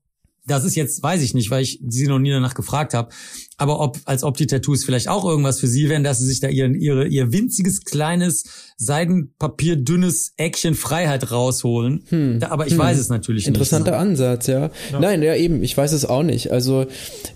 das 0.49 0.65
ist 0.65 0.75
jetzt, 0.75 1.01
weiß 1.01 1.21
ich 1.21 1.33
nicht, 1.33 1.51
weil 1.51 1.63
ich 1.63 1.79
sie 1.87 2.07
noch 2.07 2.19
nie 2.19 2.31
danach 2.31 2.55
gefragt 2.55 2.93
habe, 2.93 3.13
aber 3.59 3.81
ob, 3.81 3.97
als 4.05 4.23
ob 4.23 4.37
die 4.37 4.47
Tattoos 4.47 4.85
vielleicht 4.85 5.09
auch 5.09 5.25
irgendwas 5.25 5.59
für 5.59 5.67
sie 5.67 5.89
wären, 5.89 6.03
dass 6.03 6.19
sie 6.19 6.25
sich 6.25 6.39
da 6.39 6.47
ihren, 6.47 6.75
ihre, 6.75 7.07
ihr 7.07 7.31
winziges, 7.33 7.83
kleines, 7.83 8.45
Seidenpapier, 8.77 9.75
dünnes 9.75 10.31
Eckchen 10.37 10.75
Freiheit 10.75 11.31
rausholen. 11.31 12.03
Hm. 12.09 12.39
Da, 12.39 12.49
aber 12.49 12.67
ich 12.67 12.73
hm. 12.73 12.79
weiß 12.79 12.97
es 12.97 13.09
natürlich 13.09 13.47
Interessanter 13.47 13.91
nicht. 13.91 14.01
Interessanter 14.01 14.31
Ansatz, 14.31 14.47
ja. 14.47 14.93
ja. 14.93 14.99
Nein, 14.99 15.21
ja 15.21 15.35
eben, 15.35 15.61
ich 15.61 15.75
weiß 15.75 15.91
es 15.91 16.05
auch 16.05 16.23
nicht. 16.23 16.51
Also 16.51 16.85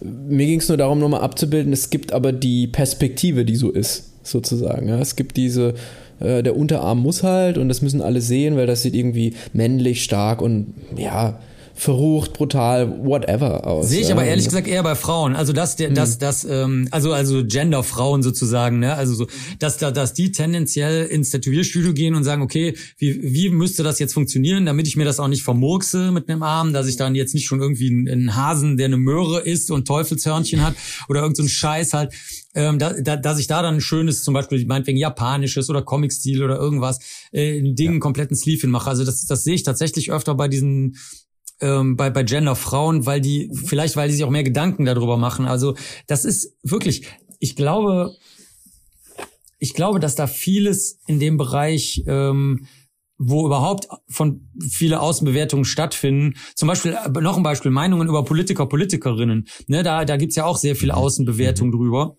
mir 0.01 0.45
ging 0.45 0.59
es 0.59 0.69
nur 0.69 0.77
darum, 0.77 0.99
nochmal 0.99 1.21
abzubilden, 1.21 1.73
es 1.73 1.89
gibt 1.89 2.13
aber 2.13 2.31
die 2.31 2.67
Perspektive, 2.67 3.43
die 3.43 3.57
so 3.57 3.69
ist, 3.69 4.13
sozusagen. 4.23 4.87
Ja. 4.87 4.99
Es 4.99 5.17
gibt 5.17 5.35
diese 5.35 5.73
äh, 6.19 6.41
der 6.41 6.55
Unterarm 6.55 6.99
muss 6.99 7.23
halt 7.23 7.57
und 7.57 7.67
das 7.67 7.81
müssen 7.81 8.01
alle 8.01 8.21
sehen, 8.21 8.55
weil 8.55 8.65
das 8.65 8.81
sieht 8.81 8.95
irgendwie 8.95 9.33
männlich, 9.51 10.03
stark 10.03 10.41
und 10.41 10.73
ja, 10.95 11.39
verrucht, 11.75 12.33
brutal, 12.33 12.99
whatever 13.03 13.65
aus. 13.65 13.89
Sehe 13.89 14.01
ich 14.01 14.11
aber 14.11 14.23
ehrlich 14.23 14.45
gesagt 14.45 14.67
eher 14.67 14.83
bei 14.83 14.95
Frauen. 14.95 15.35
Also 15.35 15.53
dass 15.53 15.75
der, 15.75 15.87
hm. 15.89 15.95
dass 15.95 16.17
das, 16.17 16.45
ähm, 16.45 16.87
also 16.91 17.13
also 17.13 17.43
Genderfrauen 17.43 18.21
sozusagen, 18.21 18.79
ne? 18.79 18.93
Also 18.95 19.15
so, 19.15 19.27
dass 19.59 19.77
da, 19.77 19.91
dass 19.91 20.13
die 20.13 20.31
tendenziell 20.31 21.05
ins 21.05 21.31
Tätowierstudio 21.31 21.93
gehen 21.93 22.15
und 22.15 22.23
sagen, 22.23 22.41
okay, 22.41 22.75
wie 22.97 23.33
wie 23.33 23.49
müsste 23.49 23.83
das 23.83 23.99
jetzt 23.99 24.13
funktionieren, 24.13 24.65
damit 24.65 24.87
ich 24.87 24.95
mir 24.95 25.05
das 25.05 25.19
auch 25.19 25.27
nicht 25.27 25.43
vermurkse 25.43 26.11
mit 26.11 26.29
einem 26.29 26.43
Arm, 26.43 26.73
dass 26.73 26.87
ich 26.87 26.95
dann 26.95 27.15
jetzt 27.15 27.33
nicht 27.33 27.45
schon 27.45 27.61
irgendwie 27.61 27.89
einen 27.89 28.35
Hasen, 28.35 28.77
der 28.77 28.85
eine 28.85 28.97
Möhre 28.97 29.41
isst 29.41 29.71
und 29.71 29.87
Teufelshörnchen 29.87 30.63
hat 30.63 30.75
oder 31.09 31.21
irgendein 31.21 31.45
so 31.45 31.49
Scheiß 31.49 31.93
halt. 31.93 32.13
Ähm, 32.55 32.77
da, 32.77 32.93
da, 32.93 33.15
dass 33.15 33.39
ich 33.39 33.47
da 33.47 33.63
dann 33.63 33.75
ein 33.75 33.81
schönes, 33.81 34.23
zum 34.23 34.35
Beispiel 34.35 34.63
meinetwegen 34.67 34.97
japanisches 34.97 35.71
oder 35.71 35.81
Comic-Stil 35.81 36.43
oder 36.43 36.57
irgendwas, 36.57 36.99
äh, 37.31 37.59
ein 37.59 37.73
Ding, 37.73 37.93
ja. 37.93 37.99
kompletten 37.99 38.37
Sleeve 38.37 38.61
hinmache. 38.61 38.91
Also 38.91 39.03
das, 39.05 39.25
das 39.25 39.43
sehe 39.43 39.55
ich 39.55 39.63
tatsächlich 39.63 40.11
öfter 40.11 40.35
bei 40.35 40.47
diesen 40.47 40.95
ähm, 41.61 41.95
bei, 41.95 42.09
bei 42.09 42.23
Gender 42.23 42.55
Frauen, 42.55 43.05
weil 43.05 43.21
die, 43.21 43.51
vielleicht 43.65 43.95
weil 43.95 44.07
die 44.07 44.15
sich 44.15 44.23
auch 44.23 44.29
mehr 44.29 44.43
Gedanken 44.43 44.85
darüber 44.85 45.17
machen. 45.17 45.45
Also 45.45 45.75
das 46.07 46.25
ist 46.25 46.57
wirklich, 46.63 47.07
ich 47.39 47.55
glaube, 47.55 48.15
ich 49.59 49.73
glaube, 49.73 49.99
dass 49.99 50.15
da 50.15 50.27
vieles 50.27 50.99
in 51.07 51.19
dem 51.19 51.37
Bereich, 51.37 52.03
ähm, 52.07 52.65
wo 53.17 53.45
überhaupt 53.45 53.87
von 54.09 54.49
viele 54.69 54.99
Außenbewertungen 54.99 55.63
stattfinden. 55.63 56.33
Zum 56.55 56.67
Beispiel, 56.67 56.93
äh, 56.93 57.21
noch 57.21 57.37
ein 57.37 57.43
Beispiel, 57.43 57.71
Meinungen 57.71 58.09
über 58.09 58.25
Politiker, 58.25 58.65
Politikerinnen. 58.65 59.47
Ne, 59.67 59.83
da, 59.83 60.03
da 60.03 60.17
gibt's 60.17 60.35
ja 60.35 60.45
auch 60.45 60.57
sehr 60.57 60.75
viele 60.75 60.93
mhm. 60.93 60.99
Außenbewertungen 60.99 61.71
drüber 61.71 62.17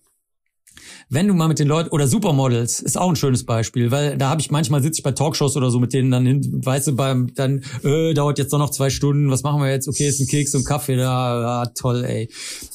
wenn 1.09 1.28
du 1.28 1.34
mal 1.34 1.48
mit 1.48 1.59
den 1.59 1.68
Leuten 1.68 1.90
oder 1.90 2.07
Supermodels 2.07 2.80
ist 2.80 2.98
auch 2.98 3.09
ein 3.09 3.16
schönes 3.16 3.44
Beispiel, 3.44 3.90
weil 3.90 4.16
da 4.16 4.28
habe 4.30 4.40
ich 4.40 4.50
manchmal 4.50 4.82
sitze 4.82 5.00
ich 5.00 5.02
bei 5.02 5.12
Talkshows 5.12 5.57
oder 5.57 5.70
so 5.70 5.78
mit 5.78 5.92
denen 5.92 6.11
dann 6.11 6.26
hin, 6.26 6.61
weißt 6.64 6.88
du, 6.88 6.96
beim 6.96 7.34
dann 7.34 7.62
äh, 7.82 8.14
dauert 8.14 8.38
jetzt 8.38 8.52
doch 8.52 8.59
noch 8.59 8.70
zwei 8.70 8.90
Stunden, 8.90 9.30
was 9.30 9.42
machen 9.42 9.61
wir 9.61 9.70
jetzt? 9.70 9.88
Okay, 9.88 10.09
ist 10.09 10.20
ein 10.20 10.26
Keks 10.26 10.55
und 10.55 10.64
Kaffee, 10.64 10.96
da 10.96 11.62
ah, 11.62 11.66
toll, 11.74 12.05
ey, 12.05 12.28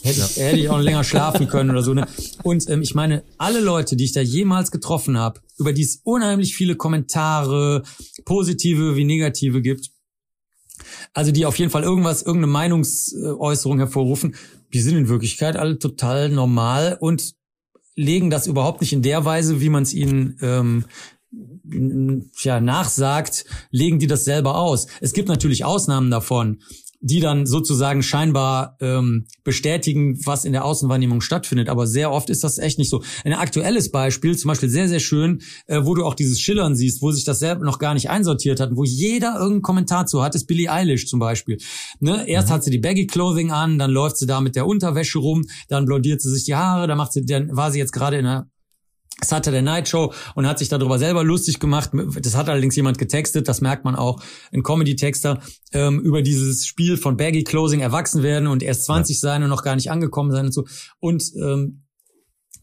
hätte, 0.04 0.20
ja. 0.20 0.26
ich, 0.26 0.38
hätte 0.38 0.58
ich 0.58 0.70
auch 0.70 0.80
länger 0.80 1.04
schlafen 1.06 1.48
können 1.48 1.72
oder 1.72 1.84
so. 1.84 1.94
Ne? 1.94 2.08
Und 2.44 2.70
ähm, 2.70 2.82
ich 2.82 2.96
meine, 2.96 3.24
alle 3.38 3.60
Leute, 3.60 3.96
die 3.96 4.06
ich 4.06 4.14
da 4.14 4.22
jemals 4.22 4.72
getroffen 4.72 5.18
habe, 5.18 5.42
über 5.58 5.74
die 5.74 5.84
es 5.84 6.02
unheimlich 6.04 6.56
viele 6.56 6.76
Kommentare, 6.76 7.84
positive 8.26 8.96
wie 8.96 9.06
negative 9.06 9.62
gibt, 9.62 9.92
also 11.14 11.32
die 11.32 11.46
auf 11.46 11.58
jeden 11.58 11.72
Fall 11.72 11.84
irgendwas, 11.84 12.22
irgendeine 12.22 12.52
Meinungsäußerung 12.52 13.80
hervorrufen, 13.80 14.36
die 14.74 14.82
sind 14.82 14.98
in 14.98 15.10
Wirklichkeit 15.10 15.58
alle 15.58 15.80
total 15.80 16.30
normal 16.30 16.98
und 17.00 17.34
legen 18.00 18.30
das 18.30 18.48
überhaupt 18.48 18.80
nicht 18.80 18.94
in 18.94 19.02
der 19.02 19.26
Weise, 19.26 19.60
wie 19.60 19.70
man 19.70 19.84
es 19.84 19.94
ihnen 19.94 20.38
ähm, 20.42 20.86
ja, 22.42 22.62
nachsagt, 22.62 23.46
legen 23.72 24.00
die 24.00 24.08
das 24.08 24.24
selber 24.24 24.58
aus. 24.58 24.88
Es 25.02 25.14
gibt 25.14 25.28
natürlich 25.28 25.66
Ausnahmen 25.66 26.10
davon 26.10 26.60
die 27.02 27.20
dann 27.20 27.46
sozusagen 27.46 28.04
scheinbar 28.04 28.76
ähm, 28.82 29.26
bestätigen, 29.44 30.20
was 30.26 30.44
in 30.44 30.52
der 30.52 30.66
Außenwahrnehmung 30.66 31.22
stattfindet. 31.22 31.70
Aber 31.70 31.88
sehr 31.88 32.12
oft 32.12 32.30
ist 32.30 32.44
das 32.44 32.58
echt 32.58 32.78
nicht 32.78 32.90
so. 32.90 33.02
Ein 33.24 33.34
aktuelles 33.34 33.92
Beispiel, 33.92 34.38
zum 34.38 34.50
Beispiel 34.50 34.70
sehr, 34.70 34.90
sehr 34.90 35.00
schön, 35.00 35.42
äh, 35.68 35.82
wo 35.84 35.96
du 35.96 36.06
auch 36.06 36.14
dieses 36.14 36.40
Schillern 36.42 36.76
siehst, 36.76 37.02
wo 37.02 37.12
sich 37.12 37.24
das 37.24 37.40
selber 37.40 37.64
noch 37.64 37.80
gar 37.80 37.94
nicht 37.94 38.10
einsortiert 38.10 38.60
hat, 38.60 38.72
wo 38.74 38.84
jeder 38.84 39.36
irgendeinen 39.36 39.62
Kommentar 39.62 40.06
zu 40.08 40.22
hat, 40.22 40.36
ist 40.36 40.46
Billie 40.46 40.72
Eilish 40.72 41.08
zum 41.08 41.20
Beispiel. 41.20 41.58
Ne? 42.00 42.28
Erst 42.28 42.50
mhm. 42.50 42.54
hat 42.54 42.64
sie 42.64 42.72
die 42.72 42.80
Baggy 42.80 43.08
Clothing 43.08 43.52
an, 43.52 43.80
dann 43.80 43.92
läuft 43.92 44.18
sie 44.18 44.28
da 44.28 44.42
mit 44.42 44.56
der 44.56 44.68
Unterwäsche 44.68 45.20
rum, 45.20 45.46
dann 45.70 45.86
blondiert 45.86 46.22
sie 46.22 46.30
sich 46.30 46.44
die 46.44 46.56
Haare, 46.56 46.88
dann 46.88 46.98
macht 46.98 47.14
sie, 47.14 47.26
dann 47.26 47.56
war 47.56 47.72
sie 47.72 47.80
jetzt 47.80 47.94
gerade 47.94 48.18
in 48.18 48.26
einer 48.26 48.50
Saturday 49.24 49.62
Night 49.62 49.90
Show 49.90 50.14
und 50.36 50.48
hat 50.48 50.60
sich 50.60 50.70
darüber 50.70 51.00
selber 51.00 51.24
lustig 51.24 51.60
gemacht. 51.60 51.92
Das 52.22 52.36
hat 52.36 52.50
allerdings 52.50 52.76
jemand 52.76 52.98
getextet, 52.98 53.48
das 53.48 53.62
merkt 53.62 53.86
man 53.86 53.96
auch, 53.96 54.22
ein 54.54 54.64
Comedy-Texter, 54.64 55.42
ähm, 55.74 56.00
über 56.00 56.22
dieses 56.22 56.66
Spiel 56.66 56.98
von 56.98 57.18
Baggy 57.18 57.44
Closing 57.44 57.82
erwachsen 57.82 58.24
werden 58.24 58.48
und 58.48 58.64
erst 58.64 58.86
20 58.86 59.18
ja. 59.18 59.20
sein 59.22 59.44
und 59.44 59.50
noch 59.50 59.64
gar 59.64 59.76
nicht 59.76 59.92
angekommen 59.92 60.32
sein 60.32 60.46
und 60.46 60.54
so. 60.54 60.66
Und 61.00 61.24
ähm, 61.42 61.84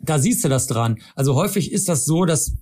da 0.00 0.18
siehst 0.18 0.44
du 0.44 0.48
das 0.48 0.66
dran. 0.66 0.98
Also 1.14 1.34
häufig 1.34 1.72
ist 1.72 1.88
das 1.88 2.04
so, 2.04 2.24
dass 2.24 2.52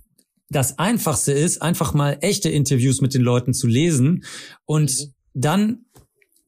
das 0.49 0.77
Einfachste 0.77 1.31
ist, 1.31 1.61
einfach 1.61 1.93
mal 1.93 2.17
echte 2.21 2.49
Interviews 2.49 3.01
mit 3.01 3.13
den 3.13 3.21
Leuten 3.21 3.53
zu 3.53 3.67
lesen 3.67 4.23
und 4.65 4.91
mhm. 4.91 5.13
dann 5.33 5.84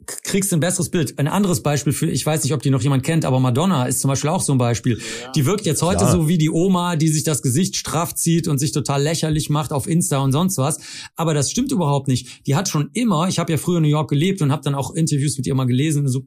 kriegst 0.07 0.51
du 0.51 0.57
ein 0.57 0.59
besseres 0.59 0.89
Bild. 0.89 1.19
Ein 1.19 1.27
anderes 1.27 1.61
Beispiel 1.61 1.93
für, 1.93 2.07
ich 2.09 2.25
weiß 2.25 2.43
nicht, 2.43 2.53
ob 2.53 2.61
die 2.61 2.69
noch 2.69 2.81
jemand 2.81 3.03
kennt, 3.03 3.25
aber 3.25 3.39
Madonna 3.39 3.85
ist 3.85 3.99
zum 4.01 4.09
Beispiel 4.09 4.29
auch 4.29 4.41
so 4.41 4.53
ein 4.53 4.57
Beispiel. 4.57 4.97
Ja, 4.97 5.31
die 5.33 5.45
wirkt 5.45 5.65
jetzt 5.65 5.81
heute 5.81 5.99
klar. 5.99 6.11
so 6.11 6.27
wie 6.27 6.37
die 6.37 6.49
Oma, 6.49 6.95
die 6.95 7.09
sich 7.09 7.23
das 7.23 7.41
Gesicht 7.41 7.75
straff 7.75 8.15
zieht 8.15 8.47
und 8.47 8.57
sich 8.57 8.71
total 8.71 9.01
lächerlich 9.01 9.49
macht 9.49 9.71
auf 9.71 9.87
Insta 9.87 10.19
und 10.19 10.31
sonst 10.31 10.57
was. 10.57 10.79
Aber 11.15 11.33
das 11.33 11.51
stimmt 11.51 11.71
überhaupt 11.71 12.07
nicht. 12.07 12.47
Die 12.47 12.55
hat 12.55 12.69
schon 12.69 12.89
immer, 12.93 13.27
ich 13.27 13.39
habe 13.39 13.51
ja 13.51 13.57
früher 13.57 13.77
in 13.77 13.83
New 13.83 13.89
York 13.89 14.09
gelebt 14.09 14.41
und 14.41 14.51
habe 14.51 14.63
dann 14.63 14.75
auch 14.75 14.93
Interviews 14.93 15.37
mit 15.37 15.45
ihr 15.47 15.55
mal 15.55 15.65
gelesen, 15.65 16.07
so 16.07 16.25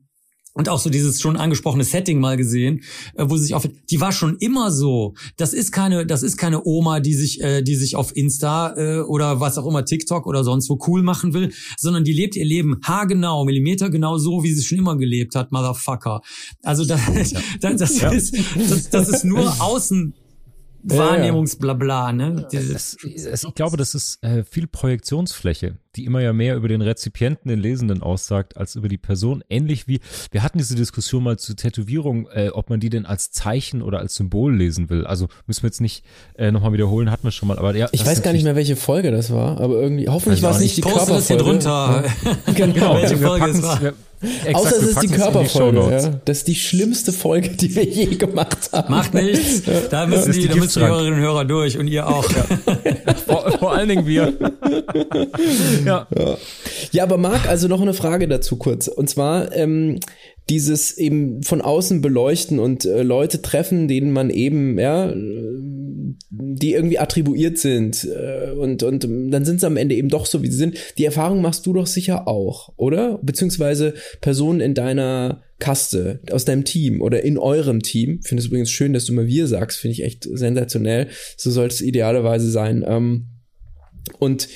und 0.52 0.68
auch 0.68 0.78
so 0.78 0.90
dieses 0.90 1.20
schon 1.20 1.36
angesprochene 1.36 1.84
Setting 1.84 2.18
mal 2.18 2.36
gesehen, 2.36 2.82
äh, 3.14 3.24
wo 3.28 3.36
sie 3.36 3.44
sich 3.44 3.54
auf 3.54 3.68
die 3.90 4.00
war 4.00 4.12
schon 4.12 4.36
immer 4.38 4.72
so. 4.72 5.14
Das 5.36 5.52
ist 5.52 5.72
keine 5.72 6.06
das 6.06 6.22
ist 6.22 6.36
keine 6.36 6.64
Oma, 6.64 7.00
die 7.00 7.14
sich 7.14 7.40
äh, 7.40 7.62
die 7.62 7.76
sich 7.76 7.96
auf 7.96 8.16
Insta 8.16 8.74
äh, 8.76 9.00
oder 9.00 9.40
was 9.40 9.58
auch 9.58 9.66
immer 9.66 9.84
TikTok 9.84 10.26
oder 10.26 10.44
sonst 10.44 10.68
wo 10.68 10.78
cool 10.86 11.02
machen 11.02 11.34
will, 11.34 11.52
sondern 11.78 12.04
die 12.04 12.12
lebt 12.12 12.36
ihr 12.36 12.44
Leben 12.44 12.80
haargenau, 12.82 13.44
Millimeter 13.44 13.90
genau 13.90 14.18
so, 14.18 14.42
wie 14.42 14.52
sie 14.52 14.62
schon 14.62 14.78
immer 14.78 14.96
gelebt 14.96 15.34
hat, 15.34 15.52
Motherfucker. 15.52 16.20
Also 16.62 16.84
das, 16.84 17.30
ja. 17.30 17.40
das, 17.60 17.76
das 17.76 18.00
ja. 18.00 18.10
ist 18.10 18.36
das, 18.56 18.90
das 18.90 19.08
ist 19.08 19.24
nur 19.24 19.48
außen 19.60 20.14
Wahrnehmungsblabla, 20.82 22.12
ne? 22.12 22.46
Das, 22.50 22.96
das, 23.02 23.44
ich 23.44 23.54
glaube, 23.54 23.76
das 23.76 23.94
ist 23.94 24.22
äh, 24.22 24.44
viel 24.44 24.66
Projektionsfläche, 24.66 25.78
die 25.96 26.04
immer 26.04 26.20
ja 26.20 26.32
mehr 26.32 26.56
über 26.56 26.68
den 26.68 26.82
Rezipienten, 26.82 27.48
den 27.48 27.58
Lesenden 27.58 28.02
aussagt, 28.02 28.56
als 28.56 28.76
über 28.76 28.88
die 28.88 28.98
Person. 28.98 29.42
Ähnlich 29.48 29.88
wie, 29.88 30.00
wir 30.30 30.42
hatten 30.42 30.58
diese 30.58 30.74
Diskussion 30.74 31.22
mal 31.22 31.38
zu 31.38 31.54
Tätowierung, 31.54 32.28
äh, 32.28 32.50
ob 32.50 32.70
man 32.70 32.80
die 32.80 32.90
denn 32.90 33.06
als 33.06 33.30
Zeichen 33.30 33.82
oder 33.82 33.98
als 33.98 34.14
Symbol 34.14 34.56
lesen 34.56 34.90
will. 34.90 35.06
Also 35.06 35.28
müssen 35.46 35.62
wir 35.62 35.68
jetzt 35.68 35.80
nicht 35.80 36.04
äh, 36.36 36.50
nochmal 36.50 36.72
wiederholen, 36.72 37.10
hatten 37.10 37.24
wir 37.24 37.32
schon 37.32 37.48
mal. 37.48 37.58
Aber 37.58 37.74
ja, 37.74 37.88
ich 37.92 38.04
weiß 38.04 38.22
gar 38.22 38.32
nicht 38.32 38.44
mehr, 38.44 38.56
welche 38.56 38.76
Folge 38.76 39.10
das 39.10 39.32
war, 39.32 39.60
aber 39.60 39.80
irgendwie, 39.80 40.08
hoffentlich 40.08 40.42
war 40.42 40.52
es 40.52 40.60
nicht 40.60 40.76
die 40.76 40.82
Körperfolge. 40.82 41.14
Das 41.14 41.26
hier 41.28 41.36
drunter. 41.38 42.04
Ja. 42.24 42.52
genau, 42.54 42.94
welche 42.96 43.16
Folge 43.16 43.46
es 43.46 43.62
war. 43.62 43.80
Wir, 43.80 43.94
Exakt, 44.22 44.54
Außer 44.54 44.76
es 44.76 44.82
ist 44.82 45.02
die 45.02 45.08
Körperfolge. 45.08 45.80
Ja. 45.80 46.20
Das 46.26 46.38
ist 46.38 46.48
die 46.48 46.54
schlimmste 46.54 47.10
Folge, 47.10 47.50
die 47.50 47.74
wir 47.74 47.84
je 47.84 48.04
gemacht 48.16 48.68
haben. 48.70 48.92
Macht 48.92 49.14
nichts. 49.14 49.62
Da 49.90 50.06
müssen 50.06 50.32
die, 50.32 50.40
die, 50.40 50.48
da 50.48 50.56
müssen 50.56 50.80
die 50.80 50.84
Hörerinnen 50.84 51.14
und 51.14 51.20
Hörer 51.20 51.46
durch 51.46 51.78
und 51.78 51.88
ihr 51.88 52.06
auch. 52.06 52.30
Ja. 52.30 52.44
vor, 53.26 53.50
vor, 53.52 53.72
allen 53.72 53.88
Dingen 53.88 54.06
wir. 54.06 54.34
ja. 55.86 56.06
ja. 56.16 56.38
Ja, 56.92 57.02
aber 57.02 57.18
Marc, 57.18 57.48
also 57.48 57.68
noch 57.68 57.80
eine 57.80 57.94
Frage 57.94 58.28
dazu 58.28 58.56
kurz. 58.56 58.88
Und 58.88 59.08
zwar, 59.08 59.54
ähm, 59.54 60.00
dieses 60.48 60.98
eben 60.98 61.42
von 61.42 61.60
außen 61.60 62.02
beleuchten 62.02 62.58
und 62.58 62.84
äh, 62.84 63.02
Leute 63.02 63.40
treffen, 63.40 63.86
denen 63.88 64.10
man 64.10 64.30
eben, 64.30 64.78
ja, 64.78 65.14
die 66.30 66.72
irgendwie 66.72 66.98
attribuiert 66.98 67.58
sind 67.58 68.04
äh, 68.04 68.50
und, 68.50 68.82
und 68.82 69.06
dann 69.30 69.44
sind 69.44 69.60
sie 69.60 69.66
am 69.66 69.76
Ende 69.76 69.94
eben 69.94 70.08
doch 70.08 70.26
so, 70.26 70.42
wie 70.42 70.48
sie 70.48 70.56
sind. 70.56 70.76
Die 70.98 71.04
Erfahrung 71.04 71.40
machst 71.40 71.66
du 71.66 71.72
doch 71.72 71.86
sicher 71.86 72.26
auch, 72.26 72.72
oder? 72.76 73.20
Beziehungsweise 73.22 73.94
Personen 74.20 74.60
in 74.60 74.74
deiner 74.74 75.42
Kaste, 75.60 76.20
aus 76.32 76.44
deinem 76.44 76.64
Team 76.64 77.00
oder 77.00 77.22
in 77.22 77.38
eurem 77.38 77.82
Team. 77.82 78.20
Finde 78.22 78.40
es 78.40 78.46
übrigens 78.46 78.70
schön, 78.70 78.92
dass 78.92 79.04
du 79.04 79.12
mal 79.12 79.26
wir 79.26 79.46
sagst, 79.46 79.78
finde 79.78 79.92
ich 79.92 80.02
echt 80.02 80.24
sensationell. 80.24 81.08
So 81.36 81.50
soll 81.50 81.68
es 81.68 81.80
idealerweise 81.80 82.50
sein. 82.50 82.84
Ähm, 82.86 83.26
und 84.18 84.48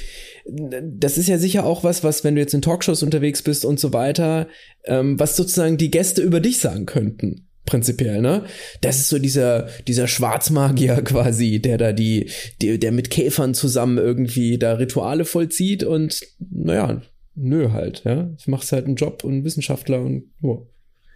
das 0.47 1.17
ist 1.17 1.29
ja 1.29 1.39
sicher 1.39 1.65
auch 1.65 1.85
was, 1.85 2.05
was, 2.05 2.23
wenn 2.23 2.35
du 2.35 2.41
jetzt 2.41 2.55
in 2.55 2.63
Talkshows 2.63 3.03
unterwegs 3.03 3.43
bist 3.43 3.65
und 3.65 3.81
so 3.81 3.93
weiter, 3.93 4.49
ähm, 4.85 5.19
was 5.19 5.37
sozusagen 5.37 5.79
die 5.79 5.91
Gäste 5.91 6.23
über 6.23 6.41
dich 6.41 6.59
sagen 6.59 6.87
könnten. 6.87 7.49
Prinzipiell, 7.65 8.21
ne? 8.21 8.45
Das 8.83 8.99
ist 8.99 9.09
so 9.09 9.19
dieser, 9.19 9.69
dieser 9.89 10.07
Schwarzmagier 10.07 10.97
quasi, 11.05 11.61
der 11.61 11.79
da 11.79 11.93
die, 11.93 12.31
die, 12.61 12.79
der 12.79 12.93
mit 12.93 13.09
Käfern 13.09 13.55
zusammen 13.55 13.97
irgendwie 13.97 14.59
da 14.59 14.75
Rituale 14.75 15.25
vollzieht 15.25 15.83
und, 15.83 16.21
naja, 16.51 17.01
nö 17.35 17.71
halt, 17.71 18.03
ja. 18.05 18.25
Du 18.25 18.51
machst 18.51 18.71
halt 18.73 18.85
einen 18.85 18.97
Job 18.97 19.25
und 19.25 19.45
Wissenschaftler 19.45 20.03
und, 20.03 20.25
oh. 20.43 20.67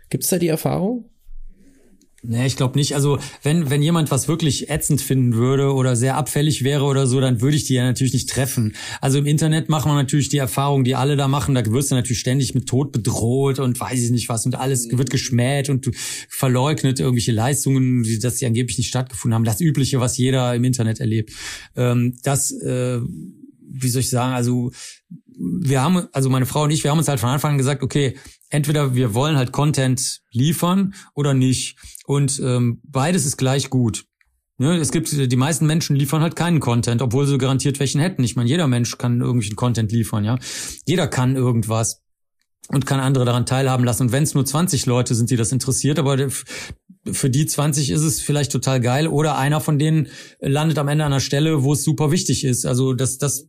Gibt's 0.08 0.28
da 0.28 0.38
die 0.38 0.48
Erfahrung? 0.48 1.10
Nee, 2.24 2.46
ich 2.46 2.56
glaube 2.56 2.76
nicht. 2.76 2.96
Also 2.96 3.20
wenn, 3.44 3.70
wenn 3.70 3.80
jemand 3.80 4.10
was 4.10 4.26
wirklich 4.26 4.70
ätzend 4.70 5.00
finden 5.00 5.34
würde 5.34 5.72
oder 5.72 5.94
sehr 5.94 6.16
abfällig 6.16 6.64
wäre 6.64 6.82
oder 6.82 7.06
so, 7.06 7.20
dann 7.20 7.40
würde 7.40 7.56
ich 7.56 7.64
die 7.64 7.74
ja 7.74 7.84
natürlich 7.84 8.12
nicht 8.12 8.28
treffen. 8.28 8.74
Also 9.00 9.18
im 9.18 9.26
Internet 9.26 9.68
machen 9.68 9.88
wir 9.88 9.94
natürlich 9.94 10.28
die 10.28 10.38
Erfahrung, 10.38 10.82
die 10.82 10.96
alle 10.96 11.16
da 11.16 11.28
machen. 11.28 11.54
Da 11.54 11.64
wirst 11.66 11.92
du 11.92 11.94
natürlich 11.94 12.18
ständig 12.18 12.56
mit 12.56 12.66
Tod 12.66 12.90
bedroht 12.90 13.60
und 13.60 13.78
weiß 13.78 14.02
ich 14.02 14.10
nicht 14.10 14.28
was 14.28 14.44
und 14.46 14.56
alles 14.56 14.88
wird 14.90 15.10
geschmäht 15.10 15.70
und 15.70 15.90
verleugnet 16.28 16.98
irgendwelche 16.98 17.30
Leistungen, 17.32 18.04
dass 18.20 18.36
die 18.36 18.46
angeblich 18.46 18.78
nicht 18.78 18.88
stattgefunden 18.88 19.36
haben. 19.36 19.44
Das 19.44 19.60
Übliche, 19.60 20.00
was 20.00 20.18
jeder 20.18 20.56
im 20.56 20.64
Internet 20.64 20.98
erlebt. 20.98 21.32
Ähm, 21.76 22.18
das, 22.24 22.50
äh, 22.50 22.98
wie 23.70 23.88
soll 23.88 24.00
ich 24.00 24.10
sagen, 24.10 24.34
also 24.34 24.72
wir 25.38 25.82
haben, 25.82 26.08
also 26.12 26.30
meine 26.30 26.46
Frau 26.46 26.64
und 26.64 26.72
ich, 26.72 26.82
wir 26.82 26.90
haben 26.90 26.98
uns 26.98 27.06
halt 27.06 27.20
von 27.20 27.28
Anfang 27.28 27.52
an 27.52 27.58
gesagt, 27.58 27.84
okay, 27.84 28.16
entweder 28.50 28.94
wir 28.94 29.14
wollen 29.14 29.36
halt 29.36 29.52
Content 29.52 30.20
liefern 30.32 30.94
oder 31.14 31.32
nicht. 31.32 31.76
Und 32.08 32.40
ähm, 32.42 32.80
beides 32.84 33.26
ist 33.26 33.36
gleich 33.36 33.68
gut. 33.68 34.06
Ne, 34.56 34.78
es 34.78 34.92
gibt 34.92 35.12
die 35.12 35.36
meisten 35.36 35.66
Menschen 35.66 35.94
liefern 35.94 36.22
halt 36.22 36.36
keinen 36.36 36.58
Content, 36.58 37.02
obwohl 37.02 37.26
sie 37.26 37.36
garantiert 37.36 37.78
welchen 37.80 38.00
hätten. 38.00 38.24
Ich 38.24 38.34
meine, 38.34 38.48
jeder 38.48 38.66
Mensch 38.66 38.96
kann 38.96 39.20
irgendwelchen 39.20 39.56
Content 39.56 39.92
liefern, 39.92 40.24
ja. 40.24 40.38
Jeder 40.86 41.06
kann 41.06 41.36
irgendwas 41.36 42.00
und 42.68 42.86
kann 42.86 42.98
andere 42.98 43.26
daran 43.26 43.44
teilhaben 43.44 43.84
lassen. 43.84 44.04
Und 44.04 44.12
wenn 44.12 44.22
es 44.22 44.32
nur 44.32 44.46
20 44.46 44.86
Leute 44.86 45.14
sind, 45.14 45.28
die 45.28 45.36
das 45.36 45.52
interessiert, 45.52 45.98
aber 45.98 46.16
für 47.12 47.28
die 47.28 47.44
20 47.44 47.90
ist 47.90 48.02
es 48.02 48.22
vielleicht 48.22 48.52
total 48.52 48.80
geil 48.80 49.06
oder 49.06 49.36
einer 49.36 49.60
von 49.60 49.78
denen 49.78 50.08
landet 50.40 50.78
am 50.78 50.88
Ende 50.88 51.04
an 51.04 51.12
einer 51.12 51.20
Stelle, 51.20 51.62
wo 51.62 51.74
es 51.74 51.84
super 51.84 52.10
wichtig 52.10 52.42
ist. 52.42 52.64
Also 52.64 52.94
das, 52.94 53.18
das 53.18 53.48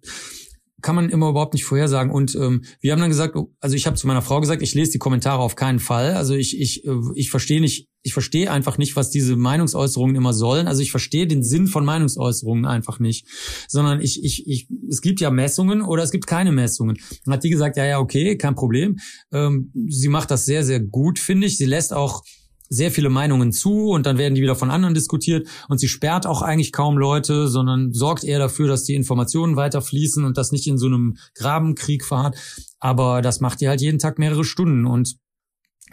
kann 0.82 0.96
man 0.96 1.10
immer 1.10 1.30
überhaupt 1.30 1.54
nicht 1.54 1.66
vorhersagen. 1.66 2.12
Und 2.12 2.36
ähm, 2.36 2.64
wir 2.82 2.92
haben 2.92 3.00
dann 3.00 3.10
gesagt, 3.10 3.36
oh, 3.36 3.54
also 3.60 3.76
ich 3.76 3.86
habe 3.88 3.98
zu 3.98 4.08
meiner 4.08 4.22
Frau 4.22 4.40
gesagt, 4.40 4.62
ich 4.62 4.74
lese 4.74 4.92
die 4.92 4.98
Kommentare 4.98 5.42
auf 5.42 5.56
keinen 5.56 5.80
Fall. 5.80 6.14
Also 6.14 6.34
ich 6.34 6.60
ich 6.60 6.86
äh, 6.86 6.96
ich 7.16 7.30
verstehe 7.30 7.62
nicht, 7.62 7.88
ich 8.02 8.14
verstehe 8.14 8.52
einfach 8.52 8.78
nicht, 8.78 8.96
was 8.96 9.10
diese 9.10 9.36
Meinungsäußerungen 9.36 10.16
immer 10.16 10.34
sollen. 10.34 10.68
Also 10.68 10.82
ich 10.82 10.92
verstehe 10.92 11.28
den 11.28 11.44
Sinn 11.44 11.68
von 11.68 11.86
Meinungsäußerungen 11.86 12.66
einfach 12.66 13.00
nicht, 13.00 13.26
sondern 13.68 14.02
ich 14.02 14.24
ich 14.24 14.48
ich 14.48 14.68
es 14.90 15.02
gibt 15.02 15.20
ja 15.20 15.32
Messungen 15.32 15.82
oder 15.82 16.04
es 16.04 16.12
gibt 16.12 16.28
keine 16.28 16.52
Messungen. 16.52 16.98
Dann 17.26 17.34
hat 17.34 17.44
die 17.44 17.50
gesagt, 17.50 17.78
ja 17.78 17.86
ja 17.86 18.00
okay, 18.00 18.38
kein 18.38 18.56
Problem. 18.56 18.98
Ähm, 19.32 19.72
sie 19.88 20.10
macht 20.10 20.32
das 20.32 20.46
sehr 20.46 20.64
sehr 20.64 20.80
gut, 20.80 21.20
finde 21.20 21.48
ich. 21.48 21.58
Sie 21.58 21.66
lässt 21.66 21.94
auch 21.94 22.24
sehr 22.70 22.92
viele 22.92 23.10
Meinungen 23.10 23.52
zu 23.52 23.90
und 23.90 24.06
dann 24.06 24.18
werden 24.18 24.36
die 24.36 24.42
wieder 24.42 24.56
von 24.56 24.70
anderen 24.70 24.94
diskutiert 24.94 25.48
und 25.68 25.80
sie 25.80 25.88
sperrt 25.88 26.28
auch 26.28 26.42
eigentlich 26.42 26.72
kaum 26.72 26.98
Leute, 26.98 27.48
sondern 27.48 27.94
sorgt 27.94 28.24
eher 28.24 28.40
dafür, 28.40 28.68
dass 28.68 28.84
die 28.84 28.96
Informationen 28.96 29.56
weiter 29.56 29.82
fließen 29.82 30.24
und 30.24 30.38
das 30.38 30.52
nicht 30.52 30.68
in 30.68 30.78
so 30.78 30.86
einem 30.86 31.18
Grabenkrieg 31.34 32.06
verharrt. 32.06 32.38
Aber 32.80 33.22
das 33.22 33.40
macht 33.40 33.62
die 33.62 33.68
halt 33.68 33.82
jeden 33.82 34.00
Tag 34.00 34.20
mehrere 34.20 34.44
Stunden 34.44 34.86
und 34.86 35.18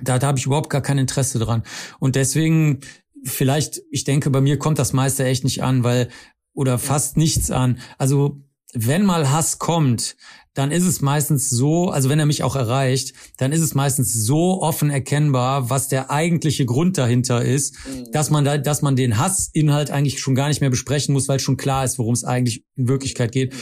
da, 0.03 0.19
da 0.19 0.27
habe 0.27 0.39
ich 0.39 0.47
überhaupt 0.47 0.71
gar 0.71 0.83
kein 0.83 0.99
Interesse 0.99 1.39
dran. 1.39 1.63
Und 1.99 2.17
deswegen, 2.17 2.81
vielleicht, 3.25 3.81
ich 3.91 4.05
denke, 4.05 4.29
bei 4.31 4.43
mir 4.43 4.59
kommt 4.59 4.79
das 4.79 4.93
meiste 4.93 5.25
echt 5.25 5.45
nicht 5.45 5.63
an, 5.63 5.85
weil, 5.85 6.09
oder 6.53 6.79
fast 6.79 7.17
nichts 7.17 7.51
an. 7.51 7.79
Also 7.97 8.43
wenn 8.77 9.05
mal 9.05 9.31
Hass 9.31 9.59
kommt, 9.59 10.17
dann 10.55 10.71
ist 10.71 10.85
es 10.85 11.03
meistens 11.03 11.51
so, 11.51 11.91
also 11.91 12.09
wenn 12.09 12.19
er 12.19 12.27
mich 12.27 12.43
auch 12.43 12.57
erreicht, 12.57 13.13
dann 13.37 13.53
ist 13.53 13.61
es 13.61 13.75
meistens 13.75 14.15
so 14.15 14.63
offen 14.63 14.91
erkennbar, 14.91 15.69
was 15.69 15.89
der 15.89 16.11
eigentliche 16.11 16.65
Grund 16.65 16.97
dahinter 16.97 17.43
ist, 17.43 17.75
mhm. 17.87 18.11
dass 18.13 18.31
man 18.31 18.45
da, 18.45 18.57
dass 18.57 18.81
man 18.81 18.97
den 18.97 19.19
Hassinhalt 19.19 19.91
eigentlich 19.91 20.19
schon 20.19 20.35
gar 20.35 20.49
nicht 20.49 20.61
mehr 20.61 20.71
besprechen 20.71 21.13
muss, 21.13 21.29
weil 21.29 21.41
schon 21.41 21.57
klar 21.57 21.85
ist, 21.85 21.99
worum 21.99 22.15
es 22.15 22.25
eigentlich 22.25 22.65
in 22.77 22.89
Wirklichkeit 22.89 23.33
geht. 23.33 23.55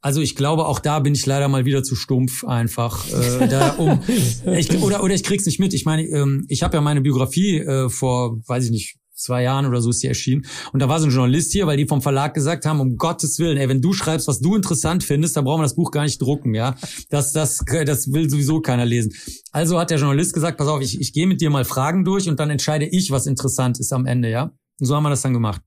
Also 0.00 0.20
ich 0.20 0.34
glaube, 0.34 0.66
auch 0.66 0.80
da 0.80 0.98
bin 0.98 1.14
ich 1.14 1.24
leider 1.24 1.48
mal 1.48 1.64
wieder 1.64 1.82
zu 1.82 1.94
stumpf 1.94 2.44
einfach. 2.44 3.06
Äh, 3.10 3.48
da, 3.48 3.70
um, 3.70 4.00
ich, 4.54 4.70
oder, 4.82 5.02
oder 5.02 5.14
ich 5.14 5.22
krieg's 5.22 5.46
nicht 5.46 5.60
mit. 5.60 5.72
Ich 5.72 5.86
meine, 5.86 6.02
ähm, 6.04 6.44
ich 6.48 6.62
habe 6.62 6.76
ja 6.76 6.82
meine 6.82 7.00
Biografie 7.00 7.58
äh, 7.58 7.88
vor, 7.88 8.38
weiß 8.46 8.64
ich 8.66 8.70
nicht, 8.70 8.96
zwei 9.24 9.42
Jahren 9.42 9.66
oder 9.66 9.80
so 9.80 9.90
ist 9.90 10.00
sie 10.00 10.06
erschienen. 10.06 10.46
Und 10.72 10.80
da 10.80 10.88
war 10.88 11.00
so 11.00 11.06
ein 11.06 11.10
Journalist 11.10 11.52
hier, 11.52 11.66
weil 11.66 11.76
die 11.76 11.86
vom 11.86 12.02
Verlag 12.02 12.34
gesagt 12.34 12.66
haben, 12.66 12.80
um 12.80 12.96
Gottes 12.96 13.38
Willen, 13.38 13.56
ey, 13.56 13.68
wenn 13.68 13.80
du 13.80 13.92
schreibst, 13.92 14.28
was 14.28 14.40
du 14.40 14.54
interessant 14.54 15.02
findest, 15.02 15.36
dann 15.36 15.44
brauchen 15.44 15.60
wir 15.60 15.64
das 15.64 15.74
Buch 15.74 15.90
gar 15.90 16.04
nicht 16.04 16.20
drucken, 16.20 16.54
ja. 16.54 16.76
Das, 17.10 17.32
das, 17.32 17.64
das 17.86 18.12
will 18.12 18.30
sowieso 18.30 18.60
keiner 18.60 18.84
lesen. 18.84 19.12
Also 19.52 19.78
hat 19.78 19.90
der 19.90 19.98
Journalist 19.98 20.34
gesagt, 20.34 20.58
pass 20.58 20.68
auf, 20.68 20.80
ich, 20.80 21.00
ich 21.00 21.12
gehe 21.12 21.26
mit 21.26 21.40
dir 21.40 21.50
mal 21.50 21.64
Fragen 21.64 22.04
durch 22.04 22.28
und 22.28 22.38
dann 22.38 22.50
entscheide 22.50 22.86
ich, 22.86 23.10
was 23.10 23.26
interessant 23.26 23.80
ist 23.80 23.92
am 23.92 24.06
Ende, 24.06 24.30
ja. 24.30 24.52
Und 24.80 24.86
so 24.86 24.94
haben 24.94 25.02
wir 25.04 25.10
das 25.10 25.22
dann 25.22 25.32
gemacht. 25.32 25.62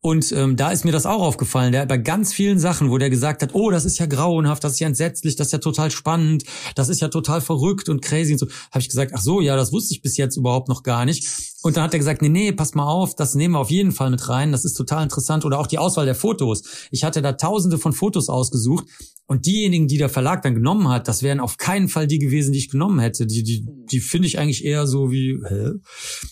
Und 0.00 0.32
ähm, 0.32 0.56
da 0.56 0.70
ist 0.70 0.84
mir 0.84 0.92
das 0.92 1.06
auch 1.06 1.22
aufgefallen. 1.22 1.72
Der 1.72 1.82
hat 1.82 1.88
bei 1.88 1.98
ganz 1.98 2.32
vielen 2.32 2.58
Sachen, 2.58 2.90
wo 2.90 2.98
der 2.98 3.10
gesagt 3.10 3.42
hat, 3.42 3.54
oh, 3.54 3.70
das 3.70 3.84
ist 3.84 3.98
ja 3.98 4.06
grauenhaft, 4.06 4.62
das 4.64 4.74
ist 4.74 4.80
ja 4.80 4.86
entsetzlich, 4.86 5.36
das 5.36 5.48
ist 5.48 5.52
ja 5.52 5.58
total 5.58 5.90
spannend, 5.90 6.44
das 6.74 6.88
ist 6.88 7.00
ja 7.00 7.08
total 7.08 7.40
verrückt 7.40 7.88
und 7.88 8.02
crazy 8.02 8.32
und 8.32 8.38
so, 8.38 8.46
habe 8.70 8.80
ich 8.80 8.88
gesagt, 8.88 9.12
ach 9.14 9.20
so, 9.20 9.40
ja, 9.40 9.56
das 9.56 9.72
wusste 9.72 9.94
ich 9.94 10.02
bis 10.02 10.16
jetzt 10.16 10.36
überhaupt 10.36 10.68
noch 10.68 10.82
gar 10.82 11.04
nicht. 11.04 11.26
Und 11.66 11.76
dann 11.76 11.82
hat 11.82 11.94
er 11.94 11.98
gesagt, 11.98 12.22
nee, 12.22 12.28
nee, 12.28 12.52
pass 12.52 12.76
mal 12.76 12.86
auf, 12.86 13.16
das 13.16 13.34
nehmen 13.34 13.54
wir 13.54 13.58
auf 13.58 13.72
jeden 13.72 13.90
Fall 13.90 14.08
mit 14.10 14.28
rein, 14.28 14.52
das 14.52 14.64
ist 14.64 14.74
total 14.74 15.02
interessant. 15.02 15.44
Oder 15.44 15.58
auch 15.58 15.66
die 15.66 15.78
Auswahl 15.78 16.04
der 16.04 16.14
Fotos. 16.14 16.62
Ich 16.92 17.02
hatte 17.02 17.22
da 17.22 17.32
tausende 17.32 17.76
von 17.76 17.92
Fotos 17.92 18.28
ausgesucht 18.28 18.86
und 19.26 19.46
diejenigen, 19.46 19.88
die 19.88 19.98
der 19.98 20.08
Verlag 20.08 20.42
dann 20.42 20.54
genommen 20.54 20.88
hat, 20.88 21.08
das 21.08 21.24
wären 21.24 21.40
auf 21.40 21.56
keinen 21.56 21.88
Fall 21.88 22.06
die 22.06 22.20
gewesen, 22.20 22.52
die 22.52 22.58
ich 22.60 22.70
genommen 22.70 23.00
hätte. 23.00 23.26
Die, 23.26 23.42
die, 23.42 23.66
die 23.90 23.98
finde 23.98 24.28
ich 24.28 24.38
eigentlich 24.38 24.64
eher 24.64 24.86
so 24.86 25.10
wie, 25.10 25.40
hä? 25.44 25.70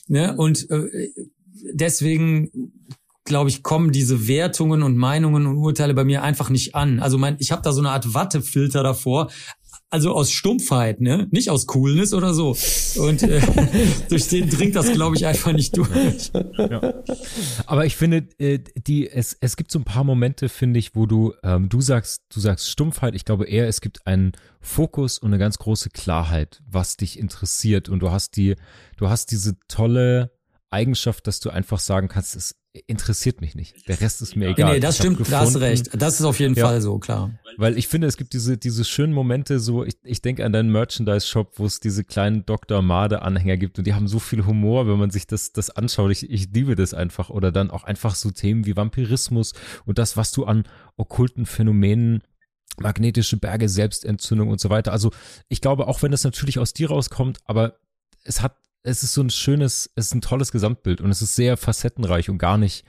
Ne? 0.06 0.36
Und 0.36 0.70
äh, 0.70 1.08
deswegen 1.72 2.52
glaube 3.24 3.48
ich, 3.50 3.62
kommen 3.62 3.90
diese 3.90 4.28
Wertungen 4.28 4.82
und 4.82 4.96
Meinungen 4.96 5.46
und 5.46 5.56
Urteile 5.56 5.94
bei 5.94 6.04
mir 6.04 6.22
einfach 6.22 6.50
nicht 6.50 6.74
an. 6.74 7.00
Also 7.00 7.18
mein, 7.18 7.36
ich 7.40 7.50
habe 7.50 7.62
da 7.62 7.72
so 7.72 7.80
eine 7.80 7.90
Art 7.90 8.14
Wattefilter 8.14 8.82
davor. 8.82 9.30
Also 9.94 10.12
aus 10.12 10.32
Stumpfheit, 10.32 11.00
ne? 11.00 11.28
Nicht 11.30 11.50
aus 11.50 11.68
Coolness 11.68 12.14
oder 12.14 12.34
so. 12.34 12.56
Und 13.00 13.22
äh, 13.22 13.40
durch 14.08 14.26
den 14.26 14.50
dringt 14.50 14.74
das, 14.74 14.90
glaube 14.90 15.14
ich, 15.14 15.24
einfach 15.24 15.52
nicht 15.52 15.76
durch. 15.76 16.32
Ja. 16.58 16.94
Aber 17.66 17.86
ich 17.86 17.94
finde, 17.94 18.26
äh, 18.38 18.58
die, 18.58 19.08
es, 19.08 19.36
es 19.40 19.56
gibt 19.56 19.70
so 19.70 19.78
ein 19.78 19.84
paar 19.84 20.02
Momente, 20.02 20.48
finde 20.48 20.80
ich, 20.80 20.96
wo 20.96 21.06
du, 21.06 21.34
ähm, 21.44 21.68
du 21.68 21.80
sagst, 21.80 22.22
du 22.34 22.40
sagst 22.40 22.68
Stumpfheit. 22.68 23.14
Ich 23.14 23.24
glaube 23.24 23.44
eher, 23.46 23.68
es 23.68 23.80
gibt 23.80 24.04
einen 24.04 24.32
Fokus 24.60 25.18
und 25.18 25.28
eine 25.28 25.38
ganz 25.38 25.58
große 25.58 25.90
Klarheit, 25.90 26.60
was 26.68 26.96
dich 26.96 27.16
interessiert. 27.16 27.88
Und 27.88 28.00
du 28.00 28.10
hast 28.10 28.36
die, 28.36 28.56
du 28.96 29.08
hast 29.08 29.30
diese 29.30 29.56
tolle 29.68 30.32
Eigenschaft, 30.74 31.26
dass 31.26 31.40
du 31.40 31.50
einfach 31.50 31.78
sagen 31.78 32.08
kannst, 32.08 32.34
es 32.36 32.56
interessiert 32.86 33.40
mich 33.40 33.54
nicht. 33.54 33.88
Der 33.88 34.00
Rest 34.00 34.20
ist 34.20 34.34
mir 34.34 34.48
egal. 34.48 34.66
Nee, 34.66 34.74
nee 34.74 34.80
das 34.80 34.96
stimmt, 34.96 35.20
da 35.30 35.40
hast 35.40 35.56
recht. 35.60 35.90
Das 35.94 36.18
ist 36.18 36.26
auf 36.26 36.40
jeden 36.40 36.54
ja, 36.54 36.66
Fall 36.66 36.80
so, 36.80 36.98
klar. 36.98 37.30
Weil 37.56 37.78
ich 37.78 37.86
finde, 37.86 38.08
es 38.08 38.16
gibt 38.16 38.32
diese, 38.32 38.58
diese 38.58 38.84
schönen 38.84 39.12
Momente, 39.12 39.60
so, 39.60 39.84
ich, 39.84 39.94
ich 40.02 40.22
denke 40.22 40.44
an 40.44 40.52
deinen 40.52 40.72
Merchandise-Shop, 40.72 41.52
wo 41.56 41.66
es 41.66 41.78
diese 41.78 42.02
kleinen 42.02 42.44
Dr. 42.44 42.82
Made-Anhänger 42.82 43.56
gibt 43.56 43.78
und 43.78 43.86
die 43.86 43.94
haben 43.94 44.08
so 44.08 44.18
viel 44.18 44.44
Humor, 44.44 44.88
wenn 44.88 44.98
man 44.98 45.10
sich 45.10 45.28
das, 45.28 45.52
das 45.52 45.70
anschaut. 45.70 46.10
Ich, 46.10 46.28
ich 46.28 46.52
liebe 46.52 46.74
das 46.74 46.94
einfach. 46.94 47.30
Oder 47.30 47.52
dann 47.52 47.70
auch 47.70 47.84
einfach 47.84 48.16
so 48.16 48.32
Themen 48.32 48.66
wie 48.66 48.76
Vampirismus 48.76 49.52
und 49.84 49.98
das, 49.98 50.16
was 50.16 50.32
du 50.32 50.44
an 50.44 50.64
okkulten 50.96 51.46
Phänomenen 51.46 52.22
magnetische 52.76 53.36
Berge, 53.36 53.68
Selbstentzündung 53.68 54.48
und 54.48 54.60
so 54.60 54.68
weiter. 54.68 54.90
Also 54.90 55.12
ich 55.48 55.60
glaube, 55.60 55.86
auch 55.86 56.02
wenn 56.02 56.10
das 56.10 56.24
natürlich 56.24 56.58
aus 56.58 56.72
dir 56.72 56.88
rauskommt, 56.88 57.38
aber 57.44 57.78
es 58.24 58.42
hat 58.42 58.56
es 58.84 59.02
ist 59.02 59.14
so 59.14 59.22
ein 59.22 59.30
schönes, 59.30 59.90
es 59.96 60.06
ist 60.06 60.14
ein 60.14 60.20
tolles 60.20 60.52
Gesamtbild 60.52 61.00
und 61.00 61.10
es 61.10 61.22
ist 61.22 61.34
sehr 61.34 61.56
facettenreich 61.56 62.30
und 62.30 62.38
gar 62.38 62.58
nicht, 62.58 62.84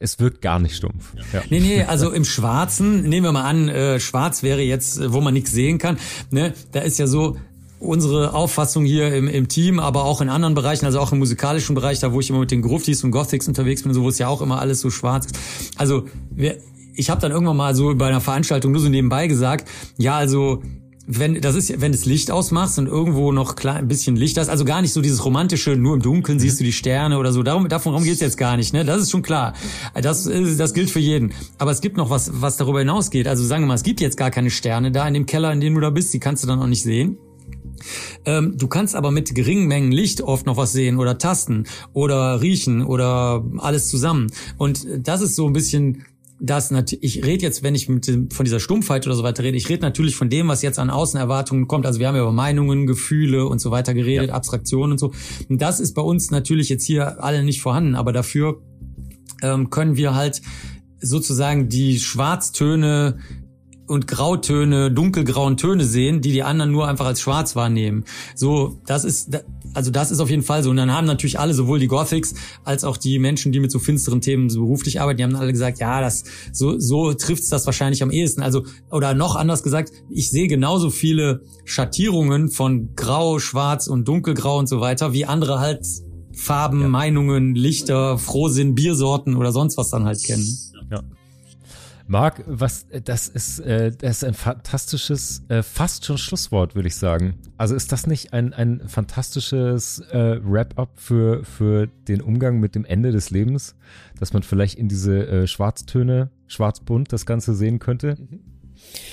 es 0.00 0.18
wirkt 0.18 0.42
gar 0.42 0.58
nicht 0.58 0.74
stumpf. 0.74 1.12
Ja. 1.32 1.42
Nee, 1.50 1.60
nee, 1.60 1.82
also 1.84 2.10
im 2.10 2.24
Schwarzen, 2.24 3.02
nehmen 3.02 3.26
wir 3.26 3.32
mal 3.32 3.44
an, 3.44 3.68
äh, 3.68 4.00
schwarz 4.00 4.42
wäre 4.42 4.62
jetzt, 4.62 5.12
wo 5.12 5.20
man 5.20 5.34
nichts 5.34 5.52
sehen 5.52 5.78
kann, 5.78 5.98
ne, 6.30 6.54
da 6.72 6.80
ist 6.80 6.98
ja 6.98 7.06
so, 7.06 7.36
unsere 7.80 8.34
Auffassung 8.34 8.84
hier 8.84 9.14
im, 9.14 9.28
im 9.28 9.46
Team, 9.46 9.78
aber 9.78 10.04
auch 10.04 10.20
in 10.20 10.28
anderen 10.28 10.54
Bereichen, 10.54 10.84
also 10.84 10.98
auch 10.98 11.12
im 11.12 11.18
musikalischen 11.18 11.76
Bereich, 11.76 12.00
da 12.00 12.12
wo 12.12 12.18
ich 12.18 12.28
immer 12.28 12.40
mit 12.40 12.50
den 12.50 12.60
Gruftis 12.60 13.04
und 13.04 13.12
Gothics 13.12 13.46
unterwegs 13.46 13.84
bin, 13.84 13.94
so 13.94 14.02
wo 14.02 14.08
es 14.08 14.18
ja 14.18 14.26
auch 14.26 14.42
immer 14.42 14.60
alles 14.60 14.80
so 14.80 14.90
schwarz 14.90 15.26
ist. 15.26 15.38
Also 15.76 16.06
wir, 16.30 16.58
ich 16.96 17.08
habe 17.08 17.20
dann 17.20 17.30
irgendwann 17.30 17.56
mal 17.56 17.76
so 17.76 17.94
bei 17.94 18.08
einer 18.08 18.20
Veranstaltung 18.20 18.72
nur 18.72 18.80
so 18.80 18.88
nebenbei 18.88 19.28
gesagt, 19.28 19.68
ja, 19.96 20.16
also 20.16 20.60
wenn 21.10 21.40
das 21.40 21.54
ist 21.54 21.80
wenn 21.80 21.92
das 21.92 22.04
Licht 22.04 22.30
ausmachst 22.30 22.78
und 22.78 22.86
irgendwo 22.86 23.32
noch 23.32 23.56
klar 23.56 23.76
ein 23.76 23.88
bisschen 23.88 24.14
Licht 24.14 24.36
hast, 24.36 24.50
also 24.50 24.66
gar 24.66 24.82
nicht 24.82 24.92
so 24.92 25.00
dieses 25.00 25.24
romantische, 25.24 25.74
nur 25.74 25.94
im 25.94 26.02
Dunkeln 26.02 26.38
siehst 26.38 26.60
du 26.60 26.64
die 26.64 26.72
Sterne 26.72 27.18
oder 27.18 27.32
so. 27.32 27.42
Darum 27.42 27.66
davon 27.68 28.04
geht's 28.04 28.20
jetzt 28.20 28.36
gar 28.36 28.58
nicht, 28.58 28.74
ne? 28.74 28.84
Das 28.84 29.00
ist 29.00 29.10
schon 29.10 29.22
klar. 29.22 29.54
Das 29.94 30.24
das 30.24 30.74
gilt 30.74 30.90
für 30.90 31.00
jeden. 31.00 31.32
Aber 31.56 31.70
es 31.70 31.80
gibt 31.80 31.96
noch 31.96 32.10
was 32.10 32.30
was 32.34 32.58
darüber 32.58 32.80
hinausgeht. 32.80 33.26
Also 33.26 33.42
sagen 33.42 33.62
wir 33.62 33.68
mal, 33.68 33.74
es 33.74 33.82
gibt 33.82 34.02
jetzt 34.02 34.18
gar 34.18 34.30
keine 34.30 34.50
Sterne 34.50 34.92
da 34.92 35.08
in 35.08 35.14
dem 35.14 35.24
Keller, 35.24 35.50
in 35.50 35.60
dem 35.60 35.74
du 35.74 35.80
da 35.80 35.88
bist, 35.88 36.12
die 36.12 36.20
kannst 36.20 36.44
du 36.44 36.46
dann 36.46 36.60
auch 36.60 36.66
nicht 36.66 36.82
sehen. 36.82 37.16
Ähm, 38.26 38.58
du 38.58 38.68
kannst 38.68 38.94
aber 38.94 39.10
mit 39.10 39.34
geringen 39.34 39.66
Mengen 39.66 39.92
Licht 39.92 40.20
oft 40.20 40.44
noch 40.44 40.58
was 40.58 40.72
sehen 40.72 40.98
oder 40.98 41.16
tasten 41.16 41.64
oder 41.94 42.42
riechen 42.42 42.84
oder 42.84 43.44
alles 43.58 43.88
zusammen. 43.88 44.26
Und 44.58 44.86
das 44.98 45.22
ist 45.22 45.36
so 45.36 45.46
ein 45.46 45.54
bisschen 45.54 46.04
dass 46.40 46.72
ich 47.00 47.24
rede 47.24 47.42
jetzt, 47.42 47.62
wenn 47.62 47.74
ich 47.74 47.88
mit 47.88 48.06
dem, 48.06 48.30
von 48.30 48.44
dieser 48.44 48.60
Stumpfheit 48.60 49.06
oder 49.06 49.16
so 49.16 49.22
weiter 49.22 49.42
rede, 49.42 49.56
ich 49.56 49.68
rede 49.68 49.82
natürlich 49.82 50.14
von 50.14 50.30
dem, 50.30 50.48
was 50.48 50.62
jetzt 50.62 50.78
an 50.78 50.90
Außenerwartungen 50.90 51.66
kommt. 51.66 51.84
Also 51.84 51.98
wir 51.98 52.08
haben 52.08 52.14
ja 52.14 52.22
über 52.22 52.32
Meinungen, 52.32 52.86
Gefühle 52.86 53.46
und 53.46 53.60
so 53.60 53.70
weiter 53.70 53.94
geredet, 53.94 54.28
ja. 54.28 54.34
Abstraktionen 54.34 54.92
und 54.92 54.98
so. 54.98 55.12
Und 55.48 55.60
das 55.60 55.80
ist 55.80 55.94
bei 55.94 56.02
uns 56.02 56.30
natürlich 56.30 56.68
jetzt 56.68 56.84
hier 56.84 57.22
alle 57.22 57.42
nicht 57.42 57.60
vorhanden, 57.60 57.96
aber 57.96 58.12
dafür 58.12 58.62
ähm, 59.42 59.70
können 59.70 59.96
wir 59.96 60.14
halt 60.14 60.42
sozusagen 61.00 61.68
die 61.68 61.98
Schwarztöne 61.98 63.18
und 63.86 64.06
Grautöne, 64.06 64.90
dunkelgrauen 64.92 65.56
Töne 65.56 65.84
sehen, 65.84 66.20
die 66.20 66.32
die 66.32 66.42
anderen 66.42 66.70
nur 66.70 66.86
einfach 66.86 67.06
als 67.06 67.20
schwarz 67.20 67.56
wahrnehmen. 67.56 68.04
So, 68.34 68.80
das 68.86 69.04
ist, 69.04 69.42
also 69.78 69.92
das 69.92 70.10
ist 70.10 70.18
auf 70.18 70.28
jeden 70.28 70.42
Fall 70.42 70.64
so. 70.64 70.70
Und 70.70 70.76
dann 70.76 70.92
haben 70.92 71.06
natürlich 71.06 71.38
alle, 71.38 71.54
sowohl 71.54 71.78
die 71.78 71.86
Gothics 71.86 72.34
als 72.64 72.82
auch 72.82 72.96
die 72.96 73.20
Menschen, 73.20 73.52
die 73.52 73.60
mit 73.60 73.70
so 73.70 73.78
finsteren 73.78 74.20
Themen 74.20 74.50
so 74.50 74.58
beruflich 74.58 75.00
arbeiten, 75.00 75.18
die 75.18 75.22
haben 75.22 75.36
alle 75.36 75.52
gesagt, 75.52 75.78
ja, 75.78 76.00
das, 76.00 76.24
so, 76.52 76.80
so 76.80 77.14
trifft's 77.14 77.48
das 77.48 77.64
wahrscheinlich 77.64 78.02
am 78.02 78.10
ehesten. 78.10 78.42
Also, 78.42 78.64
oder 78.90 79.14
noch 79.14 79.36
anders 79.36 79.62
gesagt, 79.62 79.92
ich 80.10 80.30
sehe 80.30 80.48
genauso 80.48 80.90
viele 80.90 81.42
Schattierungen 81.64 82.48
von 82.48 82.96
Grau, 82.96 83.38
Schwarz 83.38 83.86
und 83.86 84.08
Dunkelgrau 84.08 84.58
und 84.58 84.68
so 84.68 84.80
weiter, 84.80 85.12
wie 85.12 85.26
andere 85.26 85.60
halt 85.60 85.86
Farben, 86.34 86.80
ja. 86.82 86.88
Meinungen, 86.88 87.54
Lichter, 87.54 88.18
Frohsinn, 88.18 88.74
Biersorten 88.74 89.36
oder 89.36 89.52
sonst 89.52 89.76
was 89.76 89.90
dann 89.90 90.06
halt 90.06 90.24
kennen. 90.24 90.44
Ja. 90.90 91.02
Marc, 92.08 92.42
was 92.46 92.86
das 93.04 93.28
ist, 93.28 93.60
äh, 93.60 93.92
das 93.92 94.22
ist 94.22 94.24
ein 94.24 94.32
fantastisches, 94.32 95.42
äh, 95.48 95.62
fast 95.62 96.06
schon 96.06 96.16
Schlusswort, 96.16 96.74
würde 96.74 96.88
ich 96.88 96.96
sagen. 96.96 97.34
Also 97.58 97.74
ist 97.74 97.92
das 97.92 98.06
nicht 98.06 98.32
ein, 98.32 98.54
ein 98.54 98.88
fantastisches 98.88 100.00
äh, 100.10 100.40
Wrap-up 100.42 100.90
für, 100.94 101.44
für 101.44 101.86
den 101.86 102.22
Umgang 102.22 102.60
mit 102.60 102.74
dem 102.74 102.86
Ende 102.86 103.12
des 103.12 103.28
Lebens, 103.28 103.76
dass 104.18 104.32
man 104.32 104.42
vielleicht 104.42 104.78
in 104.78 104.88
diese 104.88 105.26
äh, 105.26 105.46
Schwarztöne, 105.46 106.30
schwarzbunt 106.46 107.12
das 107.12 107.26
Ganze 107.26 107.54
sehen 107.54 107.78
könnte? 107.78 108.16
Mhm. 108.18 108.40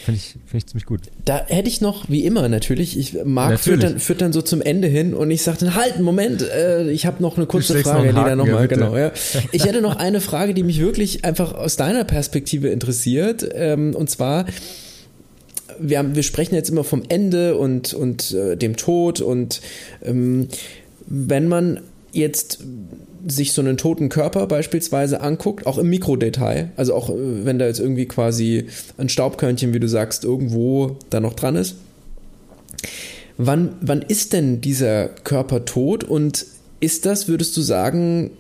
Finde 0.06 0.20
ich, 0.20 0.36
find 0.46 0.64
ich 0.64 0.68
ziemlich 0.68 0.86
gut. 0.86 1.02
Da 1.26 1.44
hätte 1.48 1.68
ich 1.68 1.82
noch, 1.82 2.10
wie 2.10 2.26
immer 2.26 2.48
natürlich, 2.48 2.98
ich 2.98 3.18
Marc 3.26 3.60
führt 3.60 3.82
dann, 3.82 4.00
führt 4.00 4.22
dann 4.22 4.34
so 4.34 4.44
zum 4.44 4.62
Ende 4.62 4.88
hin 4.88 5.16
und 5.16 5.32
ich 5.32 5.42
sagte, 5.42 5.74
halt, 5.74 6.00
Moment, 6.00 6.44
äh, 6.44 6.92
ich 6.92 7.08
habe 7.08 7.24
noch 7.24 7.38
eine 7.38 7.48
kurze 7.48 7.80
Frage, 7.80 8.14
noch 8.14 8.24
Lena, 8.24 8.36
nochmal, 8.36 8.68
genau. 8.68 8.96
Ja. 8.96 9.12
Ich 9.52 9.66
hätte 9.66 9.82
noch 9.82 9.96
eine 9.96 10.22
Frage, 10.22 10.54
die 10.54 10.62
mich 10.62 10.80
wirklich 10.80 11.26
einfach 11.26 11.56
aus 11.56 11.76
deiner 11.76 12.04
Perspektive 12.04 12.68
interessiert, 12.68 13.50
ähm, 13.54 13.96
und 13.96 14.10
zwar, 14.10 14.46
wir, 15.80 15.98
haben, 15.98 16.16
wir 16.16 16.24
sprechen 16.24 16.54
jetzt 16.54 16.70
immer 16.70 16.84
vom 16.84 17.02
Ende 17.10 17.58
und, 17.58 17.96
und 17.96 18.32
äh, 18.32 18.56
dem 18.56 18.78
Tod 18.78 19.22
und 19.22 19.60
ähm, 20.04 20.50
wenn 21.08 21.48
man 21.48 21.80
jetzt 22.12 22.60
sich 23.28 23.54
so 23.54 23.62
einen 23.62 23.78
toten 23.78 24.10
Körper 24.10 24.48
beispielsweise 24.48 25.22
anguckt, 25.22 25.66
auch 25.66 25.78
im 25.78 25.90
Mikrodetail, 25.90 26.70
also 26.76 26.94
auch 26.94 27.10
äh, 27.10 27.46
wenn 27.46 27.60
da 27.60 27.66
jetzt 27.66 27.80
irgendwie 27.80 28.06
quasi 28.06 28.68
ein 28.98 29.10
Staubkörnchen, 29.10 29.74
wie 29.74 29.80
du 29.80 29.88
sagst, 29.88 30.24
irgendwo 30.24 30.98
da 31.10 31.20
noch 31.20 31.34
dran 31.34 31.56
ist, 31.56 31.76
wann, 33.38 33.76
wann 33.82 34.02
ist 34.02 34.34
denn 34.34 34.62
dieser 34.62 35.08
Körper 35.08 35.66
tot 35.66 36.04
und 36.04 36.46
ist 36.80 37.06
das, 37.06 37.28
würdest 37.28 37.56
du 37.58 37.62
sagen, 37.62 38.32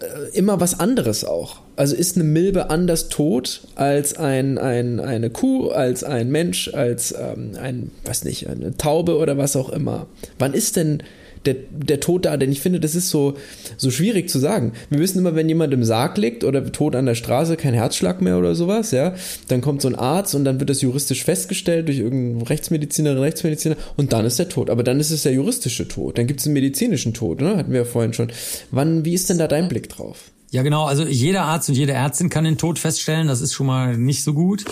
äh, 0.00 0.36
immer 0.36 0.60
was 0.60 0.78
anderes 0.78 1.24
auch? 1.24 1.60
Also 1.76 1.96
ist 1.96 2.16
eine 2.16 2.24
Milbe 2.24 2.68
anders 2.68 3.08
tot 3.08 3.62
als 3.76 4.16
ein, 4.16 4.58
ein, 4.58 5.00
eine 5.00 5.30
Kuh, 5.30 5.70
als 5.70 6.04
ein 6.04 6.30
Mensch, 6.30 6.72
als 6.74 7.14
ähm, 7.18 7.52
ein, 7.60 7.90
weiß 8.04 8.24
nicht, 8.24 8.48
eine 8.48 8.76
Taube 8.76 9.16
oder 9.16 9.38
was 9.38 9.56
auch 9.56 9.70
immer? 9.70 10.06
Wann 10.38 10.52
ist 10.52 10.76
denn 10.76 11.02
der, 11.46 11.56
der 11.70 12.00
Tod 12.00 12.24
da? 12.24 12.36
Denn 12.36 12.52
ich 12.52 12.60
finde, 12.60 12.80
das 12.80 12.94
ist 12.94 13.10
so, 13.10 13.34
so 13.76 13.90
schwierig 13.90 14.28
zu 14.28 14.38
sagen. 14.38 14.72
Wir 14.90 14.98
wissen 14.98 15.18
immer, 15.18 15.34
wenn 15.34 15.48
jemand 15.48 15.72
im 15.74 15.84
Sarg 15.84 16.18
liegt 16.18 16.44
oder 16.44 16.64
tot 16.72 16.96
an 16.96 17.06
der 17.06 17.14
Straße, 17.14 17.56
kein 17.56 17.74
Herzschlag 17.74 18.20
mehr 18.20 18.38
oder 18.38 18.54
sowas, 18.54 18.90
ja, 18.90 19.14
dann 19.48 19.60
kommt 19.60 19.82
so 19.82 19.88
ein 19.88 19.94
Arzt 19.94 20.34
und 20.34 20.44
dann 20.44 20.60
wird 20.60 20.70
das 20.70 20.82
juristisch 20.82 21.24
festgestellt 21.24 21.88
durch 21.88 21.98
irgendeinen 21.98 22.42
Rechtsmedizinerin, 22.42 23.18
Rechtsmediziner 23.18 23.76
und 23.96 24.12
dann 24.12 24.24
ist 24.24 24.38
der 24.38 24.48
Tod. 24.48 24.70
Aber 24.70 24.82
dann 24.82 25.00
ist 25.00 25.10
es 25.10 25.22
der 25.22 25.32
juristische 25.32 25.88
Tod. 25.88 26.18
Dann 26.18 26.26
gibt 26.26 26.40
es 26.40 26.46
einen 26.46 26.54
medizinischen 26.54 27.14
Tod, 27.14 27.40
ne? 27.40 27.56
Hatten 27.56 27.72
wir 27.72 27.80
ja 27.80 27.84
vorhin 27.84 28.12
schon. 28.12 28.32
Wann, 28.70 29.04
wie 29.04 29.14
ist 29.14 29.30
denn 29.30 29.38
da 29.38 29.48
dein 29.48 29.68
Blick 29.68 29.88
drauf? 29.88 30.32
Ja, 30.52 30.62
genau. 30.62 30.84
Also 30.84 31.06
jeder 31.06 31.44
Arzt 31.44 31.70
und 31.70 31.76
jede 31.76 31.92
Ärztin 31.92 32.28
kann 32.28 32.44
den 32.44 32.58
Tod 32.58 32.78
feststellen. 32.78 33.26
Das 33.26 33.40
ist 33.40 33.54
schon 33.54 33.66
mal 33.66 33.96
nicht 33.96 34.22
so 34.22 34.34
gut, 34.34 34.66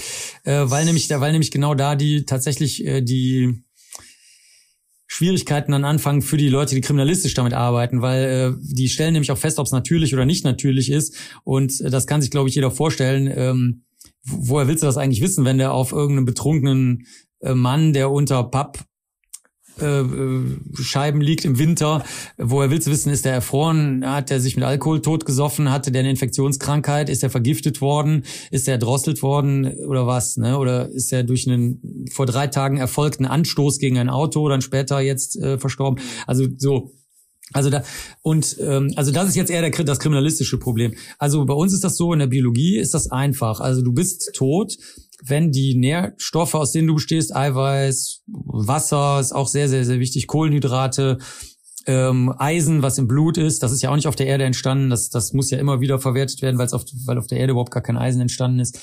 äh, 0.44 0.60
weil 0.64 0.84
nämlich, 0.84 1.08
weil 1.08 1.32
nämlich 1.32 1.50
genau 1.50 1.74
da 1.74 1.96
die 1.96 2.26
tatsächlich 2.26 2.84
äh, 2.84 3.00
die 3.00 3.62
Schwierigkeiten 5.12 5.72
dann 5.72 5.84
anfangen 5.84 6.22
für 6.22 6.36
die 6.36 6.48
Leute, 6.48 6.76
die 6.76 6.80
kriminalistisch 6.80 7.34
damit 7.34 7.52
arbeiten, 7.52 8.00
weil 8.00 8.24
äh, 8.24 8.52
die 8.60 8.88
stellen 8.88 9.12
nämlich 9.12 9.32
auch 9.32 9.38
fest, 9.38 9.58
ob 9.58 9.66
es 9.66 9.72
natürlich 9.72 10.14
oder 10.14 10.24
nicht 10.24 10.44
natürlich 10.44 10.88
ist. 10.88 11.16
Und 11.42 11.80
äh, 11.80 11.90
das 11.90 12.06
kann 12.06 12.22
sich, 12.22 12.30
glaube 12.30 12.48
ich, 12.48 12.54
jeder 12.54 12.70
vorstellen. 12.70 13.28
Ähm, 13.34 13.82
woher 14.24 14.68
willst 14.68 14.84
du 14.84 14.86
das 14.86 14.96
eigentlich 14.96 15.20
wissen, 15.20 15.44
wenn 15.44 15.58
der 15.58 15.72
auf 15.72 15.90
irgendeinen 15.90 16.26
betrunkenen 16.26 17.06
äh, 17.40 17.54
Mann, 17.54 17.92
der 17.92 18.12
unter 18.12 18.44
Papp 18.44 18.84
Scheiben 20.80 21.20
liegt 21.20 21.44
im 21.44 21.58
Winter. 21.58 22.04
Woher 22.38 22.70
willst 22.70 22.86
du 22.86 22.90
wissen, 22.90 23.10
ist 23.10 23.24
der 23.24 23.32
erfroren? 23.32 24.04
Hat 24.04 24.30
er 24.30 24.40
sich 24.40 24.56
mit 24.56 24.64
Alkohol 24.64 25.02
totgesoffen? 25.02 25.70
Hatte 25.70 25.92
der 25.92 26.00
eine 26.00 26.10
Infektionskrankheit? 26.10 27.08
Ist 27.08 27.22
er 27.22 27.30
vergiftet 27.30 27.80
worden? 27.80 28.24
Ist 28.50 28.68
er 28.68 28.74
erdrosselt 28.74 29.22
worden 29.22 29.66
oder 29.86 30.06
was? 30.06 30.36
Ne? 30.36 30.58
Oder 30.58 30.88
ist 30.90 31.12
er 31.12 31.22
durch 31.22 31.46
einen 31.46 32.06
vor 32.12 32.26
drei 32.26 32.46
Tagen 32.46 32.76
erfolgten 32.76 33.26
Anstoß 33.26 33.78
gegen 33.78 33.98
ein 33.98 34.08
Auto 34.10 34.48
dann 34.48 34.62
später 34.62 35.00
jetzt 35.00 35.36
äh, 35.36 35.58
verstorben? 35.58 36.02
Also 36.26 36.46
so. 36.56 36.92
Also 37.52 37.68
da 37.68 37.82
und 38.22 38.56
ähm, 38.60 38.92
also 38.94 39.10
das 39.10 39.28
ist 39.28 39.34
jetzt 39.34 39.50
eher 39.50 39.68
der, 39.68 39.70
das 39.84 39.98
kriminalistische 39.98 40.58
Problem. 40.58 40.94
Also 41.18 41.44
bei 41.44 41.54
uns 41.54 41.72
ist 41.72 41.82
das 41.82 41.96
so 41.96 42.12
in 42.12 42.20
der 42.20 42.28
Biologie 42.28 42.78
ist 42.78 42.94
das 42.94 43.10
einfach. 43.10 43.60
Also 43.60 43.82
du 43.82 43.92
bist 43.92 44.30
tot, 44.34 44.76
wenn 45.24 45.52
die 45.52 45.76
Nährstoffe, 45.76 46.54
aus 46.54 46.72
denen 46.72 46.88
du 46.88 46.94
bestehst, 46.94 47.34
Eiweiß, 47.34 48.22
Wasser 48.26 49.20
ist 49.20 49.32
auch 49.32 49.48
sehr, 49.48 49.68
sehr, 49.68 49.84
sehr 49.84 50.00
wichtig, 50.00 50.26
Kohlenhydrate, 50.26 51.18
ähm, 51.86 52.34
Eisen, 52.38 52.82
was 52.82 52.98
im 52.98 53.08
Blut 53.08 53.38
ist, 53.38 53.62
das 53.62 53.72
ist 53.72 53.82
ja 53.82 53.90
auch 53.90 53.96
nicht 53.96 54.06
auf 54.06 54.16
der 54.16 54.26
Erde 54.26 54.44
entstanden, 54.44 54.90
das, 54.90 55.08
das 55.08 55.32
muss 55.32 55.50
ja 55.50 55.58
immer 55.58 55.80
wieder 55.80 55.98
verwertet 55.98 56.42
werden, 56.42 56.58
weil 56.58 56.66
es 56.66 56.72
auf, 56.72 56.84
weil 57.06 57.18
auf 57.18 57.26
der 57.26 57.38
Erde 57.38 57.52
überhaupt 57.52 57.72
gar 57.72 57.82
kein 57.82 57.96
Eisen 57.96 58.20
entstanden 58.20 58.60
ist. 58.60 58.78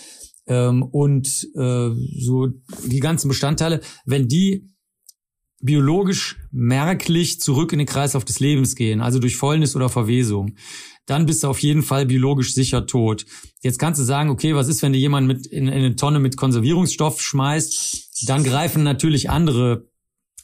Ähm, 0.47 0.83
und 0.83 1.27
äh, 1.55 1.89
so 2.19 2.47
die 2.85 2.99
ganzen 2.99 3.27
Bestandteile, 3.27 3.81
wenn 4.05 4.27
die 4.27 4.67
biologisch 5.61 6.37
merklich 6.51 7.41
zurück 7.41 7.73
in 7.73 7.79
den 7.79 7.87
Kreislauf 7.87 8.25
des 8.25 8.39
Lebens 8.39 8.75
gehen, 8.75 9.01
also 9.01 9.19
durch 9.19 9.37
Fäulnis 9.37 9.75
oder 9.75 9.89
Verwesung, 9.89 10.55
dann 11.07 11.25
bist 11.25 11.43
du 11.43 11.47
auf 11.47 11.59
jeden 11.59 11.81
Fall 11.81 12.05
biologisch 12.05 12.53
sicher 12.53 12.85
tot. 12.85 13.25
Jetzt 13.63 13.79
kannst 13.79 13.99
du 13.99 14.03
sagen, 14.03 14.29
okay, 14.29 14.53
was 14.53 14.67
ist, 14.67 14.83
wenn 14.83 14.93
du 14.93 14.99
jemanden 14.99 15.27
mit 15.27 15.47
in, 15.47 15.67
in 15.67 15.73
eine 15.73 15.95
Tonne 15.95 16.19
mit 16.19 16.37
Konservierungsstoff 16.37 17.19
schmeißt? 17.21 18.29
Dann 18.29 18.43
greifen 18.43 18.83
natürlich 18.83 19.29
andere 19.29 19.87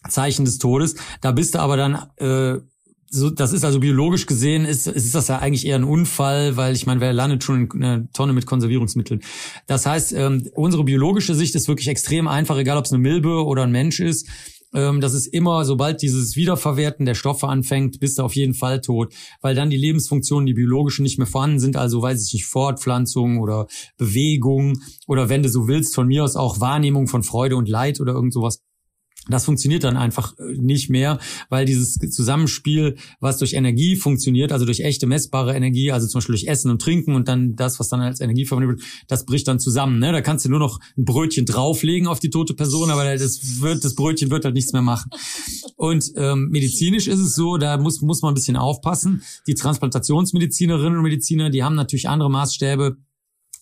Zeichen 0.10 0.46
des 0.46 0.58
Todes. 0.58 0.96
Da 1.22 1.32
bist 1.32 1.56
du 1.56 1.60
aber 1.60 1.78
dann 1.78 1.96
äh, 2.18 2.60
so, 3.14 3.30
das 3.30 3.54
ist 3.54 3.64
also 3.64 3.80
biologisch 3.80 4.26
gesehen, 4.26 4.66
ist, 4.66 4.88
ist 4.88 5.14
das 5.14 5.28
ja 5.28 5.38
eigentlich 5.38 5.68
eher 5.68 5.76
ein 5.76 5.84
Unfall, 5.84 6.58
weil 6.58 6.74
ich 6.74 6.88
meine, 6.88 7.00
wer 7.00 7.14
landet 7.14 7.44
schon 7.44 7.70
in 7.72 7.84
einer 7.84 8.12
Tonne 8.12 8.34
mit 8.34 8.48
Konservierungsmitteln. 8.48 9.22
Das 9.68 9.86
heißt, 9.86 10.14
ähm, 10.14 10.50
unsere 10.56 10.84
biologische 10.84 11.36
Sicht 11.36 11.54
ist 11.54 11.68
wirklich 11.68 11.90
extrem 11.90 12.28
einfach, 12.28 12.58
egal 12.58 12.78
ob 12.78 12.86
es 12.86 12.92
eine 12.92 13.02
Milbe 13.02 13.46
oder 13.46 13.64
ein 13.64 13.72
Mensch 13.72 14.00
ist. 14.00 14.28
Ähm, 14.74 15.02
das 15.02 15.14
ist 15.14 15.28
immer, 15.28 15.66
sobald 15.66 16.02
dieses 16.02 16.36
Wiederverwerten 16.36 17.06
der 17.06 17.16
Stoffe 17.16 17.48
anfängt, 17.48 18.00
bist 18.00 18.18
du 18.18 18.24
auf 18.24 18.36
jeden 18.36 18.54
Fall 18.54 18.82
tot, 18.82 19.14
weil 19.42 19.56
dann 19.56 19.70
die 19.70 19.78
Lebensfunktionen, 19.78 20.46
die 20.46 20.54
biologischen, 20.54 21.04
nicht 21.04 21.18
mehr 21.18 21.28
vorhanden 21.28 21.60
sind. 21.60 21.76
Also 21.76 22.02
weiß 22.02 22.26
ich 22.26 22.34
nicht, 22.34 22.46
Fortpflanzung 22.46 23.40
oder 23.40 23.68
Bewegung 23.98 24.80
oder 25.08 25.30
wenn 25.30 25.44
du 25.44 25.50
so 25.50 25.68
willst, 25.68 25.96
von 25.96 26.08
mir 26.08 26.24
aus 26.24 26.36
auch 26.36 26.60
Wahrnehmung 26.60 27.08
von 27.08 27.24
Freude 27.24 27.56
und 27.56 27.70
Leid 27.70 28.00
oder 28.02 28.14
irgend 28.14 28.34
sowas 28.34 28.62
das 29.30 29.46
funktioniert 29.46 29.84
dann 29.84 29.96
einfach 29.96 30.38
äh, 30.38 30.54
nicht 30.58 30.90
mehr, 30.90 31.20
weil 31.50 31.66
dieses 31.66 31.94
Zusammenspiel, 31.96 32.96
was 33.20 33.38
durch 33.38 33.54
Energie 33.54 33.96
funktioniert, 33.96 34.52
also 34.52 34.66
durch 34.66 34.82
echte 34.82 35.08
messbare 35.08 35.56
Energie, 35.56 35.92
also 35.92 36.08
zum 36.08 36.20
Beispiel 36.20 36.34
durch 36.34 36.48
Essen 36.48 36.70
und 36.70 36.82
Trinken 36.82 37.16
und 37.16 37.28
dann 37.28 37.56
das, 37.56 37.80
was 37.80 37.90
dann 37.90 38.02
als 38.02 38.20
Energie 38.20 38.46
verwendet 38.46 38.78
wird, 38.78 38.88
das 39.08 39.26
bricht 39.26 39.48
dann 39.48 39.60
zusammen. 39.60 40.00
Ne? 40.00 40.12
Da 40.12 40.22
kannst 40.22 40.46
du 40.46 40.50
nur 40.50 40.60
noch 40.60 40.80
ein 40.98 41.06
Brötchen 41.06 41.46
drauflegen 41.46 42.08
auf 42.08 42.20
die 42.20 42.30
tote 42.30 42.54
Person, 42.54 42.92
aber 42.92 43.06
das 43.16 43.62
wird, 43.62 43.84
das 43.86 43.96
Brötchen 43.96 44.30
wird 44.30 44.44
halt 44.44 44.56
nichts 44.56 44.74
mehr 44.74 44.82
machen. 44.82 45.10
Und 45.76 46.12
ähm, 46.18 46.50
medizinisch 46.52 47.08
ist 47.08 47.20
es 47.20 47.36
so, 47.36 47.58
da 47.58 47.78
muss 47.78 48.02
muss 48.02 48.22
man 48.22 48.32
ein 48.32 48.36
bisschen 48.36 48.58
aufpassen. 48.58 49.24
Die 49.48 49.54
Transplantationsmedizinerinnen 49.56 50.98
und 50.98 51.04
Mediziner, 51.04 51.50
die 51.50 51.64
haben 51.64 51.76
natürlich 51.76 52.10
andere 52.10 52.30
Maßstäbe 52.30 52.98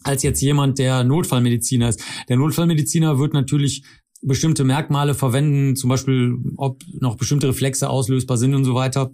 als 0.03 0.23
jetzt 0.23 0.41
jemand, 0.41 0.79
der 0.79 1.03
Notfallmediziner 1.03 1.89
ist. 1.89 2.01
Der 2.27 2.37
Notfallmediziner 2.37 3.19
wird 3.19 3.33
natürlich 3.33 3.83
bestimmte 4.21 4.63
Merkmale 4.63 5.13
verwenden, 5.13 5.75
zum 5.75 5.89
Beispiel, 5.89 6.37
ob 6.57 6.83
noch 6.99 7.15
bestimmte 7.15 7.47
Reflexe 7.47 7.89
auslösbar 7.89 8.37
sind 8.37 8.53
und 8.55 8.65
so 8.65 8.75
weiter. 8.75 9.11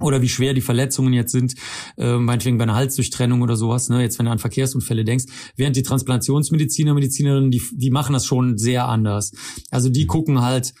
Oder 0.00 0.22
wie 0.22 0.28
schwer 0.28 0.54
die 0.54 0.60
Verletzungen 0.60 1.12
jetzt 1.12 1.32
sind, 1.32 1.54
äh, 1.96 2.18
meinetwegen 2.18 2.56
bei 2.56 2.62
einer 2.62 2.76
Halsdurchtrennung 2.76 3.42
oder 3.42 3.56
sowas, 3.56 3.88
ne, 3.88 4.00
jetzt 4.00 4.18
wenn 4.18 4.26
du 4.26 4.32
an 4.32 4.38
Verkehrsunfälle 4.38 5.04
denkst. 5.04 5.24
Während 5.56 5.74
die 5.74 5.82
Transplantationsmediziner, 5.82 6.94
Medizinerinnen, 6.94 7.50
die, 7.50 7.62
die 7.72 7.90
machen 7.90 8.12
das 8.12 8.24
schon 8.24 8.58
sehr 8.58 8.86
anders. 8.86 9.32
Also 9.70 9.88
die 9.88 10.06
gucken 10.06 10.40
halt, 10.40 10.72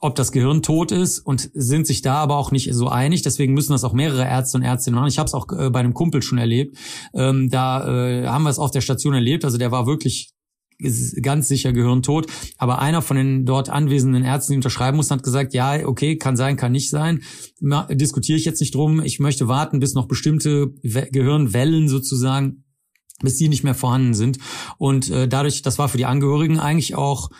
ob 0.00 0.14
das 0.14 0.32
Gehirn 0.32 0.62
tot 0.62 0.92
ist 0.92 1.20
und 1.20 1.50
sind 1.54 1.86
sich 1.86 2.02
da 2.02 2.14
aber 2.14 2.36
auch 2.36 2.50
nicht 2.50 2.72
so 2.72 2.88
einig. 2.88 3.22
Deswegen 3.22 3.54
müssen 3.54 3.72
das 3.72 3.84
auch 3.84 3.92
mehrere 3.92 4.24
Ärzte 4.24 4.58
und 4.58 4.64
Ärztinnen 4.64 4.98
machen. 4.98 5.08
Ich 5.08 5.18
habe 5.18 5.26
es 5.26 5.34
auch 5.34 5.46
äh, 5.52 5.70
bei 5.70 5.80
einem 5.80 5.94
Kumpel 5.94 6.22
schon 6.22 6.38
erlebt. 6.38 6.76
Ähm, 7.14 7.50
da 7.50 7.86
äh, 7.86 8.26
haben 8.26 8.44
wir 8.44 8.50
es 8.50 8.58
auf 8.58 8.70
der 8.70 8.80
Station 8.80 9.14
erlebt. 9.14 9.44
Also 9.44 9.58
der 9.58 9.72
war 9.72 9.86
wirklich 9.86 10.32
ganz 11.22 11.48
sicher 11.48 11.72
gehirntot. 11.72 12.26
Aber 12.56 12.78
einer 12.80 13.02
von 13.02 13.16
den 13.16 13.44
dort 13.44 13.68
anwesenden 13.68 14.24
Ärzten, 14.24 14.52
die 14.52 14.56
unterschreiben 14.56 14.96
mussten, 14.96 15.14
hat 15.14 15.22
gesagt, 15.22 15.54
ja, 15.54 15.86
okay, 15.86 16.16
kann 16.16 16.36
sein, 16.36 16.56
kann 16.56 16.72
nicht 16.72 16.90
sein. 16.90 17.22
Diskutiere 17.90 18.38
ich 18.38 18.44
jetzt 18.44 18.60
nicht 18.60 18.74
drum. 18.74 19.02
Ich 19.02 19.18
möchte 19.18 19.48
warten, 19.48 19.80
bis 19.80 19.94
noch 19.94 20.06
bestimmte 20.06 20.72
Gehirnwellen 20.82 21.88
sozusagen, 21.88 22.64
bis 23.20 23.36
die 23.36 23.48
nicht 23.48 23.64
mehr 23.64 23.74
vorhanden 23.74 24.14
sind. 24.14 24.38
Und 24.78 25.10
äh, 25.10 25.26
dadurch, 25.26 25.62
das 25.62 25.78
war 25.78 25.88
für 25.88 25.98
die 25.98 26.06
Angehörigen 26.06 26.60
eigentlich 26.60 26.94
auch 26.94 27.30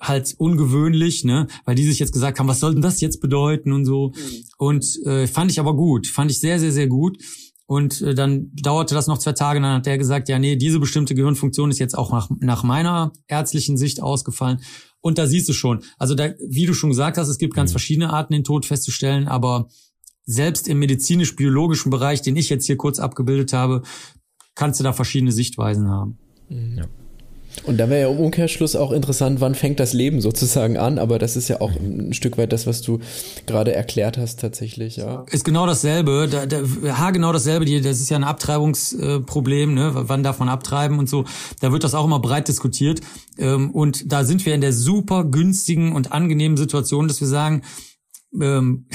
halt 0.00 0.34
ungewöhnlich, 0.36 1.24
ne, 1.24 1.46
weil 1.64 1.76
die 1.76 1.86
sich 1.86 1.98
jetzt 1.98 2.12
gesagt 2.12 2.38
haben, 2.38 2.48
was 2.48 2.60
soll 2.60 2.72
denn 2.72 2.82
das 2.82 3.00
jetzt 3.00 3.20
bedeuten 3.20 3.72
und 3.72 3.84
so. 3.84 4.08
Mhm. 4.08 4.44
Und 4.58 5.06
äh, 5.06 5.26
fand 5.26 5.50
ich 5.50 5.60
aber 5.60 5.74
gut, 5.76 6.06
fand 6.06 6.30
ich 6.30 6.40
sehr, 6.40 6.58
sehr, 6.58 6.72
sehr 6.72 6.88
gut. 6.88 7.18
Und 7.74 8.02
äh, 8.02 8.14
dann 8.14 8.52
dauerte 8.54 8.94
das 8.94 9.08
noch 9.08 9.18
zwei 9.18 9.32
Tage, 9.32 9.60
dann 9.60 9.78
hat 9.78 9.86
der 9.86 9.98
gesagt, 9.98 10.28
ja, 10.28 10.38
nee, 10.38 10.54
diese 10.54 10.78
bestimmte 10.78 11.16
Gehirnfunktion 11.16 11.72
ist 11.72 11.80
jetzt 11.80 11.98
auch 11.98 12.12
nach, 12.12 12.30
nach 12.38 12.62
meiner 12.62 13.10
ärztlichen 13.26 13.76
Sicht 13.76 14.00
ausgefallen. 14.00 14.60
Und 15.00 15.18
da 15.18 15.26
siehst 15.26 15.48
du 15.48 15.52
schon, 15.52 15.82
also 15.98 16.14
da, 16.14 16.34
wie 16.48 16.66
du 16.66 16.72
schon 16.72 16.90
gesagt 16.90 17.18
hast, 17.18 17.26
es 17.26 17.38
gibt 17.38 17.52
ganz 17.54 17.70
mhm. 17.70 17.72
verschiedene 17.72 18.12
Arten, 18.12 18.32
den 18.32 18.44
Tod 18.44 18.64
festzustellen, 18.64 19.26
aber 19.26 19.66
selbst 20.24 20.68
im 20.68 20.78
medizinisch-biologischen 20.78 21.90
Bereich, 21.90 22.22
den 22.22 22.36
ich 22.36 22.48
jetzt 22.48 22.66
hier 22.66 22.76
kurz 22.76 23.00
abgebildet 23.00 23.52
habe, 23.52 23.82
kannst 24.54 24.78
du 24.78 24.84
da 24.84 24.92
verschiedene 24.92 25.32
Sichtweisen 25.32 25.88
haben. 25.88 26.18
Ja. 26.48 26.84
Und 27.62 27.78
da 27.78 27.88
wäre 27.88 28.02
ja 28.02 28.10
im 28.10 28.18
Umkehrschluss 28.18 28.76
auch 28.76 28.92
interessant, 28.92 29.40
wann 29.40 29.54
fängt 29.54 29.80
das 29.80 29.92
Leben 29.92 30.20
sozusagen 30.20 30.76
an, 30.76 30.98
aber 30.98 31.18
das 31.18 31.36
ist 31.36 31.48
ja 31.48 31.60
auch 31.60 31.70
ein 31.70 32.12
Stück 32.12 32.36
weit 32.36 32.52
das, 32.52 32.66
was 32.66 32.82
du 32.82 32.98
gerade 33.46 33.72
erklärt 33.74 34.18
hast 34.18 34.40
tatsächlich, 34.40 34.96
ja. 34.96 35.24
Ist 35.30 35.44
genau 35.44 35.66
dasselbe, 35.66 36.28
da, 36.30 36.46
da, 36.46 36.62
ha, 36.98 37.10
genau 37.10 37.32
dasselbe, 37.32 37.64
die, 37.64 37.80
das 37.80 38.00
ist 38.00 38.10
ja 38.10 38.16
ein 38.16 38.24
Abtreibungsproblem, 38.24 39.72
ne, 39.72 39.92
wann 39.94 40.22
darf 40.22 40.40
man 40.40 40.48
abtreiben 40.48 40.98
und 40.98 41.08
so, 41.08 41.24
da 41.60 41.72
wird 41.72 41.84
das 41.84 41.94
auch 41.94 42.04
immer 42.04 42.18
breit 42.18 42.48
diskutiert. 42.48 43.00
Ähm, 43.38 43.70
und 43.70 44.12
da 44.12 44.24
sind 44.24 44.44
wir 44.44 44.54
in 44.54 44.60
der 44.60 44.72
super 44.72 45.24
günstigen 45.24 45.92
und 45.92 46.12
angenehmen 46.12 46.56
Situation, 46.56 47.08
dass 47.08 47.20
wir 47.20 47.28
sagen, 47.28 47.62
ähm, 48.40 48.86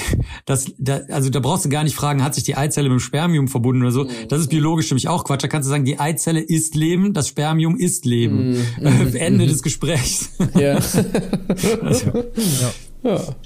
das, 0.44 0.72
da, 0.78 1.00
also 1.08 1.30
da 1.30 1.40
brauchst 1.40 1.64
du 1.64 1.68
gar 1.68 1.84
nicht 1.84 1.94
fragen, 1.94 2.22
hat 2.22 2.34
sich 2.34 2.44
die 2.44 2.56
Eizelle 2.56 2.88
mit 2.88 2.98
dem 2.98 3.00
Spermium 3.00 3.48
verbunden 3.48 3.82
oder 3.82 3.92
so. 3.92 4.04
Mhm. 4.04 4.28
Das 4.28 4.40
ist 4.40 4.48
biologisch 4.48 4.90
nämlich 4.90 5.08
auch 5.08 5.24
Quatsch. 5.24 5.42
Da 5.42 5.48
kannst 5.48 5.66
du 5.66 5.70
sagen, 5.70 5.84
die 5.84 5.98
Eizelle 5.98 6.40
ist 6.40 6.74
Leben, 6.74 7.14
das 7.14 7.28
Spermium 7.28 7.76
ist 7.76 8.04
Leben. 8.04 8.52
Mhm. 8.52 8.66
Äh, 8.90 9.18
Ende 9.18 9.46
des 9.46 9.62
Gesprächs. 9.62 10.36
Ja. 10.54 10.74
also, 11.82 12.24
ja. 12.34 12.72
ja. 13.02 13.36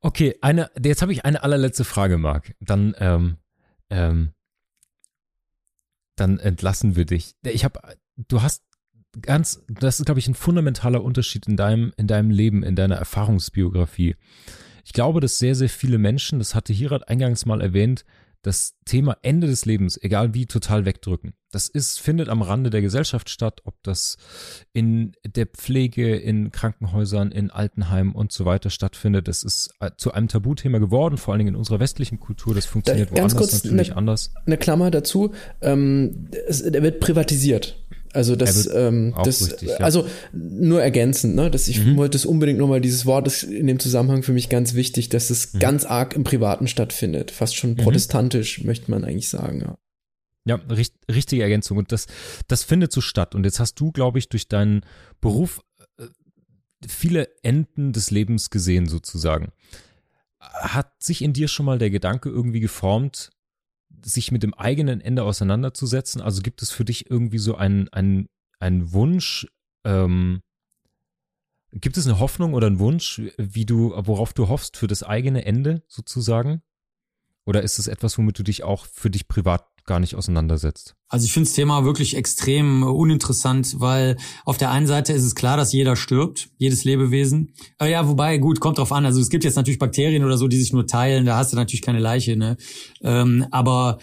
Okay, 0.00 0.36
eine, 0.40 0.70
jetzt 0.82 1.02
habe 1.02 1.12
ich 1.12 1.24
eine 1.24 1.42
allerletzte 1.42 1.84
Frage, 1.84 2.18
Marc. 2.18 2.54
Dann, 2.60 2.94
ähm, 2.98 3.36
ähm, 3.90 4.30
dann 6.16 6.38
entlassen 6.38 6.96
wir 6.96 7.04
dich. 7.04 7.34
Ich 7.42 7.64
habe, 7.64 7.80
du 8.16 8.42
hast 8.42 8.62
ganz, 9.20 9.64
das 9.68 10.00
ist, 10.00 10.06
glaube 10.06 10.20
ich, 10.20 10.28
ein 10.28 10.34
fundamentaler 10.34 11.02
Unterschied 11.02 11.46
in 11.46 11.56
deinem, 11.56 11.92
in 11.96 12.06
deinem 12.06 12.30
Leben, 12.30 12.62
in 12.62 12.76
deiner 12.76 12.96
Erfahrungsbiografie. 12.96 14.16
Ich 14.84 14.92
glaube, 14.92 15.20
dass 15.20 15.38
sehr, 15.38 15.54
sehr 15.54 15.68
viele 15.68 15.98
Menschen, 15.98 16.38
das 16.38 16.54
hatte 16.54 16.72
Hirat 16.72 17.08
eingangs 17.08 17.46
mal 17.46 17.60
erwähnt, 17.60 18.04
das 18.42 18.74
Thema 18.84 19.16
Ende 19.22 19.46
des 19.46 19.64
Lebens, 19.66 19.98
egal 20.02 20.34
wie, 20.34 20.46
total 20.46 20.84
wegdrücken. 20.84 21.32
Das 21.52 21.68
ist, 21.68 22.00
findet 22.00 22.28
am 22.28 22.42
Rande 22.42 22.70
der 22.70 22.82
Gesellschaft 22.82 23.30
statt, 23.30 23.60
ob 23.64 23.80
das 23.84 24.16
in 24.72 25.12
der 25.24 25.46
Pflege, 25.46 26.16
in 26.16 26.50
Krankenhäusern, 26.50 27.30
in 27.30 27.50
Altenheimen 27.50 28.14
und 28.14 28.32
so 28.32 28.44
weiter 28.44 28.70
stattfindet. 28.70 29.28
Das 29.28 29.44
ist 29.44 29.70
äh, 29.78 29.90
zu 29.96 30.12
einem 30.12 30.26
Tabuthema 30.26 30.78
geworden, 30.78 31.18
vor 31.18 31.32
allen 31.32 31.38
Dingen 31.38 31.54
in 31.54 31.56
unserer 31.56 31.78
westlichen 31.78 32.18
Kultur. 32.18 32.54
Das 32.54 32.66
funktioniert 32.66 33.10
da, 33.10 33.14
woanders 33.14 33.36
kurz 33.36 33.64
natürlich 33.64 33.90
eine, 33.90 33.98
anders. 33.98 34.34
Eine 34.44 34.56
Klammer 34.56 34.90
dazu, 34.90 35.32
ähm, 35.60 36.28
es, 36.48 36.62
der 36.64 36.82
wird 36.82 36.98
privatisiert. 36.98 37.78
Also 38.12 38.36
das, 38.36 38.68
ähm, 38.72 39.14
das 39.24 39.46
richtig, 39.46 39.70
ja. 39.70 39.76
also 39.76 40.06
nur 40.32 40.82
ergänzend, 40.82 41.34
ne? 41.34 41.50
Dass 41.50 41.68
ich 41.68 41.82
mhm. 41.82 41.96
wollte 41.96 42.16
es 42.16 42.26
unbedingt 42.26 42.58
nochmal, 42.58 42.80
dieses 42.80 43.06
Wort 43.06 43.26
ist 43.26 43.42
in 43.44 43.66
dem 43.66 43.78
Zusammenhang 43.78 44.22
für 44.22 44.32
mich 44.32 44.48
ganz 44.48 44.74
wichtig, 44.74 45.08
dass 45.08 45.30
es 45.30 45.54
mhm. 45.54 45.58
ganz 45.60 45.84
arg 45.84 46.14
im 46.14 46.24
Privaten 46.24 46.66
stattfindet. 46.66 47.30
Fast 47.30 47.56
schon 47.56 47.70
mhm. 47.70 47.76
protestantisch, 47.76 48.64
möchte 48.64 48.90
man 48.90 49.04
eigentlich 49.04 49.28
sagen, 49.28 49.60
ja. 49.60 49.78
Ja, 50.44 50.56
richt, 50.56 50.94
richtige 51.10 51.42
Ergänzung. 51.42 51.78
Und 51.78 51.92
das, 51.92 52.06
das 52.48 52.64
findet 52.64 52.92
so 52.92 53.00
statt. 53.00 53.34
Und 53.34 53.44
jetzt 53.44 53.60
hast 53.60 53.76
du, 53.76 53.92
glaube 53.92 54.18
ich, 54.18 54.28
durch 54.28 54.48
deinen 54.48 54.84
Beruf 55.20 55.60
äh, 55.98 56.06
viele 56.86 57.28
Enden 57.42 57.92
des 57.92 58.10
Lebens 58.10 58.50
gesehen, 58.50 58.86
sozusagen. 58.86 59.52
Hat 60.40 61.00
sich 61.00 61.22
in 61.22 61.32
dir 61.32 61.46
schon 61.46 61.64
mal 61.64 61.78
der 61.78 61.90
Gedanke 61.90 62.28
irgendwie 62.28 62.58
geformt, 62.58 63.30
sich 64.04 64.32
mit 64.32 64.42
dem 64.42 64.54
eigenen 64.54 65.00
Ende 65.00 65.24
auseinanderzusetzen? 65.24 66.20
Also 66.20 66.42
gibt 66.42 66.62
es 66.62 66.70
für 66.70 66.84
dich 66.84 67.10
irgendwie 67.10 67.38
so 67.38 67.54
einen, 67.54 67.88
einen, 67.88 68.28
einen 68.58 68.92
Wunsch, 68.92 69.46
ähm, 69.84 70.42
gibt 71.72 71.96
es 71.96 72.06
eine 72.06 72.18
Hoffnung 72.18 72.54
oder 72.54 72.66
einen 72.66 72.78
Wunsch, 72.78 73.22
wie 73.38 73.64
du, 73.64 73.92
worauf 73.96 74.32
du 74.32 74.48
hoffst 74.48 74.76
für 74.76 74.86
das 74.86 75.02
eigene 75.02 75.44
Ende 75.44 75.82
sozusagen? 75.88 76.62
Oder 77.44 77.62
ist 77.62 77.78
es 77.78 77.88
etwas, 77.88 78.18
womit 78.18 78.38
du 78.38 78.42
dich 78.42 78.62
auch 78.62 78.86
für 78.86 79.10
dich 79.10 79.26
privat 79.26 79.71
gar 79.84 80.00
nicht 80.00 80.14
auseinandersetzt? 80.14 80.94
Also 81.08 81.26
ich 81.26 81.32
finde 81.32 81.48
das 81.48 81.54
Thema 81.54 81.84
wirklich 81.84 82.16
extrem 82.16 82.82
uninteressant, 82.82 83.80
weil 83.80 84.16
auf 84.44 84.56
der 84.56 84.70
einen 84.70 84.86
Seite 84.86 85.12
ist 85.12 85.24
es 85.24 85.34
klar, 85.34 85.56
dass 85.56 85.72
jeder 85.72 85.96
stirbt, 85.96 86.50
jedes 86.56 86.84
Lebewesen. 86.84 87.54
Aber 87.78 87.90
ja, 87.90 88.08
wobei, 88.08 88.38
gut, 88.38 88.60
kommt 88.60 88.78
drauf 88.78 88.92
an. 88.92 89.04
Also 89.04 89.20
es 89.20 89.28
gibt 89.28 89.44
jetzt 89.44 89.56
natürlich 89.56 89.78
Bakterien 89.78 90.24
oder 90.24 90.38
so, 90.38 90.48
die 90.48 90.58
sich 90.58 90.72
nur 90.72 90.86
teilen, 90.86 91.26
da 91.26 91.36
hast 91.36 91.52
du 91.52 91.56
natürlich 91.56 91.82
keine 91.82 91.98
Leiche, 91.98 92.36
ne? 92.36 92.56
Ähm, 93.02 93.46
aber 93.50 93.98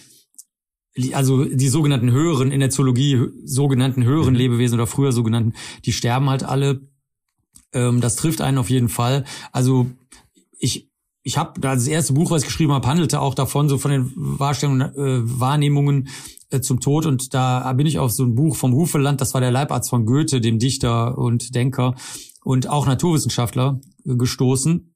also 1.13 1.45
die 1.45 1.69
sogenannten 1.69 2.11
höheren, 2.11 2.51
in 2.51 2.59
der 2.59 2.69
Zoologie 2.69 3.27
sogenannten 3.45 4.03
höheren 4.03 4.33
mhm. 4.33 4.39
Lebewesen 4.39 4.75
oder 4.75 4.87
früher 4.87 5.11
sogenannten, 5.11 5.53
die 5.85 5.93
sterben 5.93 6.29
halt 6.29 6.43
alle. 6.43 6.81
Ähm, 7.73 8.01
das 8.01 8.15
trifft 8.15 8.41
einen 8.41 8.57
auf 8.57 8.69
jeden 8.69 8.89
Fall. 8.89 9.23
Also 9.51 9.89
ich, 10.59 10.88
ich 11.29 11.37
habe 11.37 11.61
das 11.61 11.85
erste 11.85 12.13
Buch, 12.13 12.31
was 12.31 12.41
ich 12.41 12.47
geschrieben 12.47 12.73
habe, 12.73 12.87
handelte 12.87 13.21
auch 13.21 13.35
davon, 13.35 13.69
so 13.69 13.77
von 13.77 13.91
den 13.91 14.11
Wahrstellungen, 14.15 14.81
äh, 14.81 15.39
Wahrnehmungen 15.39 16.07
äh, 16.49 16.59
zum 16.59 16.79
Tod. 16.79 17.05
Und 17.05 17.35
da 17.35 17.71
bin 17.73 17.85
ich 17.85 17.99
auf 17.99 18.11
so 18.11 18.23
ein 18.23 18.33
Buch 18.33 18.55
vom 18.55 18.73
Hufeland, 18.73 19.21
das 19.21 19.35
war 19.35 19.41
der 19.41 19.51
Leibarzt 19.51 19.91
von 19.91 20.07
Goethe, 20.07 20.41
dem 20.41 20.57
Dichter 20.57 21.19
und 21.19 21.53
Denker 21.53 21.93
und 22.43 22.67
auch 22.67 22.87
Naturwissenschaftler, 22.87 23.79
äh, 24.07 24.15
gestoßen. 24.15 24.91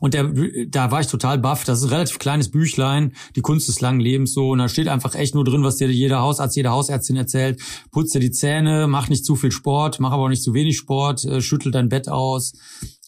Und 0.00 0.14
der, 0.14 0.32
da 0.66 0.90
war 0.90 1.00
ich 1.00 1.06
total 1.06 1.38
baff. 1.38 1.62
Das 1.62 1.78
ist 1.78 1.84
ein 1.84 1.90
relativ 1.90 2.18
kleines 2.18 2.50
Büchlein, 2.50 3.12
die 3.36 3.40
Kunst 3.40 3.68
des 3.68 3.80
langen 3.80 4.00
Lebens 4.00 4.32
so. 4.32 4.50
Und 4.50 4.58
da 4.58 4.68
steht 4.68 4.88
einfach 4.88 5.14
echt 5.14 5.36
nur 5.36 5.44
drin, 5.44 5.62
was 5.62 5.76
dir 5.76 5.88
jeder 5.88 6.22
Hausarzt, 6.22 6.56
jede 6.56 6.70
Hausärztin 6.70 7.16
erzählt. 7.16 7.60
Putz 7.92 8.10
dir 8.10 8.20
die 8.20 8.32
Zähne, 8.32 8.88
mach 8.88 9.08
nicht 9.08 9.24
zu 9.24 9.36
viel 9.36 9.52
Sport, 9.52 10.00
mach 10.00 10.10
aber 10.10 10.24
auch 10.24 10.28
nicht 10.28 10.42
zu 10.42 10.54
wenig 10.54 10.76
Sport, 10.76 11.24
äh, 11.24 11.40
schüttel 11.40 11.70
dein 11.70 11.88
Bett 11.88 12.08
aus 12.08 12.52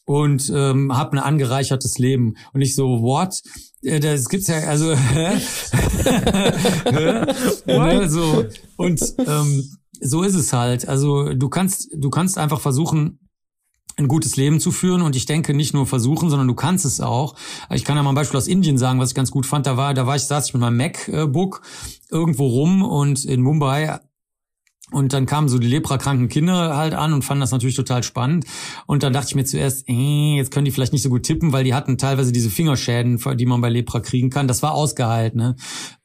und 0.09 0.51
ähm, 0.55 0.97
habe 0.97 1.13
ein 1.13 1.19
angereichertes 1.19 1.99
Leben. 1.99 2.35
Und 2.55 2.63
ich 2.63 2.75
so, 2.75 3.03
what? 3.03 3.43
Äh, 3.83 4.01
das 4.01 4.31
gibt's 4.31 4.47
ja, 4.47 4.57
also 4.61 4.87
ne, 6.87 8.09
so 8.09 8.47
und 8.77 9.03
ähm, 9.19 9.65
so 10.01 10.23
ist 10.23 10.35
es 10.35 10.55
halt. 10.55 10.89
Also 10.89 11.35
du 11.35 11.51
kannst, 11.51 11.91
du 11.95 12.09
kannst 12.09 12.39
einfach 12.39 12.61
versuchen, 12.61 13.19
ein 13.99 14.09
gutes 14.09 14.37
Leben 14.37 14.61
zu 14.61 14.73
führen. 14.73 15.03
Und 15.03 15.15
ich 15.15 15.27
denke 15.27 15.53
nicht 15.53 15.75
nur 15.75 15.87
versuchen, 15.87 16.31
sondern 16.31 16.49
du 16.49 16.55
kannst 16.55 16.87
es 16.87 17.03
auch. 17.03 17.35
Ich 17.71 17.85
kann 17.85 17.97
ja 17.97 18.03
mal 18.03 18.13
ein 18.13 18.15
Beispiel 18.15 18.39
aus 18.39 18.49
Indien 18.49 18.79
sagen, 18.79 18.99
was 19.01 19.11
ich 19.11 19.15
ganz 19.15 19.31
gut 19.31 19.45
fand. 19.45 19.67
Da 19.67 19.77
war, 19.77 19.93
da 19.93 20.07
war 20.07 20.17
ich, 20.17 20.23
saß 20.23 20.47
ich 20.47 20.55
mit 20.55 20.63
meinem 20.63 20.79
MacBook 20.79 21.61
irgendwo 22.11 22.47
rum 22.47 22.83
und 22.83 23.27
in 23.27 23.43
Mumbai 23.43 23.99
und 24.91 25.13
dann 25.13 25.27
kamen 25.27 25.49
so 25.49 25.59
die 25.59 25.69
leprakranken 25.69 26.29
Kinder 26.29 26.77
halt 26.77 26.95
an 26.95 27.13
und 27.13 27.23
fanden 27.23 27.43
das 27.43 27.51
natürlich 27.51 27.77
total 27.77 28.03
spannend. 28.03 28.47
Und 28.87 29.03
dann 29.03 29.13
dachte 29.13 29.29
ich 29.29 29.35
mir 29.35 29.45
zuerst, 29.45 29.87
äh, 29.89 30.37
jetzt 30.37 30.51
können 30.51 30.65
die 30.65 30.71
vielleicht 30.71 30.95
nicht 30.95 31.03
so 31.03 31.11
gut 31.11 31.25
tippen, 31.25 31.53
weil 31.53 31.65
die 31.65 31.75
hatten 31.75 31.99
teilweise 31.99 32.33
diese 32.33 32.49
Fingerschäden, 32.49 33.21
die 33.37 33.47
man 33.47 33.61
bei 33.61 33.69
Lepra 33.69 34.01
kriegen 34.01 34.31
kann. 34.31 34.49
Das 34.49 34.63
war 34.63 34.73
ausgeheilt, 34.73 35.35
ne? 35.35 35.57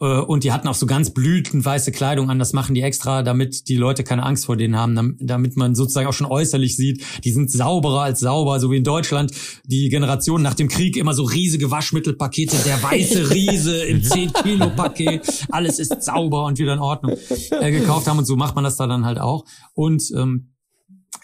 Äh, 0.01 0.19
und 0.19 0.43
die 0.43 0.51
hatten 0.51 0.67
auch 0.67 0.75
so 0.75 0.85
ganz 0.85 1.13
blütenweiße 1.13 1.93
Kleidung 1.93 2.29
an. 2.29 2.39
Das 2.39 2.51
machen 2.51 2.75
die 2.75 2.81
extra, 2.81 3.23
damit 3.23 3.69
die 3.69 3.77
Leute 3.77 4.03
keine 4.03 4.23
Angst 4.23 4.45
vor 4.45 4.57
denen 4.57 4.75
haben, 4.75 5.17
damit 5.21 5.55
man 5.55 5.75
sozusagen 5.75 6.07
auch 6.07 6.13
schon 6.13 6.27
äußerlich 6.27 6.75
sieht, 6.75 7.03
die 7.23 7.31
sind 7.31 7.51
sauberer 7.51 8.01
als 8.01 8.19
sauber, 8.19 8.59
so 8.59 8.69
wie 8.69 8.77
in 8.77 8.83
Deutschland 8.83 9.31
die 9.65 9.87
Generation 9.87 10.41
nach 10.41 10.55
dem 10.55 10.67
Krieg 10.67 10.97
immer 10.97 11.13
so 11.13 11.23
riesige 11.23 11.71
Waschmittelpakete, 11.71 12.57
der 12.65 12.83
weiße 12.83 13.29
Riese 13.33 13.83
im 13.85 14.01
10-Kilo-Paket, 14.01 15.47
alles 15.51 15.79
ist 15.79 16.03
sauber 16.03 16.45
und 16.45 16.59
wieder 16.59 16.73
in 16.73 16.79
Ordnung, 16.79 17.15
äh, 17.51 17.71
gekauft 17.71 18.07
haben. 18.07 18.19
Und 18.19 18.25
so 18.25 18.35
macht 18.35 18.55
man 18.55 18.63
das 18.63 18.72
das 18.73 18.77
da 18.77 18.87
dann 18.87 19.05
halt 19.05 19.19
auch. 19.19 19.45
Und 19.73 20.11
ähm, 20.15 20.53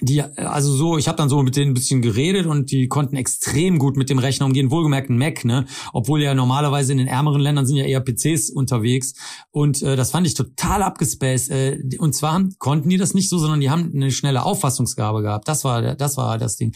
die, 0.02 0.22
also 0.22 0.72
so, 0.74 0.98
ich 0.98 1.08
habe 1.08 1.18
dann 1.18 1.28
so 1.28 1.42
mit 1.44 1.56
denen 1.56 1.72
ein 1.72 1.74
bisschen 1.74 2.02
geredet 2.02 2.46
und 2.46 2.72
die 2.72 2.88
konnten 2.88 3.18
extrem 3.18 3.80
gut 3.80 3.98
mit 3.98 4.10
dem 4.10 4.20
Rechner 4.20 4.46
umgehen, 4.46 4.72
wohlgemerkt 4.72 5.10
ein 5.10 5.18
Mac, 5.18 5.44
ne? 5.44 5.66
Obwohl 5.92 6.22
ja 6.22 6.34
normalerweise 6.34 6.94
in 6.94 7.00
den 7.00 7.08
ärmeren 7.08 7.42
Ländern 7.42 7.66
sind 7.66 7.76
ja 7.76 7.84
eher 7.84 8.00
PCs 8.00 8.50
unterwegs. 8.50 9.14
Und 9.52 9.82
äh, 9.82 9.98
das 9.98 10.12
fand 10.12 10.26
ich 10.26 10.36
total 10.36 10.84
abgespaced. 10.84 11.50
Äh, 11.52 11.80
und 12.00 12.14
zwar 12.14 12.34
haben, 12.34 12.56
konnten 12.60 12.88
die 12.88 12.98
das 12.98 13.14
nicht 13.14 13.30
so, 13.30 13.38
sondern 13.40 13.60
die 13.60 13.70
haben 13.70 13.92
eine 13.94 14.12
schnelle 14.12 14.44
Auffassungsgabe 14.44 15.22
gehabt. 15.22 15.48
Das 15.48 15.66
war, 15.66 15.96
das 15.96 16.16
war 16.16 16.38
das 16.38 16.56
Ding. 16.56 16.74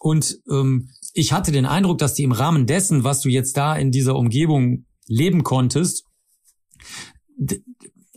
Und 0.00 0.38
ähm, 0.50 0.90
ich 1.14 1.32
hatte 1.32 1.52
den 1.52 1.66
Eindruck, 1.66 1.98
dass 1.98 2.14
die 2.14 2.24
im 2.24 2.32
Rahmen 2.32 2.66
dessen, 2.66 3.04
was 3.04 3.20
du 3.20 3.28
jetzt 3.28 3.56
da 3.56 3.76
in 3.76 3.92
dieser 3.92 4.16
Umgebung 4.16 4.86
leben 5.06 5.44
konntest, 5.44 6.04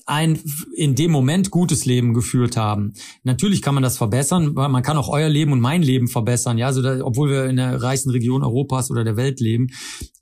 ein 0.09 0.39
in 0.75 0.95
dem 0.95 1.11
Moment 1.11 1.51
gutes 1.51 1.85
Leben 1.85 2.13
geführt 2.13 2.57
haben. 2.57 2.93
Natürlich 3.23 3.61
kann 3.61 3.75
man 3.75 3.83
das 3.83 3.97
verbessern, 3.97 4.55
weil 4.55 4.69
man 4.69 4.83
kann 4.83 4.97
auch 4.97 5.09
euer 5.09 5.29
Leben 5.29 5.51
und 5.51 5.59
mein 5.59 5.81
Leben 5.83 6.07
verbessern, 6.07 6.57
ja, 6.57 6.67
also 6.67 6.81
da, 6.81 7.03
obwohl 7.03 7.29
wir 7.29 7.45
in 7.45 7.57
der 7.57 7.81
reichsten 7.81 8.09
Region 8.09 8.43
Europas 8.43 8.89
oder 8.89 9.03
der 9.03 9.17
Welt 9.17 9.39
leben. 9.39 9.67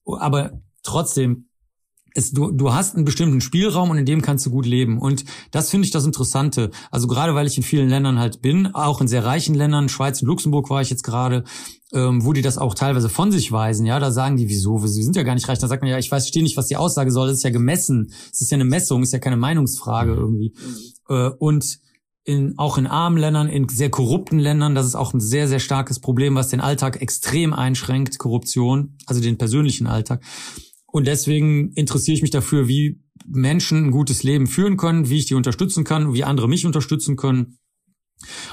Aber 0.06 0.62
trotzdem, 0.84 1.48
es, 2.14 2.32
du, 2.32 2.52
du 2.52 2.74
hast 2.74 2.96
einen 2.96 3.06
bestimmten 3.06 3.42
Spielraum 3.42 3.92
und 3.92 3.98
in 3.98 4.06
dem 4.06 4.22
kannst 4.22 4.46
du 4.46 4.50
gut 4.50 4.66
leben. 4.66 5.00
Und 5.00 5.24
das 5.52 5.70
finde 5.70 5.86
ich 5.86 5.92
das 5.92 6.06
Interessante. 6.06 6.72
Also 6.92 7.08
gerade 7.08 7.36
weil 7.36 7.48
ich 7.48 7.58
in 7.58 7.64
vielen 7.64 7.90
Ländern 7.90 8.20
halt 8.20 8.42
bin, 8.42 8.74
auch 8.74 9.02
in 9.02 9.08
sehr 9.08 9.24
reichen 9.24 9.56
Ländern, 9.56 9.88
Schweiz 9.88 10.22
und 10.22 10.28
Luxemburg 10.28 10.70
war 10.70 10.82
ich 10.82 10.90
jetzt 10.90 11.04
gerade, 11.04 11.44
ähm, 11.94 12.26
wo 12.26 12.34
die 12.34 12.42
das 12.42 12.58
auch 12.58 12.74
teilweise 12.74 13.10
von 13.10 13.32
sich 13.32 13.52
weisen. 13.52 13.86
Ja, 13.86 14.00
da 14.00 14.12
sagen 14.12 14.38
die, 14.38 14.50
wieso? 14.50 14.82
Wir 14.82 14.90
sind 14.90 15.16
ja 15.16 15.24
gar 15.24 15.36
nicht 15.36 15.48
reich. 15.48 15.60
Da 15.60 15.68
sagt 15.68 15.82
man 15.82 15.92
ja, 15.92 15.98
ich 15.98 16.12
weiß, 16.12 16.24
verstehe 16.24 16.44
nicht, 16.44 16.58
was 16.58 16.68
die 16.68 16.78
Aussage 16.78 17.12
soll. 17.12 17.28
Das 17.28 17.38
ist 17.38 17.44
ja 17.44 17.50
gemessen. 17.50 18.12
Es 18.32 18.42
ist 18.42 18.52
ja 18.52 18.56
eine 18.56 18.66
Messung, 18.66 19.04
ist 19.04 19.14
ja 19.14 19.20
keine 19.20 19.38
Meinungsfrage 19.38 20.12
mhm. 20.12 20.18
irgendwie. 20.18 20.54
Äh, 21.10 21.30
und 21.40 21.80
in, 22.26 22.58
auch 22.58 22.78
in 22.78 22.88
armen 22.88 23.18
Ländern, 23.18 23.48
in 23.48 23.70
sehr 23.70 23.90
korrupten 23.90 24.38
Ländern, 24.38 24.76
das 24.76 24.86
ist 24.86 24.96
auch 24.96 25.14
ein 25.14 25.22
sehr, 25.22 25.48
sehr 25.48 25.60
starkes 25.60 26.00
Problem, 26.00 26.36
was 26.36 26.50
den 26.50 26.60
Alltag 26.60 27.02
extrem 27.02 27.54
einschränkt, 27.54 28.18
Korruption, 28.18 28.98
also 29.06 29.22
den 29.22 29.38
persönlichen 29.38 29.88
Alltag. 29.88 30.22
Und 30.88 31.08
deswegen 31.08 31.72
interessiere 31.72 32.16
ich 32.16 32.22
mich 32.22 32.32
dafür, 32.32 32.68
wie 32.68 33.02
Menschen 33.26 33.86
ein 33.86 33.92
gutes 33.92 34.24
Leben 34.24 34.48
führen 34.48 34.76
können, 34.76 35.10
wie 35.10 35.20
ich 35.20 35.26
die 35.26 35.36
unterstützen 35.36 35.86
kann, 35.86 36.14
wie 36.14 36.26
andere 36.26 36.50
mich 36.50 36.66
unterstützen 36.66 37.16
können. 37.16 37.60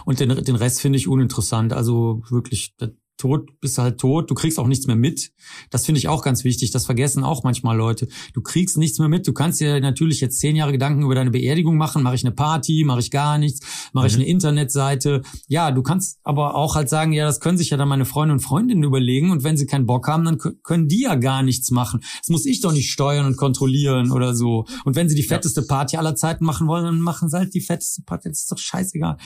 Und 0.05 0.21
den, 0.21 0.29
den 0.29 0.57
Rest 0.57 0.81
finde 0.81 0.99
ich 0.99 1.09
uninteressant. 1.09 1.73
Also 1.73 2.23
wirklich, 2.31 2.75
tot 3.17 3.49
bist 3.61 3.79
du 3.79 3.83
halt 3.83 3.99
tot, 3.99 4.31
du 4.31 4.35
kriegst 4.35 4.59
auch 4.59 4.67
nichts 4.67 4.87
mehr 4.87 4.97
mit. 4.97 5.33
Das 5.71 5.87
finde 5.87 5.99
ich 5.99 6.09
auch 6.09 6.23
ganz 6.23 6.45
wichtig, 6.45 6.71
das 6.71 6.87
vergessen 6.87 7.25
auch 7.25 7.45
manchmal 7.45 7.77
Leute. 7.77 8.09
Du 8.33 8.41
kriegst 8.41 8.77
nichts 8.77 8.99
mehr 8.99 9.09
mit, 9.09 9.27
du 9.27 9.33
kannst 9.33 9.61
dir 9.61 9.81
natürlich 9.81 10.21
jetzt 10.21 10.39
zehn 10.39 10.57
Jahre 10.57 10.73
Gedanken 10.73 11.03
über 11.03 11.15
deine 11.15 11.31
Beerdigung 11.31 11.77
machen, 11.77 12.03
mache 12.03 12.17
ich 12.17 12.25
eine 12.25 12.35
Party, 12.35 12.85
mache 12.85 13.01
ich 13.01 13.11
gar 13.11 13.39
nichts, 13.39 13.91
mache 13.93 14.05
mhm. 14.05 14.09
ich 14.09 14.15
eine 14.17 14.27
Internetseite. 14.27 15.23
Ja, 15.47 15.71
du 15.71 15.83
kannst 15.83 16.19
aber 16.23 16.55
auch 16.55 16.75
halt 16.75 16.89
sagen, 16.89 17.13
ja, 17.13 17.25
das 17.25 17.41
können 17.41 17.59
sich 17.59 17.71
ja 17.71 17.77
dann 17.77 17.89
meine 17.89 18.05
Freunde 18.05 18.35
und 18.35 18.41
Freundinnen 18.41 18.83
überlegen 18.83 19.31
und 19.31 19.45
wenn 19.45 19.57
sie 19.57 19.67
keinen 19.67 19.87
Bock 19.87 20.09
haben, 20.09 20.25
dann 20.25 20.39
können 20.39 20.89
die 20.89 21.03
ja 21.03 21.15
gar 21.15 21.43
nichts 21.43 21.71
machen. 21.71 22.01
Das 22.19 22.29
muss 22.29 22.47
ich 22.47 22.61
doch 22.61 22.73
nicht 22.73 22.91
steuern 22.91 23.27
und 23.27 23.37
kontrollieren 23.37 24.11
oder 24.11 24.35
so. 24.35 24.67
Und 24.85 24.97
wenn 24.97 25.09
sie 25.09 25.15
die 25.15 25.23
fetteste 25.23 25.63
Party 25.63 25.97
aller 25.97 26.17
Zeiten 26.17 26.45
machen 26.45 26.67
wollen, 26.67 26.85
dann 26.85 27.01
machen 27.01 27.29
sie 27.29 27.37
halt 27.37 27.55
die 27.55 27.61
fetteste 27.61 28.03
Party, 28.03 28.29
das 28.29 28.43
ist 28.43 28.53
doch 28.53 28.59
scheißegal. 28.59 29.17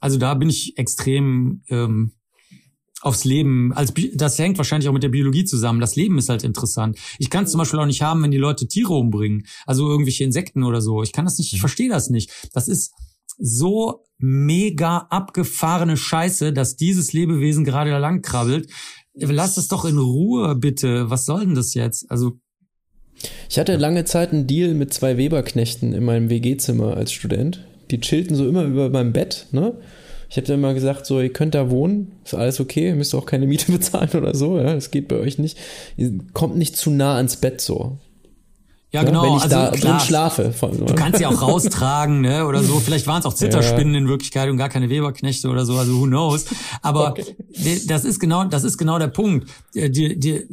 Also 0.00 0.18
da 0.18 0.34
bin 0.34 0.48
ich 0.48 0.76
extrem 0.76 1.62
ähm, 1.68 2.12
aufs 3.06 3.24
Leben, 3.24 3.72
als 3.72 3.94
das 4.14 4.38
hängt 4.38 4.58
wahrscheinlich 4.58 4.88
auch 4.88 4.92
mit 4.92 5.04
der 5.04 5.10
Biologie 5.10 5.44
zusammen. 5.44 5.80
Das 5.80 5.94
Leben 5.94 6.18
ist 6.18 6.28
halt 6.28 6.42
interessant. 6.42 6.98
Ich 7.18 7.30
kann 7.30 7.44
es 7.44 7.52
zum 7.52 7.58
Beispiel 7.58 7.78
auch 7.78 7.86
nicht 7.86 8.02
haben, 8.02 8.22
wenn 8.22 8.32
die 8.32 8.36
Leute 8.36 8.66
Tiere 8.66 8.94
umbringen, 8.94 9.46
also 9.64 9.88
irgendwelche 9.88 10.24
Insekten 10.24 10.64
oder 10.64 10.80
so. 10.80 11.02
Ich 11.04 11.12
kann 11.12 11.24
das 11.24 11.38
nicht, 11.38 11.52
ich 11.52 11.58
mhm. 11.58 11.60
verstehe 11.60 11.88
das 11.88 12.10
nicht. 12.10 12.30
Das 12.52 12.66
ist 12.66 12.92
so 13.38 14.04
mega 14.18 15.06
abgefahrene 15.10 15.96
Scheiße, 15.96 16.52
dass 16.52 16.76
dieses 16.76 17.12
Lebewesen 17.12 17.64
gerade 17.64 17.90
da 17.90 17.98
lang 17.98 18.22
krabbelt. 18.22 18.68
Lass 19.14 19.56
es 19.56 19.68
doch 19.68 19.84
in 19.84 19.98
Ruhe, 19.98 20.56
bitte. 20.56 21.08
Was 21.08 21.26
soll 21.26 21.40
denn 21.40 21.54
das 21.54 21.74
jetzt? 21.74 22.10
Also 22.10 22.40
ich 23.48 23.58
hatte 23.58 23.76
lange 23.76 24.04
Zeit 24.04 24.32
einen 24.32 24.48
Deal 24.48 24.74
mit 24.74 24.92
zwei 24.92 25.16
Weberknechten 25.16 25.92
in 25.92 26.04
meinem 26.04 26.28
WG-Zimmer 26.28 26.96
als 26.96 27.12
Student. 27.12 27.64
Die 27.90 28.00
chillten 28.00 28.34
so 28.34 28.48
immer 28.48 28.64
über 28.64 28.90
meinem 28.90 29.12
Bett, 29.12 29.46
ne? 29.52 29.74
Ich 30.28 30.36
hätte 30.36 30.54
immer 30.54 30.74
gesagt, 30.74 31.06
so, 31.06 31.20
ihr 31.20 31.32
könnt 31.32 31.54
da 31.54 31.70
wohnen, 31.70 32.12
ist 32.24 32.34
alles 32.34 32.60
okay, 32.60 32.88
ihr 32.88 32.96
müsst 32.96 33.14
auch 33.14 33.26
keine 33.26 33.46
Miete 33.46 33.72
bezahlen 33.72 34.10
oder 34.14 34.34
so, 34.34 34.58
ja, 34.58 34.74
das 34.74 34.90
geht 34.90 35.08
bei 35.08 35.16
euch 35.16 35.38
nicht. 35.38 35.58
Ihr 35.96 36.12
kommt 36.32 36.56
nicht 36.56 36.76
zu 36.76 36.90
nah 36.90 37.16
ans 37.16 37.36
Bett 37.36 37.60
so. 37.60 37.98
Ja, 38.96 39.02
genau. 39.02 39.22
Wenn 39.24 39.36
ich 39.36 39.42
also, 39.42 39.56
da 39.56 39.70
klar, 39.72 39.98
drin 39.98 40.06
schlafe. 40.06 40.54
du 40.58 40.94
kannst 40.94 41.18
sie 41.18 41.26
auch 41.26 41.42
raustragen, 41.42 42.22
ne, 42.22 42.46
oder 42.46 42.62
so. 42.62 42.80
Vielleicht 42.80 43.06
waren 43.06 43.20
es 43.20 43.26
auch 43.26 43.34
Zitterspinnen 43.34 43.92
ja. 43.92 44.00
in 44.00 44.08
Wirklichkeit 44.08 44.48
und 44.48 44.56
gar 44.56 44.70
keine 44.70 44.88
Weberknechte 44.88 45.50
oder 45.50 45.66
so, 45.66 45.76
also 45.76 46.00
who 46.00 46.06
knows. 46.06 46.46
Aber 46.80 47.10
okay. 47.10 47.36
das 47.86 48.06
ist 48.06 48.20
genau, 48.20 48.44
das 48.44 48.64
ist 48.64 48.78
genau 48.78 48.98
der 48.98 49.08
Punkt. 49.08 49.50
Die, 49.74 50.18
die, 50.18 50.46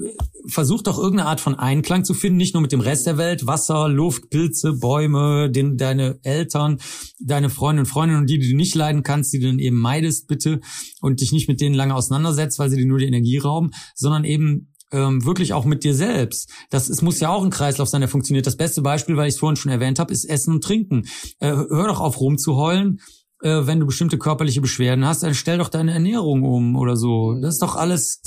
versuch 0.46 0.82
doch 0.82 0.98
irgendeine 0.98 1.30
Art 1.30 1.40
von 1.40 1.56
Einklang 1.56 2.04
zu 2.04 2.14
finden, 2.14 2.36
nicht 2.36 2.54
nur 2.54 2.62
mit 2.62 2.74
dem 2.74 2.82
Rest 2.82 3.08
der 3.08 3.18
Welt, 3.18 3.48
Wasser, 3.48 3.88
Luft, 3.88 4.30
Pilze, 4.30 4.74
Bäume, 4.74 5.50
den, 5.50 5.78
deine 5.78 6.20
Eltern, 6.24 6.80
deine 7.22 7.50
Freunde 7.50 7.84
und 7.84 7.86
Freundinnen 7.86 8.20
und 8.20 8.30
die, 8.30 8.40
die 8.40 8.50
du 8.50 8.58
nicht 8.58 8.76
leiden 8.76 9.04
kannst, 9.04 9.32
die 9.32 9.40
du 9.40 9.48
dann 9.48 9.60
eben 9.60 9.78
meidest, 9.78 10.28
bitte, 10.28 10.60
und 11.00 11.22
dich 11.22 11.32
nicht 11.32 11.48
mit 11.48 11.62
denen 11.62 11.76
lange 11.76 11.96
auseinandersetzt, 11.96 12.60
weil 12.60 12.70
sie 12.70 12.76
dir 12.76 12.86
nur 12.86 13.00
die 13.00 13.06
Energie 13.06 13.38
rauben, 13.38 13.72
sondern 13.96 14.26
eben 14.26 14.73
ähm, 14.94 15.26
wirklich 15.26 15.54
auch 15.54 15.66
mit 15.66 15.84
dir 15.84 15.94
selbst. 15.94 16.50
Das 16.70 16.88
es 16.88 17.02
muss 17.02 17.20
ja 17.20 17.30
auch 17.30 17.44
ein 17.44 17.50
Kreislauf 17.50 17.90
sein, 17.90 18.02
der 18.02 18.10
funktioniert. 18.10 18.48
Das 18.48 18.56
beste 18.56 18.82
Beispiel, 18.82 19.18
weil 19.18 19.28
ich 19.28 19.34
es 19.34 19.40
vorhin 19.40 19.58
schon 19.58 19.72
erwähnt 19.72 20.00
habe, 20.00 20.14
ist 20.14 20.24
Essen 20.24 20.54
und 20.54 20.64
Trinken. 20.64 21.08
Äh, 21.40 21.52
hör 21.52 21.88
doch 21.88 22.00
auf 22.00 22.20
rumzuheulen, 22.22 23.02
äh, 23.42 23.68
wenn 23.68 23.80
du 23.80 23.86
bestimmte 23.86 24.18
körperliche 24.18 24.62
Beschwerden 24.62 25.06
hast, 25.06 25.24
dann 25.24 25.34
stell 25.34 25.58
doch 25.58 25.70
deine 25.70 25.94
Ernährung 25.94 26.44
um 26.44 26.76
oder 26.76 26.96
so. 26.96 27.34
Das 27.42 27.56
ist 27.56 27.62
doch 27.62 27.76
alles. 27.76 28.22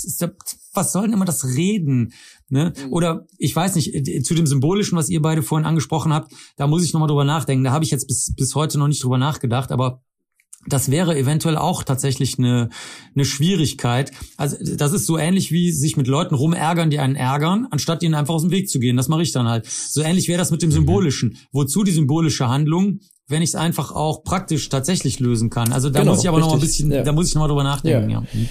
Was 0.73 0.91
soll 0.91 1.03
denn 1.03 1.13
immer 1.13 1.25
das 1.25 1.43
Reden? 1.43 2.13
Ne? 2.49 2.73
Mhm. 2.77 2.93
Oder 2.93 3.25
ich 3.37 3.55
weiß 3.55 3.75
nicht, 3.75 3.95
äh, 3.95 4.21
zu 4.21 4.35
dem 4.35 4.45
Symbolischen, 4.45 4.97
was 4.97 5.09
ihr 5.09 5.21
beide 5.21 5.41
vorhin 5.41 5.65
angesprochen 5.65 6.13
habt, 6.13 6.31
da 6.55 6.67
muss 6.67 6.83
ich 6.83 6.93
nochmal 6.93 7.07
drüber 7.07 7.25
nachdenken. 7.25 7.63
Da 7.63 7.71
habe 7.71 7.83
ich 7.83 7.91
jetzt 7.91 8.07
bis, 8.07 8.33
bis 8.35 8.53
heute 8.55 8.77
noch 8.77 8.87
nicht 8.87 9.03
drüber 9.03 9.17
nachgedacht, 9.17 9.71
aber 9.71 10.03
das 10.67 10.91
wäre 10.91 11.17
eventuell 11.17 11.57
auch 11.57 11.83
tatsächlich 11.83 12.37
eine, 12.37 12.69
eine 13.15 13.25
Schwierigkeit. 13.25 14.11
Also 14.37 14.57
das 14.75 14.93
ist 14.93 15.05
so 15.05 15.17
ähnlich 15.17 15.51
wie 15.51 15.71
sich 15.71 15.97
mit 15.97 16.07
Leuten 16.07 16.35
rumärgern, 16.35 16.89
die 16.89 16.99
einen 16.99 17.15
ärgern, 17.15 17.67
anstatt 17.71 18.03
ihnen 18.03 18.15
einfach 18.15 18.33
aus 18.33 18.43
dem 18.43 18.51
Weg 18.51 18.69
zu 18.69 18.79
gehen. 18.79 18.97
Das 18.97 19.07
mache 19.07 19.21
ich 19.21 19.31
dann 19.31 19.47
halt. 19.47 19.65
So 19.65 20.01
ähnlich 20.01 20.27
wäre 20.27 20.37
das 20.37 20.51
mit 20.51 20.61
dem 20.61 20.69
mhm. 20.69 20.75
Symbolischen. 20.75 21.37
Wozu 21.51 21.83
die 21.83 21.91
symbolische 21.91 22.47
Handlung, 22.47 22.99
wenn 23.27 23.41
ich 23.41 23.49
es 23.49 23.55
einfach 23.55 23.91
auch 23.91 24.23
praktisch 24.23 24.69
tatsächlich 24.69 25.19
lösen 25.19 25.49
kann. 25.49 25.73
Also 25.73 25.89
da 25.89 25.99
genau, 25.99 26.11
muss 26.11 26.23
ich 26.23 26.29
aber 26.29 26.37
richtig. 26.37 26.51
noch 26.51 26.57
ein 26.57 26.61
bisschen, 26.61 26.91
ja. 26.91 27.03
da 27.03 27.11
muss 27.11 27.27
ich 27.27 27.35
noch 27.35 27.41
mal 27.41 27.47
drüber 27.47 27.63
nachdenken. 27.63 28.09
Ja. 28.09 28.21
ja. 28.21 28.47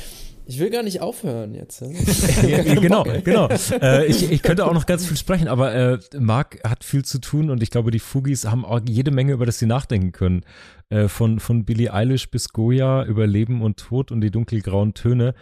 Ich 0.49 0.61
will 0.61 0.71
gar 0.71 0.85
nicht 0.85 1.01
aufhören 1.01 1.55
jetzt. 1.55 1.81
ja, 2.49 2.63
genau, 2.63 3.05
genau. 3.25 3.49
Äh, 3.83 4.07
ich, 4.07 4.31
ich 4.31 4.43
könnte 4.43 4.65
auch 4.65 4.73
noch 4.73 4.87
ganz 4.87 5.05
viel 5.05 5.17
sprechen, 5.17 5.49
aber 5.49 5.75
äh, 5.75 5.99
Marc 6.19 6.61
hat 6.63 6.85
viel 6.85 7.05
zu 7.05 7.19
tun 7.19 7.51
und 7.51 7.63
ich 7.63 7.71
glaube, 7.71 7.91
die 7.91 7.99
Fugis 7.99 8.45
haben 8.45 8.65
auch 8.65 8.81
jede 8.89 9.11
Menge, 9.11 9.33
über 9.33 9.45
das 9.45 9.59
sie 9.59 9.67
nachdenken 9.67 10.13
können. 10.13 10.45
Äh, 10.89 11.09
von, 11.09 11.41
von 11.41 11.65
Billie 11.65 11.93
Eilish 11.93 12.31
bis 12.31 12.51
Goya 12.51 13.05
über 13.05 13.27
Leben 13.27 13.61
und 13.61 13.77
Tod 13.79 14.13
und 14.13 14.21
die 14.21 14.31
dunkelgrauen 14.31 14.95
Töne. 14.95 15.35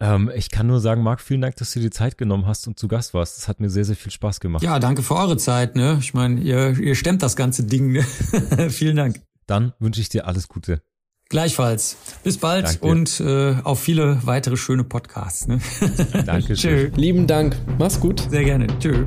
Ähm, 0.00 0.30
ich 0.34 0.50
kann 0.50 0.66
nur 0.66 0.80
sagen, 0.80 1.02
Marc, 1.02 1.20
vielen 1.20 1.42
Dank, 1.42 1.56
dass 1.56 1.72
du 1.72 1.78
dir 1.78 1.90
die 1.90 1.96
Zeit 1.96 2.18
genommen 2.18 2.46
hast 2.46 2.66
und 2.66 2.78
zu 2.78 2.88
Gast 2.88 3.14
warst. 3.14 3.36
Das 3.36 3.46
hat 3.46 3.60
mir 3.60 3.70
sehr, 3.70 3.84
sehr 3.84 3.94
viel 3.94 4.10
Spaß 4.10 4.40
gemacht. 4.40 4.64
Ja, 4.64 4.80
danke 4.80 5.02
für 5.02 5.14
eure 5.14 5.36
Zeit. 5.36 5.76
Ne? 5.76 5.98
Ich 6.00 6.12
meine, 6.12 6.40
ihr, 6.40 6.76
ihr 6.78 6.94
stemmt 6.96 7.22
das 7.22 7.36
ganze 7.36 7.64
Ding. 7.64 7.92
Ne? 7.92 8.02
vielen 8.70 8.96
Dank. 8.96 9.20
Dann 9.46 9.74
wünsche 9.78 10.00
ich 10.00 10.08
dir 10.08 10.26
alles 10.26 10.48
Gute. 10.48 10.82
Gleichfalls. 11.28 11.96
Bis 12.24 12.38
bald 12.38 12.66
Danke. 12.66 12.86
und 12.86 13.20
äh, 13.20 13.54
auf 13.62 13.80
viele 13.80 14.18
weitere 14.26 14.56
schöne 14.56 14.82
Podcasts. 14.82 15.46
Ne? 15.46 15.60
Danke. 16.26 16.54
Tschö. 16.54 16.90
Lieben 16.96 17.28
Dank. 17.28 17.56
Mach's 17.78 18.00
gut. 18.00 18.26
Sehr 18.28 18.42
gerne. 18.42 18.66
Tschö. 18.80 19.06